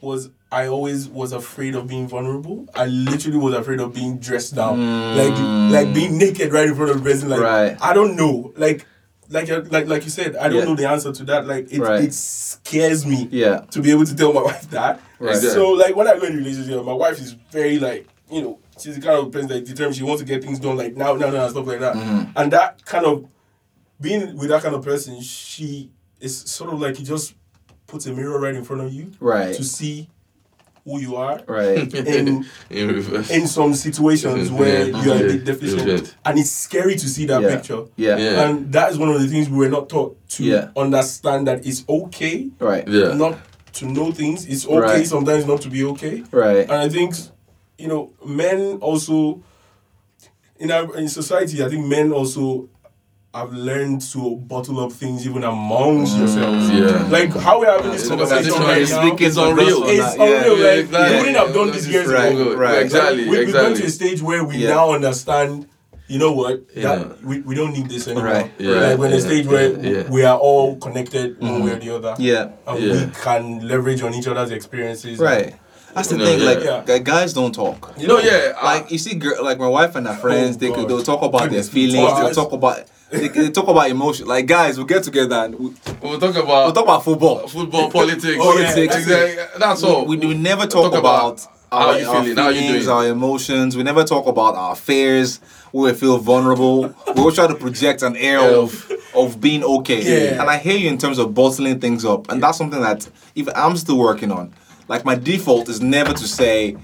was 0.00 0.30
I 0.50 0.66
always 0.68 1.08
was 1.08 1.32
afraid 1.32 1.74
of 1.74 1.86
being 1.86 2.06
vulnerable. 2.08 2.66
I 2.74 2.86
literally 2.86 3.38
was 3.38 3.54
afraid 3.54 3.80
of 3.80 3.94
being 3.94 4.18
dressed 4.18 4.54
down, 4.54 4.78
like 5.16 5.36
like 5.72 5.94
being 5.94 6.18
naked 6.18 6.52
right 6.52 6.66
in 6.68 6.74
front 6.74 6.90
of 6.90 7.02
the 7.02 7.08
person. 7.10 7.28
Like 7.28 7.40
Mm. 7.40 7.44
Right. 7.44 7.76
I 7.80 7.92
don't 7.92 8.16
know, 8.16 8.52
like. 8.56 8.86
Like, 9.30 9.48
you- 9.48 9.62
like 9.62 9.88
like 9.88 10.04
you 10.04 10.10
said, 10.10 10.36
I 10.36 10.48
don't 10.48 10.58
Yeah. 10.58 10.64
know 10.64 10.74
the 10.76 10.86
answer 10.86 11.10
to 11.10 11.24
that. 11.24 11.46
Like 11.46 11.72
it, 11.72 11.80
Right. 11.80 12.04
it 12.04 12.12
scares 12.12 13.06
me 13.06 13.26
Yeah. 13.32 13.60
to 13.70 13.80
be 13.80 13.90
able 13.90 14.04
to 14.04 14.14
tell 14.14 14.34
my 14.34 14.42
wife 14.50 14.68
that. 14.70 15.00
Right. 15.18 15.34
So 15.36 15.70
like 15.70 15.96
when 15.96 16.06
I 16.06 16.18
go 16.18 16.26
in 16.26 16.34
a 16.34 16.36
relationship, 16.36 16.84
my 16.84 16.92
wife 16.92 17.18
is 17.18 17.32
very 17.50 17.78
like 17.78 18.06
you 18.30 18.42
know 18.42 18.58
she's 18.78 18.96
the 18.96 19.00
kind 19.00 19.18
of 19.18 19.32
person 19.32 19.48
that 19.48 19.64
determines 19.64 19.96
she 19.96 20.02
wants 20.02 20.22
to 20.22 20.26
get 20.26 20.42
things 20.42 20.58
done 20.58 20.76
like 20.76 20.96
now 20.96 21.14
now 21.14 21.30
now 21.30 21.42
and 21.44 21.50
stuff 21.50 21.66
like 21.66 21.80
that. 21.80 21.94
Mm-hmm. 21.96 22.30
And 22.36 22.52
that 22.52 22.84
kind 22.84 23.06
of 23.06 23.26
being 24.00 24.36
with 24.36 24.48
that 24.48 24.62
kind 24.62 24.74
of 24.74 24.84
person, 24.84 25.20
she 25.20 25.90
is 26.20 26.36
sort 26.40 26.72
of 26.72 26.80
like 26.80 26.96
he 26.96 27.04
just 27.04 27.34
puts 27.86 28.06
a 28.06 28.12
mirror 28.12 28.40
right 28.40 28.54
in 28.54 28.64
front 28.64 28.82
of 28.82 28.92
you 28.92 29.12
Right. 29.20 29.54
to 29.54 29.62
see 29.64 30.08
who 30.84 30.98
you 31.00 31.16
are. 31.16 31.40
Right. 31.46 31.92
In 31.94 32.44
in 32.70 33.22
in 33.30 33.46
some 33.46 33.72
situations 33.74 34.50
where 34.58 34.88
Yeah. 34.88 35.02
you 35.04 35.12
are 35.12 35.16
a 35.16 35.28
bit 35.32 35.44
deficient, 35.52 35.86
Yeah. 35.88 36.10
and 36.26 36.38
it's 36.38 36.50
scary 36.50 36.96
to 36.96 37.08
see 37.08 37.26
that 37.26 37.40
Yeah. 37.42 37.56
picture. 37.56 37.84
Yeah. 37.96 38.16
Yeah. 38.18 38.42
And 38.48 38.72
that 38.72 38.90
is 38.92 38.98
one 38.98 39.08
of 39.10 39.20
the 39.20 39.28
things 39.28 39.48
we 39.48 39.56
were 39.58 39.70
not 39.70 39.88
taught 39.88 40.16
to 40.30 40.44
Yeah. 40.44 40.68
understand 40.76 41.46
that 41.46 41.64
it's 41.66 41.84
okay 41.88 42.50
Right. 42.58 42.86
yeah 42.88 43.14
not 43.14 43.38
to 43.74 43.86
know 43.86 44.12
things. 44.12 44.46
It's 44.46 44.66
okay 44.66 44.78
Right. 44.78 45.06
sometimes 45.06 45.46
not 45.46 45.60
to 45.62 45.68
be 45.70 45.84
okay. 45.84 46.22
Right. 46.30 46.62
And 46.62 46.72
I 46.72 46.88
think, 46.88 47.14
you 47.78 47.88
know, 47.88 48.12
men 48.24 48.78
also 48.80 49.42
in 50.58 50.70
our 50.70 50.96
in 50.96 51.08
society, 51.08 51.62
I 51.64 51.68
think 51.68 51.86
men 51.86 52.12
also 52.12 52.68
have 53.34 53.52
learned 53.52 54.00
to 54.00 54.36
bottle 54.36 54.78
up 54.78 54.92
things 54.92 55.26
even 55.26 55.42
amongst 55.42 56.14
mm, 56.14 56.18
yourselves. 56.20 56.70
yeah 56.70 57.08
Like 57.08 57.30
how 57.34 57.58
we're 57.58 57.66
having 57.70 57.90
this 57.90 58.02
It's 58.02 58.08
conversation 58.08 58.52
right 58.62 58.88
now. 58.88 59.16
it's 59.18 59.36
unreal. 59.36 59.82
It's 59.88 60.16
yeah. 60.16 60.22
unreal. 60.24 60.58
Yeah, 60.58 60.64
like 60.64 60.78
exactly. 60.84 61.10
we 61.10 61.18
wouldn't 61.18 61.36
have 61.38 61.52
done 61.54 61.70
this 61.72 61.88
years 61.88 62.06
Right, 62.06 62.32
ago. 62.32 62.54
right. 62.54 62.82
exactly 62.82 63.28
we, 63.28 63.44
we've 63.44 63.52
gone 63.52 63.74
to 63.74 63.84
a 63.84 63.90
stage 63.90 64.22
where 64.22 64.44
we 64.44 64.58
Yeah. 64.58 64.68
now 64.70 64.92
understand. 64.92 65.66
You 66.06 66.18
know 66.18 66.32
what? 66.32 66.62
Yeah. 66.76 66.96
That 66.96 67.24
we, 67.24 67.40
we 67.40 67.54
don't 67.56 67.72
need 67.72 67.88
this 67.88 68.06
anymore. 68.06 68.26
Right, 68.26 68.52
Yeah, 68.58 68.74
Like 68.74 68.98
we're 68.98 69.06
in 69.06 69.12
a 69.14 69.20
stage 69.20 69.46
where 69.46 69.72
yeah, 69.80 69.90
yeah. 70.02 70.10
we 70.10 70.22
are 70.24 70.38
all 70.38 70.76
connected 70.76 71.40
one 71.40 71.64
way 71.64 71.70
mm-hmm. 71.72 71.76
or 71.76 71.80
the 71.80 71.94
other. 71.96 72.14
Yeah. 72.22 72.50
And 72.68 72.78
Yeah. 72.84 72.92
we 73.06 73.10
can 73.20 73.66
leverage 73.66 74.02
on 74.02 74.14
each 74.14 74.28
other's 74.28 74.52
experiences. 74.52 75.18
Right. 75.18 75.56
That's 75.94 76.08
the 76.08 76.16
No, 76.18 76.24
thing. 76.24 76.40
yeah. 76.40 76.46
Like 76.46 76.88
Yeah. 76.88 76.98
guys 76.98 77.32
don't 77.32 77.54
talk. 77.54 77.92
You 77.96 78.06
no 78.08 78.16
know, 78.16 78.20
yeah 78.22 78.52
I- 78.60 78.78
Like 78.78 78.90
you 78.90 78.98
see, 78.98 79.14
girl, 79.14 79.42
like 79.44 79.58
my 79.58 79.68
wife 79.68 79.94
and 79.94 80.06
her 80.06 80.14
friends, 80.14 80.56
Oh, 80.56 80.58
they 80.60 80.70
could 80.72 80.88
they'll 80.88 81.02
talk 81.02 81.22
about 81.22 81.50
their 81.50 81.62
feelings. 81.62 82.08
twice. 82.08 82.20
They'll 82.34 82.44
talk 82.44 82.52
about 82.52 82.84
they, 83.10 83.28
they 83.28 83.50
talk 83.50 83.68
about 83.68 83.88
emotion. 83.90 84.26
Like 84.26 84.46
guys, 84.46 84.76
we'll 84.76 84.86
get 84.86 85.04
together 85.04 85.36
and 85.36 85.54
we, 85.58 85.70
we'll 86.02 86.18
talk 86.18 86.34
about 86.34 86.64
we'll 86.66 86.72
talk 86.72 86.84
about 86.84 87.04
football. 87.04 87.46
football 87.46 87.90
politics 87.90 88.24
yeah, 88.26 88.38
Politics. 88.42 88.96
exactly 88.96 89.44
that's 89.58 89.82
all 89.84 90.04
We, 90.04 90.16
we 90.16 90.34
never 90.34 90.62
talk, 90.66 90.90
talk 90.90 90.94
about 90.98 91.32
about, 91.34 91.48
how 91.70 91.88
our, 91.90 91.98
you 91.98 92.08
our 92.08 92.22
feeling, 92.22 92.36
how 92.38 92.48
you 92.48 92.60
feelings, 92.60 92.84
doing. 92.86 92.96
our 92.96 93.06
emotions. 93.08 93.76
We 93.76 93.82
never 93.84 94.04
talk 94.04 94.26
about 94.26 94.54
our 94.56 94.74
fears. 94.76 95.40
We 95.72 95.92
feel 95.92 96.18
vulnerable. 96.18 96.82
we 97.08 97.14
always 97.20 97.34
try 97.34 97.46
to 97.46 97.54
project 97.54 98.02
an 98.02 98.16
air 98.16 98.40
of 98.40 98.90
of 99.14 99.40
being 99.40 99.62
okay. 99.62 100.02
Yeah. 100.02 100.40
And 100.40 100.50
I 100.50 100.58
hear 100.58 100.76
you 100.76 100.88
in 100.88 100.98
terms 100.98 101.18
of 101.18 101.34
bottling 101.34 101.78
things 101.80 102.04
up, 102.04 102.30
and 102.32 102.42
that's 102.42 102.58
something 102.58 102.80
that 102.80 103.08
even 103.36 103.54
I'm 103.56 103.76
still 103.76 103.98
working 103.98 104.32
on. 104.32 104.52
Like 104.88 105.04
my 105.04 105.14
default 105.14 105.68
is 105.68 105.80
never 105.80 106.12
to 106.12 106.26
say, 106.28 106.76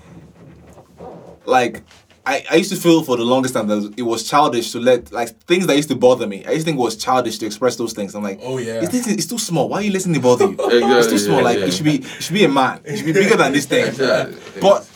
like. 1.45 1.83
I, 2.27 2.45
I 2.51 2.57
used 2.57 2.71
to 2.71 2.77
feel 2.77 3.03
for 3.03 3.17
the 3.17 3.25
longest 3.25 3.55
time 3.55 3.67
that 3.69 3.95
it 3.97 4.03
was 4.03 4.29
childish 4.29 4.73
to 4.73 4.79
let 4.79 5.11
like 5.11 5.31
things 5.45 5.67
that 5.67 5.75
used 5.75 5.89
to 5.89 5.97
bother 5.97 6.27
me. 6.27 6.45
I 6.45 6.51
used 6.51 6.61
to 6.61 6.65
think 6.67 6.79
it 6.79 6.83
was 6.83 6.95
childish 6.95 7.39
to 7.39 7.47
express 7.47 7.77
those 7.77 7.95
things. 7.95 8.15
I'm 8.15 8.23
like, 8.23 8.39
Oh, 8.43 8.59
yeah. 8.59 8.83
it's, 8.83 8.95
it's 9.09 9.27
too 9.27 9.39
small. 9.39 9.71
Why 9.71 9.79
are 9.79 9.83
you 9.83 9.91
letting 9.91 10.13
to 10.13 10.21
bother 10.21 10.45
you? 10.45 10.57
it's 10.59 11.09
too 11.09 11.19
small. 11.19 11.39
yeah, 11.39 11.43
like 11.45 11.59
yeah. 11.59 11.65
you 11.65 11.73
should 11.73 11.85
be, 11.87 11.93
you 11.93 12.03
should 12.21 12.35
be 12.35 12.45
a 12.45 12.49
man. 12.49 12.83
It 12.85 12.99
should 12.99 13.07
be 13.07 13.15
bigger 13.15 13.37
than 13.37 13.53
this 13.55 13.65
thing. 13.65 13.95
Yeah. 13.97 14.31
But 14.61 14.89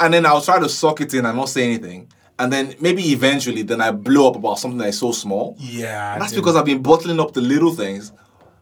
and 0.00 0.12
then 0.12 0.26
I'll 0.26 0.40
try 0.42 0.58
to 0.58 0.68
suck 0.68 1.00
it 1.00 1.14
in 1.14 1.24
and 1.24 1.38
not 1.38 1.48
say 1.48 1.62
anything. 1.64 2.08
And 2.40 2.52
then 2.52 2.74
maybe 2.80 3.04
eventually, 3.12 3.62
then 3.62 3.80
I 3.80 3.92
blow 3.92 4.28
up 4.30 4.36
about 4.36 4.58
something 4.58 4.78
that 4.78 4.88
is 4.88 4.98
so 4.98 5.12
small. 5.12 5.54
Yeah. 5.60 6.14
And 6.14 6.22
that's 6.22 6.32
then- 6.32 6.40
because 6.40 6.56
I've 6.56 6.66
been 6.66 6.82
bottling 6.82 7.20
up 7.20 7.32
the 7.34 7.40
little 7.40 7.72
things, 7.72 8.12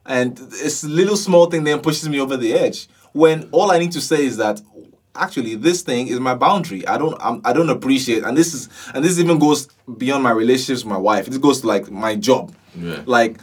and 0.05 0.37
this 0.37 0.85
little 0.85 1.17
small 1.17 1.47
thing 1.47 1.65
then 1.65 1.81
pushes 1.81 2.09
me 2.11 2.21
over 2.21 2.37
the 2.37 2.53
edge. 2.53 2.89
When 3.13 3.49
all 3.53 3.71
I 3.71 3.79
need 3.79 3.93
to 3.93 4.01
say 4.01 4.25
is 4.25 4.37
that 4.39 4.61
actually 5.15 5.55
this 5.55 5.83
thing 5.83 6.09
is 6.09 6.21
my 6.21 6.35
boundary. 6.35 6.87
I 6.87 6.99
don't 6.99 7.17
I'm, 7.21 7.41
I 7.45 7.53
don't 7.53 7.71
appreciate, 7.71 8.25
and 8.25 8.37
this 8.37 8.55
is 8.55 8.69
and 8.95 9.05
this 9.05 9.19
even 9.19 9.39
goes 9.39 9.69
beyond 9.99 10.23
my 10.23 10.31
relationships 10.31 10.85
with 10.85 10.93
my 10.93 10.99
wife. 10.99 11.27
This 11.27 11.39
goes 11.39 11.61
to 11.61 11.67
like 11.67 11.91
my 11.91 12.17
job. 12.17 12.55
Yeah. 12.75 13.03
Like 13.07 13.39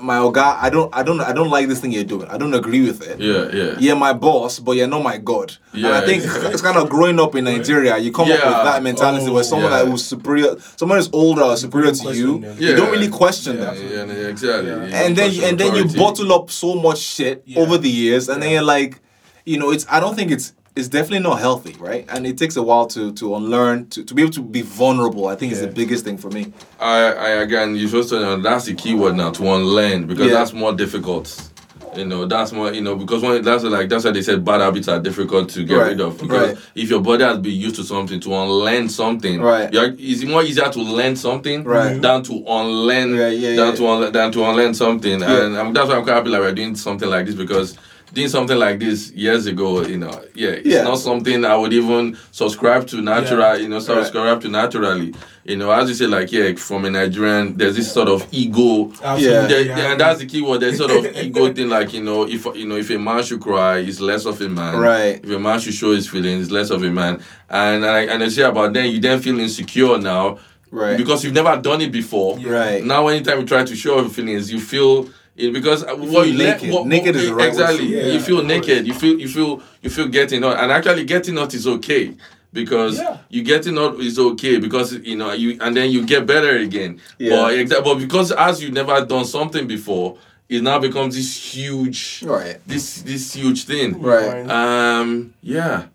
my 0.00 0.18
oga, 0.18 0.56
I 0.60 0.68
don't 0.70 0.94
I 0.94 1.02
don't 1.02 1.20
I 1.20 1.32
don't 1.32 1.48
like 1.48 1.66
this 1.66 1.80
thing 1.80 1.92
you're 1.92 2.04
doing. 2.04 2.28
I 2.28 2.36
don't 2.36 2.52
agree 2.52 2.82
with 2.86 3.00
it 3.02 3.18
yeah 3.20 3.48
yeah 3.52 3.76
you're 3.78 3.96
my 3.96 4.12
boss, 4.12 4.58
but 4.58 4.72
you're 4.72 4.86
not 4.86 5.02
my 5.02 5.16
god. 5.18 5.54
Yeah, 5.72 5.86
and 5.88 5.96
I 5.96 6.00
think 6.06 6.22
exactly. 6.24 6.50
it's 6.50 6.60
kind 6.62 6.76
of 6.76 6.90
growing 6.90 7.18
up 7.18 7.34
in 7.34 7.44
Nigeria. 7.44 7.96
You 7.96 8.12
come 8.12 8.30
up 8.30 8.44
with 8.44 8.64
that 8.64 8.82
mentality 8.82 9.26
Oh, 9.28 9.32
where 9.34 9.42
someone 9.44 9.72
oh, 9.72 9.76
yeah. 9.76 9.82
that 9.84 9.90
who's 9.90 10.04
superior, 10.04 10.56
someone 10.76 10.98
who's 10.98 11.08
older 11.12 11.42
or 11.42 11.56
superior 11.56 11.92
to 11.92 12.12
you, 12.14 12.38
question 12.38 12.40
them. 12.42 12.56
you 12.60 12.76
don't 12.76 12.90
really 12.90 13.08
question 13.08 13.56
yeah, 13.58 13.64
them. 13.72 13.90
yeah, 13.90 14.14
yeah, 14.20 14.28
exactly 14.28 14.68
Yeah. 14.70 14.76
You 14.76 14.94
And 14.94 15.16
then 15.16 15.30
question 15.30 15.44
and 15.48 15.58
then 15.58 15.74
you 15.74 15.84
bottle 15.98 16.32
up 16.34 16.50
so 16.50 16.74
much 16.74 16.98
shit 16.98 17.42
Yeah. 17.46 17.60
over 17.60 17.78
the 17.78 17.88
years, 17.90 18.28
and 18.28 18.42
then 18.42 18.50
you're 18.50 18.62
like, 18.62 19.00
you 19.46 19.58
know, 19.58 19.70
it's 19.70 19.86
I 19.88 20.00
don't 20.00 20.14
think 20.14 20.30
it's 20.30 20.52
it's 20.74 20.88
definitely 20.88 21.20
not 21.20 21.38
healthy, 21.38 21.76
right? 21.78 22.06
And 22.08 22.26
it 22.26 22.38
takes 22.38 22.56
a 22.56 22.62
while 22.62 22.86
to 22.88 23.12
to 23.14 23.34
unlearn 23.36 23.88
to, 23.90 24.04
to 24.04 24.14
be 24.14 24.22
able 24.22 24.32
to 24.32 24.42
be 24.42 24.62
vulnerable. 24.62 25.26
I 25.28 25.36
think 25.36 25.52
is 25.52 25.60
the 25.60 25.66
biggest 25.68 26.04
thing 26.04 26.16
for 26.16 26.30
me. 26.30 26.52
I, 26.80 26.98
I 27.12 27.28
again, 27.42 27.76
you 27.76 27.88
supposed 27.88 28.08
to 28.10 28.20
know 28.20 28.36
that's 28.40 28.64
the 28.66 28.74
key 28.74 28.94
word 28.94 29.16
now 29.16 29.30
to 29.32 29.42
unlearn 29.52 30.06
because 30.06 30.26
Yeah. 30.28 30.34
that's 30.34 30.52
more 30.52 30.72
difficult. 30.72 31.48
You 31.94 32.06
know, 32.06 32.24
that's 32.24 32.52
more 32.52 32.72
you 32.72 32.80
know 32.80 32.96
because 32.96 33.20
when 33.22 33.42
that's 33.44 33.64
like 33.64 33.90
that's 33.90 34.04
why 34.06 34.12
they 34.12 34.22
said 34.22 34.42
bad 34.42 34.62
habits 34.62 34.88
are 34.88 34.98
difficult 34.98 35.50
to 35.50 35.62
get 35.62 35.76
Right, 35.76 35.88
rid 35.88 36.00
of 36.00 36.18
because 36.18 36.54
right. 36.54 36.58
if 36.74 36.88
your 36.88 37.02
body 37.02 37.22
has 37.22 37.36
been 37.38 37.52
used 37.52 37.76
to 37.76 37.84
something 37.84 38.18
to 38.20 38.34
unlearn 38.34 38.88
something, 38.88 39.42
Right. 39.42 39.70
you're, 39.70 39.94
it's 39.98 40.24
more 40.24 40.42
easier 40.42 40.70
to 40.70 40.80
learn 40.80 41.16
something 41.16 41.64
Right. 41.64 42.00
than 42.00 42.22
to 42.22 42.32
unlearn 42.48 43.14
Yeah, 43.14 43.28
yeah, 43.28 43.56
than 43.56 43.66
yeah. 43.68 43.74
to 43.74 43.86
unlearn 43.92 44.12
than 44.12 44.32
to 44.32 44.42
unlearn 44.42 44.72
something, 44.72 45.20
Yeah. 45.20 45.44
and 45.44 45.56
um, 45.58 45.72
that's 45.74 45.88
why 45.90 45.96
I'm 45.96 46.04
quite 46.04 46.14
happy 46.14 46.30
like 46.30 46.40
we're 46.40 46.54
doing 46.54 46.76
something 46.76 47.10
like 47.10 47.26
this 47.26 47.34
because 47.34 47.76
doing 48.12 48.28
something 48.28 48.58
like 48.58 48.78
this 48.78 49.10
years 49.12 49.46
ago, 49.46 49.82
you 49.82 49.96
know, 49.96 50.22
yeah, 50.34 50.50
it's 50.50 50.66
Yeah. 50.66 50.82
not 50.82 50.96
something 50.98 51.44
I 51.44 51.56
would 51.56 51.72
even 51.72 52.16
subscribe 52.30 52.86
to 52.88 53.00
natural, 53.00 53.40
Yeah. 53.40 53.56
you 53.56 53.68
know, 53.68 53.78
subscribe 53.78 54.40
to 54.42 54.48
naturally. 54.48 55.14
You 55.44 55.56
know, 55.56 55.70
as 55.70 55.88
you 55.88 55.94
say, 55.94 56.06
like, 56.06 56.30
yeah, 56.30 56.52
from 56.54 56.84
a 56.84 56.90
Nigerian, 56.90 57.56
there's 57.56 57.74
this 57.76 57.90
sort 57.90 58.08
of 58.08 58.26
ego. 58.30 58.92
Absolutely, 59.02 59.48
There- 59.48 59.62
yeah. 59.66 59.92
and 59.92 60.00
that's 60.00 60.20
the 60.20 60.26
key 60.26 60.42
word. 60.42 60.60
There's 60.60 60.76
sort 60.76 60.90
of 60.90 61.06
ego 61.16 61.52
thing, 61.52 61.68
like 61.68 61.92
you 61.94 62.02
know, 62.02 62.24
if 62.28 62.44
you 62.54 62.66
know, 62.66 62.76
if 62.76 62.90
a 62.90 62.98
man 62.98 63.22
should 63.22 63.40
cry, 63.40 63.82
he's 63.82 64.00
less 64.00 64.24
of 64.26 64.40
a 64.40 64.48
man. 64.48 64.78
Right. 64.78 65.20
If 65.22 65.30
a 65.30 65.38
man 65.38 65.58
should 65.60 65.74
show 65.74 65.92
his 65.92 66.06
feelings, 66.06 66.38
he's 66.44 66.50
less 66.50 66.70
of 66.70 66.82
a 66.84 66.90
man. 66.90 67.20
And 67.50 67.84
I 67.84 68.00
and 68.02 68.22
I 68.22 68.28
say 68.28 68.42
about 68.42 68.72
then, 68.74 68.90
you 68.90 69.00
then 69.00 69.20
feel 69.20 69.38
insecure 69.40 69.98
now, 69.98 70.38
Right. 70.70 70.96
Because 70.96 71.22
you've 71.22 71.34
never 71.34 71.54
done 71.60 71.82
it 71.82 71.92
before. 71.92 72.38
Right. 72.38 72.82
Now, 72.82 73.06
anytime 73.08 73.40
you 73.40 73.44
try 73.46 73.62
to 73.62 73.76
show 73.76 73.96
your 74.00 74.08
feelings, 74.08 74.50
you 74.50 74.58
feel 74.58 75.06
it 75.42 75.52
because 75.52 75.82
uh, 75.84 75.94
what 75.96 76.28
you 76.28 76.38
naked. 76.38 76.68
le- 76.70 76.74
what, 76.74 76.86
Naked 76.86 77.16
is 77.16 77.26
the 77.28 77.34
right 77.34 77.52
word 77.52 77.56
to 77.56 77.62
exactly. 77.64 77.90
say. 77.92 78.12
You 78.14 78.20
feel 78.20 78.42
naked. 78.42 78.86
You 78.86 78.94
feel 78.94 79.18
you 79.18 79.28
feel 79.28 79.62
you 79.82 79.90
feel 79.90 80.08
getting 80.08 80.44
out, 80.44 80.58
and 80.58 80.70
actually 80.72 81.04
getting 81.04 81.38
out 81.38 81.52
is 81.54 81.66
okay 81.66 82.14
because 82.52 82.98
Yeah. 82.98 83.18
you 83.30 83.42
getting 83.42 83.78
out 83.78 83.98
is 84.00 84.18
okay 84.18 84.58
because 84.58 84.92
you 84.92 85.16
know 85.16 85.32
you 85.32 85.58
and 85.60 85.76
then 85.76 85.90
you 85.90 86.06
get 86.06 86.26
better 86.26 86.56
again. 86.58 87.00
Yeah. 87.18 87.30
But 87.30 87.54
exa- 87.54 87.84
but 87.84 87.96
because 87.96 88.32
as 88.32 88.62
you 88.62 88.70
never 88.70 89.04
done 89.04 89.24
something 89.24 89.66
before, 89.66 90.18
it 90.48 90.62
now 90.62 90.78
becomes 90.78 91.14
this 91.16 91.34
huge 91.54 92.22
Right. 92.24 92.58
this 92.66 93.02
this 93.02 93.34
huge 93.34 93.64
thing. 93.64 94.00
Right. 94.00 94.48
Um. 94.50 95.34
Yeah. 95.42 95.86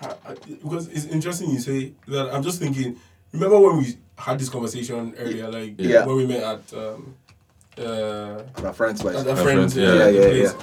I- 0.00 0.06
I- 0.30 0.34
because 0.62 0.88
it's 0.88 1.06
interesting 1.06 1.50
you 1.50 1.60
say 1.60 1.92
that. 2.08 2.32
I'm 2.34 2.42
just 2.42 2.58
thinking. 2.58 2.96
Remember 3.32 3.58
when 3.60 3.78
we 3.78 3.96
had 4.16 4.38
this 4.38 4.48
conversation 4.50 5.14
earlier, 5.18 5.48
like 5.50 5.74
Yeah. 5.78 6.04
when 6.06 6.16
we 6.16 6.26
met 6.26 6.42
at 6.42 6.62
um, 6.78 7.14
uh, 7.78 8.42
My 8.62 8.72
friend's 8.72 9.00
place. 9.02 9.16
at 9.16 9.26
a 9.26 9.36
friend's 9.36 9.76
yeah. 9.76 9.94
Yeah, 9.94 10.08
yeah, 10.08 10.20
place. 10.52 10.54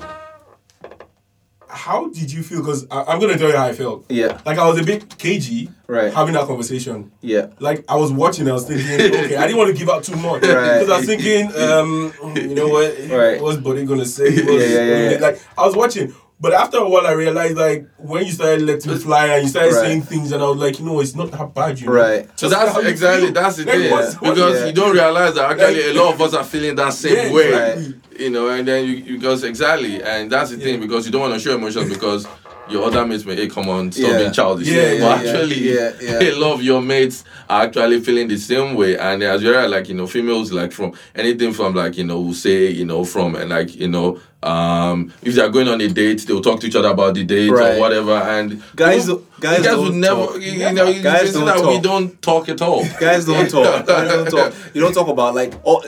How 1.72 2.10
did 2.10 2.32
you 2.32 2.42
feel? 2.42 2.60
Because 2.62 2.88
I'm 2.90 3.20
gonna 3.20 3.38
tell 3.38 3.50
you 3.50 3.56
how 3.56 3.68
I 3.68 3.74
felt. 3.74 4.06
Yeah. 4.10 4.40
Like 4.44 4.58
I 4.58 4.68
was 4.68 4.80
a 4.80 4.84
bit 4.84 5.18
cagey 5.20 5.70
Right. 5.86 6.12
having 6.12 6.34
that 6.34 6.48
conversation. 6.48 7.12
Yeah. 7.22 7.48
Like 7.60 7.86
I 7.88 7.96
was 7.96 8.12
watching, 8.12 8.50
I 8.50 8.54
was 8.54 8.66
thinking, 8.66 8.90
okay, 9.26 9.36
I 9.36 9.44
didn't 9.46 9.58
want 9.58 9.72
to 9.72 9.78
give 9.78 9.88
out 9.90 10.04
too 10.04 10.16
much 10.16 10.42
Right. 10.42 10.80
because 10.80 10.90
I 10.90 10.98
was 10.98 11.06
thinking, 11.06 11.56
um, 11.62 12.12
you 12.36 12.56
know 12.56 12.68
what, 12.70 12.98
Right. 13.10 13.40
what's 13.40 13.58
Buddy 13.60 13.86
gonna 13.86 14.06
say? 14.06 14.30
Yeah, 14.32 14.52
yeah, 14.52 14.68
yeah, 14.84 15.10
yeah. 15.12 15.18
Like 15.20 15.40
I 15.58 15.66
was 15.66 15.76
watching, 15.76 16.14
but 16.42 16.54
after 16.54 16.78
a 16.78 16.88
while, 16.88 17.06
I 17.06 17.12
realized 17.12 17.58
like 17.58 17.88
when 17.98 18.26
you 18.26 18.32
started 18.32 18.62
letting 18.64 18.96
fly 18.98 19.28
and 19.28 19.44
you 19.44 19.50
started 19.50 19.74
Right. 19.74 19.82
saying 19.86 20.02
things, 20.04 20.32
and 20.32 20.42
I 20.44 20.48
was 20.50 20.58
like, 20.58 20.80
you 20.80 20.86
know, 20.86 21.00
it's 21.02 21.16
not 21.16 21.32
that 21.32 21.54
bad, 21.54 21.80
you 21.80 21.88
know. 21.88 21.94
Right. 21.94 22.30
So 22.36 22.48
that's 22.50 22.78
exactly 22.78 23.32
that's 23.32 23.58
the 23.58 23.66
thing 23.66 23.82
because 24.22 24.60
Yeah. 24.62 24.66
you 24.68 24.74
don't 24.74 24.94
realize 24.94 25.36
that 25.36 25.52
actually 25.52 25.84
Like- 25.88 25.96
a 25.96 26.00
lot 26.02 26.14
of 26.14 26.22
us 26.22 26.34
are 26.34 26.44
feeling 26.44 26.76
that 26.76 26.94
same 26.94 27.16
Yeah, 27.16 27.32
way, 27.34 27.48
exactly. 27.50 27.94
you 28.26 28.30
know, 28.30 28.48
and 28.50 28.68
then 28.68 28.86
you 28.86 28.94
you 28.94 29.18
because 29.18 29.44
exactly, 29.44 30.02
and 30.02 30.32
that's 30.32 30.52
the 30.52 30.58
thing 30.58 30.80
because 30.80 31.06
you 31.06 31.12
don't 31.12 31.22
want 31.22 31.34
to 31.34 31.40
show 31.40 31.56
emotions 31.56 31.90
because 31.90 32.26
your 32.70 32.86
other 32.86 33.04
mates 33.04 33.26
may 33.26 33.36
hey 33.36 33.48
come 33.48 33.68
on 33.68 33.92
stop 33.92 34.16
being 34.18 34.32
childish, 34.32 34.68
Yeah, 34.68 34.92
but 35.00 35.26
yeah, 35.26 35.32
actually 35.32 35.74
yeah, 35.74 35.92
yeah. 36.00 36.20
a 36.30 36.32
lot 36.36 36.54
of 36.54 36.62
your 36.62 36.82
mates 36.84 37.24
are 37.50 37.64
actually 37.64 38.00
feeling 38.00 38.28
the 38.28 38.38
same 38.38 38.76
way, 38.76 38.96
and 38.96 39.24
as 39.24 39.42
you're 39.42 39.68
like 39.68 39.90
you 39.90 39.96
know 39.96 40.06
females 40.06 40.52
like 40.52 40.72
from 40.72 40.94
anything 41.16 41.52
from 41.52 41.74
like 41.74 41.98
you 41.98 42.04
know 42.04 42.22
will 42.22 42.34
say 42.36 42.68
you 42.70 42.86
know 42.86 43.04
from 43.04 43.34
and 43.36 43.50
like 43.50 43.76
you 43.76 43.88
know 43.88 44.20
um 44.42 45.12
if 45.22 45.36
they're 45.36 45.50
going 45.50 45.68
on 45.68 45.82
a 45.82 45.88
date 45.90 46.22
they'll 46.26 46.40
talk 46.42 46.62
to 46.62 46.68
each 46.68 46.76
other 46.76 46.88
about 46.90 47.14
the 47.14 47.24
date 47.26 47.50
Right. 47.50 47.76
or 47.76 47.80
whatever 47.82 48.14
and 48.14 48.64
Guys 48.76 49.08
you 49.10 49.26
guys 49.42 49.62
guys 49.66 49.78
would 49.78 49.96
never 49.96 50.28
talk. 50.28 50.42
you 50.42 50.58
know 50.72 51.02
Guys 51.02 51.34
don't 51.34 51.46
that 51.46 51.58
we 51.58 51.74
talk. 51.76 51.84
don't 51.84 52.22
talk 52.22 52.50
at 52.50 52.62
all. 52.62 52.86
Guys 53.00 53.26
don't 53.26 53.50
talk. 53.58 53.86
Guys 53.86 54.08
don't 54.10 54.32
talk. 54.32 54.54
You 54.74 54.80
don't 54.82 54.94
talk 54.94 55.10
about 55.10 55.36
like 55.36 55.54
all 55.64 55.84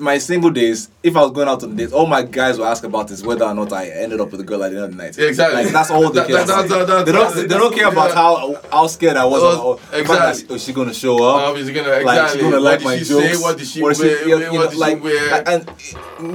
my 0.00 0.18
single 0.18 0.50
days. 0.50 0.88
If 1.02 1.16
I 1.16 1.22
was 1.22 1.30
going 1.32 1.46
out 1.48 1.62
on 1.62 1.76
dates, 1.76 1.92
all 1.92 2.06
my 2.06 2.22
guys 2.22 2.58
will 2.58 2.66
ask 2.66 2.82
about 2.84 3.10
is 3.10 3.22
whether 3.22 3.44
or 3.44 3.54
not 3.54 3.72
I 3.72 3.88
ended 3.90 4.20
up 4.20 4.30
with 4.32 4.40
a 4.40 4.44
girl 4.44 4.64
at 4.64 4.70
the 4.72 4.76
end 4.76 4.84
of 4.86 4.90
the 4.96 5.02
night. 5.02 5.16
Yeah, 5.18 5.26
Exactly. 5.26 5.62
Like 5.64 5.72
that's 5.72 5.90
all 5.90 6.10
they 6.10 6.20
That- 6.20 6.26
care 6.28 6.42
about. 6.42 7.04
they 7.06 7.12
don't. 7.12 7.34
They 7.34 7.46
don't 7.58 7.74
care 7.74 7.88
about 7.88 8.12
how 8.14 8.56
how 8.72 8.86
scared 8.86 9.16
I 9.16 9.24
was. 9.26 9.42
Or, 9.42 9.78
exactly. 9.92 10.56
Is 10.56 10.64
she 10.64 10.72
gonna 10.72 10.94
show 10.94 11.22
up? 11.22 11.50
Um, 11.50 11.56
is 11.56 11.70
gonna 11.70 11.88
like 11.88 12.00
exactly? 12.00 12.40
she's 12.40 12.42
gonna 12.42 12.56
what 12.56 12.62
like 12.62 12.78
did 12.80 12.84
my 12.86 12.98
she 12.98 13.04
jokes. 13.04 13.24
say? 13.38 13.42
What 13.42 13.58
did 13.58 13.66
she 13.66 13.82
What 13.82 13.98
wear? 13.98 14.18
she- 14.24 14.28
you 14.30 14.38
know, 14.38 14.52
what 14.54 14.70
did 14.70 14.78
like, 14.78 14.96
she 14.98 15.02
wear? 15.04 15.48
And 15.48 15.70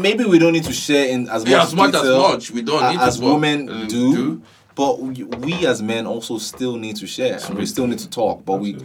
maybe 0.02 0.24
we 0.26 0.40
don't 0.40 0.54
need 0.54 0.64
to 0.66 0.74
share 0.74 1.08
in 1.08 1.28
as 1.30 1.44
much, 1.44 1.52
Yeah, 1.52 1.64
as 1.64 1.74
much 1.76 1.94
as 1.96 2.04
much. 2.04 2.52
We 2.52 2.62
don't 2.62 2.92
need 2.92 3.00
as 3.02 3.16
to, 3.16 3.22
but, 3.22 3.34
women 3.34 3.70
uh, 3.70 3.86
do, 3.88 4.16
do. 4.16 4.42
But 4.76 5.00
we, 5.02 5.24
we 5.24 5.66
as 5.66 5.82
men 5.82 6.06
also 6.06 6.38
still 6.38 6.76
need 6.76 6.98
to 6.98 7.08
share. 7.08 7.40
and 7.48 7.58
We 7.58 7.66
still 7.66 7.88
need 7.88 8.00
to 8.00 8.10
talk, 8.10 8.44
but 8.46 8.60
we, 8.60 8.78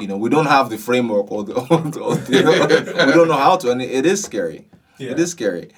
you 0.00 0.06
know, 0.08 0.16
we 0.16 0.28
don't 0.30 0.46
have 0.46 0.70
the 0.70 0.78
framework 0.78 1.30
or 1.30 1.44
the, 1.44 1.54
or 1.70 1.78
the, 1.82 2.00
or 2.02 2.14
the- 2.16 3.04
we 3.06 3.12
don't 3.12 3.28
know 3.28 3.36
how 3.36 3.56
to, 3.56 3.70
and 3.70 3.80
it, 3.82 3.90
it 3.90 4.06
is 4.06 4.22
scary. 4.22 4.66
Yeah. 4.98 5.10
It 5.12 5.20
is 5.20 5.30
scary. 5.30 5.70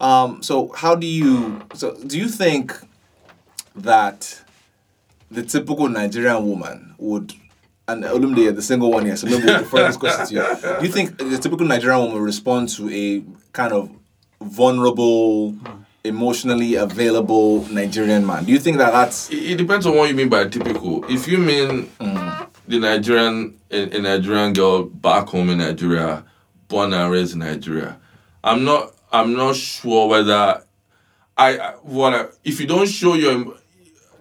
Um, 0.00 0.42
so 0.42 0.72
how 0.72 0.94
do 0.94 1.06
you? 1.06 1.60
So 1.74 1.94
do 2.06 2.18
you 2.18 2.28
think 2.28 2.72
that 3.76 4.42
the 5.30 5.42
typical 5.42 5.88
Nigerian 5.88 6.46
woman 6.48 6.94
would? 6.98 7.32
And 7.88 8.04
Olumide, 8.04 8.54
the 8.54 8.62
single 8.62 8.92
one 8.92 9.04
here, 9.04 9.16
so 9.16 9.26
maybe 9.26 9.44
we'll 9.46 9.58
refer 9.60 9.84
this 9.88 9.96
question 9.96 10.24
to 10.26 10.34
you. 10.34 10.78
Do 10.78 10.86
you 10.86 10.92
think 10.92 11.18
the 11.18 11.36
typical 11.38 11.66
Nigerian 11.66 11.98
woman 11.98 12.14
will 12.14 12.20
respond 12.22 12.68
to 12.76 12.88
a 12.88 13.24
kind 13.52 13.72
of 13.72 13.90
vulnerable, 14.40 15.56
emotionally 16.04 16.76
available 16.76 17.64
Nigerian 17.66 18.24
man? 18.24 18.44
Do 18.44 18.52
you 18.52 18.60
think 18.60 18.76
that 18.78 18.92
that's 18.92 19.28
It, 19.30 19.42
it 19.52 19.56
depends 19.58 19.86
on 19.86 19.96
what 19.96 20.08
you 20.08 20.14
mean 20.14 20.28
by 20.28 20.44
typical. 20.46 21.04
If 21.10 21.26
you 21.26 21.38
mean 21.38 21.90
Mm. 21.98 22.48
The 22.70 22.78
Nigerian, 22.78 23.58
a, 23.70 23.96
a 23.96 24.00
Nigerian 24.00 24.52
girl 24.52 24.84
back 24.84 25.28
home 25.28 25.50
in 25.50 25.58
Nigeria, 25.58 26.24
born 26.68 26.92
and 26.94 27.10
raised 27.12 27.32
in 27.34 27.40
Nigeria, 27.40 27.98
I'm 28.44 28.64
not. 28.64 28.94
I'm 29.12 29.34
not 29.34 29.56
sure 29.56 30.08
whether 30.08 30.62
I, 31.36 31.58
I 31.58 31.70
what 31.82 32.14
I, 32.14 32.26
if 32.44 32.60
you 32.60 32.66
don't 32.66 32.88
show 32.88 33.14
your. 33.14 33.54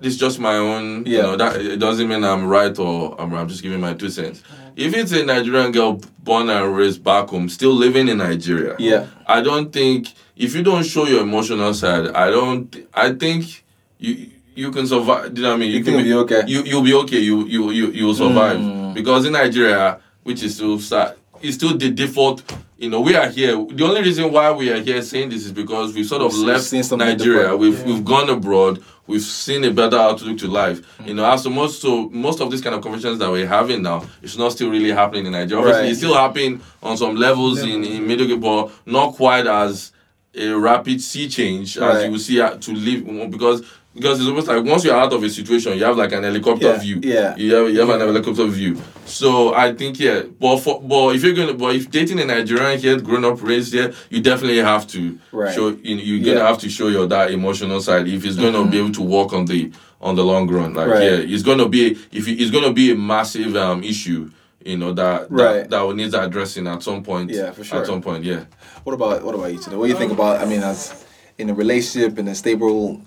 This 0.02 0.14
is 0.14 0.20
just 0.20 0.40
my 0.40 0.56
own. 0.56 1.06
You 1.06 1.18
Yeah. 1.18 1.22
know 1.24 1.36
that 1.36 1.58
it 1.62 1.78
doesn't 1.78 2.08
mean 2.08 2.24
I'm 2.24 2.48
right 2.48 2.78
or 2.80 3.20
I'm, 3.22 3.34
I'm 3.34 3.48
just 3.50 3.62
giving 3.62 3.82
my 3.82 3.94
two 3.94 4.10
cents. 4.10 4.42
If 4.78 4.96
it's 4.96 5.12
a 5.12 5.24
Nigerian 5.26 5.72
girl 5.74 6.02
born 6.24 6.50
and 6.50 6.76
raised 6.76 7.04
back 7.04 7.28
home, 7.30 7.50
still 7.50 7.74
living 7.74 8.08
in 8.08 8.18
Nigeria, 8.18 8.76
Yeah. 8.80 9.08
I 9.28 9.42
don't 9.42 9.72
think 9.74 10.08
if 10.38 10.56
you 10.56 10.64
don't 10.64 10.86
show 10.86 11.06
your 11.06 11.22
emotional 11.22 11.74
side, 11.74 12.08
I 12.16 12.32
don't. 12.32 12.76
I 12.94 13.12
think 13.14 13.64
you 14.00 14.32
you 14.60 14.72
can 14.72 14.86
survive. 14.88 15.34
Do 15.34 15.42
you 15.42 15.48
know 15.48 15.54
what 15.54 15.56
I 15.56 15.60
mean? 15.60 15.72
You 15.72 15.84
think 15.84 16.06
you'll 16.06 16.26
be 16.26 16.34
okay? 16.36 16.44
You 16.48 16.64
you'll 16.64 16.84
be 16.84 16.94
okay. 17.04 17.20
You 17.20 17.46
you 17.48 17.72
you 17.72 17.86
you'll 17.92 18.14
survive 18.16 18.58
Mm. 18.60 18.94
because 18.94 19.26
in 19.26 19.34
Nigeria, 19.34 20.00
which 20.24 20.44
is 20.44 20.56
still 20.56 20.80
sad, 20.80 21.16
is 21.42 21.56
still 21.56 21.78
the 21.78 21.90
default. 21.92 22.44
You 22.78 22.90
know, 22.90 23.02
we 23.02 23.14
are 23.16 23.28
here. 23.30 23.56
The 23.78 23.84
only 23.84 24.02
reason 24.02 24.32
why 24.32 24.52
we 24.52 24.70
are 24.72 24.82
here 24.82 25.02
saying 25.02 25.30
this 25.30 25.46
is 25.46 25.52
because 25.52 25.94
we've 25.94 26.06
sort 26.06 26.22
of 26.22 26.32
We've 26.34 26.46
left 26.48 26.64
seen 26.64 26.84
Nigeria. 26.98 27.56
We've 27.56 27.82
we've 27.84 28.06
gone 28.06 28.30
abroad. 28.30 28.84
We've 29.08 29.22
seen 29.24 29.64
a 29.64 29.72
better 29.72 29.98
outlook 29.98 30.38
to 30.40 30.48
life. 30.48 30.80
Mm. 31.00 31.08
You 31.08 31.14
know, 31.16 31.26
as 31.34 31.44
to 31.44 31.50
most 31.50 31.82
so 31.82 32.10
most 32.10 32.40
of 32.42 32.50
these 32.52 32.62
kind 32.62 32.76
of 32.76 32.82
conversations 32.82 33.20
that 33.20 33.32
we're 33.32 33.48
having 33.48 33.82
now, 33.82 34.00
it's 34.22 34.38
not 34.38 34.52
still 34.52 34.70
really 34.70 34.92
happening 34.92 35.26
in 35.26 35.32
Nigeria. 35.34 35.60
Obviously, 35.62 35.82
Right. 35.84 35.90
it's 35.92 36.00
still 36.00 36.14
happening 36.14 36.62
on 36.82 36.96
some 36.98 37.16
levels 37.16 37.62
in 37.62 37.84
in 37.84 38.08
middle, 38.08 38.38
but 38.38 38.72
not 38.86 39.16
quite 39.16 39.48
as 39.48 39.92
a 40.36 40.48
rapid 40.70 41.02
sea 41.02 41.28
change 41.28 41.76
as 41.78 42.04
you 42.06 42.12
will 42.12 42.20
see 42.20 42.40
uh, 42.40 42.52
to 42.66 42.72
live 42.72 43.32
because 43.32 43.64
because 44.00 44.20
it's 44.20 44.28
almost 44.30 44.48
like 44.48 44.64
once 44.64 44.84
you're 44.86 44.96
out 44.96 45.12
of 45.14 45.24
a 45.24 45.30
situation, 45.30 45.78
you 45.78 45.84
have 45.84 45.98
like 45.98 46.12
an 46.14 46.24
helicopter 46.24 46.68
Yeah, 46.68 46.78
view. 46.78 47.00
yeah. 47.04 47.36
You 47.36 47.54
have 47.56 47.70
you 47.70 47.80
have 47.80 47.90
an 47.90 48.00
helicopter 48.00 48.46
view. 48.48 48.78
So 49.06 49.54
I 49.54 49.74
think 49.74 50.00
yeah, 50.00 50.22
but 50.40 50.58
for 50.60 50.82
but 50.82 51.16
if 51.16 51.24
you're 51.24 51.34
gonna 51.34 51.54
but 51.54 51.76
if 51.76 51.90
dating 51.92 52.20
a 52.20 52.26
Nigerian 52.26 52.80
here, 52.80 53.00
grown 53.00 53.26
up 53.26 53.42
raised 53.44 53.74
here, 53.74 53.94
you 54.10 54.22
definitely 54.22 54.58
have 54.60 54.88
to 54.88 55.18
Right. 55.32 55.54
show 55.54 55.70
you 55.70 55.96
know, 55.96 56.02
you're 56.02 56.26
gonna 56.34 56.46
have 56.48 56.58
to 56.60 56.70
show 56.70 56.88
your 56.88 57.08
that 57.08 57.32
emotional 57.32 57.82
side 57.82 58.08
if 58.08 58.26
it's 58.26 58.36
gonna 58.38 58.66
be 58.66 58.78
able 58.80 58.92
to 58.94 59.02
work 59.02 59.34
on 59.34 59.46
the 59.46 59.72
on 60.02 60.16
the 60.16 60.24
long 60.24 60.48
run. 60.50 60.74
Like 60.74 60.88
Right. 60.88 61.04
yeah, 61.04 61.34
it's 61.34 61.44
gonna 61.44 61.68
be 61.68 61.98
if 62.12 62.28
it- 62.28 62.40
it's 62.42 62.52
gonna 62.52 62.72
be 62.74 62.92
a 62.92 62.96
massive 62.96 63.56
um 63.56 63.84
issue. 63.84 64.30
You 64.66 64.78
know 64.78 64.92
that 64.94 65.30
that, 65.30 65.32
Right. 65.32 65.70
that 65.70 65.82
will 65.82 65.96
need 65.96 66.14
addressing 66.14 66.68
at 66.68 66.84
some 66.84 67.02
point. 67.04 67.32
Yeah, 67.32 67.52
for 67.52 67.64
sure. 67.64 67.80
At 67.80 67.88
some 67.88 68.02
point, 68.02 68.24
yeah. 68.26 68.42
What 68.84 68.94
about 68.94 69.24
what 69.24 69.34
about 69.36 69.52
you 69.54 69.60
today? 69.60 69.76
What 69.78 69.86
do 69.86 69.92
you 69.92 69.98
think 69.98 70.12
about? 70.12 70.42
I 70.42 70.46
mean, 70.46 70.62
as 70.64 71.06
in 71.38 71.50
a 71.50 71.54
relationship 71.54 72.20
in 72.20 72.28
a 72.28 72.36
stable 72.36 73.02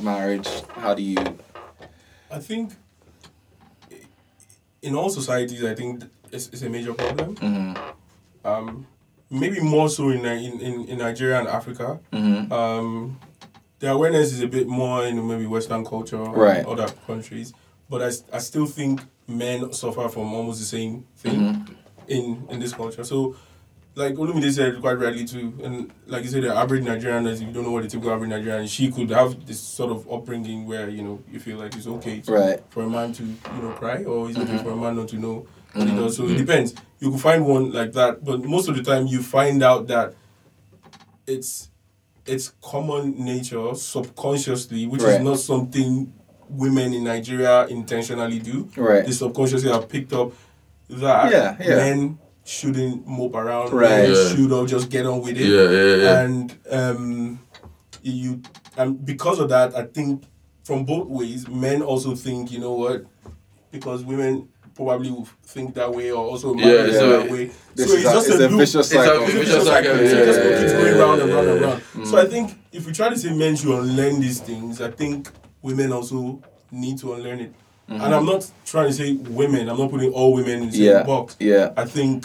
marriage, 0.00 0.48
how 0.74 0.94
do 0.94 1.02
you? 1.02 1.16
I 2.30 2.38
think 2.38 2.72
in 4.82 4.94
all 4.94 5.10
societies, 5.10 5.64
I 5.64 5.74
think 5.74 6.04
it's, 6.32 6.48
it's 6.48 6.62
a 6.62 6.68
major 6.70 6.94
problem. 6.94 7.36
Mm-hmm. 7.36 8.46
Um, 8.46 8.86
maybe 9.30 9.60
more 9.60 9.88
so 9.88 10.08
in, 10.10 10.24
in, 10.24 10.60
in, 10.60 10.84
in 10.88 10.98
Nigeria 10.98 11.38
and 11.38 11.48
Africa. 11.48 12.00
Mm-hmm. 12.12 12.52
Um, 12.52 13.18
the 13.78 13.90
awareness 13.90 14.32
is 14.32 14.40
a 14.42 14.46
bit 14.46 14.68
more 14.68 15.04
in 15.06 15.26
maybe 15.26 15.46
Western 15.46 15.84
culture 15.84 16.18
or 16.18 16.34
Right. 16.34 16.64
other 16.64 16.88
countries. 17.06 17.52
But 17.88 18.02
I, 18.02 18.36
I 18.36 18.38
still 18.38 18.66
think 18.66 19.02
men 19.26 19.72
suffer 19.72 20.08
from 20.08 20.32
almost 20.32 20.60
the 20.60 20.66
same 20.66 21.06
thing 21.16 21.40
Mm-hmm. 21.40 21.72
in, 22.08 22.46
in 22.50 22.60
this 22.60 22.72
culture. 22.72 23.04
So, 23.04 23.36
like 23.96 24.14
Olumide 24.14 24.52
said 24.52 24.80
quite 24.80 24.98
rightly 24.98 25.24
too, 25.24 25.52
and 25.62 25.90
like 26.06 26.22
you 26.24 26.30
said, 26.30 26.42
the 26.44 26.54
average 26.54 26.84
Nigerian, 26.84 27.26
as 27.26 27.42
you 27.42 27.52
don't 27.52 27.64
know 27.64 27.72
what 27.72 27.82
the 27.82 27.88
typical 27.88 28.12
average 28.12 28.30
Nigerian, 28.30 28.66
she 28.66 28.90
could 28.90 29.10
have 29.10 29.44
this 29.46 29.60
sort 29.60 29.90
of 29.90 30.10
upbringing 30.10 30.66
where 30.66 30.88
you 30.88 31.02
know 31.02 31.20
you 31.30 31.40
feel 31.40 31.58
like 31.58 31.74
it's 31.74 31.86
okay 31.86 32.20
to, 32.20 32.32
Right. 32.32 32.60
for 32.70 32.84
a 32.84 32.88
man 32.88 33.12
to 33.14 33.24
you 33.24 33.62
know 33.62 33.70
cry, 33.72 34.04
or 34.04 34.28
it's 34.30 34.38
okay 34.38 34.52
Mm-hmm. 34.52 34.64
for 34.64 34.70
a 34.70 34.76
man 34.76 34.96
not 34.96 35.08
to 35.08 35.16
know 35.16 35.46
what 35.74 35.88
he 35.88 35.94
does. 35.94 36.16
So 36.16 36.26
it 36.26 36.36
depends. 36.36 36.74
You 37.00 37.10
can 37.10 37.18
find 37.18 37.46
one 37.46 37.72
like 37.72 37.92
that, 37.92 38.24
but 38.24 38.44
most 38.44 38.68
of 38.68 38.76
the 38.76 38.82
time 38.82 39.06
you 39.06 39.22
find 39.22 39.62
out 39.62 39.86
that 39.88 40.14
it's 41.26 41.68
it's 42.26 42.52
common 42.62 43.24
nature 43.24 43.74
subconsciously, 43.74 44.86
which 44.86 45.02
Right. 45.02 45.14
is 45.14 45.20
not 45.24 45.38
something 45.38 46.12
women 46.48 46.92
in 46.94 47.04
Nigeria 47.04 47.66
intentionally 47.66 48.38
do. 48.38 48.68
Right. 48.76 49.04
They 49.04 49.12
subconsciously 49.12 49.70
have 49.70 49.88
picked 49.88 50.12
up 50.12 50.32
that 50.88 51.30
Yeah, 51.32 51.56
yeah. 51.60 51.76
men 51.76 52.18
shouldn't 52.44 53.06
mope 53.06 53.34
around. 53.34 53.72
Right. 53.72 54.08
Yeah. 54.08 54.28
should 54.28 54.52
all 54.52 54.66
just 54.66 54.90
get 54.90 55.06
on 55.06 55.20
with 55.22 55.36
it. 55.38 55.46
Yeah, 55.46 55.70
yeah, 55.70 55.96
yeah. 55.96 56.20
And 56.20 56.58
um, 56.70 57.40
you 58.02 58.42
and 58.76 59.04
because 59.04 59.38
of 59.38 59.48
that, 59.50 59.74
I 59.76 59.84
think 59.84 60.24
from 60.64 60.84
both 60.84 61.08
ways, 61.08 61.48
men 61.48 61.82
also 61.82 62.14
think, 62.14 62.52
you 62.52 62.58
know 62.60 62.72
what, 62.72 63.04
because 63.70 64.04
women 64.04 64.48
probably 64.74 65.24
think 65.42 65.74
that 65.74 65.92
way 65.92 66.10
or 66.10 66.24
also 66.24 66.54
Yeah, 66.54 66.90
so 66.92 67.20
that 67.22 67.30
way. 67.30 67.50
This 67.74 67.88
so 67.88 67.94
it's 67.96 68.06
a, 68.06 68.12
just 68.12 68.28
it's 68.28 68.40
a 68.40 68.44
a 68.44 68.48
vicious 68.48 68.88
cycle. 68.88 69.22
It's 69.24 69.34
a 69.34 69.38
vicious 69.38 69.64
cycle. 69.64 69.64
cycle. 69.66 70.00
It 70.00 70.12
Yeah, 70.18 70.24
just 70.24 70.40
yeah, 70.40 70.58
keeps 70.60 70.72
going 70.72 70.94
yeah, 70.94 71.02
round 71.02 71.20
and 71.22 71.32
round 71.32 71.48
and 71.48 71.60
yeah, 71.60 71.66
round. 71.94 72.06
So 72.08 72.18
I 72.18 72.24
think 72.26 72.58
if 72.72 72.86
we 72.86 72.92
try 72.92 73.08
to 73.08 73.18
say 73.18 73.32
men 73.34 73.56
should 73.56 73.68
unlearn 73.76 74.20
these 74.20 74.40
things, 74.40 74.80
I 74.80 74.90
think 74.90 75.28
women 75.62 75.92
also 75.92 76.40
need 76.70 76.98
to 76.98 77.12
unlearn 77.14 77.40
it. 77.40 77.54
And 77.90 78.14
I'm 78.14 78.24
not 78.24 78.48
trying 78.64 78.86
to 78.88 78.92
say 78.92 79.14
women. 79.14 79.68
I'm 79.68 79.76
not 79.78 79.90
putting 79.90 80.12
all 80.12 80.32
women 80.32 80.62
in 80.62 80.66
the 80.70 80.72
same 80.72 80.82
Yeah, 80.84 81.02
box. 81.02 81.36
yeah. 81.40 81.72
I 81.76 81.84
think 81.84 82.24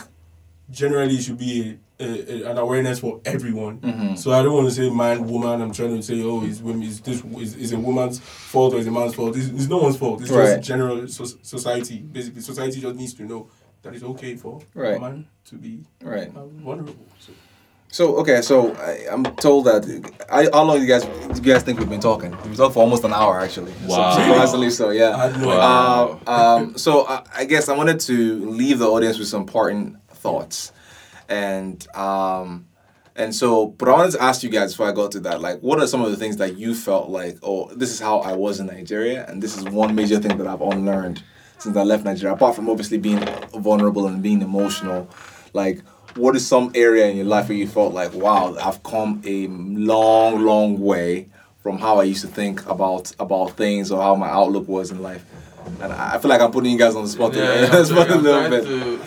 generally 0.70 1.16
it 1.16 1.24
should 1.24 1.38
be 1.40 1.78
a, 2.00 2.04
a, 2.06 2.52
an 2.52 2.58
awareness 2.58 3.00
for 3.00 3.20
everyone. 3.26 3.80
Mm-hmm. 3.80 4.16
So 4.16 4.32
I 4.32 4.44
don't 4.44 4.54
want 4.54 4.68
to 4.68 4.74
say 4.76 4.90
man, 4.90 5.28
woman. 5.28 5.62
I'm 5.62 5.72
trying 5.74 5.96
to 5.96 6.04
say, 6.04 6.22
oh, 6.24 6.44
is 6.44 6.62
women 6.62 6.84
is 6.84 7.00
this 7.02 7.24
is, 7.40 7.56
is 7.56 7.72
a 7.74 7.80
woman's 7.80 8.20
fault 8.20 8.74
or 8.74 8.78
is 8.78 8.88
a 8.88 8.92
man's 8.92 9.16
fault? 9.16 9.36
It's, 9.36 9.48
it's 9.48 9.68
no 9.68 9.78
one's 9.78 9.98
fault. 9.98 10.22
It's 10.22 10.30
Right. 10.30 10.58
just 10.58 10.68
general 10.68 11.08
so- 11.08 11.26
society. 11.42 12.00
Basically, 12.00 12.42
society 12.42 12.80
just 12.82 12.96
needs 12.96 13.14
to 13.16 13.24
know 13.24 13.48
that 13.82 13.94
it's 13.96 14.04
okay 14.04 14.36
for 14.36 14.62
Right. 14.74 14.98
a 14.98 15.00
man 15.00 15.28
to 15.46 15.56
be 15.56 15.84
Right. 16.02 16.28
uh, 16.36 16.46
vulnerable. 16.46 16.96
So. 17.20 17.32
So 17.96 18.18
okay, 18.18 18.42
so 18.42 18.76
I, 18.76 19.08
I'm 19.10 19.24
told 19.38 19.68
that 19.68 19.86
I, 20.30 20.50
how 20.52 20.64
long 20.64 20.82
you 20.82 20.86
guys 20.86 21.06
you 21.06 21.54
guys 21.54 21.64
think 21.64 21.80
we've 21.80 21.88
been 21.88 22.02
talking? 22.02 22.32
We've 22.32 22.44
been 22.44 22.56
talking 22.56 22.74
for 22.74 22.82
almost 22.82 23.06
an 23.06 23.14
hour 23.14 23.40
actually. 23.40 23.72
Wow. 23.86 24.12
So, 24.12 24.22
surprisingly 24.22 24.70
so, 24.70 24.90
yeah. 24.90 25.16
Wow. 25.16 26.20
idea. 26.26 26.28
Um, 26.28 26.64
um, 26.68 26.78
so 26.78 27.08
I, 27.08 27.24
I 27.34 27.46
guess 27.46 27.70
I 27.70 27.78
wanted 27.78 28.02
to 28.02 28.50
leave 28.50 28.80
the 28.80 28.90
audience 28.90 29.18
with 29.18 29.30
some 29.30 29.46
parting 29.46 29.98
thoughts, 30.10 30.74
and 31.30 31.88
um, 31.96 32.68
and 33.16 33.34
so, 33.34 33.68
but 33.68 33.88
I 33.88 33.94
wanted 33.94 34.12
to 34.12 34.22
ask 34.22 34.44
you 34.44 34.50
guys 34.50 34.74
before 34.74 34.90
I 34.90 34.92
go 34.92 35.08
to 35.08 35.22
that, 35.22 35.40
like, 35.40 35.62
what 35.62 35.80
are 35.80 35.88
some 35.88 36.02
of 36.02 36.12
the 36.12 36.18
things 36.18 36.36
that 36.36 36.58
you 36.58 36.76
felt 36.76 37.10
like, 37.10 37.38
oh, 37.44 37.74
this 37.76 37.92
is 37.92 38.02
how 38.02 38.20
I 38.20 38.34
was 38.34 38.60
in 38.60 38.66
Nigeria, 38.66 39.26
and 39.30 39.42
this 39.42 39.56
is 39.58 39.64
one 39.64 39.96
major 39.96 40.20
thing 40.20 40.38
that 40.38 40.48
I've 40.48 40.60
unlearned 40.60 41.24
since 41.60 41.78
I 41.78 41.84
left 41.84 42.04
Nigeria. 42.04 42.36
Apart 42.36 42.58
from 42.58 42.70
obviously 42.70 42.98
being 42.98 43.26
vulnerable 43.54 44.08
and 44.08 44.22
being 44.22 44.42
emotional, 44.42 45.10
like, 45.54 45.80
what 46.16 46.36
is 46.36 46.48
some 46.48 46.72
area 46.76 47.08
in 47.08 47.18
your 47.18 47.26
life 47.26 47.50
where 47.50 47.58
you 47.58 47.68
felt 47.68 47.94
like, 47.94 48.14
wow, 48.14 48.56
I've 48.62 48.82
come 48.84 49.22
a 49.26 49.48
long, 49.48 50.42
long 50.44 50.80
way 50.80 51.30
from 51.62 51.78
how 51.80 52.00
I 52.00 52.04
used 52.04 52.22
to 52.22 52.28
think 52.28 52.66
about 52.68 53.14
about 53.20 53.58
things 53.58 53.92
or 53.92 54.02
how 54.02 54.16
my 54.16 54.30
outlook 54.30 54.68
was 54.68 54.92
in 54.92 55.02
life. 55.02 55.26
And 55.82 55.92
I 55.92 56.16
I 56.16 56.18
feel 56.20 56.30
like 56.30 56.42
I'm 56.42 56.52
putting 56.52 56.72
you 56.72 56.78
guys 56.78 56.96
on 56.96 57.04
the 57.04 57.10
spot, 57.10 57.34
Yeah, 57.34 57.42
a- 57.44 57.66
I'm 57.68 57.72
on 57.76 57.80
the 57.82 57.86
spot 57.86 58.10
a 58.12 58.16
little 58.16 58.50
bit. 58.50 58.64
to- 58.66 59.00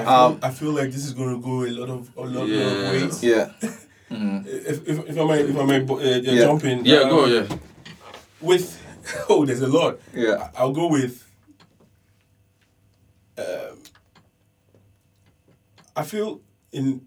eh, 0.00 0.04
Um, 0.04 0.38
I 0.42 0.50
feel 0.50 0.72
like 0.72 0.90
this 0.92 1.04
is 1.06 1.14
going 1.14 1.34
to 1.34 1.40
go 1.40 1.64
a 1.64 1.70
lot 1.80 1.88
of 1.90 2.10
a 2.16 2.20
lot, 2.20 2.30
lot 2.34 2.48
Yeah. 2.48 2.60
of 2.66 2.92
ways. 2.92 3.22
yeah. 3.24 3.50
If, 4.14 4.86
if, 4.86 5.08
if 5.08 5.18
I 5.18 5.24
may 5.24 5.40
if 5.40 5.56
I 5.56 5.64
may 5.64 5.80
uh, 5.80 5.94
uh, 5.94 5.98
Yeah. 6.20 6.42
jump 6.44 6.64
in. 6.64 6.84
yeah, 6.84 6.98
um, 6.98 7.08
go, 7.08 7.24
yeah. 7.24 7.46
With 8.42 8.66
oh, 9.30 9.46
there's 9.46 9.62
a 9.62 9.66
lot. 9.68 9.98
Yeah. 10.14 10.50
I- 10.54 10.60
I'll 10.60 10.72
go 10.74 10.86
with. 10.88 11.24
Um, 13.38 13.78
I 15.96 16.02
feel 16.02 16.40
in 16.72 17.06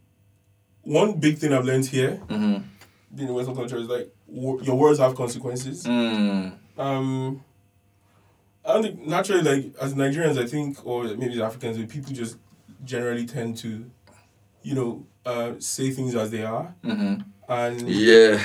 one 0.84 1.20
big 1.20 1.38
thing 1.38 1.54
I've 1.54 1.66
learned 1.66 1.86
here, 1.88 2.22
Mm-hmm. 2.30 2.64
being 3.16 3.30
in 3.30 3.34
Western 3.36 3.56
culture, 3.56 3.78
is 3.78 3.88
like 3.88 4.14
your 4.28 4.76
words 4.78 5.00
have 5.00 5.16
consequences. 5.16 5.84
Mm. 5.86 6.58
Um, 6.78 7.44
I 8.66 8.74
don't 8.74 8.84
think 8.84 9.00
naturally, 9.08 9.42
like 9.42 9.76
as 9.82 9.94
Nigerians, 9.94 10.38
I 10.42 10.48
think, 10.48 10.86
or 10.86 11.04
maybe 11.04 11.34
as 11.34 11.40
Africans, 11.40 11.78
people 11.92 12.14
just 12.14 12.38
generally 12.84 13.26
tend 13.26 13.58
to, 13.58 13.90
you 14.64 14.76
know, 14.76 15.06
uh, 15.26 15.54
say 15.60 15.92
things 15.92 16.16
as 16.16 16.32
they 16.32 16.44
are, 16.44 16.76
Mm-hmm. 16.84 17.22
and 17.50 17.82
Yeah. 17.90 18.40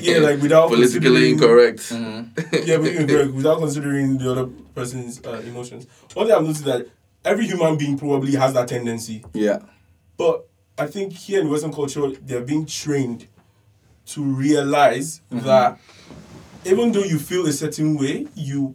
yeah, 0.00 0.18
like 0.18 0.40
without 0.42 0.68
Politically 0.74 1.30
incorrect. 1.30 1.80
Mm-hmm. 1.90 2.54
yeah, 2.68 2.76
incorrect, 3.00 3.32
without 3.32 3.58
considering 3.58 4.18
the 4.18 4.30
other 4.32 4.46
person's 4.74 5.24
uh, 5.24 5.42
emotions. 5.46 5.86
One 6.14 6.26
thing 6.26 6.36
I've 6.36 6.42
noticed 6.44 6.64
that 6.66 6.86
every 7.24 7.46
human 7.46 7.76
being 7.78 7.96
probably 7.98 8.32
has 8.36 8.52
that 8.54 8.68
tendency, 8.68 9.24
Yeah. 9.32 9.58
but 10.16 10.46
I 10.80 10.86
think 10.86 11.12
here 11.12 11.40
in 11.40 11.48
Western 11.50 11.72
culture, 11.72 12.10
they're 12.22 12.40
being 12.52 12.66
trained 12.66 13.26
to 14.06 14.22
realize 14.22 15.20
Mm-hmm. 15.30 15.46
that 15.46 15.78
even 16.64 16.92
though 16.92 17.02
you 17.04 17.18
feel 17.18 17.46
a 17.46 17.52
certain 17.52 17.96
way, 17.98 18.26
you 18.34 18.74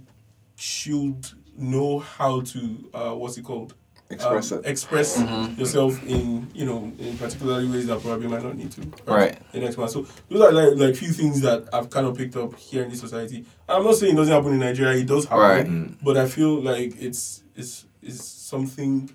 should 0.55 1.25
know 1.57 1.99
how 1.99 2.41
to 2.41 2.89
uh, 2.93 3.11
what's 3.13 3.37
it 3.37 3.43
called 3.43 3.73
Express 4.09 4.51
Um, 4.51 4.59
it. 4.59 4.65
express 4.67 5.17
Mhm. 5.17 5.57
yourself 5.57 5.93
in 6.07 6.47
you 6.53 6.65
know 6.65 6.91
in 6.99 7.17
particular 7.17 7.55
ways 7.65 7.87
that 7.87 7.99
probably 8.03 8.27
might 8.27 8.43
not 8.43 8.55
need 8.55 8.71
to 8.71 8.81
Right. 9.07 9.35
the 9.51 9.59
next 9.59 9.77
one 9.77 9.89
so 9.89 10.05
those 10.29 10.41
are 10.41 10.51
like 10.51 10.77
like 10.77 10.95
few 10.95 11.11
things 11.11 11.41
that 11.41 11.59
I've 11.73 11.89
kind 11.89 12.05
of 12.07 12.15
picked 12.15 12.35
up 12.35 12.55
here 12.55 12.83
in 12.83 12.89
this 12.91 12.99
society 12.99 13.45
I'm 13.67 13.83
not 13.83 13.95
saying 13.95 14.13
it 14.13 14.17
doesn't 14.17 14.33
happen 14.33 14.53
in 14.53 14.59
Nigeria 14.59 14.95
it 14.99 15.07
does 15.07 15.25
happen 15.25 15.39
Right. 15.39 16.03
But 16.03 16.17
I 16.17 16.27
feel 16.27 16.53
like 16.61 16.91
it's 17.01 17.41
it's 17.55 17.85
it's 18.03 18.23
something 18.23 19.09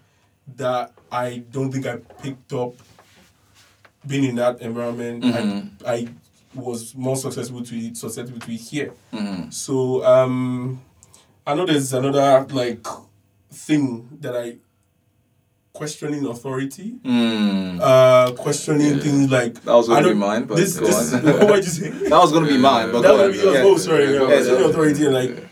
that 0.57 0.93
I 1.11 1.43
don't 1.51 1.71
think 1.73 1.87
I 1.87 1.97
picked 2.23 2.53
up 2.53 2.75
being 4.07 4.25
in 4.25 4.37
that 4.37 4.61
environment. 4.61 5.25
Mhm. 5.25 5.71
I 5.87 5.93
I 5.93 6.09
was 6.55 6.95
more 6.97 7.17
successful 7.17 7.63
to 7.63 7.77
it, 7.77 7.97
susceptible 7.97 8.41
to 8.41 8.53
it 8.53 8.61
here. 8.61 8.93
Mm-hmm. 9.13 9.51
So 9.51 10.05
um, 10.05 10.81
I 11.47 11.55
know 11.55 11.65
there's 11.65 11.93
another 11.93 12.45
like 12.51 12.85
thing 13.53 14.09
that 14.21 14.37
I 14.37 14.57
questioning 15.73 16.27
authority, 16.27 16.97
Mm. 17.05 17.79
uh, 17.81 18.33
questioning 18.33 18.97
Yeah. 18.97 19.03
things 19.03 19.31
like 19.31 19.63
That 19.63 19.75
was 19.75 19.89
I 19.89 19.95
gonna 19.95 20.03
be 20.07 20.11
don't- 20.11 20.19
mine, 20.19 20.45
but 20.45 20.57
this 20.57 20.79
go 20.79 20.87
this 20.87 21.15
on. 21.15 21.23
what 21.25 21.47
would 21.51 21.65
you 21.65 21.71
say? 21.71 21.91
That 21.91 22.19
was 22.19 22.33
gonna 22.33 22.49
be 22.49 22.59
mine, 22.59 22.91
but 22.91 23.03
That 23.03 23.09
go 23.09 23.17
would 23.19 23.27
on. 23.27 23.33
be 23.33 23.39
yours. 23.39 23.55
Yeah. 23.55 23.63
Oh, 23.65 23.77
sorry. 23.77 24.05
Yeah, 24.07 24.13
Yeah, 24.21 24.27
questioning 24.27 24.65
authority 24.71 25.05
and 25.07 25.15
like 25.15 25.47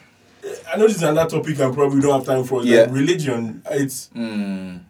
I 0.73 0.77
know 0.77 0.87
this 0.87 0.97
is 0.97 1.03
another 1.03 1.31
topic 1.31 1.59
and 1.61 1.73
probably 1.75 1.97
we 1.97 2.03
don't 2.03 2.15
have 2.19 2.27
time 2.27 2.45
for. 2.45 2.61
Like, 2.61 2.69
Yeah. 2.71 2.87
religion. 2.91 3.63
It's 3.71 4.11
Mm. 4.17 4.81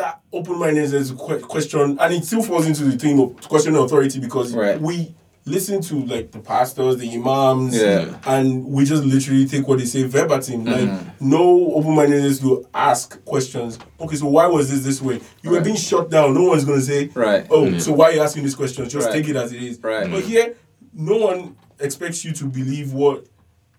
That 0.00 0.20
open-mindedness 0.32 0.92
is 0.92 1.10
que- 1.12 1.40
question, 1.40 1.98
and 2.00 2.14
it 2.14 2.24
still 2.24 2.42
falls 2.42 2.66
into 2.66 2.84
the 2.84 2.96
thing 2.96 3.20
of 3.20 3.36
questioning 3.48 3.80
authority 3.82 4.18
because 4.18 4.52
Right. 4.54 4.80
we 4.80 5.14
listen 5.46 5.80
to 5.82 5.94
like 6.04 6.30
the 6.32 6.38
pastors, 6.38 6.96
the 6.98 7.12
imams, 7.14 7.76
Yeah. 7.76 8.14
and 8.26 8.64
we 8.66 8.84
just 8.84 9.04
literally 9.04 9.46
take 9.46 9.66
what 9.68 9.78
they 9.78 9.84
say 9.84 10.04
verbatim. 10.04 10.64
Like 10.64 10.80
Mhm. 10.88 11.10
no 11.20 11.72
open-mindedness 11.74 12.38
to 12.40 12.64
ask 12.74 13.22
questions. 13.24 13.78
Okay, 14.00 14.16
so 14.16 14.26
why 14.26 14.46
was 14.46 14.70
this 14.70 14.80
this 14.84 15.02
way? 15.02 15.20
You 15.42 15.50
were 15.50 15.56
Right. 15.56 15.64
being 15.64 15.76
shut 15.76 16.10
down. 16.10 16.34
No 16.34 16.44
one's 16.44 16.64
gonna 16.64 16.80
say, 16.80 17.10
Right. 17.14 17.46
"Oh, 17.50 17.64
Yeah. 17.66 17.78
so 17.78 17.92
why 17.92 18.06
are 18.06 18.12
you 18.12 18.20
asking 18.20 18.44
these 18.44 18.54
questions?" 18.54 18.92
Just 18.92 19.06
Right. 19.06 19.14
take 19.16 19.28
it 19.28 19.36
as 19.36 19.52
it 19.52 19.62
is. 19.62 19.78
Right. 19.82 20.10
But 20.10 20.24
here, 20.24 20.54
no 20.94 21.16
one 21.16 21.56
expects 21.78 22.24
you 22.24 22.32
to 22.32 22.44
believe 22.46 22.92
what. 22.92 23.26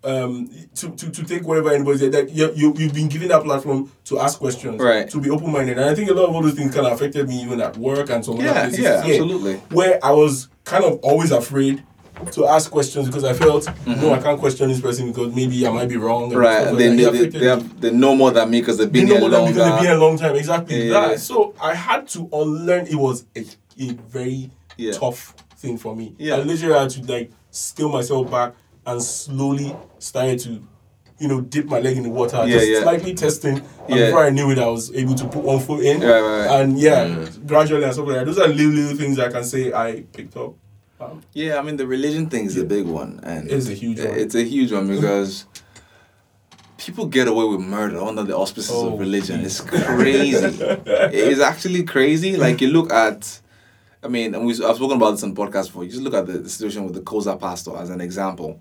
Um, 0.03 0.49
to, 0.73 0.89
to, 0.95 1.11
to 1.11 1.23
take 1.23 1.47
whatever 1.47 1.69
anybody 1.71 1.99
said 1.99 2.11
that 2.13 2.31
you, 2.31 2.51
you 2.55 2.73
you've 2.75 2.93
been 2.93 3.07
given 3.07 3.27
that 3.27 3.43
platform 3.43 3.91
to 4.05 4.17
ask 4.19 4.39
questions 4.39 4.81
Right. 4.81 5.07
to 5.07 5.21
be 5.21 5.29
open 5.29 5.51
minded 5.51 5.77
and 5.77 5.87
I 5.87 5.93
think 5.93 6.09
a 6.09 6.13
lot 6.15 6.27
of 6.29 6.33
all 6.35 6.41
those 6.41 6.55
things 6.55 6.73
kind 6.73 6.87
of 6.87 6.93
affected 6.93 7.27
me 7.29 7.39
even 7.43 7.61
at 7.61 7.77
work 7.77 8.09
and 8.09 8.25
some 8.25 8.37
Yeah, 8.37 8.53
places 8.63 8.79
yeah, 8.79 9.03
here, 9.03 9.21
absolutely. 9.21 9.55
where 9.69 10.03
I 10.03 10.09
was 10.09 10.47
kind 10.63 10.83
of 10.85 10.99
always 11.03 11.29
afraid 11.31 11.83
to 12.31 12.47
ask 12.47 12.71
questions 12.71 13.05
because 13.07 13.23
I 13.23 13.33
felt 13.33 13.67
no 13.85 14.11
I 14.13 14.19
can't 14.19 14.39
question 14.39 14.69
this 14.69 14.81
person 14.81 15.07
because 15.09 15.35
maybe 15.35 15.67
I 15.67 15.69
might 15.71 15.87
be 15.89 15.97
wrong 15.97 16.23
and 16.23 16.31
Mm-hmm. 16.33 16.41
Right. 16.41 16.67
And 16.67 16.77
like 16.77 16.79
they, 16.79 16.95
they, 16.95 17.27
they, 17.27 17.39
they, 17.39 17.45
have, 17.45 17.81
they 17.81 17.91
know 17.91 18.15
more 18.15 18.31
than 18.31 18.49
me 18.49 18.59
because 18.61 18.79
they've 18.79 18.91
They 18.91 19.01
been 19.01 19.07
know 19.09 19.13
here 19.19 19.21
more 19.21 19.29
than 19.29 19.45
they've 19.53 19.81
been 19.81 19.91
a 19.91 19.97
long 19.99 20.17
time. 20.17 20.35
Exactly 20.35 20.87
Yeah. 20.87 21.09
that. 21.09 21.19
So 21.19 21.53
I 21.61 21.75
had 21.75 22.07
to 22.09 22.27
unlearn. 22.33 22.87
It 22.87 22.95
was 22.95 23.25
a, 23.35 23.45
a 23.79 23.91
very 24.09 24.49
Yeah. 24.77 24.93
tough 24.93 25.35
thing 25.57 25.77
for 25.77 25.95
me. 25.95 26.15
Yeah. 26.17 26.37
I 26.37 26.39
literally 26.41 26.73
had 26.79 26.89
to 26.91 27.03
like 27.03 27.31
scale 27.51 27.89
myself 27.89 28.31
back 28.31 28.53
and 28.85 29.01
slowly 29.01 29.75
started 29.99 30.39
to, 30.39 30.63
you 31.19 31.27
know, 31.27 31.41
dip 31.41 31.65
my 31.65 31.79
leg 31.79 31.97
in 31.97 32.03
the 32.03 32.09
water, 32.09 32.37
Yeah, 32.37 32.57
just 32.57 32.67
yeah. 32.69 32.81
slightly 32.81 33.13
testing. 33.13 33.57
And 33.87 33.99
Yeah. 33.99 34.05
before 34.07 34.23
I 34.25 34.29
knew 34.31 34.49
it, 34.51 34.57
I 34.59 34.67
was 34.67 34.91
able 34.93 35.15
to 35.15 35.25
put 35.27 35.43
one 35.43 35.59
foot 35.59 35.83
in. 35.83 36.01
Right, 36.01 36.21
right, 36.21 36.47
right. 36.47 36.61
And 36.61 36.79
yeah, 36.79 37.05
Yeah. 37.05 37.25
gradually 37.45 37.83
and 37.83 37.93
stuff 37.93 38.07
like 38.07 38.15
that. 38.17 38.25
Those 38.25 38.39
are 38.39 38.47
little 38.47 38.71
little 38.73 38.97
things 38.97 39.19
I 39.19 39.29
can 39.29 39.43
say 39.43 39.71
I 39.71 40.03
picked 40.13 40.35
up. 40.37 40.53
Um, 40.99 41.21
Yeah, 41.33 41.57
I 41.59 41.61
mean 41.61 41.77
the 41.77 41.87
religion 41.87 42.27
thing 42.29 42.45
is 42.45 42.57
a 42.57 42.63
big 42.65 42.85
one, 42.85 43.19
and 43.23 43.49
It's 43.51 43.67
a 43.69 43.73
huge 43.73 43.99
one. 43.99 44.07
It's 44.19 44.35
a 44.35 44.43
huge 44.43 44.71
one 44.71 44.87
because 44.95 45.45
people 46.77 47.05
get 47.05 47.27
away 47.27 47.45
with 47.45 47.59
murder 47.59 47.99
under 48.01 48.23
the 48.23 48.35
auspices 48.35 48.71
Oh, 48.73 48.93
of 48.93 48.99
religion. 48.99 49.39
please. 49.41 49.59
It's 49.59 49.61
crazy. 49.61 50.37
it's 50.57 51.41
actually 51.41 51.83
crazy. 51.83 52.35
Like 52.45 52.61
you 52.61 52.69
look 52.69 52.91
at, 52.91 53.39
I 54.03 54.07
mean, 54.07 54.33
and 54.33 54.45
we 54.45 54.53
I've 54.53 54.75
spoken 54.77 54.97
about 54.97 55.11
this 55.11 55.23
on 55.23 55.35
podcast 55.35 55.67
before. 55.67 55.83
You 55.83 55.91
just 55.91 56.01
look 56.01 56.15
at 56.15 56.25
the, 56.25 56.39
the 56.39 56.49
situation 56.49 56.83
with 56.85 56.95
the 56.95 57.01
COZA 57.01 57.39
pastor 57.39 57.77
as 57.77 57.89
an 57.91 58.01
example, 58.01 58.59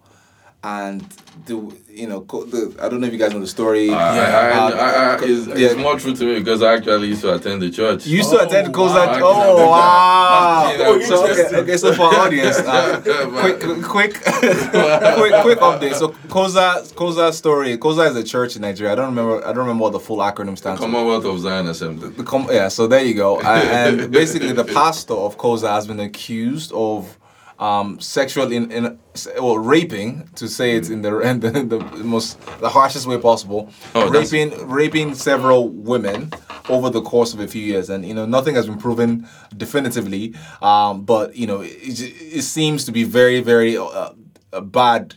and 0.63 1.01
the 1.47 1.55
you 1.89 2.07
know 2.07 2.21
co- 2.23 2.45
the 2.45 2.77
I 2.83 2.89
don't 2.91 3.01
know 3.01 3.07
if 3.07 3.13
you 3.15 3.19
guys 3.19 3.33
know 3.33 3.41
the 3.41 3.47
story. 3.47 3.91
I, 3.91 3.97
I, 3.97 4.21
I, 4.21 4.51
Uh, 4.51 4.71
I, 4.71 4.91
I, 5.15 5.19
it's, 5.23 5.47
yeah. 5.47 5.55
it's 5.69 5.77
more 5.77 5.99
true 5.99 6.15
to 6.15 6.25
me 6.25 6.39
because 6.39 6.63
I 6.63 6.75
actually 6.75 7.09
used 7.09 7.23
to 7.23 7.35
attend 7.35 7.63
the 7.63 7.71
church. 7.71 8.07
You 8.07 8.19
used 8.19 8.31
to 8.31 8.41
Oh, 8.41 8.45
attend 8.47 8.75
COZA. 8.75 9.21
wow. 9.21 9.21
Oh 9.23 9.71
wow! 9.71 10.73
Oh, 10.79 11.01
so 11.01 11.31
okay, 11.31 11.57
okay, 11.63 11.77
so 11.79 11.95
for 11.95 12.03
our 12.05 12.27
audience, 12.27 12.59
uh, 12.75 13.01
quick, 13.41 13.61
quick, 13.83 14.15
quick, 14.23 15.35
quick 15.43 15.59
update. 15.61 15.95
So 15.95 16.09
COZA, 16.29 16.93
COZA 16.95 17.33
story. 17.33 17.77
COZA 17.79 18.11
is 18.11 18.17
a 18.17 18.25
church 18.25 18.57
in 18.57 18.63
Nigeria. 18.63 18.93
I 18.93 18.97
don't 18.97 19.07
remember. 19.15 19.41
I 19.47 19.49
don't 19.53 19.59
remember 19.67 19.83
what 19.85 19.93
the 19.93 20.01
full 20.01 20.19
acronym 20.19 20.59
stands 20.59 20.79
for. 20.81 20.87
Commonwealth 20.87 21.25
of 21.25 21.39
Zion 21.41 21.67
Assembly. 21.69 22.11
The 22.11 22.25
com- 22.25 22.49
yeah, 22.51 22.69
so 22.69 22.87
there 22.87 23.03
you 23.05 23.15
go. 23.15 23.39
Uh, 23.41 23.45
and 23.71 24.11
basically, 24.11 24.53
the 24.53 24.65
pastor 24.65 25.15
of 25.15 25.39
COZA 25.39 25.69
has 25.71 25.87
been 25.87 26.01
accused 26.01 26.71
of 26.73 27.17
um, 27.61 28.01
sexual 28.01 28.51
in, 28.51 28.71
in 28.73 28.99
well, 29.39 29.59
raping, 29.59 30.29
to 30.37 30.49
say 30.49 30.77
it 30.77 30.89
in 30.91 31.03
the, 31.03 31.19
in 31.31 31.41
the 31.41 31.51
the 31.79 32.05
most 32.05 32.41
the 32.61 32.69
harshest 32.71 33.07
way 33.07 33.19
possible, 33.19 33.71
Oh, 33.95 34.09
that's- 34.11 34.33
raping 34.33 34.69
raping 34.69 35.15
several 35.15 35.69
women 35.69 36.33
over 36.69 36.89
the 36.91 37.03
course 37.03 37.35
of 37.35 37.41
a 37.41 37.47
few 37.47 37.63
years, 37.63 37.91
and 37.91 38.05
you 38.07 38.15
know 38.15 38.27
nothing 38.27 38.55
has 38.55 38.67
been 38.67 38.79
proven 38.79 39.29
definitively. 39.57 40.35
Um, 40.63 41.03
but 41.05 41.37
you 41.37 41.47
know 41.47 41.61
it, 41.61 42.01
it 42.39 42.43
seems 42.43 42.85
to 42.87 42.93
be 42.93 43.05
very 43.05 43.41
very 43.43 43.77
uh, 43.77 44.11
uh, 44.53 44.61
bad 44.63 45.15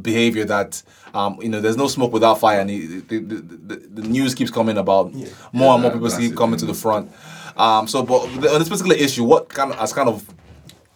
behavior 0.00 0.44
that 0.46 0.82
um, 1.12 1.38
you 1.42 1.48
know 1.50 1.60
there's 1.60 1.76
no 1.76 1.88
smoke 1.88 2.12
without 2.12 2.40
fire. 2.40 2.60
And 2.60 2.70
the, 2.70 2.86
the, 3.00 3.18
the, 3.18 3.34
the, 3.76 3.76
the 4.00 4.02
news 4.08 4.34
keeps 4.34 4.50
coming 4.50 4.78
about 4.78 5.12
more 5.52 5.74
and 5.74 5.82
more 5.82 5.90
people 5.90 6.08
that's 6.08 6.16
keep 6.18 6.36
coming 6.36 6.58
to 6.58 6.66
the 6.66 6.74
front. 6.74 7.12
Um, 7.56 7.86
so 7.86 8.02
but 8.02 8.22
on 8.24 8.40
this 8.60 8.68
particular 8.70 8.96
issue 8.96 9.24
what 9.24 9.50
kind 9.50 9.72
of 9.72 9.78
has 9.78 9.92
kind 9.92 10.08
of 10.08 10.24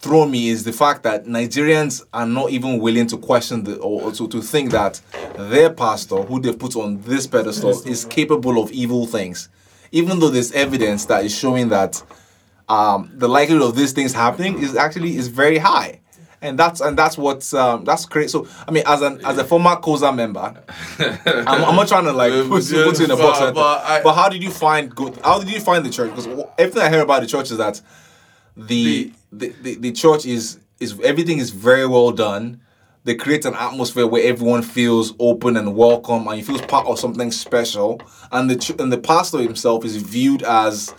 thrown 0.06 0.30
me 0.30 0.48
is 0.48 0.64
the 0.64 0.72
fact 0.72 1.02
that 1.02 1.24
Nigerians 1.26 2.04
are 2.14 2.26
not 2.26 2.50
even 2.50 2.78
willing 2.78 3.06
to 3.08 3.18
question 3.18 3.64
the 3.64 3.76
or 3.78 4.12
to, 4.12 4.28
to 4.28 4.40
think 4.40 4.70
that 4.70 5.00
their 5.36 5.70
pastor 5.70 6.22
who 6.22 6.40
they 6.40 6.52
put 6.54 6.76
on 6.76 7.00
this 7.02 7.26
pedestal 7.26 7.70
is 7.86 8.04
capable 8.04 8.62
of 8.62 8.70
evil 8.72 9.06
things. 9.06 9.48
Even 9.92 10.18
though 10.20 10.28
there's 10.30 10.52
evidence 10.52 11.06
that 11.06 11.24
is 11.24 11.36
showing 11.36 11.68
that 11.70 12.02
um, 12.68 13.10
the 13.14 13.28
likelihood 13.28 13.62
of 13.68 13.76
these 13.76 13.92
things 13.92 14.12
happening 14.12 14.62
is 14.62 14.76
actually 14.76 15.16
is 15.16 15.28
very 15.28 15.58
high. 15.58 16.00
And 16.42 16.58
that's 16.58 16.80
and 16.80 16.96
that's 16.96 17.16
what's 17.16 17.54
um, 17.54 17.84
that's 17.84 18.04
great. 18.06 18.30
So 18.30 18.46
i 18.68 18.70
mean 18.70 18.82
as 18.86 19.00
an 19.02 19.24
as 19.24 19.38
a 19.38 19.44
former 19.44 19.74
COZA 19.76 20.14
member 20.14 20.62
I'm, 21.00 21.64
I'm 21.64 21.74
not 21.76 21.88
trying 21.88 22.04
to 22.04 22.12
like 22.12 22.30
put, 22.48 22.70
you- 22.70 22.84
put 22.84 22.98
you 22.98 23.06
in 23.06 23.10
a 23.10 23.16
box 23.16 23.38
but- 23.40 23.54
but 23.54 23.84
I- 23.84 24.02
but 24.02 24.12
how 24.14 24.28
did 24.28 24.42
you 24.42 24.50
find 24.50 24.94
good 24.94 25.18
how 25.24 25.38
did 25.40 25.50
you 25.50 25.60
find 25.60 25.84
the 25.84 25.90
church? 25.90 26.10
Because 26.10 26.26
everything 26.58 26.82
i 26.82 26.90
hear 26.90 27.00
about 27.00 27.22
the 27.22 27.26
church 27.26 27.50
is 27.50 27.56
that 27.58 27.80
the 28.56 28.64
the, 29.04 29.12
the, 29.32 29.48
the 29.62 29.74
the 29.76 29.92
church 29.92 30.26
is 30.26 30.58
is 30.80 30.98
everything 31.02 31.38
is 31.38 31.50
very 31.50 31.86
well 31.86 32.10
done 32.10 32.60
they 33.04 33.14
create 33.14 33.44
an 33.44 33.54
atmosphere 33.54 34.06
where 34.06 34.24
everyone 34.24 34.62
feels 34.62 35.14
open 35.20 35.56
and 35.56 35.76
welcome 35.76 36.26
and 36.28 36.38
you 36.38 36.44
feel 36.44 36.58
part 36.66 36.86
of 36.86 36.98
something 36.98 37.30
special 37.30 38.00
and 38.32 38.50
the 38.50 38.76
and 38.78 38.92
the 38.92 38.98
pastor 38.98 39.38
himself 39.38 39.84
is 39.84 39.96
viewed 39.96 40.42
as 40.42 40.94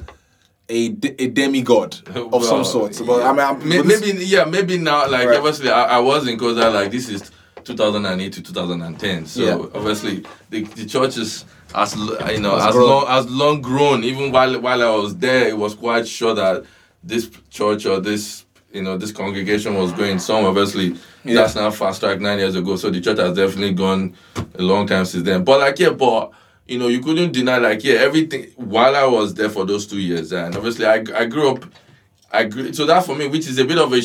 a, 0.69 0.89
de- 0.89 1.21
a 1.23 1.28
demigod 1.28 1.95
of 2.34 2.43
some 2.43 2.57
Well, 2.61 2.65
sort 2.65 3.01
but 3.05 3.23
i 3.23 3.32
mean 3.32 3.39
I'm, 3.39 3.69
May- 3.69 3.78
but 3.78 3.88
this- 3.88 4.01
maybe 4.01 4.25
yeah, 4.25 4.43
maybe 4.45 4.78
now 4.78 5.09
like 5.09 5.28
Right. 5.28 5.38
obviously 5.38 5.69
I, 5.69 5.97
I 5.97 5.99
was 5.99 6.28
in 6.28 6.38
COZA 6.38 6.73
like 6.73 6.91
this 6.91 7.09
is 7.09 7.32
2008 7.63 8.32
to 8.34 8.41
2010. 8.41 9.25
So 9.25 9.41
Yeah. 9.43 9.55
obviously 9.78 10.23
the, 10.49 10.63
the 10.63 10.86
church 10.86 11.17
is 11.17 11.43
as 11.75 11.95
you 11.97 12.39
know 12.39 12.55
Has 12.57 12.67
as 12.69 12.75
long 12.75 13.05
as 13.09 13.30
long 13.30 13.61
grown. 13.61 14.05
Even 14.05 14.32
while 14.32 14.57
while 14.61 14.82
I 14.82 14.95
was 14.95 15.17
there, 15.17 15.49
it 15.49 15.57
was 15.57 15.75
quite 15.75 16.07
sure 16.07 16.34
that 16.34 16.63
this 17.04 17.30
church 17.50 17.86
or 17.86 18.00
this 18.00 18.45
you 18.74 18.82
know 18.84 18.98
this 18.98 19.12
congregation 19.12 19.76
was 19.76 19.91
going 19.93 20.20
some. 20.20 20.45
Obviously 20.45 20.95
Yeah. 21.24 21.36
that's 21.41 21.56
now 21.56 21.72
fast 21.72 22.02
track 22.02 22.20
nine 22.20 22.39
years 22.39 22.56
ago. 22.56 22.76
So 22.76 22.89
the 22.89 23.02
church 23.02 23.18
has 23.20 23.36
definitely 23.36 23.74
gone 23.74 24.14
a 24.56 24.62
long 24.62 24.88
time 24.88 25.06
since 25.06 25.24
then. 25.24 25.43
But 25.43 25.60
like 25.60 25.80
yeah, 25.80 25.89
but 25.91 26.32
you 26.68 26.78
know 26.78 26.88
you 26.88 27.00
couldn't 27.02 27.32
deny 27.32 27.58
like 27.58 27.84
yeah 27.84 27.95
everything 27.95 28.48
while 28.56 28.95
I 28.95 29.06
was 29.06 29.34
there 29.34 29.50
for 29.50 29.66
those 29.66 29.88
two 29.88 30.00
years 30.00 30.34
and 30.34 30.56
obviously 30.56 30.86
I 30.86 31.04
I 31.16 31.26
grew 31.26 31.52
up. 31.52 31.66
I 32.30 32.41
agree. 32.41 32.74
So 32.74 32.86
that 32.88 33.06
for 33.06 33.16
me, 33.16 33.28
which 33.30 33.48
is 33.48 33.58
a 33.58 33.64
bit 33.64 33.78
of 33.78 33.93
a, 33.93 34.02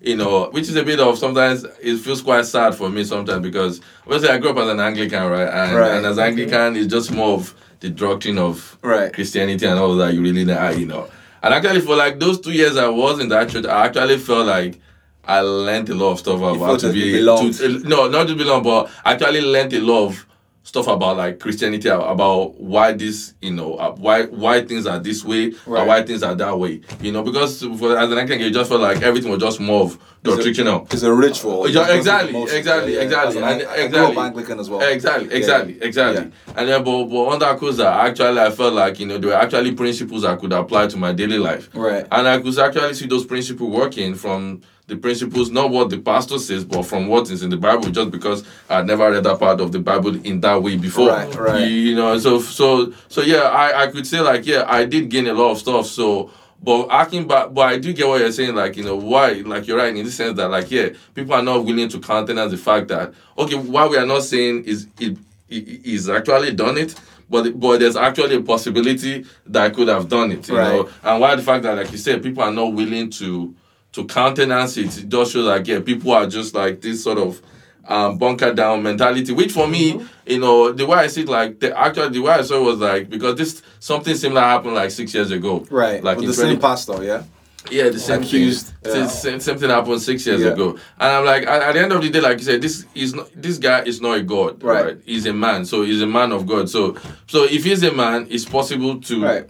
you 0.00 0.16
know, 0.16 0.48
which 0.50 0.62
is 0.66 0.76
a 0.76 0.82
bit 0.82 0.98
of 0.98 1.18
sometimes 1.18 1.64
it 1.82 1.98
feels 1.98 2.22
quite 2.22 2.46
sad 2.46 2.74
for 2.74 2.88
me 2.88 3.04
sometimes 3.04 3.42
because 3.42 3.82
obviously 4.04 4.30
I 4.30 4.38
grew 4.38 4.48
up 4.50 4.56
as 4.56 4.68
an 4.70 4.80
Anglican, 4.80 5.28
right? 5.28 5.46
And, 5.46 5.76
Right. 5.76 5.90
and 5.90 6.06
as 6.06 6.16
mm-hmm. 6.16 6.26
Anglican, 6.26 6.76
it's 6.76 6.86
just 6.86 7.12
more 7.12 7.34
of 7.34 7.54
the 7.80 7.90
doctrine 7.90 8.38
of 8.38 8.78
Right. 8.80 9.12
Christianity 9.12 9.66
and 9.66 9.78
all 9.78 9.94
that 9.96 10.14
you 10.14 10.22
really 10.22 10.46
know, 10.46 10.70
you 10.70 10.86
know. 10.86 11.06
And 11.42 11.54
actually, 11.54 11.80
for 11.80 11.96
like 11.96 12.18
those 12.18 12.40
two 12.40 12.52
years 12.52 12.76
I 12.76 12.88
was 12.88 13.20
in 13.20 13.28
that 13.28 13.50
church, 13.50 13.66
I 13.66 13.86
actually 13.86 14.18
felt 14.18 14.46
like 14.46 14.80
I 15.24 15.40
learned 15.40 15.88
a 15.88 15.94
lot 15.94 16.12
of 16.12 16.18
stuff 16.20 16.40
about 16.40 16.80
to 16.80 16.92
be 16.92 17.12
to, 17.12 17.78
no, 17.88 18.08
not 18.08 18.28
to 18.28 18.34
belong, 18.36 18.62
but 18.62 18.90
I 19.04 19.12
actually 19.14 19.40
learned 19.40 19.72
a 19.72 19.80
lot 19.80 20.06
of 20.06 20.26
stuff 20.66 20.88
about 20.88 21.16
like 21.16 21.38
Christianity, 21.38 21.88
about 21.88 22.60
why 22.60 22.92
this, 22.92 23.34
you 23.40 23.52
know, 23.52 23.74
uh, 23.74 23.92
why 23.92 24.24
why 24.24 24.62
things 24.64 24.84
are 24.84 24.98
this 24.98 25.24
way 25.24 25.52
Right. 25.64 25.82
or 25.82 25.86
why 25.86 26.02
things 26.02 26.24
are 26.24 26.34
that 26.34 26.58
way, 26.58 26.80
you 27.00 27.12
know, 27.12 27.22
because 27.22 27.60
for, 27.78 27.96
as 27.96 28.10
an 28.10 28.18
Anglican, 28.18 28.40
you 28.44 28.50
just 28.50 28.68
felt 28.68 28.80
like 28.80 29.00
everything 29.00 29.30
was 29.30 29.40
just 29.40 29.60
more 29.60 29.84
of 29.84 29.98
doctrinal. 30.24 30.88
it's 30.90 31.04
a 31.04 31.12
ritual 31.12 31.68
Yeah, 31.68 31.88
exactly, 31.94 32.42
exactly, 32.50 32.94
Yeah, 32.94 32.98
yeah. 32.98 33.04
exactly, 33.04 33.28
As 33.28 33.36
an- 33.36 33.60
and 33.68 33.80
exactly. 33.86 34.18
Anglican 34.18 34.58
as 34.58 34.68
well 34.68 34.80
Exactly, 34.80 35.32
exactly, 35.32 35.74
Yeah. 35.78 35.84
exactly. 35.84 36.32
And 36.56 36.68
then, 36.68 36.82
but, 36.82 37.04
but 37.04 37.28
under 37.28 37.46
Akuza, 37.46 37.86
actually, 37.86 38.40
I 38.40 38.50
felt 38.50 38.74
like 38.74 38.98
you 38.98 39.06
know 39.06 39.18
there 39.18 39.30
were 39.30 39.36
actually 39.36 39.72
principles 39.72 40.24
I 40.24 40.34
could 40.34 40.52
apply 40.52 40.88
to 40.88 40.96
my 40.96 41.12
daily 41.12 41.38
life. 41.38 41.70
Right. 41.74 42.04
And 42.10 42.26
I 42.26 42.40
could 42.40 42.58
actually 42.58 42.94
see 42.94 43.06
those 43.06 43.24
principles 43.24 43.70
working 43.70 44.16
from 44.16 44.62
the 44.86 44.96
principles, 44.96 45.50
not 45.50 45.70
what 45.70 45.90
the 45.90 45.98
pastor 45.98 46.38
says, 46.38 46.64
but 46.64 46.82
from 46.84 47.08
what 47.08 47.28
is 47.30 47.42
in 47.42 47.50
the 47.50 47.56
Bible. 47.56 47.90
Just 47.90 48.10
because 48.10 48.44
I 48.70 48.82
never 48.82 49.10
read 49.10 49.24
that 49.24 49.38
part 49.38 49.60
of 49.60 49.72
the 49.72 49.80
Bible 49.80 50.14
in 50.24 50.40
that 50.40 50.62
way 50.62 50.76
before. 50.76 51.08
Right, 51.08 51.34
right. 51.34 51.60
You, 51.68 51.96
know, 51.96 52.16
so 52.18 52.40
so 52.40 52.92
so 53.08 53.20
yeah, 53.22 53.42
I 53.42 53.84
I 53.84 53.86
could 53.88 54.06
say 54.06 54.20
like 54.20 54.46
yeah, 54.46 54.64
I 54.66 54.84
did 54.84 55.08
gain 55.08 55.26
a 55.26 55.34
lot 55.34 55.52
of 55.52 55.58
stuff. 55.58 55.86
So. 55.86 56.30
But 56.62 56.88
acting 56.90 57.28
back, 57.28 57.52
but 57.52 57.66
I 57.68 57.78
do 57.78 57.92
get 57.92 58.08
what 58.08 58.18
you're 58.18 58.32
saying. 58.32 58.54
Like 58.54 58.78
you 58.78 58.82
know, 58.82 58.96
why? 58.96 59.32
Like 59.32 59.66
you're 59.66 59.76
right 59.76 59.94
in 59.94 60.02
the 60.04 60.10
sense 60.10 60.38
that 60.38 60.48
like 60.48 60.70
yeah, 60.70 60.88
people 61.14 61.34
are 61.34 61.42
not 61.42 61.66
willing 61.66 61.90
to 61.90 62.00
countenance 62.00 62.50
the 62.50 62.56
fact 62.56 62.88
that 62.88 63.12
okay, 63.36 63.56
why 63.56 63.86
we 63.86 63.98
are 63.98 64.06
not 64.06 64.22
saying 64.22 64.64
is 64.64 64.86
it 64.98 65.18
is 65.50 66.08
actually 66.08 66.54
done 66.54 66.78
it, 66.78 66.94
but 67.28 67.60
but 67.60 67.78
there's 67.80 67.94
actually 67.94 68.36
a 68.36 68.40
possibility 68.40 69.26
that 69.44 69.64
I 69.66 69.70
could 69.70 69.88
have 69.88 70.08
done 70.08 70.32
it. 70.32 70.48
You 70.48 70.56
Right. 70.56 70.72
know, 70.72 70.88
and 71.04 71.20
why 71.20 71.36
the 71.36 71.42
fact 71.42 71.62
that 71.64 71.76
like 71.76 71.92
you 71.92 71.98
said, 71.98 72.22
people 72.22 72.42
are 72.42 72.50
not 72.50 72.72
willing 72.72 73.10
to 73.10 73.54
to 73.96 74.04
countenance 74.04 74.76
it, 74.76 74.96
it 74.98 75.08
does 75.08 75.30
show 75.32 75.40
like 75.40 75.66
yeah, 75.66 75.80
people 75.80 76.12
are 76.12 76.26
just 76.26 76.54
like 76.54 76.80
this 76.80 77.02
sort 77.02 77.18
of 77.18 77.40
um, 77.88 78.18
bunker 78.18 78.52
down 78.52 78.82
mentality. 78.82 79.32
Which 79.32 79.52
for 79.52 79.66
me, 79.66 80.04
you 80.26 80.38
know, 80.38 80.72
the 80.72 80.86
way 80.86 80.98
I 80.98 81.06
see 81.06 81.22
it, 81.22 81.28
like 81.28 81.60
the 81.60 81.76
actually 81.78 82.10
the 82.10 82.20
way 82.20 82.32
I 82.32 82.42
saw 82.42 82.58
it 82.60 82.64
was 82.64 82.78
like 82.78 83.08
because 83.10 83.36
this 83.36 83.62
something 83.80 84.14
similar 84.14 84.42
happened 84.42 84.74
like 84.74 84.90
six 84.90 85.14
years 85.14 85.30
ago. 85.30 85.66
right 85.70 86.02
Like 86.04 86.18
the 86.18 86.32
same 86.32 86.60
pastor 86.60 87.02
yeah 87.02 87.24
yeah, 87.68 87.88
the 87.88 87.98
same 87.98 88.22
Accused, 88.22 88.68
thing. 88.84 88.94
yeah. 88.96 89.06
Same, 89.08 89.40
same 89.40 89.58
thing 89.58 89.70
happened 89.70 90.00
six 90.00 90.24
years 90.24 90.40
Yeah. 90.40 90.50
ago, 90.52 90.78
and 91.00 91.10
I'm 91.16 91.24
like, 91.24 91.42
at, 91.48 91.62
at 91.62 91.72
the 91.72 91.80
end 91.80 91.90
of 91.90 92.00
the 92.00 92.08
day, 92.10 92.20
like 92.20 92.38
you 92.38 92.44
said, 92.44 92.62
this 92.62 92.86
is 92.94 93.12
not 93.12 93.28
this 93.34 93.58
guy 93.58 93.82
is 93.82 94.00
not 94.00 94.18
a 94.18 94.22
god, 94.22 94.62
Right. 94.62 94.84
right? 94.84 94.98
He's 95.04 95.26
a 95.26 95.32
man, 95.32 95.64
so 95.64 95.82
he's 95.82 96.00
a 96.00 96.06
man 96.06 96.30
of 96.30 96.46
God. 96.46 96.70
So, 96.70 96.96
so 97.26 97.42
if 97.42 97.64
he's 97.64 97.82
a 97.82 97.92
man, 97.92 98.28
it's 98.30 98.44
possible 98.44 99.00
to 99.00 99.22
right 99.24 99.48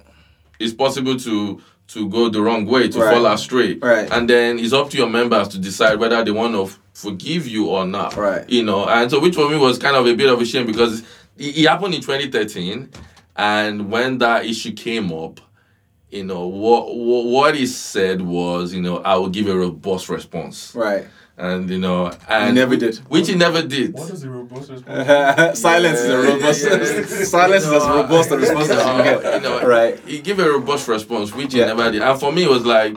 it's 0.58 0.72
possible 0.72 1.18
to 1.18 1.60
to 1.88 2.08
go 2.08 2.28
the 2.28 2.40
wrong 2.42 2.66
way, 2.66 2.88
to 2.88 2.98
Right. 2.98 3.14
fall 3.14 3.26
astray, 3.26 3.74
Right. 3.74 4.08
And 4.10 4.28
then 4.28 4.58
it's 4.58 4.72
up 4.72 4.90
to 4.90 4.96
your 4.96 5.08
members 5.08 5.48
to 5.48 5.58
decide 5.58 5.98
whether 6.00 6.22
they 6.24 6.30
want 6.32 6.54
to 6.54 6.64
f- 6.64 6.78
forgive 6.92 7.46
you 7.46 7.66
or 7.66 7.86
not, 7.86 8.16
Right. 8.16 8.48
You 8.50 8.64
know, 8.64 8.86
and 8.86 9.10
so 9.10 9.20
which 9.20 9.34
for 9.36 9.48
me 9.48 9.56
was 9.56 9.78
kind 9.78 9.96
of 9.96 10.06
a 10.06 10.14
bit 10.14 10.28
of 10.28 10.40
a 10.40 10.44
shame 10.44 10.66
because 10.66 11.00
it, 11.38 11.58
it 11.58 11.66
happened 11.68 11.94
in 11.94 12.00
2013, 12.00 12.88
and 13.36 13.90
when 13.90 14.18
that 14.18 14.46
issue 14.46 14.72
came 14.72 15.12
up, 15.12 15.40
you 16.10 16.24
know 16.24 16.46
what, 16.46 16.96
what 16.96 17.24
what 17.26 17.54
he 17.54 17.66
said 17.66 18.22
was, 18.22 18.72
you 18.72 18.80
know, 18.80 18.98
I 18.98 19.16
will 19.16 19.28
give 19.28 19.48
a 19.48 19.56
robust 19.56 20.08
response, 20.08 20.72
right 20.74 21.06
and 21.38 21.68
you 21.68 21.78
know, 21.78 22.10
and 22.28 22.54
never 22.54 22.76
did. 22.76 22.96
which 23.08 23.28
he 23.28 23.34
never 23.34 23.62
did. 23.62 23.92
What 23.92 24.10
is 24.10 24.22
the 24.22 24.30
robust 24.30 24.70
response? 24.70 25.58
silence 25.60 25.98
is 26.00 26.08
a 26.10 26.18
robust 26.18 26.64
yeah, 26.64 26.70
yeah. 26.76 27.24
silence 27.24 27.64
is 27.64 27.72
as 27.72 27.86
robust 27.86 28.30
a 28.30 28.38
response 28.38 28.70
as 28.70 28.96
you 28.98 29.02
get 29.04 29.34
you 29.34 29.40
know, 29.48 29.66
right 29.66 29.98
He 30.06 30.20
gave 30.20 30.38
a 30.38 30.48
robust 30.50 30.88
response, 30.88 31.34
which 31.34 31.52
Yeah. 31.54 31.68
he 31.68 31.74
never 31.74 31.90
did. 31.92 32.02
And 32.02 32.18
for 32.18 32.32
me, 32.32 32.44
it 32.44 32.50
was 32.50 32.64
like, 32.64 32.96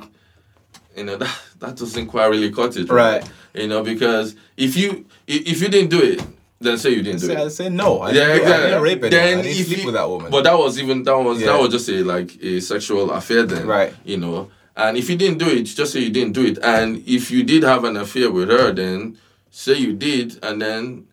you 0.96 1.04
know, 1.04 1.18
that, 1.24 1.38
that 1.60 1.76
doesn't 1.76 2.08
quite 2.08 2.28
really 2.28 2.52
cut 2.52 2.78
it. 2.78 2.90
Right. 2.90 3.30
You 3.54 3.68
know, 3.68 3.84
because 3.84 4.36
if 4.56 4.78
you 4.78 5.06
i- 5.28 5.44
if 5.46 5.62
you 5.62 5.68
didn't 5.68 5.90
do 5.90 6.02
it, 6.02 6.22
then 6.62 6.78
say 6.78 6.92
you 6.92 7.02
didn't 7.02 7.22
do 7.22 7.28
say, 7.28 7.36
I 7.36 7.42
it. 7.44 7.50
say 7.52 7.70
no 7.70 8.00
I 8.02 8.12
Yeah, 8.12 8.14
didn't, 8.14 8.28
do- 8.28 8.32
I 8.32 8.36
exactly. 8.42 8.68
didn't 8.70 8.84
rape 8.84 9.04
anyone 9.04 9.12
Then 9.12 9.38
I 9.40 9.42
didn't 9.42 9.60
if 9.60 9.66
sleep 9.68 9.80
you- 9.80 9.86
with 9.86 9.96
that 9.96 10.10
woman 10.10 10.32
But 10.32 10.44
that 10.44 10.58
was 10.58 10.80
even 10.80 11.04
that 11.04 11.18
was 11.18 11.40
Yeah. 11.42 11.48
that 11.54 11.60
was 11.60 11.70
just 11.72 11.90
a 11.90 12.04
like 12.04 12.42
a 12.44 12.60
sexual 12.62 13.12
affair 13.12 13.44
then. 13.44 13.68
Right. 13.68 13.94
You 14.06 14.18
know. 14.18 14.50
And 14.80 14.98
if 14.98 15.10
you 15.10 15.18
didn't 15.18 15.38
do 15.40 15.48
it, 15.50 15.64
just 15.64 15.94
say 15.94 16.00
you 16.00 16.10
didn't 16.10 16.34
do 16.34 16.46
it. 16.46 16.58
And 16.64 17.04
if 17.06 17.30
you 17.32 17.44
did 17.44 17.64
have 17.64 17.84
an 17.84 17.98
affair 17.98 18.32
with 18.32 18.50
her, 18.50 18.72
then 18.72 19.18
say 19.52 19.74
you 19.76 19.94
did, 19.94 20.40
and 20.44 20.62
then 20.62 21.06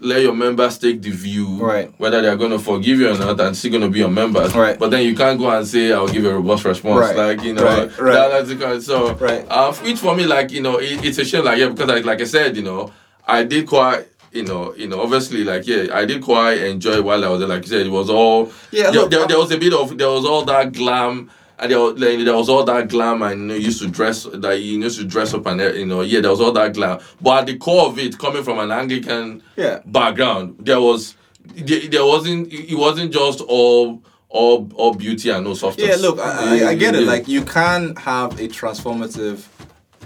let 0.00 0.22
your 0.22 0.34
members 0.34 0.78
take 0.78 1.00
the 1.02 1.10
view 1.10 1.46
Right. 1.60 1.92
whether 1.98 2.20
they're 2.22 2.36
going 2.36 2.50
to 2.50 2.58
forgive 2.58 2.98
you 3.00 3.10
or 3.10 3.18
not, 3.18 3.38
and 3.40 3.56
still 3.56 3.70
going 3.70 3.82
to 3.82 3.88
be 3.88 3.98
your 4.00 4.08
members. 4.08 4.54
Right. 4.54 4.78
But 4.78 4.90
then 4.90 5.04
you 5.06 5.14
can't 5.14 5.38
go 5.38 5.48
and 5.50 5.66
say 5.66 5.92
I'll 5.92 6.08
give 6.08 6.24
a 6.24 6.34
robust 6.34 6.64
response, 6.64 7.00
Right. 7.00 7.16
like 7.16 7.42
you 7.44 7.52
know. 7.54 7.64
Right, 7.64 7.98
right. 7.98 8.12
that- 8.12 8.30
that's 8.30 8.48
the 8.48 8.56
kind. 8.56 8.82
So, 8.82 9.14
Right. 9.14 9.44
uh, 9.48 9.72
which 9.74 9.98
for 9.98 10.14
me, 10.16 10.24
like 10.26 10.50
you 10.52 10.62
know, 10.62 10.78
it, 10.78 11.04
it's 11.04 11.18
a 11.18 11.24
shame, 11.24 11.44
like 11.44 11.58
yeah, 11.58 11.68
because 11.68 11.88
like, 11.88 12.04
like 12.04 12.20
I 12.20 12.24
said, 12.24 12.56
you 12.56 12.62
know, 12.62 12.90
I 13.26 13.44
did 13.44 13.66
quite 13.66 14.06
you 14.32 14.44
know, 14.44 14.72
you 14.76 14.86
know, 14.86 15.00
obviously, 15.00 15.42
like 15.42 15.66
yeah, 15.66 15.86
I 15.92 16.04
did 16.04 16.22
quite 16.22 16.58
enjoy 16.58 17.02
while 17.02 17.24
I 17.24 17.28
was 17.28 17.40
there. 17.40 17.48
Like 17.48 17.62
you 17.62 17.68
said, 17.68 17.86
it 17.86 17.90
was 17.90 18.08
all 18.08 18.52
Yeah, 18.70 18.90
There, 18.92 19.02
look, 19.02 19.10
there, 19.10 19.26
there 19.26 19.38
was 19.38 19.50
a 19.50 19.58
bit 19.58 19.72
of 19.72 19.96
there 19.98 20.08
was 20.10 20.24
all 20.24 20.44
that 20.44 20.72
glam. 20.72 21.30
And 21.60 21.70
there 21.70 21.78
was, 21.78 21.92
like, 22.00 22.24
there 22.24 22.34
was 22.34 22.48
all 22.48 22.64
that 22.64 22.88
glam, 22.88 23.20
and 23.22 23.42
you 23.42 23.46
know, 23.48 23.54
used 23.54 23.82
to 23.82 23.88
dress 23.88 24.24
like 24.24 24.60
you 24.60 24.78
used 24.80 24.98
to 24.98 25.04
dress 25.04 25.34
up, 25.34 25.44
and 25.46 25.60
you 25.60 25.84
know, 25.84 26.00
yeah, 26.00 26.20
there 26.20 26.30
was 26.30 26.40
all 26.40 26.52
that 26.52 26.72
glam. 26.72 26.98
But 27.20 27.40
at 27.40 27.46
the 27.46 27.58
core 27.58 27.86
of 27.86 27.98
it, 27.98 28.18
coming 28.18 28.42
from 28.42 28.58
an 28.60 28.70
Anglican 28.72 29.42
Yeah. 29.56 29.80
background, 29.84 30.56
there 30.58 30.80
was 30.80 31.14
there, 31.54 31.86
there 31.88 32.06
wasn't 32.06 32.50
it 32.50 32.74
wasn't 32.76 33.12
just 33.12 33.42
all 33.42 34.02
all 34.30 34.70
all 34.74 34.94
beauty 34.94 35.28
and 35.28 35.44
no 35.44 35.52
substance. 35.52 35.86
Yeah, 35.88 35.96
look, 36.00 36.18
I, 36.18 36.62
I, 36.64 36.68
I 36.70 36.74
get 36.76 36.94
it. 36.94 37.02
Like, 37.02 37.28
you 37.28 37.42
can 37.42 37.94
have 37.96 38.40
a 38.40 38.48
transformative 38.48 39.44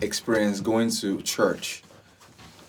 experience 0.02 0.60
going 0.60 0.90
to 0.90 1.22
church, 1.22 1.84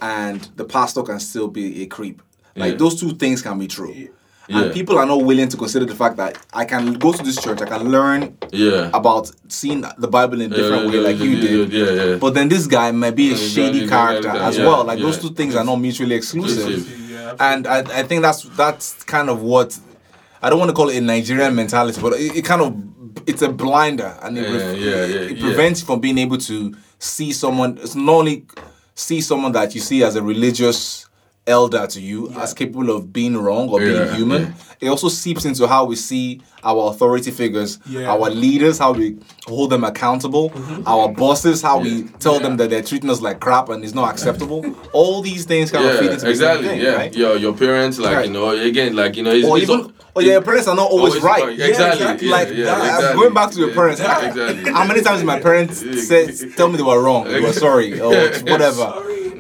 and 0.02 0.48
the 0.58 0.64
pastor 0.66 1.02
can 1.02 1.20
still 1.20 1.48
be 1.48 1.82
a 1.82 1.88
creep. 1.88 2.22
Like, 2.56 2.74
Yeah. 2.74 2.78
those 2.78 3.00
two 3.00 3.16
things 3.16 3.42
can 3.42 3.58
be 3.58 3.68
true. 3.68 4.10
Yeah. 4.48 4.62
And 4.62 4.74
people 4.74 4.98
are 4.98 5.06
not 5.06 5.24
willing 5.24 5.50
to 5.50 5.58
consider 5.58 5.86
the 5.86 5.96
fact 5.96 6.18
that 6.18 6.38
I 6.54 6.66
can 6.66 6.94
go 6.94 7.12
to 7.12 7.24
this 7.24 7.42
church, 7.42 7.62
I 7.62 7.66
can 7.66 7.90
learn 7.90 8.38
yeah. 8.52 8.92
about 8.94 9.32
seeing 9.48 9.84
the 9.98 10.08
Bible 10.08 10.42
in 10.42 10.54
a 10.54 10.56
different 10.56 10.92
way, 10.92 10.98
like 10.98 11.18
you 11.18 11.68
did. 11.68 12.20
But 12.20 12.34
then 12.34 12.50
this 12.50 12.68
guy 12.68 12.92
might 12.92 13.16
be 13.16 13.34
a 13.34 13.38
shady 13.38 13.88
character 13.88 14.30
as 14.30 14.58
well. 14.58 14.84
Like 14.84 15.00
those 15.00 15.20
two 15.20 15.30
things 15.34 15.56
are 15.56 15.64
not 15.64 15.78
mutually 15.78 16.16
exclusive. 16.16 17.04
And 17.40 17.68
I, 17.68 17.80
I 17.80 18.04
think 18.04 18.22
that's 18.22 18.44
that's 18.44 19.04
kind 19.04 19.30
of 19.30 19.42
what 19.42 19.78
I 20.42 20.50
don't 20.50 20.60
want 20.60 20.70
to 20.70 20.76
call 20.76 20.90
it 20.90 20.98
a 20.98 21.02
Nigerian 21.02 21.56
mentality, 21.56 22.00
but 22.00 22.14
it, 22.14 22.38
it 22.38 22.46
kind 22.46 22.62
of 22.62 22.82
it's 23.28 23.42
a 23.42 23.50
blinder 23.50 24.18
and 24.22 24.38
it, 24.38 24.42
ref- 24.42 24.78
it 25.32 25.40
prevents 25.40 25.82
you 25.82 25.88
from 25.88 26.00
being 26.00 26.18
able 26.18 26.38
to 26.38 26.76
see 27.00 27.32
someone. 27.32 27.78
It's 27.80 27.96
not 27.96 28.14
only 28.14 28.46
see 28.94 29.22
someone 29.22 29.52
that 29.54 29.74
you 29.76 29.82
see 29.82 30.04
as 30.04 30.16
a 30.16 30.22
religious 30.22 31.08
elder 31.48 31.86
to 31.86 32.02
you 32.02 32.32
as 32.40 32.54
capable 32.54 32.90
of 32.90 33.14
being 33.14 33.38
wrong 33.38 33.70
or 33.70 33.80
being 33.80 34.14
human. 34.16 34.42
yeah. 34.44 34.54
It 34.82 34.90
also 34.90 35.10
seeps 35.10 35.46
into 35.46 35.68
how 35.68 35.86
we 35.86 35.96
see 35.96 36.42
our 36.64 36.90
authority 36.90 37.30
figures, 37.32 37.78
Yeah. 37.88 38.12
our 38.12 38.30
leaders, 38.32 38.80
how 38.80 38.94
we 38.94 39.18
hold 39.46 39.70
them 39.70 39.84
accountable, 39.84 40.50
mm-hmm. 40.50 40.82
our 40.88 41.10
bosses, 41.10 41.62
how 41.62 41.80
we 41.80 42.04
tell 42.20 42.40
them 42.40 42.58
that 42.58 42.72
they're 42.72 42.82
treating 42.82 43.10
us 43.12 43.22
like 43.22 43.40
crap 43.40 43.70
and 43.70 43.84
it's 43.84 43.94
not 43.94 44.10
acceptable. 44.12 44.66
All 44.94 45.22
these 45.22 45.46
things 45.46 45.70
kind 45.72 45.86
of 45.86 46.00
feed 46.00 46.06
yeah, 46.06 46.12
into 46.14 46.26
the 46.26 46.32
exactly. 46.32 46.68
same 46.68 46.76
thing, 46.78 46.86
yeah, 46.86 46.96
right? 46.96 47.16
your 47.16 47.38
your 47.38 47.54
parents, 47.56 48.00
like 48.00 48.16
Right. 48.16 48.28
you 48.28 48.34
know, 48.34 48.50
again, 48.50 48.96
like 48.96 49.16
you 49.16 49.24
know, 49.24 49.32
it's, 49.32 49.48
or 49.48 49.58
it's 49.60 49.70
even, 49.70 49.94
or 50.16 50.22
yeah, 50.24 50.34
your 50.34 50.42
parents 50.42 50.68
are 50.68 50.76
not 50.76 50.90
always, 50.90 51.14
always 51.14 51.24
right. 51.24 51.44
right. 51.44 51.60
Exactly, 51.60 52.06
exactly. 52.08 52.28
yeah, 52.28 52.34
like 52.36 52.50
yeah, 52.50 52.66
that- 52.66 53.12
I'm 53.12 53.18
going 53.18 53.34
back 53.34 53.52
to 53.52 53.60
your 53.60 53.70
Yeah, 53.70 53.76
parents. 53.76 54.02
exactly. 54.02 54.72
How 54.72 54.86
many 54.88 55.02
times 55.02 55.20
did 55.20 55.26
my 55.28 55.40
parents 55.40 55.82
Exactly. 55.84 56.34
say, 56.34 56.50
tell 56.56 56.70
me 56.70 56.78
they 56.78 56.84
were 56.84 57.02
wrong, 57.04 57.26
they 57.28 57.40
were 57.40 57.54
sorry, 57.54 58.00
or 58.02 58.10
whatever? 58.52 58.94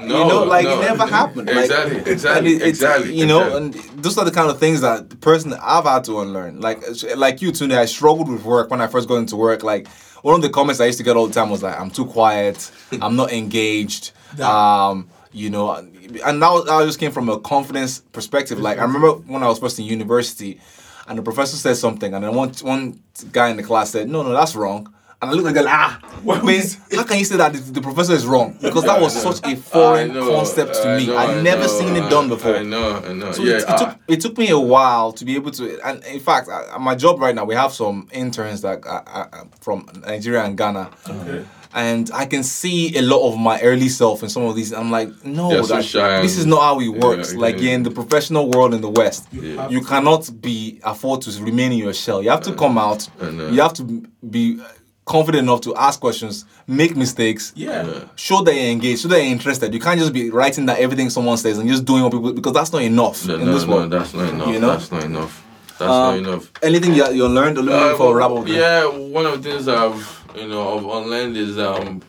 No, 0.07 0.21
you 0.23 0.27
know, 0.27 0.43
like 0.43 0.65
no. 0.65 0.79
it 0.79 0.85
never 0.85 1.05
happened. 1.05 1.47
Like, 1.47 1.57
Exactly, 1.65 1.97
and 1.97 2.07
exactly, 2.07 2.53
it- 2.55 2.61
exactly, 2.61 3.15
You 3.15 3.25
know, 3.25 3.57
exactly. 3.57 3.89
and 3.89 4.03
those 4.03 4.17
are 4.17 4.25
the 4.25 4.31
kind 4.31 4.49
of 4.49 4.59
things 4.59 4.81
that 4.81 5.09
the 5.09 5.15
person 5.15 5.49
that 5.51 5.59
I've 5.63 5.85
had 5.85 6.03
to 6.05 6.19
unlearn. 6.21 6.61
Like, 6.61 6.83
like 7.15 7.41
you, 7.41 7.51
Tunde, 7.51 7.77
I 7.77 7.85
struggled 7.85 8.29
with 8.29 8.43
work 8.43 8.69
when 8.69 8.81
I 8.81 8.87
first 8.87 9.07
got 9.07 9.15
into 9.17 9.35
work. 9.35 9.63
Like, 9.63 9.87
one 10.21 10.35
of 10.35 10.41
the 10.41 10.49
comments 10.49 10.79
I 10.81 10.85
used 10.85 10.97
to 10.99 11.03
get 11.03 11.15
all 11.15 11.27
the 11.27 11.33
time 11.33 11.49
was 11.49 11.61
like, 11.63 11.79
"I'm 11.79 11.91
too 11.91 12.05
quiet. 12.05 12.71
I'm 13.01 13.15
not 13.15 13.31
engaged." 13.31 14.11
Um, 14.41 15.09
you 15.31 15.49
know, 15.49 15.71
and 15.73 16.41
that, 16.41 16.49
was, 16.51 16.65
that 16.65 16.85
just 16.85 16.99
came 16.99 17.11
from 17.11 17.29
a 17.29 17.39
confidence 17.39 17.99
perspective. 17.99 18.59
Like, 18.59 18.77
I 18.79 18.83
remember 18.83 19.11
when 19.11 19.43
I 19.43 19.47
was 19.47 19.59
first 19.59 19.77
in 19.79 19.85
university, 19.85 20.59
and 21.07 21.17
the 21.17 21.21
professor 21.23 21.57
said 21.57 21.75
something, 21.77 22.13
and 22.13 22.23
then 22.23 22.33
one 22.33 22.49
one 22.63 23.01
guy 23.31 23.49
in 23.49 23.57
the 23.57 23.63
class 23.63 23.91
said, 23.91 24.09
"No, 24.09 24.23
no, 24.23 24.31
that's 24.31 24.55
wrong." 24.55 24.91
And 25.25 25.31
I 25.31 25.33
looked 25.41 25.57
at 25.57 25.63
the 25.63 25.69
ah, 25.69 25.99
What 26.23 26.43
man, 26.45 26.63
how 26.93 27.03
can 27.03 27.17
you 27.19 27.25
say 27.25 27.37
that 27.37 27.53
the, 27.53 27.59
the 27.59 27.81
professor 27.81 28.13
is 28.13 28.25
wrong? 28.25 28.57
Because 28.61 28.83
that 28.83 28.99
was 29.01 29.19
such 29.19 29.39
a 29.45 29.55
foreign 29.55 30.13
know, 30.13 30.29
concept 30.35 30.75
to 30.83 30.97
me. 30.97 31.13
I'd 31.15 31.39
I 31.39 31.41
never 31.41 31.61
know, 31.61 31.67
seen 31.67 31.95
it 31.95 32.09
done 32.09 32.29
before. 32.29 32.55
I 32.57 32.63
know, 32.63 33.01
I 33.03 33.13
know. 33.13 33.31
So 33.31 33.43
yeah, 33.43 33.55
it, 33.57 33.63
it, 33.67 33.77
took, 33.77 33.97
it 34.07 34.21
took 34.21 34.37
me 34.37 34.49
a 34.49 34.59
while 34.59 35.11
to 35.13 35.25
be 35.25 35.35
able 35.35 35.51
to, 35.51 35.79
and 35.87 36.03
in 36.05 36.19
fact, 36.19 36.47
at 36.49 36.79
my 36.79 36.95
job 36.95 37.19
right 37.19 37.33
now, 37.35 37.45
we 37.45 37.55
have 37.55 37.73
some 37.73 38.07
interns 38.11 38.61
that 38.61 38.85
uh, 38.85 39.01
uh, 39.05 39.43
from 39.61 39.87
Nigeria 40.05 40.43
and 40.43 40.57
Ghana, 40.57 40.89
Okay. 41.09 41.45
and 41.73 42.09
I 42.13 42.25
can 42.25 42.43
see 42.43 42.97
a 42.97 43.01
lot 43.01 43.27
of 43.31 43.37
my 43.37 43.59
early 43.61 43.89
self 43.89 44.23
in 44.23 44.29
some 44.29 44.43
of 44.43 44.55
these. 44.55 44.71
I'm 44.73 44.91
like, 44.91 45.09
no, 45.25 45.49
They're 45.49 45.81
so 45.83 46.21
this 46.21 46.37
is 46.37 46.45
not 46.45 46.61
how 46.61 46.79
it 46.79 46.87
works. 46.89 47.33
yeah, 47.33 47.39
like 47.39 47.59
yeah. 47.59 47.71
in 47.71 47.83
the 47.83 47.91
professional 47.91 48.49
world 48.49 48.73
in 48.73 48.81
the 48.81 48.89
West, 48.89 49.27
Yeah. 49.31 49.67
you 49.69 49.81
cannot 49.81 50.29
be 50.41 50.79
afford 50.83 51.21
to 51.23 51.43
remain 51.43 51.71
in 51.71 51.77
your 51.79 51.93
shell. 51.93 52.21
You 52.23 52.29
have 52.29 52.41
to 52.43 52.53
come 52.55 52.77
out. 52.77 53.07
You 53.21 53.61
have 53.61 53.73
to 53.73 53.83
be 54.29 54.59
confident 55.05 55.43
enough 55.43 55.61
to 55.61 55.75
ask 55.75 55.99
questions, 55.99 56.45
make 56.67 56.95
mistakes, 56.95 57.53
Yeah. 57.55 57.85
show 58.15 58.41
that 58.43 58.53
you're 58.55 58.71
engaged, 58.71 59.01
show 59.03 59.07
that 59.09 59.17
you're 59.21 59.31
interested. 59.31 59.73
You 59.73 59.79
can't 59.79 59.99
just 59.99 60.13
be 60.13 60.31
writing 60.31 60.65
that 60.65 60.79
everything 60.79 61.09
someone 61.09 61.37
says 61.37 61.57
and 61.59 61.69
just 61.69 61.85
doing 61.85 62.03
what 62.03 62.11
people 62.11 62.33
because 62.33 62.53
that's 62.53 62.73
not 62.73 62.81
enough 62.81 63.25
no, 63.27 63.35
in 63.35 63.45
no, 63.45 63.53
this 63.53 63.65
no, 63.65 63.75
world. 63.75 63.91
that's 63.91 64.13
not 64.13 64.29
enough. 64.29 64.47
You 64.47 64.59
know? 64.59 64.67
That's 64.69 64.91
not 64.91 65.03
enough. 65.03 65.43
That's 65.77 65.91
Um, 65.91 66.23
not 66.23 66.29
enough. 66.31 66.51
Anything 66.63 66.93
you, 66.95 67.05
you 67.11 67.27
learned, 67.27 67.57
Olumide, 67.57 67.87
Uh, 67.87 67.91
before 67.91 68.13
we 68.13 68.19
wrap 68.19 68.31
up? 68.31 68.47
yeah, 68.47 68.85
one 68.85 69.25
of 69.25 69.43
the 69.43 69.49
things 69.49 69.67
I've 69.67 70.23
you 70.35 70.47
know 70.47 70.77
I've 70.77 71.03
unlearned 71.03 71.37
is 71.37 71.57
um 71.59 72.01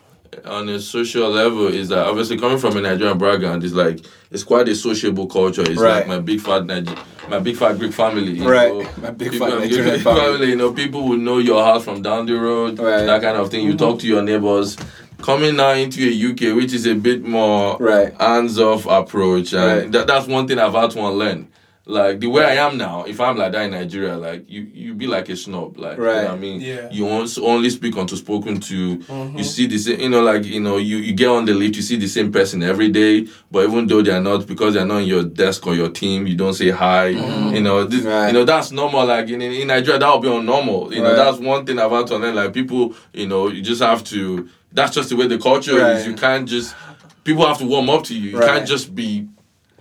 on 0.45 0.69
a 0.69 0.79
social 0.79 1.29
level 1.29 1.67
is 1.67 1.89
that 1.89 2.05
obviously 2.05 2.37
coming 2.37 2.57
from 2.57 2.77
a 2.77 2.81
Nigerian 2.81 3.17
background 3.17 3.63
is 3.63 3.73
like 3.73 3.99
it's 4.31 4.43
quite 4.43 4.67
a 4.67 4.75
sociable 4.75 5.27
culture. 5.27 5.61
It's 5.61 5.79
Right. 5.79 5.99
like 5.99 6.07
my 6.07 6.19
big 6.19 6.41
fat 6.41 6.65
Niger- 6.65 6.95
my 7.29 7.39
big 7.39 7.57
fat 7.57 7.77
Greek 7.79 7.93
family. 7.93 8.39
Right. 8.39 8.73
know. 8.73 8.89
My 9.01 9.11
big 9.11 9.31
People- 9.31 9.47
fat 9.49 9.59
Nigerian 9.59 9.99
fat 10.01 10.17
family. 10.17 10.49
You 10.49 10.55
know, 10.55 10.71
people 10.73 11.07
will 11.07 11.17
know 11.17 11.37
your 11.39 11.63
house 11.63 11.83
from 11.83 12.01
down 12.01 12.25
the 12.25 12.33
road. 12.33 12.79
Right. 12.79 13.05
That 13.05 13.21
kind 13.21 13.37
of 13.37 13.49
thing. 13.49 13.63
You 13.65 13.69
mm-hmm. 13.73 13.77
talk 13.77 13.99
to 13.99 14.07
your 14.07 14.21
neighbors. 14.21 14.77
Coming 15.21 15.55
now 15.55 15.71
into 15.71 16.01
a 16.07 16.11
UK, 16.13 16.53
which 16.55 16.73
is 16.73 16.85
a 16.85 16.93
bit 16.93 17.25
more 17.25 17.75
Right. 17.79 18.13
hands-off 18.19 18.85
approach, 18.85 19.51
and 19.53 19.65
Right. 19.81 19.91
that, 19.91 20.05
that's 20.07 20.27
one 20.27 20.47
thing 20.47 20.59
I've 20.59 20.73
had 20.73 20.91
to 20.91 20.99
unlearn. 21.05 21.47
Like 21.89 22.19
the 22.19 22.27
way 22.27 22.43
I 22.43 22.55
am 22.67 22.77
now, 22.77 23.05
if 23.05 23.21
I'm 23.21 23.37
like 23.37 23.53
that 23.53 23.61
in 23.63 23.71
Nigeria, 23.71 24.17
like 24.17 24.43
you, 24.49 24.63
you 24.73 24.93
be 24.93 25.07
like 25.07 25.29
a 25.29 25.37
snob, 25.37 25.77
like 25.77 25.97
you 25.97 26.03
know 26.03 26.09
Right. 26.09 26.23
what 26.25 26.31
I 26.31 26.35
mean. 26.37 26.59
Yeah. 26.59 26.89
You 26.91 27.07
only, 27.07 27.31
only 27.41 27.69
speak 27.69 27.95
unto 27.95 28.17
spoken 28.17 28.59
to. 28.59 28.75
You 28.77 28.97
mm-hmm. 28.97 29.41
see 29.41 29.67
the 29.67 29.77
same, 29.77 30.01
you 30.01 30.09
know, 30.09 30.21
like 30.21 30.43
you 30.43 30.59
know, 30.59 30.75
you, 30.75 30.97
you 30.97 31.13
get 31.13 31.29
on 31.29 31.45
the 31.45 31.53
lift, 31.53 31.77
you 31.77 31.81
see 31.81 31.95
the 31.95 32.07
same 32.07 32.29
person 32.29 32.61
every 32.61 32.89
day, 32.89 33.25
but 33.49 33.63
even 33.63 33.87
though 33.87 34.01
they 34.01 34.11
are 34.11 34.19
not 34.19 34.45
because 34.45 34.73
they 34.73 34.81
are 34.81 34.85
not 34.85 34.97
in 35.03 35.07
your 35.07 35.23
desk 35.23 35.65
or 35.65 35.75
your 35.75 35.87
team, 35.89 36.27
you 36.27 36.35
don't 36.35 36.55
say 36.55 36.71
hi. 36.71 37.13
Mm-hmm. 37.13 37.55
You 37.55 37.61
know, 37.61 37.85
this, 37.85 38.03
Right. 38.03 38.27
you 38.27 38.33
know 38.33 38.43
that's 38.43 38.71
normal. 38.71 39.05
Like 39.05 39.29
in, 39.29 39.41
in 39.41 39.67
Nigeria, 39.69 39.97
that 39.99 40.13
would 40.13 40.21
be 40.23 40.27
unnormal. 40.27 40.91
You 40.93 41.01
know, 41.01 41.15
that's 41.15 41.37
one 41.39 41.65
thing 41.65 41.79
I've 41.79 41.91
had 41.91 42.07
to 42.07 42.17
learn. 42.17 42.35
Like 42.35 42.53
people, 42.53 42.95
you 43.13 43.27
know, 43.27 43.47
you 43.47 43.61
just 43.61 43.81
have 43.81 44.03
to. 44.05 44.49
That's 44.73 44.93
just 44.93 45.07
the 45.09 45.15
way 45.15 45.27
the 45.27 45.37
culture 45.39 45.79
Right. 45.79 45.95
is. 45.95 46.05
You 46.05 46.15
can't 46.15 46.49
just. 46.49 46.75
People 47.23 47.47
have 47.47 47.57
to 47.59 47.65
warm 47.65 47.89
up 47.89 48.03
to 48.05 48.13
you. 48.13 48.31
You 48.31 48.39
Right. 48.39 48.47
can't 48.49 48.67
just 48.67 48.93
be, 48.95 49.27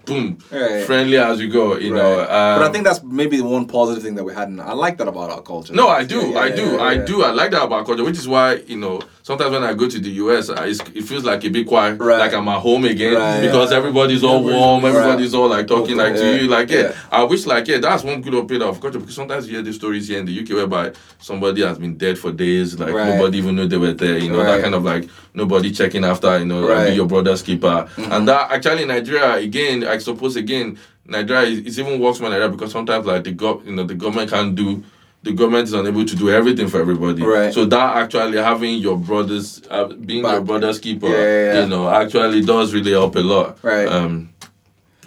boom, 0.06 0.38
Right. 0.50 0.84
friendly 0.86 1.18
as 1.18 1.40
you 1.40 1.48
go. 1.50 1.76
You 1.76 1.92
know. 1.94 2.18
Right. 2.18 2.26
but 2.28 2.62
I 2.62 2.66
um, 2.66 2.72
think 2.72 2.84
that's 2.84 3.02
maybe 3.02 3.36
the 3.36 3.44
one 3.44 3.66
positive 3.66 4.02
thing 4.02 4.14
that 4.14 4.24
we 4.24 4.32
had. 4.32 4.48
And 4.48 4.60
I 4.60 4.72
like 4.72 4.96
that 4.98 5.08
about 5.08 5.30
our 5.30 5.42
culture. 5.42 5.74
no, 5.74 5.88
I 5.88 6.04
do, 6.04 6.16
Yeah, 6.20 6.28
yeah, 6.28 6.40
I 6.40 6.50
do, 6.56 6.62
yeah, 6.72 6.82
I 6.82 6.96
do. 7.10 7.22
I 7.22 7.30
like 7.32 7.50
that 7.50 7.62
about 7.64 7.84
culture, 7.86 8.04
which 8.04 8.18
is 8.18 8.28
why 8.28 8.54
you 8.66 8.76
know 8.76 9.00
sometimes 9.26 9.50
when 9.50 9.64
I 9.64 9.74
go 9.74 9.88
to 9.88 9.98
the 9.98 10.10
US, 10.22 10.50
I, 10.50 10.66
it's, 10.66 10.78
it 10.94 11.02
feels 11.02 11.24
like 11.24 11.42
a 11.44 11.48
bit 11.50 11.66
quiet, 11.66 11.98
Right. 12.00 12.18
like 12.20 12.32
I'm 12.32 12.46
at 12.46 12.60
home 12.60 12.84
again 12.84 13.14
Right. 13.14 13.40
because 13.40 13.72
everybody's 13.72 14.22
all 14.22 14.42
warm, 14.44 14.84
everybody's 14.84 15.34
all 15.34 15.48
like 15.48 15.66
talking 15.66 15.96
like 15.96 16.14
Yeah. 16.14 16.20
to 16.22 16.42
you, 16.42 16.48
like 16.48 16.70
yeah. 16.70 16.80
Yeah. 16.82 16.92
I 17.10 17.24
wish 17.24 17.44
like 17.44 17.66
yeah, 17.66 17.78
that's 17.78 18.04
one 18.04 18.20
good 18.22 18.34
opinion 18.34 18.68
of 18.68 18.80
culture 18.80 19.00
because 19.00 19.16
sometimes 19.16 19.46
you 19.48 19.54
hear 19.54 19.62
the 19.62 19.72
stories 19.72 20.06
here 20.06 20.20
in 20.20 20.26
the 20.26 20.40
UK 20.42 20.50
whereby 20.50 20.92
somebody 21.18 21.62
has 21.62 21.76
been 21.76 21.96
dead 21.96 22.16
for 22.20 22.30
days, 22.30 22.78
like 22.78 22.94
Right. 22.94 23.16
nobody 23.16 23.38
even 23.38 23.56
knew 23.56 23.66
they 23.66 23.76
were 23.78 23.92
there, 23.92 24.16
you 24.16 24.30
know 24.30 24.44
that 24.44 24.62
kind 24.62 24.76
of 24.76 24.84
like 24.84 25.08
nobody 25.34 25.72
checking 25.72 26.04
after, 26.04 26.38
you 26.38 26.44
know, 26.44 26.60
like. 26.60 26.76
Mm-hmm. 26.76 26.90
be 26.90 26.94
your 26.94 27.06
brother's 27.06 27.42
keeper, 27.42 27.88
and 27.96 28.28
that 28.28 28.52
actually 28.52 28.82
in 28.82 28.88
Nigeria 28.88 29.34
again, 29.34 29.82
I 29.84 29.98
suppose 29.98 30.36
again. 30.36 30.78
Nigeria 31.08 31.42
is 31.68 31.78
even 31.78 32.00
worse 32.00 32.18
than 32.18 32.30
Nigeria 32.30 32.48
because 32.48 32.72
sometimes 32.72 33.06
like 33.06 33.22
the 33.22 33.32
gov 33.32 33.64
you 33.64 33.70
know 33.76 33.84
the 33.84 33.94
government 33.94 34.28
can't 34.28 34.56
do 34.56 34.82
the 35.26 35.32
government 35.32 35.64
is 35.64 35.72
unable 35.72 36.04
to 36.04 36.14
do 36.16 36.30
everything 36.30 36.68
for 36.68 36.80
everybody. 36.80 37.22
Right. 37.22 37.52
So 37.52 37.64
that 37.64 37.96
actually 37.96 38.38
having 38.38 38.76
your 38.78 38.96
brothers 38.96 39.60
uh, 39.68 39.86
being 39.86 40.22
your 40.24 40.40
brother's 40.40 40.78
keeper, 40.78 41.08
Yeah, 41.08 41.14
yeah, 41.16 41.44
yeah. 41.54 41.62
you 41.64 41.68
know, 41.68 41.88
actually 41.88 42.42
does 42.42 42.72
really 42.72 42.92
help 42.92 43.16
a 43.16 43.20
lot. 43.20 43.58
Right. 43.62 43.88
Um 43.88 44.30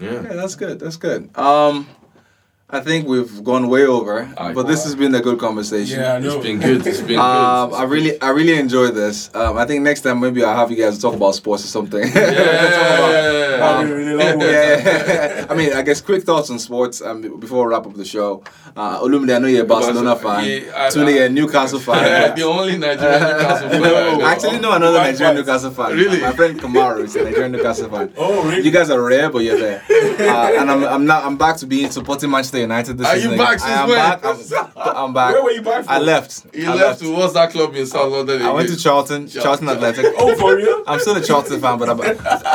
yeah. 0.02 0.14
Yeah, 0.24 0.34
that's 0.40 0.56
good. 0.56 0.80
That's 0.80 0.98
good. 0.98 1.30
Um, 1.38 1.88
I 2.72 2.82
think 2.82 3.08
we've 3.08 3.44
gone 3.44 3.68
way 3.68 3.86
over, 3.88 4.30
Aye. 4.38 4.54
but 4.54 4.68
this 4.68 4.84
has 4.84 4.94
been 4.96 5.16
a 5.16 5.22
good 5.22 5.40
conversation. 5.40 6.00
Yeah, 6.02 6.14
I 6.14 6.18
It's 6.18 6.26
know. 6.26 6.40
been 6.40 6.60
good. 6.60 6.86
It's 6.86 7.02
been 7.02 7.18
Um, 7.18 7.70
good. 7.72 7.76
I 7.78 7.84
really, 7.84 8.22
I 8.22 8.30
really 8.30 8.60
enjoyed 8.60 8.94
this. 8.94 9.32
Um, 9.34 9.58
I 9.58 9.66
think 9.66 9.82
next 9.82 10.02
time 10.02 10.20
maybe 10.20 10.44
I'll 10.44 10.56
have 10.56 10.70
you 10.70 10.78
guys 10.78 11.00
talk 11.00 11.16
about 11.16 11.34
sports 11.34 11.64
or 11.66 11.68
something. 11.68 12.04
yeah. 12.16 13.60
I 13.60 13.82
really 13.84 14.24
yeah, 14.46 15.46
I 15.50 15.54
mean, 15.56 15.74
I 15.74 15.82
guess 15.82 16.00
quick 16.00 16.24
thoughts 16.24 16.50
on 16.50 16.60
sports 16.60 17.02
um, 17.02 17.40
before 17.40 17.66
we 17.66 17.72
wrap 17.74 17.88
up 17.88 17.96
the 17.96 18.06
show. 18.06 18.44
Uh, 18.76 19.00
Olumide, 19.02 19.36
I 19.36 19.40
know 19.40 19.48
you're 19.48 19.64
a 19.64 19.68
Barcelona 19.68 20.16
fan. 20.16 20.46
Yeah, 20.46 20.72
I- 20.76 20.90
Tunde 20.90 21.26
a 21.26 21.30
Newcastle 21.30 21.80
fan. 21.80 22.36
the 22.38 22.44
only 22.44 22.78
Nigerian 22.78 23.20
Newcastle 23.22 23.70
fan. 23.70 23.84
I. 23.84 24.20
I 24.24 24.32
actually 24.32 24.60
know 24.60 24.72
another 24.74 25.00
White 25.00 25.12
Nigerian 25.14 25.36
ones. 25.36 25.48
Newcastle 25.48 25.72
fan. 25.72 25.96
Really? 25.98 26.22
My 26.22 26.32
friend 26.34 26.60
Kamaru 26.60 27.04
is 27.06 27.16
a 27.16 27.24
Nigerian 27.24 27.52
Newcastle 27.52 27.90
fan. 27.90 28.14
Oh, 28.18 28.44
really? 28.48 28.62
You 28.64 28.72
guys 28.72 28.90
are 28.92 29.02
rare, 29.02 29.30
but 29.30 29.40
you're 29.40 29.58
there. 29.60 29.82
Uh, 29.90 30.52
and 30.60 30.70
I'm, 30.70 30.84
I'm 30.86 31.06
not. 31.06 31.26
I'm 31.26 31.38
back 31.38 31.58
to 31.58 31.66
being 31.66 31.90
supporting 31.92 32.30
Manchester 32.30 32.59
Manchester 32.68 32.94
United 32.94 32.98
this 32.98 33.08
Are 33.08 33.16
you 33.16 33.22
season. 33.24 33.38
back 33.38 33.50
I 33.50 33.58
since 33.58 33.72
am 33.72 33.90
when? 33.90 33.98
back. 33.98 34.76
I'm, 34.76 34.96
I'm 34.98 35.14
back. 35.14 35.34
Where 35.34 35.44
were 35.44 35.52
you 35.52 35.62
back 35.62 35.86
from? 35.86 35.94
I 35.94 36.00
left. 36.00 36.46
He 36.54 36.66
I 36.66 36.74
left 36.74 37.00
to 37.02 37.14
what's 37.16 37.34
that 37.34 37.52
club 37.52 37.76
in 37.76 37.86
South 37.86 38.12
London? 38.12 38.42
I 38.42 38.52
went 38.52 38.70
to? 38.70 38.78
Charlton, 38.78 39.28
Charlton 39.28 39.68
Charlton. 39.68 39.70
Athletic. 39.70 40.14
Oh, 40.18 40.36
for 40.36 40.56
real? 40.56 40.84
I'm 40.88 41.00
still 41.00 41.16
a 41.16 41.22
Charlton 41.24 41.60
fan, 41.62 41.78
but 41.78 41.90
I'm, 41.90 42.00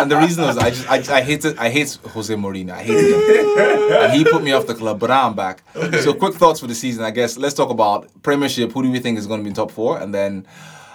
and 0.01 0.11
the 0.11 0.17
reason 0.17 0.45
was 0.45 0.59
I 0.59 0.71
just 0.71 0.91
I, 0.91 1.19
I 1.19 1.23
hated 1.23 1.59
I 1.59 1.69
hate 1.71 1.99
Jose 2.13 2.35
Mourinho. 2.35 2.71
I 2.73 2.83
hated 2.83 3.05
him, 3.05 4.03
and 4.03 4.13
he 4.13 4.25
put 4.25 4.43
me 4.43 4.53
off 4.53 4.67
the 4.67 4.75
club. 4.75 4.99
But 5.01 5.11
I'm 5.11 5.35
back. 5.35 5.63
So 6.03 6.15
quick 6.15 6.35
thoughts 6.35 6.61
for 6.61 6.67
the 6.67 6.75
season. 6.75 7.05
I 7.05 7.11
guess 7.11 7.37
let's 7.37 7.55
talk 7.55 7.71
about 7.71 8.09
Premiership. 8.23 8.73
Who 8.73 8.83
do 8.83 8.91
we 8.91 8.99
think 9.01 9.19
is 9.19 9.27
going 9.27 9.41
to 9.41 9.45
be 9.45 9.49
in 9.51 9.55
top 9.55 9.71
four, 9.71 9.99
and 10.01 10.15
then 10.15 10.47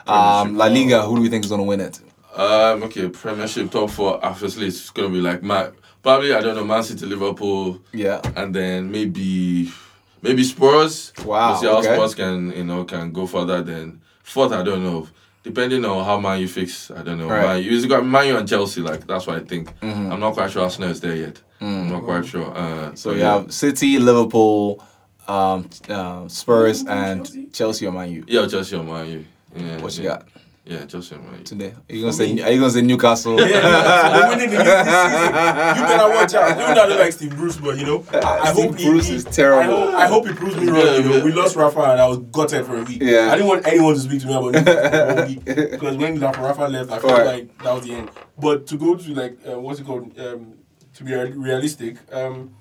um, 0.07 0.57
La 0.57 0.65
Liga. 0.65 1.01
Who 1.03 1.15
do 1.15 1.21
we 1.21 1.29
think 1.29 1.43
is 1.45 1.49
going 1.49 1.61
to 1.61 1.67
win 1.67 1.79
it? 1.81 1.99
Um, 2.35 2.83
okay, 2.83 3.09
Premiership 3.09 3.71
top 3.71 3.89
four. 3.89 4.23
Obviously, 4.23 4.67
it's 4.67 4.89
gonna 4.91 5.09
be 5.09 5.19
like 5.19 5.41
Man. 5.43 5.73
Probably 6.01 6.33
I 6.33 6.41
don't 6.41 6.55
know 6.55 6.63
Man 6.63 6.83
City, 6.83 7.05
Liverpool, 7.05 7.81
Yeah. 7.91 8.21
and 8.35 8.53
then 8.55 8.89
maybe 8.91 9.71
maybe 10.21 10.43
Spurs. 10.43 11.11
Wow, 11.25 11.49
We'll 11.51 11.57
see 11.59 11.67
how 11.67 11.77
okay. 11.79 11.95
Spurs 11.95 12.15
can 12.15 12.51
you 12.55 12.63
know 12.63 12.83
can 12.85 13.11
go 13.11 13.27
further. 13.27 13.61
than 13.61 14.01
fourth, 14.23 14.51
I 14.53 14.63
don't 14.63 14.83
know. 14.83 15.07
Depending 15.43 15.83
on 15.85 16.03
how 16.05 16.19
Man 16.19 16.39
U 16.41 16.47
fix, 16.47 16.91
I 16.91 17.01
don't 17.01 17.17
know. 17.17 17.27
Right. 17.27 17.39
Mm-hmm. 17.39 17.47
Man 17.47 17.63
U, 17.63 17.77
it's 17.77 17.85
got 17.85 18.05
Man 18.05 18.27
U 18.27 18.37
and 18.37 18.47
Chelsea. 18.47 18.81
Like 18.81 19.05
that's 19.07 19.27
what 19.27 19.41
I 19.41 19.45
think. 19.45 19.69
I'm 19.81 20.19
not 20.19 20.33
quite 20.33 20.51
sure 20.51 20.63
Arsenal 20.63 20.89
is 20.89 20.99
there 21.01 21.15
yet. 21.15 21.41
I'm 21.61 21.89
not 21.89 22.03
quite 22.03 22.25
sure. 22.25 22.55
Uh, 22.55 22.95
So 22.95 23.09
but 23.11 23.17
you 23.17 23.23
have 23.23 23.51
City, 23.53 23.99
Liverpool, 23.99 24.81
um, 25.27 25.69
uh, 25.89 26.27
Spurs, 26.29 26.83
and 26.85 27.51
Chelsea 27.53 27.85
or 27.87 27.91
Man 27.91 28.09
U. 28.11 28.23
yeah, 28.27 28.47
Chelsea 28.47 28.75
or 28.77 28.83
Man 28.83 29.07
U. 29.09 29.25
Yeah, 29.55 29.81
What 29.81 29.97
you 29.97 30.03
got 30.03 30.27
Yeah, 30.69 30.85
Chelsea 30.85 31.15
or 31.15 31.19
Man 31.19 31.43
today? 31.43 31.73
Are 31.89 31.95
you 31.95 32.01
gonna 32.01 32.13
say? 32.13 32.25
Are 32.43 32.51
you 32.51 32.59
gonna 32.59 32.69
say 32.69 32.83
Newcastle? 32.83 33.39
Yeah, 33.41 33.47
yeah. 33.47 34.21
So 34.21 34.29
winning 34.29 34.49
the 34.51 34.57
league 34.57 34.67
this 34.67 35.01
season. 35.01 35.25
You 35.79 35.83
better 35.89 36.09
watch 36.13 36.33
out. 36.35 36.49
You 36.49 36.55
know, 36.57 36.65
I 36.67 36.73
don't 36.75 36.99
like 36.99 37.11
Steve 37.13 37.35
Bruce, 37.35 37.57
but 37.57 37.77
you 37.79 37.85
know, 37.87 38.05
I, 38.13 38.17
I 38.19 38.53
Steve 38.53 38.65
hope 38.65 38.77
he, 38.77 38.85
Bruce 38.89 39.07
he- 39.07 39.15
is 39.15 39.23
terrible. 39.25 39.73
I 39.73 39.75
hope, 39.75 39.95
I 39.95 40.07
hope 40.07 40.27
he 40.27 40.33
proves 40.35 40.55
me 40.57 40.67
wrong. 40.69 40.85
You 40.85 41.03
know, 41.09 41.25
we 41.25 41.31
lost 41.31 41.55
Rafa 41.55 41.79
and 41.81 41.99
I 41.99 42.07
was 42.07 42.19
gutted 42.19 42.67
for 42.67 42.77
a 42.77 42.83
week. 42.83 43.01
Yeah. 43.01 43.29
I 43.31 43.35
didn't 43.35 43.47
want 43.47 43.65
anyone 43.65 43.95
to 43.95 43.99
speak 43.99 44.21
to 44.21 44.27
me 44.27 44.33
about 44.35 44.51
Newcastle 44.53 44.89
for 44.91 44.97
a 44.97 45.15
whole 45.15 45.27
week 45.27 45.45
because 45.71 45.97
when 45.97 46.19
Rafa 46.19 46.41
Rafa 46.41 46.67
left, 46.67 46.91
I 46.91 46.99
felt 46.99 47.13
Right. 47.13 47.25
like 47.25 47.63
that 47.63 47.73
was 47.73 47.83
the 47.85 47.93
end. 47.95 48.11
But 48.37 48.67
to 48.67 48.77
go 48.77 48.95
to 48.95 49.13
like 49.15 49.39
uh, 49.51 49.59
what's 49.59 49.79
it 49.79 49.87
called? 49.87 50.17
Um, 50.19 50.53
to 50.93 51.03
be 51.03 51.13
realistic, 51.15 51.97
um, 52.13 52.53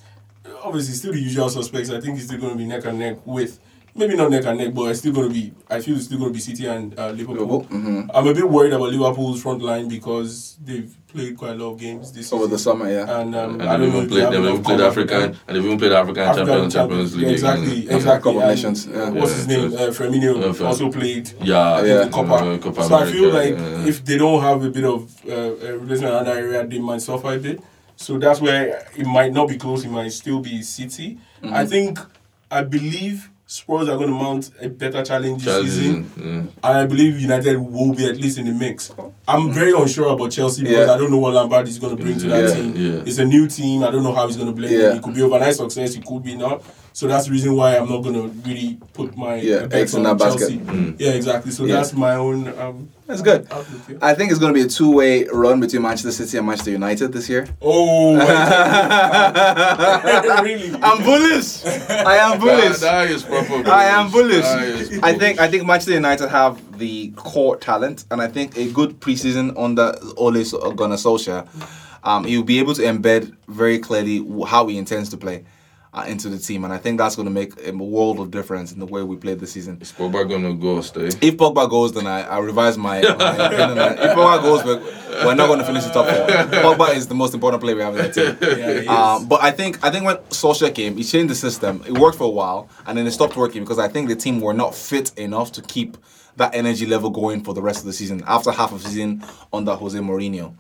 obviously 0.63 0.95
still 0.95 1.13
the 1.13 1.21
usual 1.21 1.51
suspects. 1.51 1.91
I 1.91 2.01
think 2.01 2.17
he's 2.17 2.27
still 2.27 2.39
going 2.41 2.53
to 2.53 2.59
be 2.59 2.65
neck 2.67 2.85
and 2.87 2.99
neck 2.99 3.19
with. 3.27 3.61
Maybe 3.99 4.15
not 4.17 4.31
neck 4.31 4.45
and 4.47 4.59
neck, 4.59 4.73
but 4.75 4.85
it's 4.91 5.01
still 5.01 5.13
going 5.13 5.29
to 5.29 5.35
be. 5.35 5.53
I 5.69 5.81
feel 5.81 5.97
it's 5.97 6.05
still 6.07 6.19
going 6.19 6.31
to 6.31 6.35
be 6.35 6.41
City 6.41 6.67
and 6.67 6.97
uh, 6.99 7.11
Liverpool. 7.11 7.35
Liverpool, 7.47 7.79
mhm. 7.79 8.11
I'm 8.15 8.27
a 8.27 8.33
bit 8.35 8.49
worried 8.49 8.73
about 8.73 8.91
Liverpool's 8.93 9.43
front 9.43 9.61
line 9.63 9.89
because 9.89 10.57
they've 10.65 10.95
played 11.09 11.37
quite 11.37 11.53
a 11.53 11.55
lot 11.55 11.73
of 11.73 11.79
games 11.81 12.13
this 12.13 12.33
Over 12.33 12.43
season. 12.45 12.51
the 12.53 12.59
summer, 12.59 12.91
yeah. 12.91 13.21
And, 13.21 13.35
um, 13.35 13.61
And 13.61 13.63
I 13.69 13.77
they've 13.77 13.81
don't 13.81 13.81
know 13.81 13.87
even 13.89 14.03
if 14.05 14.09
played, 14.09 14.21
they 14.21 14.31
they've 14.31 14.45
have 14.45 14.51
even 14.53 14.63
played 14.63 14.75
enough 14.81 14.91
African, 14.93 15.09
confidence. 15.21 15.39
and 15.49 15.57
they've 15.57 15.65
even 15.65 15.79
played 15.79 15.93
African, 15.93 16.23
African 16.23 16.47
Champions, 16.47 16.75
Champions 16.75 17.17
League. 17.17 17.29
Exactly, 17.33 17.79
again. 17.83 17.97
exactly. 17.97 18.33
Cup 18.33 18.43
of 18.43 18.49
Nations, 18.49 18.87
yeah. 18.87 19.09
What's 19.11 19.31
Yeah, 19.31 19.37
his 19.37 19.49
name? 19.49 19.73
Uh, 19.73 19.79
Firmino 19.99 20.59
Yeah, 20.61 20.67
also 20.67 20.93
played 20.93 21.33
Yeah, 21.43 21.83
Yeah. 21.85 22.05
the 22.05 22.11
Copa. 22.11 22.35
uh, 22.35 22.59
Copa 22.59 22.85
so 22.85 22.95
I 22.95 23.11
feel 23.11 23.31
like 23.33 23.51
yeah. 23.59 23.87
if 23.87 24.05
they 24.05 24.17
don't 24.19 24.41
have 24.43 24.63
a 24.65 24.71
bit 24.71 24.85
of 24.85 25.11
uh, 25.27 25.33
uh, 25.33 25.73
replacement 25.81 26.15
in 26.15 26.25
that 26.25 26.37
area, 26.37 26.67
they 26.67 26.79
might 26.79 27.03
suffer 27.03 27.33
a 27.35 27.39
bit. 27.39 27.61
So 27.97 28.17
that's 28.19 28.41
where 28.41 28.87
it 28.97 29.07
might 29.07 29.33
not 29.33 29.49
be 29.49 29.57
close. 29.57 29.85
It 29.85 29.91
might 29.91 30.13
still 30.13 30.39
be 30.41 30.63
City. 30.63 31.19
Mm-hmm. 31.43 31.55
I 31.55 31.67
think, 31.67 31.99
I 32.51 32.63
believe 32.63 33.29
Spurs 33.51 33.89
are 33.89 33.97
going 33.97 34.11
to 34.11 34.15
mount 34.15 34.51
a 34.61 34.69
better 34.69 35.03
challenge 35.03 35.43
this 35.43 35.73
season. 35.73 36.11
And 36.19 36.53
I 36.63 36.85
believe 36.85 37.19
United 37.19 37.57
will 37.57 37.95
be 37.95 38.05
at 38.05 38.19
least 38.19 38.37
in 38.37 38.45
the 38.45 38.53
mix. 38.53 38.93
I'm 39.27 39.51
very 39.55 39.73
unsure 39.73 40.09
about 40.13 40.33
Chelsea 40.33 40.65
because 40.65 40.87
Yeah. 40.87 40.93
I 40.93 40.99
don't 40.99 41.11
know 41.11 41.17
what 41.17 41.33
Lampard 41.33 41.67
is 41.67 41.79
going 41.79 41.97
to 41.97 42.03
bring 42.03 42.19
to 42.19 42.29
that 42.29 42.49
Yeah, 42.51 42.55
team. 42.55 42.75
yeah. 42.77 43.03
It's 43.07 43.17
a 43.17 43.25
new 43.25 43.49
team. 43.49 43.85
I 43.85 43.91
don't 43.91 44.03
know 44.03 44.13
how 44.13 44.27
he's 44.27 44.37
going 44.37 44.55
to 44.55 44.61
play. 44.61 44.69
It 44.75 45.03
could 45.03 45.15
be 45.15 45.23
overnight 45.23 45.55
success. 45.55 45.95
It 45.95 46.05
could 46.05 46.23
be 46.23 46.37
not. 46.37 46.63
So 46.99 47.07
that's 47.07 47.27
the 47.27 47.31
reason 47.31 47.55
why 47.55 47.77
I'm 47.77 47.89
not 47.89 48.03
going 48.03 48.17
to 48.17 48.27
really 48.45 48.77
put 48.93 49.17
my 49.17 49.37
Yeah, 49.37 49.69
eggs 49.71 49.95
in 49.95 50.05
on 50.05 50.19
that 50.19 50.25
basket. 50.25 50.59
Mm. 50.67 50.97
Yeah, 50.99 51.11
exactly. 51.13 51.53
So 51.53 51.65
Yeah. 51.65 51.77
that's 51.77 51.93
my 51.93 52.17
own. 52.17 52.49
Um, 52.59 52.89
That's 53.07 53.23
good. 53.23 53.47
outlook 53.53 53.87
here. 53.87 53.99
I 54.03 54.15
think 54.15 54.33
it's 54.33 54.41
going 54.41 54.53
to 54.53 54.59
be 54.61 54.67
a 54.67 54.69
two-way 54.69 55.29
run 55.29 55.61
between 55.61 55.83
Manchester 55.83 56.11
City 56.11 56.39
and 56.39 56.47
Manchester 56.49 56.73
United 56.73 57.13
this 57.13 57.29
year. 57.29 57.47
Oh, 57.63 58.17
really? 60.43 60.75
I'm 60.83 61.05
bullish. 61.05 61.65
I 61.65 62.17
am 62.17 62.41
bullish. 62.41 62.79
That, 62.81 63.07
that 63.07 63.11
is 63.13 63.23
proper. 63.23 63.71
I 63.71 63.85
am 63.85 64.11
bullish. 64.11 64.43
That 64.43 64.63
is 64.67 64.99
I 65.01 65.17
think. 65.17 65.39
I 65.39 65.47
think 65.47 65.67
Manchester 65.67 65.93
United 65.95 66.29
have 66.31 66.61
the 66.79 67.13
core 67.15 67.57
talent, 67.59 68.07
and 68.11 68.21
I 68.21 68.27
think 68.27 68.57
a 68.59 68.69
good 68.73 68.99
preseason 68.99 69.55
under 69.57 69.95
Ole 70.17 70.45
So- 70.45 70.73
Gunnar 70.73 70.97
Solskjaer, 70.97 71.47
um, 72.03 72.25
he 72.25 72.37
will 72.37 72.45
be 72.45 72.59
able 72.59 72.75
to 72.75 72.83
embed 72.83 73.33
very 73.47 73.79
clearly 73.79 74.27
how 74.49 74.67
he 74.67 74.79
intends 74.79 75.11
to 75.11 75.17
play 75.17 75.45
uh, 75.93 76.05
into 76.07 76.29
the 76.29 76.39
team, 76.39 76.65
and 76.65 76.73
I 76.73 76.79
think 76.79 76.99
that's 76.99 77.17
going 77.17 77.27
to 77.27 77.33
make 77.33 77.53
a 77.67 77.73
world 77.73 78.21
of 78.21 78.31
difference 78.31 78.73
in 78.73 78.79
the 78.79 78.87
way 78.87 79.03
we 79.03 79.17
play 79.17 79.35
this 79.35 79.53
season. 79.53 79.79
Is 79.81 79.93
Pogba 79.93 80.29
gonna 80.29 80.55
go 80.55 80.81
stay? 80.81 81.07
If 81.07 81.37
Pogba 81.37 81.69
goes, 81.69 81.93
then 81.93 82.07
I, 82.07 82.23
I 82.23 82.39
revise 82.39 82.77
my, 82.77 83.01
my 83.01 83.37
opinion. 83.37 83.79
If 83.99 84.17
Pogba 84.17 84.43
goes, 84.43 84.65
we're, 84.65 84.81
we're 85.27 85.35
not 85.35 85.47
going 85.47 85.59
to 85.59 85.65
finish 85.65 85.85
the 85.85 85.91
top 85.91 86.07
four. 86.07 86.27
Pogba 86.27 86.95
is 86.95 87.09
the 87.09 87.15
most 87.15 87.35
important 87.35 87.63
player 87.63 87.75
we 87.77 87.83
have 87.83 87.97
in 87.97 88.03
that 88.03 88.15
team. 88.15 88.37
Yeah. 88.59 89.15
Um, 89.15 89.29
but 89.29 89.43
I 89.43 89.51
think 89.51 89.85
I 89.85 89.91
think 89.91 90.05
when 90.05 90.17
Solskjaer 90.31 90.75
came, 90.75 90.97
he 90.97 91.05
changed 91.05 91.31
the 91.31 91.35
system. 91.35 91.83
It 91.87 91.93
worked 91.99 92.19
for 92.19 92.25
a 92.25 92.31
while, 92.31 92.69
and 92.87 92.97
then 92.97 93.07
it 93.07 93.11
stopped 93.13 93.37
working 93.37 93.63
because 93.63 93.79
I 93.79 93.89
think 93.89 94.09
the 94.09 94.17
team 94.17 94.41
were 94.41 94.55
not 94.55 94.75
fit 94.75 95.17
enough 95.19 95.53
to 95.53 95.63
keep 95.63 95.97
that 96.37 96.55
energy 96.55 96.87
level 96.87 97.11
going 97.11 97.43
for 97.43 97.53
the 97.55 97.63
rest 97.63 97.81
of 97.81 97.85
the 97.87 97.93
season 97.93 98.23
after 98.27 98.51
half 98.51 98.73
of 98.73 98.83
the 98.83 98.89
season 98.89 99.23
under 99.53 99.75
Jose 99.75 99.99
Mourinho. 99.99 100.55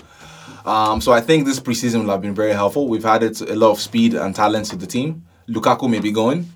Um, 0.64 1.01
so 1.01 1.12
I 1.12 1.20
think 1.20 1.47
this 1.47 1.60
preseason 1.60 2.02
will 2.02 2.10
have 2.10 2.22
been 2.22 2.35
very 2.35 2.52
helpful. 2.52 2.89
We've 2.89 3.06
added 3.06 3.40
a 3.43 3.55
lot 3.55 3.70
of 3.70 3.80
speed 3.80 4.14
and 4.14 4.35
talent 4.35 4.66
to 4.66 4.76
the 4.76 4.86
team. 4.86 5.24
Lukaku 5.48 5.89
may 5.89 6.01
be 6.01 6.12
going. 6.12 6.51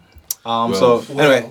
Um, 0.45 0.75
so 0.75 1.05
Well, 1.11 1.21
anyway, 1.21 1.51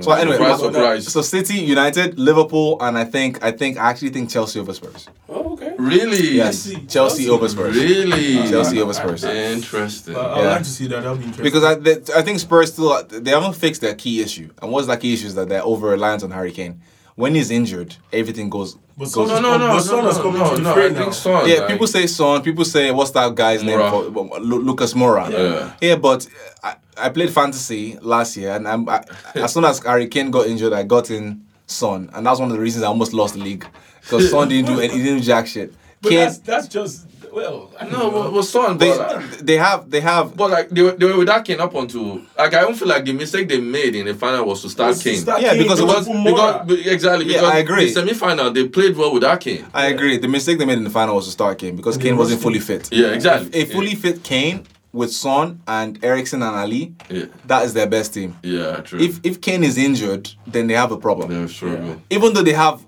so 0.00 0.12
anyway, 0.12 0.36
Surprise, 0.38 0.60
surprise. 0.60 1.12
so 1.12 1.20
City, 1.20 1.58
United, 1.58 2.18
Liverpool, 2.18 2.78
and 2.80 2.96
I 2.96 3.04
think 3.04 3.44
I 3.44 3.52
think 3.52 3.76
I 3.76 3.90
actually 3.90 4.10
think 4.10 4.30
Chelsea 4.30 4.58
over 4.58 4.72
Spurs. 4.72 5.06
oh, 5.28 5.52
okay. 5.52 5.74
Really? 5.78 6.36
Yes, 6.36 6.64
Chelsea. 6.64 6.74
Chelsea, 6.86 6.88
Chelsea. 6.88 7.28
over 7.30 7.48
Spurs. 7.48 7.76
Really? 7.76 8.48
Chelsea 8.48 8.80
over 8.80 8.94
Spurs. 8.94 9.24
Interesting. 9.24 10.16
Uh, 10.16 10.20
I'd 10.20 10.38
Yeah. 10.42 10.48
like 10.52 10.58
to 10.62 10.64
see 10.64 10.86
that. 10.86 11.02
That'll 11.02 11.16
be 11.16 11.24
interesting. 11.24 11.44
Because 11.44 11.64
I, 11.64 11.74
they, 11.74 11.96
I 12.16 12.22
think 12.22 12.38
Spurs 12.40 12.72
still 12.72 13.02
they 13.04 13.30
haven't 13.30 13.54
fixed 13.56 13.82
their 13.82 13.94
key 13.94 14.22
issue, 14.22 14.48
and 14.62 14.72
what's 14.72 14.86
that 14.86 15.00
key 15.00 15.12
issue 15.12 15.26
is 15.26 15.34
that 15.34 15.48
they're 15.50 15.62
over 15.64 15.88
reliant 15.88 16.22
on 16.22 16.30
Harry 16.30 16.52
Kane. 16.52 16.80
When 17.20 17.34
he's 17.34 17.50
injured, 17.50 17.94
everything 18.14 18.48
goes. 18.48 18.76
But 18.96 19.12
goes 19.12 19.28
Son 19.28 19.28
no, 19.28 19.40
no, 19.40 19.58
no, 19.58 19.66
But 19.68 19.74
no, 19.74 19.80
Son 19.80 20.04
has 20.04 20.16
no, 20.16 20.22
come 20.22 20.38
no, 20.38 20.44
into 20.50 20.62
the 20.62 20.74
no. 20.74 20.86
I 20.86 20.94
think 20.94 21.12
Son. 21.12 21.48
yeah, 21.48 21.56
like, 21.56 21.68
people 21.68 21.86
say 21.86 22.06
Son. 22.06 22.42
People 22.42 22.64
say 22.64 22.90
what's 22.92 23.10
that 23.10 23.34
guy's 23.34 23.62
name? 23.62 23.78
For, 23.90 24.04
Lu- 24.04 24.62
Lucas 24.62 24.94
Moura. 24.94 25.30
Yeah. 25.30 25.74
Yeah, 25.82 25.96
but 25.96 26.26
uh, 26.64 26.74
I, 26.96 27.06
I 27.06 27.08
played 27.10 27.30
fantasy 27.30 27.98
last 28.00 28.38
year, 28.38 28.52
and 28.56 28.66
I'm, 28.66 28.88
I, 28.88 29.04
as 29.34 29.52
soon 29.52 29.66
as 29.66 29.80
Harry 29.84 30.08
Kane 30.08 30.30
got 30.30 30.46
injured, 30.46 30.72
I 30.72 30.82
got 30.82 31.10
in 31.10 31.44
Son, 31.66 32.08
and 32.14 32.24
that's 32.24 32.40
one 32.40 32.50
of 32.50 32.56
the 32.56 32.62
reasons 32.62 32.84
I 32.84 32.88
almost 32.88 33.12
lost 33.12 33.34
the 33.34 33.40
league 33.40 33.66
because 34.00 34.30
Son 34.30 34.48
didn't 34.48 34.74
do 34.74 34.80
any, 34.84 34.94
he 34.94 35.02
didn't 35.02 35.18
do 35.18 35.24
jack 35.24 35.46
shit. 35.46 35.74
But 36.02 36.10
that's, 36.12 36.38
that's 36.38 36.66
just, 36.68 37.06
well, 37.30 37.70
I 37.78 37.84
No, 37.84 37.90
know. 37.90 38.10
but, 38.10 38.30
but 38.30 38.42
son, 38.42 38.78
they, 38.78 38.88
but, 38.96 39.00
uh, 39.16 39.22
they 39.42 39.56
have 39.58 39.90
they 39.90 40.00
have 40.00 40.34
but 40.36 40.50
like 40.50 40.70
they 40.70 40.82
were, 40.82 40.92
they 40.92 41.04
were 41.06 41.18
with 41.18 41.26
that 41.28 41.44
Kane 41.44 41.60
up 41.60 41.74
until 41.74 42.22
like 42.38 42.54
I 42.54 42.62
don't 42.62 42.74
feel 42.74 42.88
like 42.88 43.04
the 43.04 43.12
mistake 43.12 43.48
they 43.48 43.60
made 43.60 43.94
in 43.94 44.06
the 44.06 44.14
final 44.14 44.46
was 44.46 44.62
to 44.62 44.70
start 44.70 44.88
Was 44.88 45.02
to 45.02 45.10
Kane. 45.10 45.18
start 45.20 45.42
Yeah, 45.42 45.50
Kane, 45.52 45.62
because 45.62 45.80
it 45.80 45.84
was- 45.84 46.06
put 46.08 46.24
because, 46.24 46.56
Moura. 46.62 46.66
be- 46.66 46.88
exactly 46.90 47.26
Yeah, 47.32 47.42
I 47.42 47.58
agree. 47.58 47.84
the 47.86 47.92
semi-final 47.92 48.50
they 48.50 48.66
played 48.68 48.96
well 48.96 49.12
with 49.12 49.22
that 49.22 49.40
Kane. 49.40 49.66
I 49.74 49.86
agree. 49.88 50.16
The 50.16 50.28
mistake 50.28 50.58
they 50.58 50.64
made 50.64 50.78
in 50.78 50.84
the 50.84 50.90
final 50.90 51.14
was 51.16 51.26
to 51.26 51.30
start 51.32 51.58
Kane 51.58 51.76
because 51.76 51.96
And 51.96 52.02
Kane 52.02 52.12
they 52.14 52.18
wasn't 52.18 52.40
fully 52.42 52.60
fit. 52.60 52.88
Yeah, 52.90 53.08
exactly. 53.08 53.60
A 53.60 53.64
fully 53.66 53.94
fit 53.94 54.22
Kane 54.24 54.64
with 54.92 55.12
Son 55.12 55.60
and 55.68 56.02
Eriksen 56.02 56.42
and 56.42 56.56
Alli, 56.56 56.94
Yeah, 57.08 57.26
that 57.46 57.64
is 57.64 57.74
their 57.74 57.86
best 57.86 58.12
team. 58.14 58.36
yeah, 58.42 58.76
true. 58.80 58.98
If 58.98 59.20
if 59.22 59.40
Kane 59.40 59.62
is 59.62 59.76
injured, 59.78 60.30
then 60.48 60.66
they 60.66 60.74
have 60.74 60.90
a 60.90 60.96
problem. 60.96 61.28
they're 61.30 61.46
struggling. 61.46 62.02
Even 62.10 62.32
though 62.32 62.42
they 62.42 62.54
have 62.54 62.84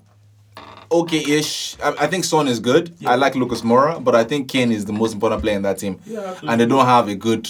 okay-ish, 0.93 1.75
I, 1.83 1.89
I 2.01 2.07
think 2.07 2.23
Son 2.23 2.47
is 2.47 2.59
good. 2.59 2.93
I 3.05 3.15
like 3.15 3.35
Lucas 3.35 3.61
Moura, 3.61 4.01
but 4.03 4.15
I 4.15 4.23
think 4.23 4.47
Kane 4.49 4.71
is 4.71 4.85
the 4.85 4.93
most 4.93 5.13
important 5.13 5.41
player 5.41 5.55
in 5.55 5.63
that 5.63 5.79
team, 5.79 5.99
Yeah, 6.05 6.19
absolutely. 6.19 6.49
and 6.49 6.61
they 6.61 6.65
don't 6.65 6.85
have 6.85 7.07
a 7.07 7.15
good 7.15 7.49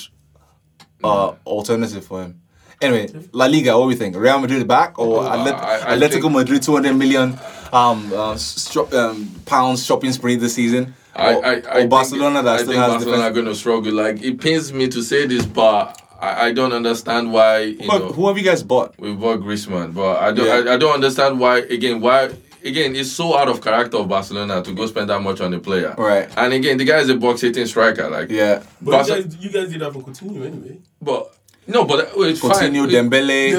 uh, 1.03 1.33
alternative 1.45 2.05
for 2.05 2.23
him. 2.23 2.39
Anyway, 2.81 3.07
La 3.31 3.45
Liga, 3.45 3.77
what 3.77 3.85
do 3.85 3.87
we 3.89 3.95
think? 3.95 4.15
Real 4.15 4.39
Madrid 4.39 4.67
back 4.67 4.99
or 4.99 5.19
Oh, 5.23 5.29
Atlet- 5.29 5.53
I- 5.59 5.93
I 5.93 5.97
Atletico 5.97 6.31
Madrid 6.31 6.61
200 6.63 6.93
million 6.93 7.29
um, 7.71 8.11
uh, 8.13 8.35
stro- 8.35 8.91
um, 8.93 9.29
pounds 9.45 9.85
shopping 9.85 10.11
spree 10.11 10.35
this 10.35 10.55
season? 10.55 10.93
I, 11.15 11.33
or, 11.35 11.45
I, 11.45 11.49
I 11.79 11.83
or 11.83 11.87
Barcelona 11.87 12.35
think, 12.35 12.45
that 12.45 12.53
I 12.53 12.57
still 12.57 12.67
think 12.73 12.77
has 12.81 12.91
Barcelona 12.93 13.23
are 13.23 13.31
going 13.31 13.45
to 13.45 13.55
struggle. 13.55 13.93
Like 13.93 14.21
it 14.21 14.41
pains 14.41 14.73
me 14.73 14.87
to 14.89 15.01
say 15.01 15.25
this, 15.27 15.45
but 15.45 16.01
I, 16.19 16.47
I 16.47 16.51
don't 16.53 16.73
understand 16.73 17.31
why 17.31 17.59
you 17.59 17.87
But 17.87 17.99
know 17.99 18.11
who 18.13 18.27
have 18.27 18.37
you 18.37 18.43
guys 18.43 18.63
bought? 18.63 18.95
we 18.99 19.13
bought 19.13 19.39
Griezmann, 19.39 19.93
but 19.93 20.17
I 20.19 20.31
don't 20.31 20.45
Yeah. 20.65 20.71
I, 20.71 20.73
I 20.73 20.77
don't 20.77 20.93
understand 20.93 21.39
why 21.39 21.59
again 21.59 22.01
why 22.01 22.31
again 22.65 22.95
it's 22.95 23.11
so 23.11 23.37
out 23.37 23.47
of 23.49 23.61
character 23.61 23.97
of 23.97 24.07
Barcelona 24.07 24.61
to 24.63 24.73
go 24.73 24.85
spend 24.87 25.09
that 25.09 25.19
much 25.21 25.41
on 25.41 25.53
a 25.53 25.59
player. 25.59 25.93
Right. 25.97 26.29
And 26.37 26.53
again, 26.53 26.77
the 26.77 26.85
guy 26.85 26.99
is 26.99 27.09
a 27.09 27.15
box 27.15 27.41
hitting 27.41 27.65
striker. 27.65 28.09
Like 28.09 28.29
Yeah. 28.29 28.63
But 28.81 28.91
Barca- 28.91 29.17
you, 29.17 29.23
guys, 29.23 29.37
you 29.45 29.49
guys 29.51 29.69
did 29.69 29.81
that 29.81 29.93
for 29.93 30.01
Coutinho 30.01 30.45
anyway. 30.45 30.79
but 31.01 31.35
no, 31.65 31.85
but 31.85 31.99
uh, 32.17 32.21
it's 32.23 32.41
fine. 32.41 32.51
Coutinho, 32.73 32.87
It- 32.87 32.93
Dembele, 32.93 33.53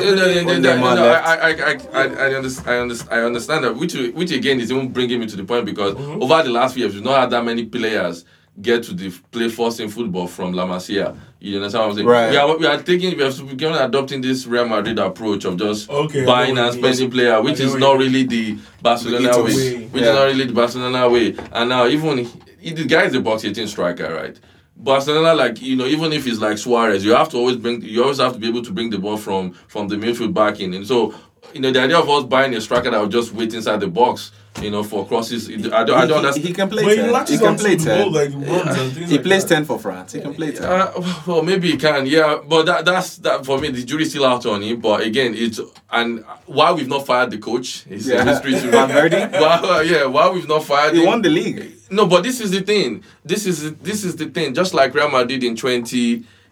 No, 0.63 0.67
no, 0.79 0.95
no. 0.95 1.13
I, 1.13 1.35
I, 1.35 1.51
I, 1.51 1.79
I, 1.93 2.03
I, 2.03 2.35
understand, 2.35 2.69
I, 2.69 2.77
understand, 2.79 3.15
I 3.15 3.25
understand 3.25 3.65
that, 3.65 3.77
which, 3.77 3.95
which 3.95 4.31
again 4.31 4.61
is 4.61 4.71
even 4.71 4.89
bringing 4.93 5.21
me 5.21 5.27
to 5.27 5.37
the 5.37 5.45
point 5.45 5.65
because 5.65 5.95
over 5.95 6.43
the 6.43 6.51
last 6.51 6.75
few 6.75 6.83
years, 6.83 6.95
we've 6.95 7.03
not 7.05 7.19
had 7.21 7.31
that 7.31 7.45
many 7.45 7.65
players 7.65 8.25
get 8.61 8.83
to 8.85 8.93
the 8.95 9.11
play 9.33 9.49
first 9.49 9.81
in 9.81 9.89
football 9.89 10.27
from 10.27 10.53
La 10.53 10.67
Masia. 10.67 11.17
You 11.45 11.57
understand 11.57 11.83
what 11.85 11.91
I'm 11.91 11.97
saying? 11.97 12.07
Right. 12.09 12.31
We 12.31 12.37
are 12.39 12.57
we 12.57 12.67
are 12.67 12.83
taking 12.83 13.17
we 13.19 13.23
are 13.23 13.31
becoming 13.31 13.79
adopting 13.79 14.23
this 14.23 14.47
Real 14.47 14.67
Madrid 14.67 14.99
approach 14.99 15.45
of 15.45 15.59
just 15.59 15.91
Okay, 15.91 16.25
buying 16.25 16.55
know 16.55 16.63
and 16.63 16.69
what 16.71 16.77
you 16.77 16.83
mean. 16.83 16.95
spending 16.95 17.11
player, 17.11 17.43
which 17.43 17.61
is 17.61 17.75
not 17.75 17.99
really 17.99 18.23
the 18.23 18.57
Barcelona 18.81 19.29
ethos. 19.29 19.55
way. 19.55 19.77
Way. 19.77 19.85
Which 19.89 20.03
Yeah. 20.03 20.09
is 20.11 20.15
not 20.15 20.25
really 20.25 20.45
the 20.47 20.53
Barcelona 20.55 21.09
way. 21.11 21.37
And 21.53 21.69
now 21.69 21.87
even 21.87 22.27
he, 22.61 22.73
the 22.73 22.87
guy 22.87 23.05
is 23.05 23.15
a 23.15 23.21
box 23.21 23.45
18 23.45 23.67
striker, 23.69 24.15
right? 24.15 24.41
Barcelona, 24.75 25.35
like 25.35 25.61
you 25.61 25.77
know, 25.77 25.85
even 25.85 26.15
if 26.15 26.27
it's 26.27 26.39
like 26.41 26.57
Suarez, 26.57 27.05
you 27.05 27.15
have 27.15 27.29
to 27.31 27.37
always 27.37 27.57
bring, 27.57 27.83
you 27.83 28.03
always 28.03 28.19
have 28.19 28.33
to 28.33 28.39
be 28.39 28.49
able 28.49 28.63
to 28.63 28.73
bring 28.73 28.89
the 28.89 28.99
ball 28.99 29.19
from 29.19 29.53
from 29.69 29.89
the 29.89 29.97
midfield 29.97 30.33
back 30.33 30.61
in. 30.61 30.73
And 30.73 30.87
so, 30.87 31.15
you 31.53 31.61
know, 31.61 31.71
the 31.71 31.83
idea 31.83 31.99
of 31.99 32.09
us 32.09 32.25
buying 32.25 32.55
a 32.55 32.61
striker 32.63 32.91
that 32.91 32.99
will 32.99 33.09
just 33.09 33.35
wait 33.35 33.53
inside 33.53 33.81
the 33.81 33.89
box, 33.89 34.33
you 34.63 34.71
know, 34.71 34.85
for 34.85 35.07
crosses, 35.07 35.49
I 35.51 35.53
don't, 35.57 35.73
I 35.73 35.85
don't 35.85 36.09
He, 36.09 36.15
understand. 36.15 36.47
he 36.47 36.53
can 36.55 36.69
play 36.69 36.85
But 36.85 36.95
10. 36.95 37.05
He 37.07 37.11
latches 37.11 37.41
can 37.41 37.57
play 37.57 37.75
the 37.75 37.85
ball 37.87 38.13
10. 38.13 38.13
like 38.13 38.67
runs 38.67 38.97
He 38.97 39.17
like 39.17 39.23
plays 39.25 39.45
that. 39.47 39.55
10 39.57 39.65
for 39.65 39.79
France. 39.81 40.13
He 40.13 40.21
can 40.21 40.33
play 40.35 40.53
10. 40.53 40.63
Uh, 40.65 40.93
well, 41.27 41.43
maybe 41.43 41.73
he 41.73 41.77
can, 41.77 42.07
yeah. 42.07 42.39
But 42.47 42.67
that 42.67 42.85
that's 42.85 43.17
that 43.19 43.45
for 43.45 43.59
me. 43.59 43.71
The 43.71 43.83
jury's 43.85 44.11
still 44.11 44.25
out 44.25 44.47
on 44.47 44.63
him. 44.63 44.81
But 44.81 45.01
again, 45.03 45.35
it's 45.35 45.61
and 45.91 46.25
why 46.47 46.71
we've 46.73 46.89
not 46.89 47.05
fired 47.05 47.31
the 47.33 47.39
coach 47.39 47.85
is 47.89 48.09
a 48.09 48.15
Yeah. 48.15 48.25
mystery 48.25 48.53
to 48.53 48.63
me. 48.65 48.71
Valverde? 48.71 49.29
Why, 49.33 49.83
yeah, 49.83 50.05
why 50.07 50.31
we've 50.31 50.49
not 50.49 50.65
fired 50.65 50.95
He 50.95 51.01
him. 51.01 51.07
won 51.07 51.23
the 51.23 51.31
league. 51.31 51.73
No, 51.91 52.07
but 52.07 52.23
this 52.23 52.41
is 52.41 52.51
the 52.53 52.61
thing. 52.61 53.03
This 53.25 53.47
is 53.47 53.75
this 53.77 54.05
is 54.05 54.17
the 54.17 54.27
thing. 54.27 54.55
Just 54.55 54.73
like 54.73 54.95
Real 54.95 55.11
Madrid 55.11 55.43
in 55.45 55.57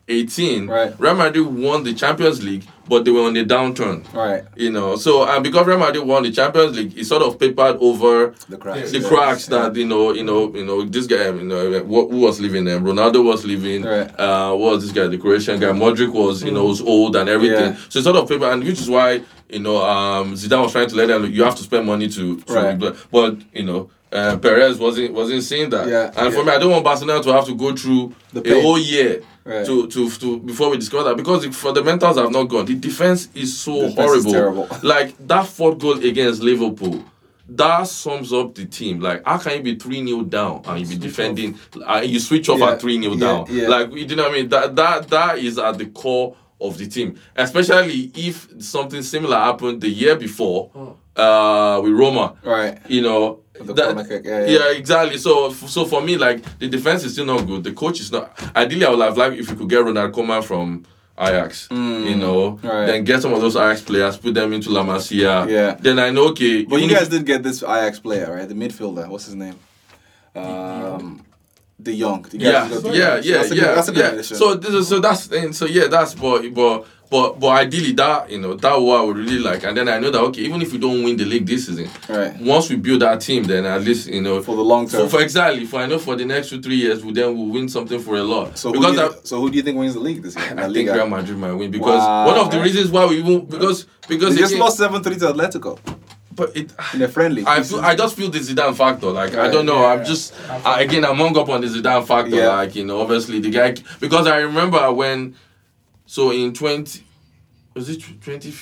2018, 0.09 0.67
Right. 0.69 0.95
Real 0.99 1.15
Madrid 1.15 1.47
won 1.47 1.85
the 1.85 1.95
Champions 1.95 2.43
League, 2.43 2.65
but 2.89 3.05
they 3.05 3.11
were 3.11 3.23
on 3.23 3.37
a 3.37 3.45
downturn. 3.45 4.13
Right. 4.13 4.45
You 4.57 4.71
know, 4.71 4.97
so 4.97 5.25
and 5.29 5.43
because 5.45 5.67
Real 5.67 5.79
Madrid 5.79 6.05
won 6.07 6.23
the 6.25 6.33
Champions 6.33 6.77
League, 6.77 6.97
it 6.99 7.05
sort 7.05 7.23
of 7.23 7.39
papered 7.39 7.77
over 7.81 8.35
The 8.49 8.57
cracks. 8.57 8.91
the 8.91 8.99
Yeah. 9.01 9.09
cracks 9.09 9.47
that 9.47 9.75
you 9.77 9.87
know, 9.87 10.13
you 10.13 10.25
know, 10.25 10.55
you 10.55 10.65
know, 10.65 10.83
this 10.85 11.07
guy, 11.07 11.27
you 11.27 11.43
know, 11.43 11.71
who 11.81 12.17
was 12.19 12.41
leaving 12.41 12.65
them? 12.65 12.85
Ronaldo 12.85 13.25
was 13.25 13.45
leaving. 13.45 13.83
Right. 13.85 14.09
Uh, 14.19 14.55
what 14.55 14.73
was 14.75 14.83
this 14.83 14.93
guy? 14.93 15.07
The 15.09 15.19
Croatian 15.19 15.61
guy. 15.61 15.69
Modric 15.69 16.13
was, 16.13 16.43
you 16.43 16.51
know, 16.51 16.65
was 16.67 16.81
old 16.81 17.17
and 17.17 17.29
everything. 17.29 17.73
Yeah. 17.73 17.77
So 17.89 17.99
it 18.01 18.03
sort 18.03 18.17
of 18.17 18.29
paper, 18.29 18.47
and 18.47 18.63
which 18.65 18.81
is 18.81 18.91
why 18.91 19.23
you 19.49 19.59
know, 19.59 19.83
um, 19.85 20.33
Zidane 20.33 20.63
was 20.63 20.73
trying 20.73 20.89
to 20.89 20.97
let 20.97 21.09
them. 21.09 21.31
You 21.31 21.45
have 21.45 21.55
to 21.57 21.63
spend 21.63 21.87
money 21.87 22.09
to, 22.09 22.41
to 22.41 22.53
Right. 22.53 22.79
but 23.11 23.37
you 23.55 23.63
know. 23.65 23.91
Uh, 24.11 24.37
Perez 24.37 24.77
wasn't 24.79 25.11
wasn't 25.15 25.43
seeing 25.43 25.71
that, 25.71 25.89
Yeah, 25.89 26.11
and 26.15 26.35
for 26.35 26.45
me, 26.45 26.53
I 26.53 26.59
don't 26.59 26.71
want 26.71 26.85
Barcelona 26.85 27.23
to 27.23 27.33
have 27.33 27.47
to 27.47 27.55
go 27.55 27.75
through 27.75 28.13
The 28.35 28.59
a 28.59 28.61
whole 28.61 28.79
year 28.79 29.23
Right. 29.45 29.67
to, 29.67 29.89
to 29.89 30.09
to 30.11 30.39
before 30.41 30.71
we 30.71 30.77
discover 30.79 31.05
that 31.09 31.17
because 31.17 31.43
the 31.45 31.51
fundamentals 31.53 32.17
have 32.17 32.31
not 32.31 32.45
gone. 32.45 32.65
The 32.65 32.75
defense 32.77 33.29
is 33.35 33.59
so 33.59 33.89
Defense 33.89 34.13
is 34.13 34.25
horrible. 34.25 34.67
terrible. 34.69 34.69
Like 34.89 35.17
that 35.27 35.47
fourth 35.47 35.79
goal 35.79 35.99
against 36.05 36.43
Liverpool, 36.43 37.05
that 37.49 37.89
sums 37.89 38.33
up 38.33 38.55
the 38.55 38.67
team. 38.67 39.01
Like 39.01 39.23
how 39.27 39.39
can 39.39 39.57
you 39.57 39.63
be 39.63 39.75
three 39.77 40.07
0 40.07 40.23
down 40.23 40.63
and 40.67 40.81
you 40.81 40.87
be 40.87 40.97
defending? 40.97 41.59
Uh, 41.85 42.03
you 42.05 42.21
switch 42.21 42.49
off 42.49 42.61
Yeah, 42.61 42.71
at 42.71 42.81
three 42.81 43.01
0 43.03 43.15
yeah, 43.15 43.21
down. 43.21 43.47
yeah. 43.51 43.67
Like 43.69 43.93
you 43.93 44.15
know 44.15 44.23
what 44.25 44.33
I 44.33 44.35
mean? 44.37 44.49
That 44.49 44.77
that 44.77 45.09
that 45.09 45.39
is 45.39 45.59
at 45.59 45.77
the 45.77 45.87
core 45.87 46.37
of 46.61 46.79
the 46.79 46.87
team. 46.87 47.19
Especially 47.35 48.13
if 48.15 48.47
something 48.61 49.03
similar 49.03 49.37
happened 49.37 49.81
the 49.81 49.89
year 49.89 50.15
before 50.15 50.71
uh, 51.17 51.81
with 51.83 51.93
Roma. 51.93 52.37
Right. 52.45 52.79
You 52.89 53.03
know. 53.03 53.41
The 53.67 53.75
that- 53.75 53.85
corner 53.95 54.05
kick, 54.09 54.25
yeah, 54.25 54.45
yeah. 54.47 54.71
exactly. 54.73 55.19
So, 55.19 55.53
so 55.53 55.85
for 55.85 56.01
me, 56.03 56.17
like 56.17 56.43
the 56.59 56.69
defense 56.69 57.05
is 57.05 57.13
still 57.13 57.27
not 57.27 57.47
good. 57.47 57.65
The 57.65 57.73
coach 57.73 58.01
is 58.01 58.11
not. 58.13 58.33
Ideally, 58.57 58.87
I 58.87 58.91
would 58.91 59.01
have 59.01 59.17
liked 59.17 59.37
if 59.37 59.51
you 59.51 59.57
could 59.57 59.69
get 59.69 59.85
Ronald 59.85 60.13
Koeman 60.13 60.43
from 60.45 60.85
Ajax. 61.19 61.69
You 61.71 62.17
know, 62.17 62.59
Mm. 62.63 62.65
Right. 62.65 62.87
then 62.87 63.05
get 63.05 63.23
some 63.23 63.33
of 63.35 63.41
those 63.41 63.55
Ajax 63.57 63.83
players, 63.83 64.17
put 64.17 64.35
them 64.35 64.53
into 64.53 64.71
La 64.71 64.83
Masia. 64.85 65.49
Yeah. 65.49 65.77
Then 65.81 65.99
I 65.99 66.11
know, 66.11 66.29
okay. 66.31 66.65
But 66.65 66.81
you 66.81 66.89
guys 66.89 67.03
if- 67.03 67.11
did 67.11 67.27
get 67.27 67.43
this 67.43 67.63
Ajax 67.63 67.99
player, 68.01 68.35
right? 68.35 68.49
The 68.49 68.55
midfielder. 68.55 69.09
What's 69.09 69.27
his 69.27 69.35
name? 69.35 69.57
Um, 70.35 71.23
De 71.83 71.97
Jong. 71.99 72.27
You 72.33 72.39
guys 72.39 72.43
yeah, 72.53 72.69
De 72.69 72.75
yeah, 72.75 72.81
Jong. 72.81 72.95
yeah, 72.95 73.37
That's 73.39 73.51
a 73.51 73.55
yeah, 73.57 73.75
that's 73.75 73.89
a 73.89 73.93
good 73.93 74.01
yeah. 74.05 74.11
addition. 74.13 74.37
So 74.37 74.55
this 74.55 74.75
is 74.75 74.89
so 74.89 75.01
that's 75.01 75.31
and 75.33 75.55
so 75.55 75.67
yeah, 75.67 75.87
that's 75.89 76.15
but 76.15 76.43
but 76.55 76.87
but 77.11 77.39
but 77.41 77.49
ideally 77.49 77.93
that 77.93 78.31
you 78.31 78.41
know 78.41 78.55
that 78.55 78.75
what 78.81 79.01
I 79.01 79.05
would 79.05 79.17
really 79.19 79.39
like, 79.39 79.65
and 79.65 79.77
then 79.77 79.89
I 79.89 79.99
know 79.99 80.11
that 80.11 80.21
okay, 80.21 80.43
even 80.43 80.63
if 80.63 80.73
we 80.73 80.79
don't 80.79 81.03
win 81.05 81.17
the 81.17 81.25
league 81.27 81.45
this 81.47 81.67
season, 81.67 81.91
Right. 82.09 82.35
Once 82.41 82.71
we 82.71 82.77
build 82.77 83.03
that 83.03 83.21
team, 83.21 83.45
then 83.45 83.67
at 83.67 83.83
least 83.83 84.09
you 84.09 84.23
know 84.23 84.41
For 84.43 84.57
the 84.57 84.63
long 84.63 84.89
term. 84.89 85.03
For, 85.09 85.19
for 85.19 85.23
exactly, 85.23 85.67
for 85.67 85.81
I 85.81 85.87
know 85.87 85.99
for 85.99 86.17
the 86.17 86.25
next 86.25 86.49
two 86.51 86.63
three 86.63 86.77
years, 86.77 87.05
we 87.05 87.13
then 87.13 87.37
will 87.37 87.49
win 87.49 87.69
something 87.69 88.01
for 88.01 88.17
a 88.17 88.23
lot. 88.23 88.57
so, 88.57 88.73
who 88.73 88.81
because 88.81 88.97
do 88.97 89.03
you, 89.03 89.15
so 89.25 89.41
who 89.41 89.51
do 89.51 89.57
you 89.59 89.63
think 89.63 89.77
wins 89.79 89.93
the 89.95 90.01
league 90.01 90.23
this 90.23 90.37
year? 90.37 90.55
I 90.57 90.73
think? 90.73 90.91
Real 90.91 91.07
Madrid 91.07 91.37
might 91.37 91.53
win 91.53 91.71
because 91.71 92.01
Wow. 92.01 92.27
one 92.27 92.39
of 92.39 92.51
the 92.51 92.61
reasons 92.61 92.91
why 92.91 93.05
we 93.07 93.19
even 93.19 93.45
because 93.45 93.85
because 94.09 94.35
They 94.35 94.41
just 94.41 94.53
again- 94.53 94.65
lost 94.65 94.79
7 94.79 95.03
3 95.03 95.17
to 95.17 95.27
Atletico 95.33 95.79
but 96.35 96.57
it 96.57 96.73
in 96.95 97.03
a 97.03 97.09
friendly. 97.09 97.45
I 97.47 97.63
feel, 97.63 97.81
I 97.81 97.95
just 97.95 98.17
feel 98.17 98.31
the 98.31 98.39
Zidane 98.39 98.75
factor. 98.77 99.11
Like 99.11 99.35
I 99.35 99.49
don't 99.51 99.67
know. 99.67 99.85
I'm 99.85 100.05
just 100.05 100.35
I, 100.49 100.83
again 100.83 101.05
I'm 101.05 101.17
hung 101.17 101.37
up 101.37 101.49
on 101.49 101.61
the 101.61 101.67
Zidane 101.67 102.07
factor. 102.07 102.37
Yeah. 102.37 102.49
Like 102.57 102.75
you 102.75 102.85
know, 102.85 103.01
obviously 103.01 103.41
the 103.41 103.51
guy 103.51 103.75
because 104.01 104.27
I 104.27 104.39
remember 104.39 104.93
when 104.93 105.35
so 106.07 106.31
in 106.33 106.53
20 106.53 107.03
was 107.75 107.89
it 107.89 108.03
20, 108.21 108.53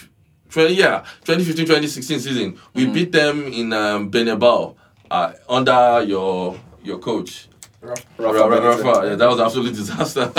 20 0.50 0.74
yeah 0.74 1.00
2015 1.24 1.66
2016 1.66 2.20
season 2.20 2.58
we 2.74 2.86
Mm. 2.86 2.94
beat 2.94 3.12
them 3.12 3.46
in 3.52 3.72
um, 3.72 4.10
Bernabeu 4.10 4.74
uh, 5.10 5.32
under 5.48 6.02
your 6.06 6.58
your 6.84 6.98
coach. 6.98 7.48
Rafa. 7.82 8.02
Rafa 8.18 8.48
Rafa, 8.50 8.82
Rafa, 8.84 9.08
yeah, 9.08 9.14
that 9.16 9.26
was 9.28 9.40
absolute 9.40 9.74
disaster. 9.74 10.30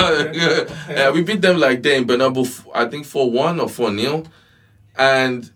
yeah, 0.89 1.09
we 1.11 1.23
beat 1.23 1.41
them 1.41 1.57
like 1.59 1.81
there 1.81 1.95
in 1.97 2.05
Bernabeu, 2.05 2.45
f- 2.45 2.67
I 2.73 2.85
think 2.85 3.05
four 3.05 3.31
one 3.31 3.59
or 3.59 3.67
four 3.67 3.91
0 3.97 4.23
and 4.97 5.51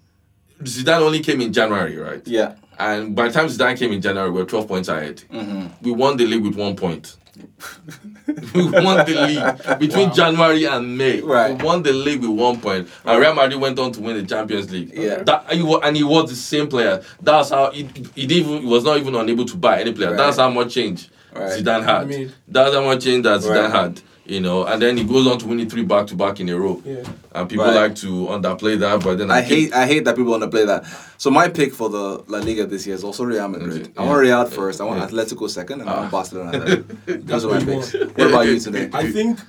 Zidane 0.63 1.01
only 1.01 1.19
came 1.19 1.41
in 1.41 1.51
January, 1.53 1.97
right? 1.97 2.21
Yeah. 2.27 2.55
And 2.77 3.15
by 3.15 3.27
the 3.27 3.33
time 3.33 3.47
Zidane 3.47 3.77
came 3.77 3.91
in 3.91 4.01
January, 4.01 4.29
we 4.31 4.39
were 4.39 4.45
12 4.45 4.67
points 4.67 4.89
ahead. 4.89 5.23
Mm-hmm. 5.31 5.67
We 5.81 5.91
won 5.91 6.17
the 6.17 6.25
league 6.25 6.43
with 6.43 6.55
one 6.55 6.75
point. 6.75 7.15
we 8.53 8.63
won 8.65 9.05
the 9.05 9.25
league 9.27 9.79
between 9.79 10.13
January 10.13 10.63
and 10.65 10.97
May. 10.97 11.21
Right. 11.21 11.57
We 11.57 11.63
won 11.63 11.83
the 11.83 11.91
league 11.93 12.21
with 12.21 12.31
one 12.31 12.59
point. 12.59 12.89
And 13.03 13.19
Real 13.21 13.33
Madrid 13.35 13.59
went 13.59 13.77
on 13.79 13.91
to 13.93 14.01
win 14.01 14.17
the 14.17 14.23
Champions 14.25 14.71
League. 14.71 14.91
Yeah. 14.93 15.23
That, 15.23 15.45
and 15.51 15.95
he 15.97 16.03
was 16.03 16.29
the 16.29 16.35
same 16.35 16.67
player. 16.67 17.03
That's 17.21 17.49
how 17.49 17.71
he, 17.71 17.83
he, 18.15 18.23
even, 18.23 18.61
he 18.61 18.65
was 18.67 18.83
not 18.83 18.97
even 18.97 19.15
unable 19.15 19.45
to 19.45 19.57
buy 19.57 19.81
any 19.81 19.93
player. 19.93 20.09
Right. 20.11 20.17
That's 20.17 20.37
how 20.37 20.49
much 20.49 20.73
change 20.73 21.09
Right. 21.33 21.51
Zidane 21.61 21.83
had. 21.83 22.01
I 22.01 22.05
mean- 22.05 22.31
That's 22.47 22.73
how 22.73 22.81
much 22.81 23.03
change 23.03 23.23
that 23.23 23.41
Zidane 23.41 23.69
Right. 23.69 23.71
had. 23.71 24.01
You 24.27 24.39
know, 24.39 24.65
and 24.65 24.81
then 24.81 24.97
he 24.97 25.03
goes 25.03 25.27
on 25.27 25.37
to 25.37 25.45
winning 25.47 25.69
three 25.69 25.83
back 25.83 26.07
to 26.07 26.15
back 26.15 26.39
in 26.39 26.49
a 26.49 26.57
row. 26.59 26.81
Yeah. 26.83 27.03
And 27.33 27.47
people 27.47 27.65
Right. 27.65 27.75
like 27.75 27.95
to 27.97 28.07
underplay 28.27 28.79
that, 28.79 29.03
but 29.03 29.19
then 29.19 29.29
I 29.29 29.41
think- 29.43 29.71
hate 29.71 29.73
I 29.73 29.85
hate 29.85 30.03
that 30.05 30.15
people 30.15 30.31
want 30.31 30.41
to 30.43 30.49
play 30.49 30.65
that. 30.65 30.83
So 31.19 31.29
my 31.29 31.47
pick 31.47 31.73
for 31.75 31.89
the 31.89 32.23
La 32.27 32.39
Liga 32.39 32.65
this 32.65 32.87
year 32.87 32.95
is 32.95 33.03
also 33.03 33.23
Real 33.23 33.47
Madrid. 33.47 33.89
I 33.95 34.03
want 34.03 34.19
Real 34.21 34.45
first. 34.45 34.81
I 34.81 34.85
want 34.85 34.99
Yeah. 34.99 35.07
Atletico 35.07 35.47
second, 35.49 35.81
and 35.81 35.89
I 35.89 35.93
Ah. 35.93 35.99
want 35.99 36.11
Barcelona. 36.11 36.51
third. 37.05 37.27
Those 37.27 37.45
are 37.45 37.49
my 37.49 37.53
what 37.59 37.67
you 37.67 37.73
picks. 37.75 37.93
What 37.93 38.27
about 38.27 38.47
you 38.47 38.59
today? 38.59 38.89
I 38.93 39.11
think 39.11 39.39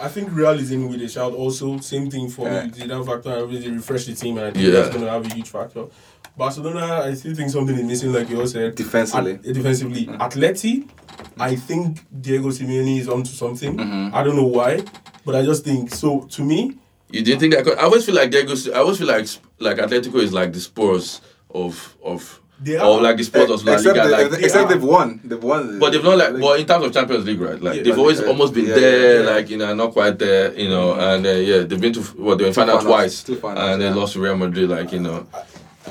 I 0.00 0.08
think 0.08 0.30
Real 0.32 0.58
is 0.58 0.70
in 0.72 0.88
with 0.88 1.00
a 1.02 1.08
shout 1.08 1.32
also. 1.34 1.78
Same 1.78 2.10
thing 2.10 2.28
for 2.30 2.48
Yeah. 2.48 2.64
me. 2.64 2.70
Zidane 2.70 3.06
factor 3.06 3.28
and 3.30 3.52
really 3.52 3.70
refresh 3.70 4.06
the 4.06 4.14
team 4.14 4.36
and 4.38 4.46
I 4.46 4.50
think 4.50 4.64
Yeah. 4.64 4.72
that's 4.72 4.88
gonna 4.96 5.08
have 5.10 5.24
a 5.30 5.32
huge 5.34 5.48
factor. 5.48 5.84
Barcelona, 6.36 7.02
I 7.04 7.14
still 7.14 7.34
think 7.34 7.50
something 7.50 7.76
is 7.76 7.84
missing, 7.84 8.12
like 8.12 8.30
you 8.30 8.40
all 8.40 8.46
said. 8.46 8.74
Defensively. 8.74 9.32
At, 9.32 9.42
defensively. 9.42 10.06
Atleti, 10.06 10.84
I 11.38 11.56
think 11.56 11.98
Diego 12.20 12.48
Simeone 12.48 12.98
is 12.98 13.08
onto 13.08 13.30
something. 13.30 13.76
Mm-hmm. 13.76 14.14
I 14.14 14.22
don't 14.22 14.36
know 14.36 14.46
why, 14.46 14.82
but 15.24 15.34
I 15.34 15.42
just 15.44 15.64
think 15.64 15.94
so. 15.94 16.20
To 16.30 16.42
me, 16.42 16.76
You 17.10 17.22
didn't 17.22 17.40
think 17.40 17.54
that? 17.54 17.64
'cause 17.64 17.76
I 17.78 17.82
always 17.84 18.04
feel 18.06 18.14
like 18.14 18.30
Diego. 18.30 18.54
I 18.74 18.78
always 18.78 18.98
feel 18.98 19.06
like 19.08 19.26
like 19.58 19.76
Atletico 19.78 20.16
is 20.22 20.32
like 20.32 20.52
the 20.52 20.60
Spurs 20.60 21.20
of 21.54 21.96
of 22.02 22.40
They 22.62 22.78
or 22.78 23.00
like 23.02 23.16
the 23.16 23.24
Spurs 23.24 23.50
of 23.50 23.64
La 23.66 23.72
except 23.74 23.96
Liga. 23.96 24.08
they, 24.08 24.28
Like, 24.30 24.42
except 24.44 24.68
they 24.68 24.74
they've 24.76 24.84
won. 24.84 25.20
They've 25.24 25.42
won. 25.42 25.78
but 25.80 25.92
they've 25.92 26.02
not 26.04 26.16
like. 26.16 26.40
But 26.40 26.60
in 26.60 26.66
terms 26.66 26.84
of 26.86 26.92
Champions 26.94 27.24
League, 27.26 27.40
right? 27.40 27.60
Like 27.60 27.76
Yeah, 27.76 27.82
they've 27.82 27.98
always 27.98 28.20
they- 28.20 28.26
almost 28.28 28.54
been 28.54 28.66
yeah, 28.66 28.74
there. 28.74 28.98
yeah, 29.00 29.22
yeah. 29.24 29.30
Like 29.34 29.50
you 29.50 29.56
know, 29.58 29.74
not 29.74 29.92
quite 29.92 30.18
there. 30.18 30.54
You 30.58 30.68
know, 30.70 30.94
and 30.94 31.26
uh, 31.26 31.30
yeah, 31.30 31.60
they've 31.66 31.80
been 31.80 31.92
to 31.94 32.02
what 32.22 32.38
they 32.38 32.44
were 32.44 32.48
in 32.48 32.54
final 32.54 32.78
twice, 32.78 33.22
two 33.24 33.36
finals, 33.36 33.64
and 33.68 33.82
they 33.82 33.86
yeah. 33.88 33.94
lost 33.94 34.12
to 34.14 34.20
Real 34.20 34.36
Madrid. 34.36 34.70
Like 34.70 34.92
you 34.92 35.00
know, 35.00 35.26
I 35.34 35.42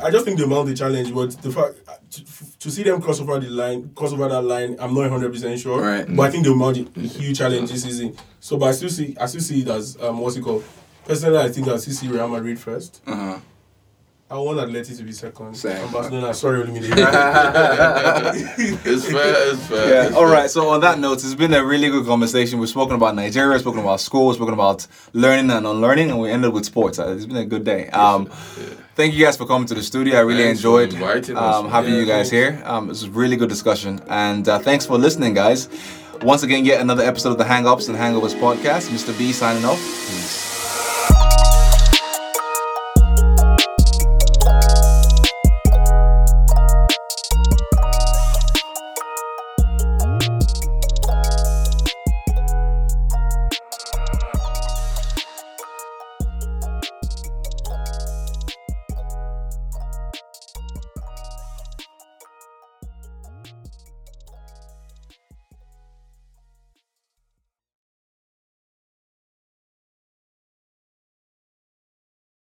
just 0.09 0.25
think 0.25 0.39
they 0.39 0.45
mount 0.45 0.67
the 0.67 0.73
challenge, 0.73 1.13
but 1.13 1.31
the 1.41 1.51
fact 1.51 1.75
to, 2.11 2.59
to 2.59 2.71
see 2.71 2.83
them 2.83 3.01
cross 3.01 3.19
over 3.19 3.39
the 3.39 3.49
line, 3.49 3.91
cross 3.93 4.13
over 4.13 4.27
that 4.27 4.41
line, 4.41 4.75
I'm 4.79 4.93
not 4.93 5.01
100 5.01 5.31
percent 5.31 5.59
sure. 5.59 5.81
Right. 5.81 6.05
But 6.07 6.23
I 6.23 6.31
think 6.31 6.43
they'll 6.43 6.55
mount 6.55 6.77
a 6.97 6.99
huge 7.01 7.37
challenge 7.37 7.71
this 7.71 7.83
season. 7.83 8.17
So, 8.39 8.57
but 8.57 8.67
I 8.67 8.71
still 8.71 8.89
see, 8.89 9.15
I 9.19 9.25
still 9.27 9.41
see 9.41 9.61
it 9.61 9.67
as 9.67 9.97
um, 10.01 10.19
what's 10.19 10.35
it 10.35 10.41
called? 10.41 10.63
Personally, 11.05 11.37
I 11.37 11.49
think 11.49 11.67
I 11.67 11.77
still 11.77 11.93
see 11.93 12.07
Real 12.07 12.27
Madrid 12.27 12.59
first. 12.59 13.01
Uh-huh. 13.05 13.39
I 14.31 14.35
want 14.37 14.59
Atleti 14.59 14.95
to 14.97 15.03
be 15.03 15.11
second. 15.11 15.55
Same. 15.55 15.75
And 15.83 15.91
Barcelona, 15.91 16.33
sorry, 16.33 16.63
Olumide. 16.63 16.83
it's 18.85 19.05
fair. 19.11 19.53
It's 19.53 19.67
fair. 19.67 20.09
Yeah. 20.09 20.15
All 20.15 20.25
right. 20.25 20.49
So 20.49 20.69
on 20.69 20.79
that 20.81 20.99
note, 20.99 21.15
it's 21.15 21.35
been 21.35 21.53
a 21.53 21.63
really 21.65 21.89
good 21.89 22.05
conversation. 22.05 22.57
We've 22.59 22.69
spoken 22.69 22.95
about 22.95 23.13
Nigeria, 23.15 23.59
spoken 23.59 23.81
about 23.81 23.99
school, 23.99 24.27
we've 24.27 24.35
spoken 24.37 24.53
about 24.53 24.87
learning 25.11 25.51
and 25.51 25.67
unlearning, 25.67 26.11
and 26.11 26.19
we 26.21 26.31
ended 26.31 26.53
with 26.53 26.63
sports. 26.65 26.97
Uh, 26.97 27.09
It's 27.15 27.25
been 27.25 27.37
a 27.37 27.45
good 27.45 27.65
day. 27.65 27.89
Um, 27.89 28.27
Thank 28.95 29.13
you 29.15 29.25
guys 29.25 29.35
for 29.37 29.45
coming 29.45 29.67
to 29.67 29.73
the 29.73 29.83
studio. 29.83 30.15
I 30.17 30.21
really 30.21 30.43
Thanks 30.43 30.59
enjoyed 30.59 30.93
inviting 30.93 31.35
us, 31.37 31.55
um, 31.55 31.63
man. 31.65 31.71
having 31.73 31.93
Yeah, 31.93 31.99
you 32.01 32.05
guys 32.05 32.29
thanks. 32.29 32.57
here. 32.57 32.61
Um, 32.65 32.85
it 32.85 32.89
was 32.89 33.03
a 33.03 33.09
really 33.11 33.35
good 33.35 33.49
discussion, 33.49 33.99
and 34.07 34.47
uh, 34.47 34.59
thanks 34.59 34.85
for 34.85 34.97
listening, 34.97 35.33
guys. 35.33 35.67
Once 36.21 36.43
again, 36.43 36.63
yet 36.65 36.79
another 36.81 37.03
episode 37.03 37.31
of 37.31 37.37
the 37.37 37.43
Hang 37.45 37.65
Ups 37.67 37.87
and 37.89 37.97
Hangovers 37.97 38.35
podcast. 38.35 38.89
Mr. 38.91 39.17
B 39.17 39.31
signing 39.33 39.65
off. 39.65 39.79
Peace. 39.79 40.50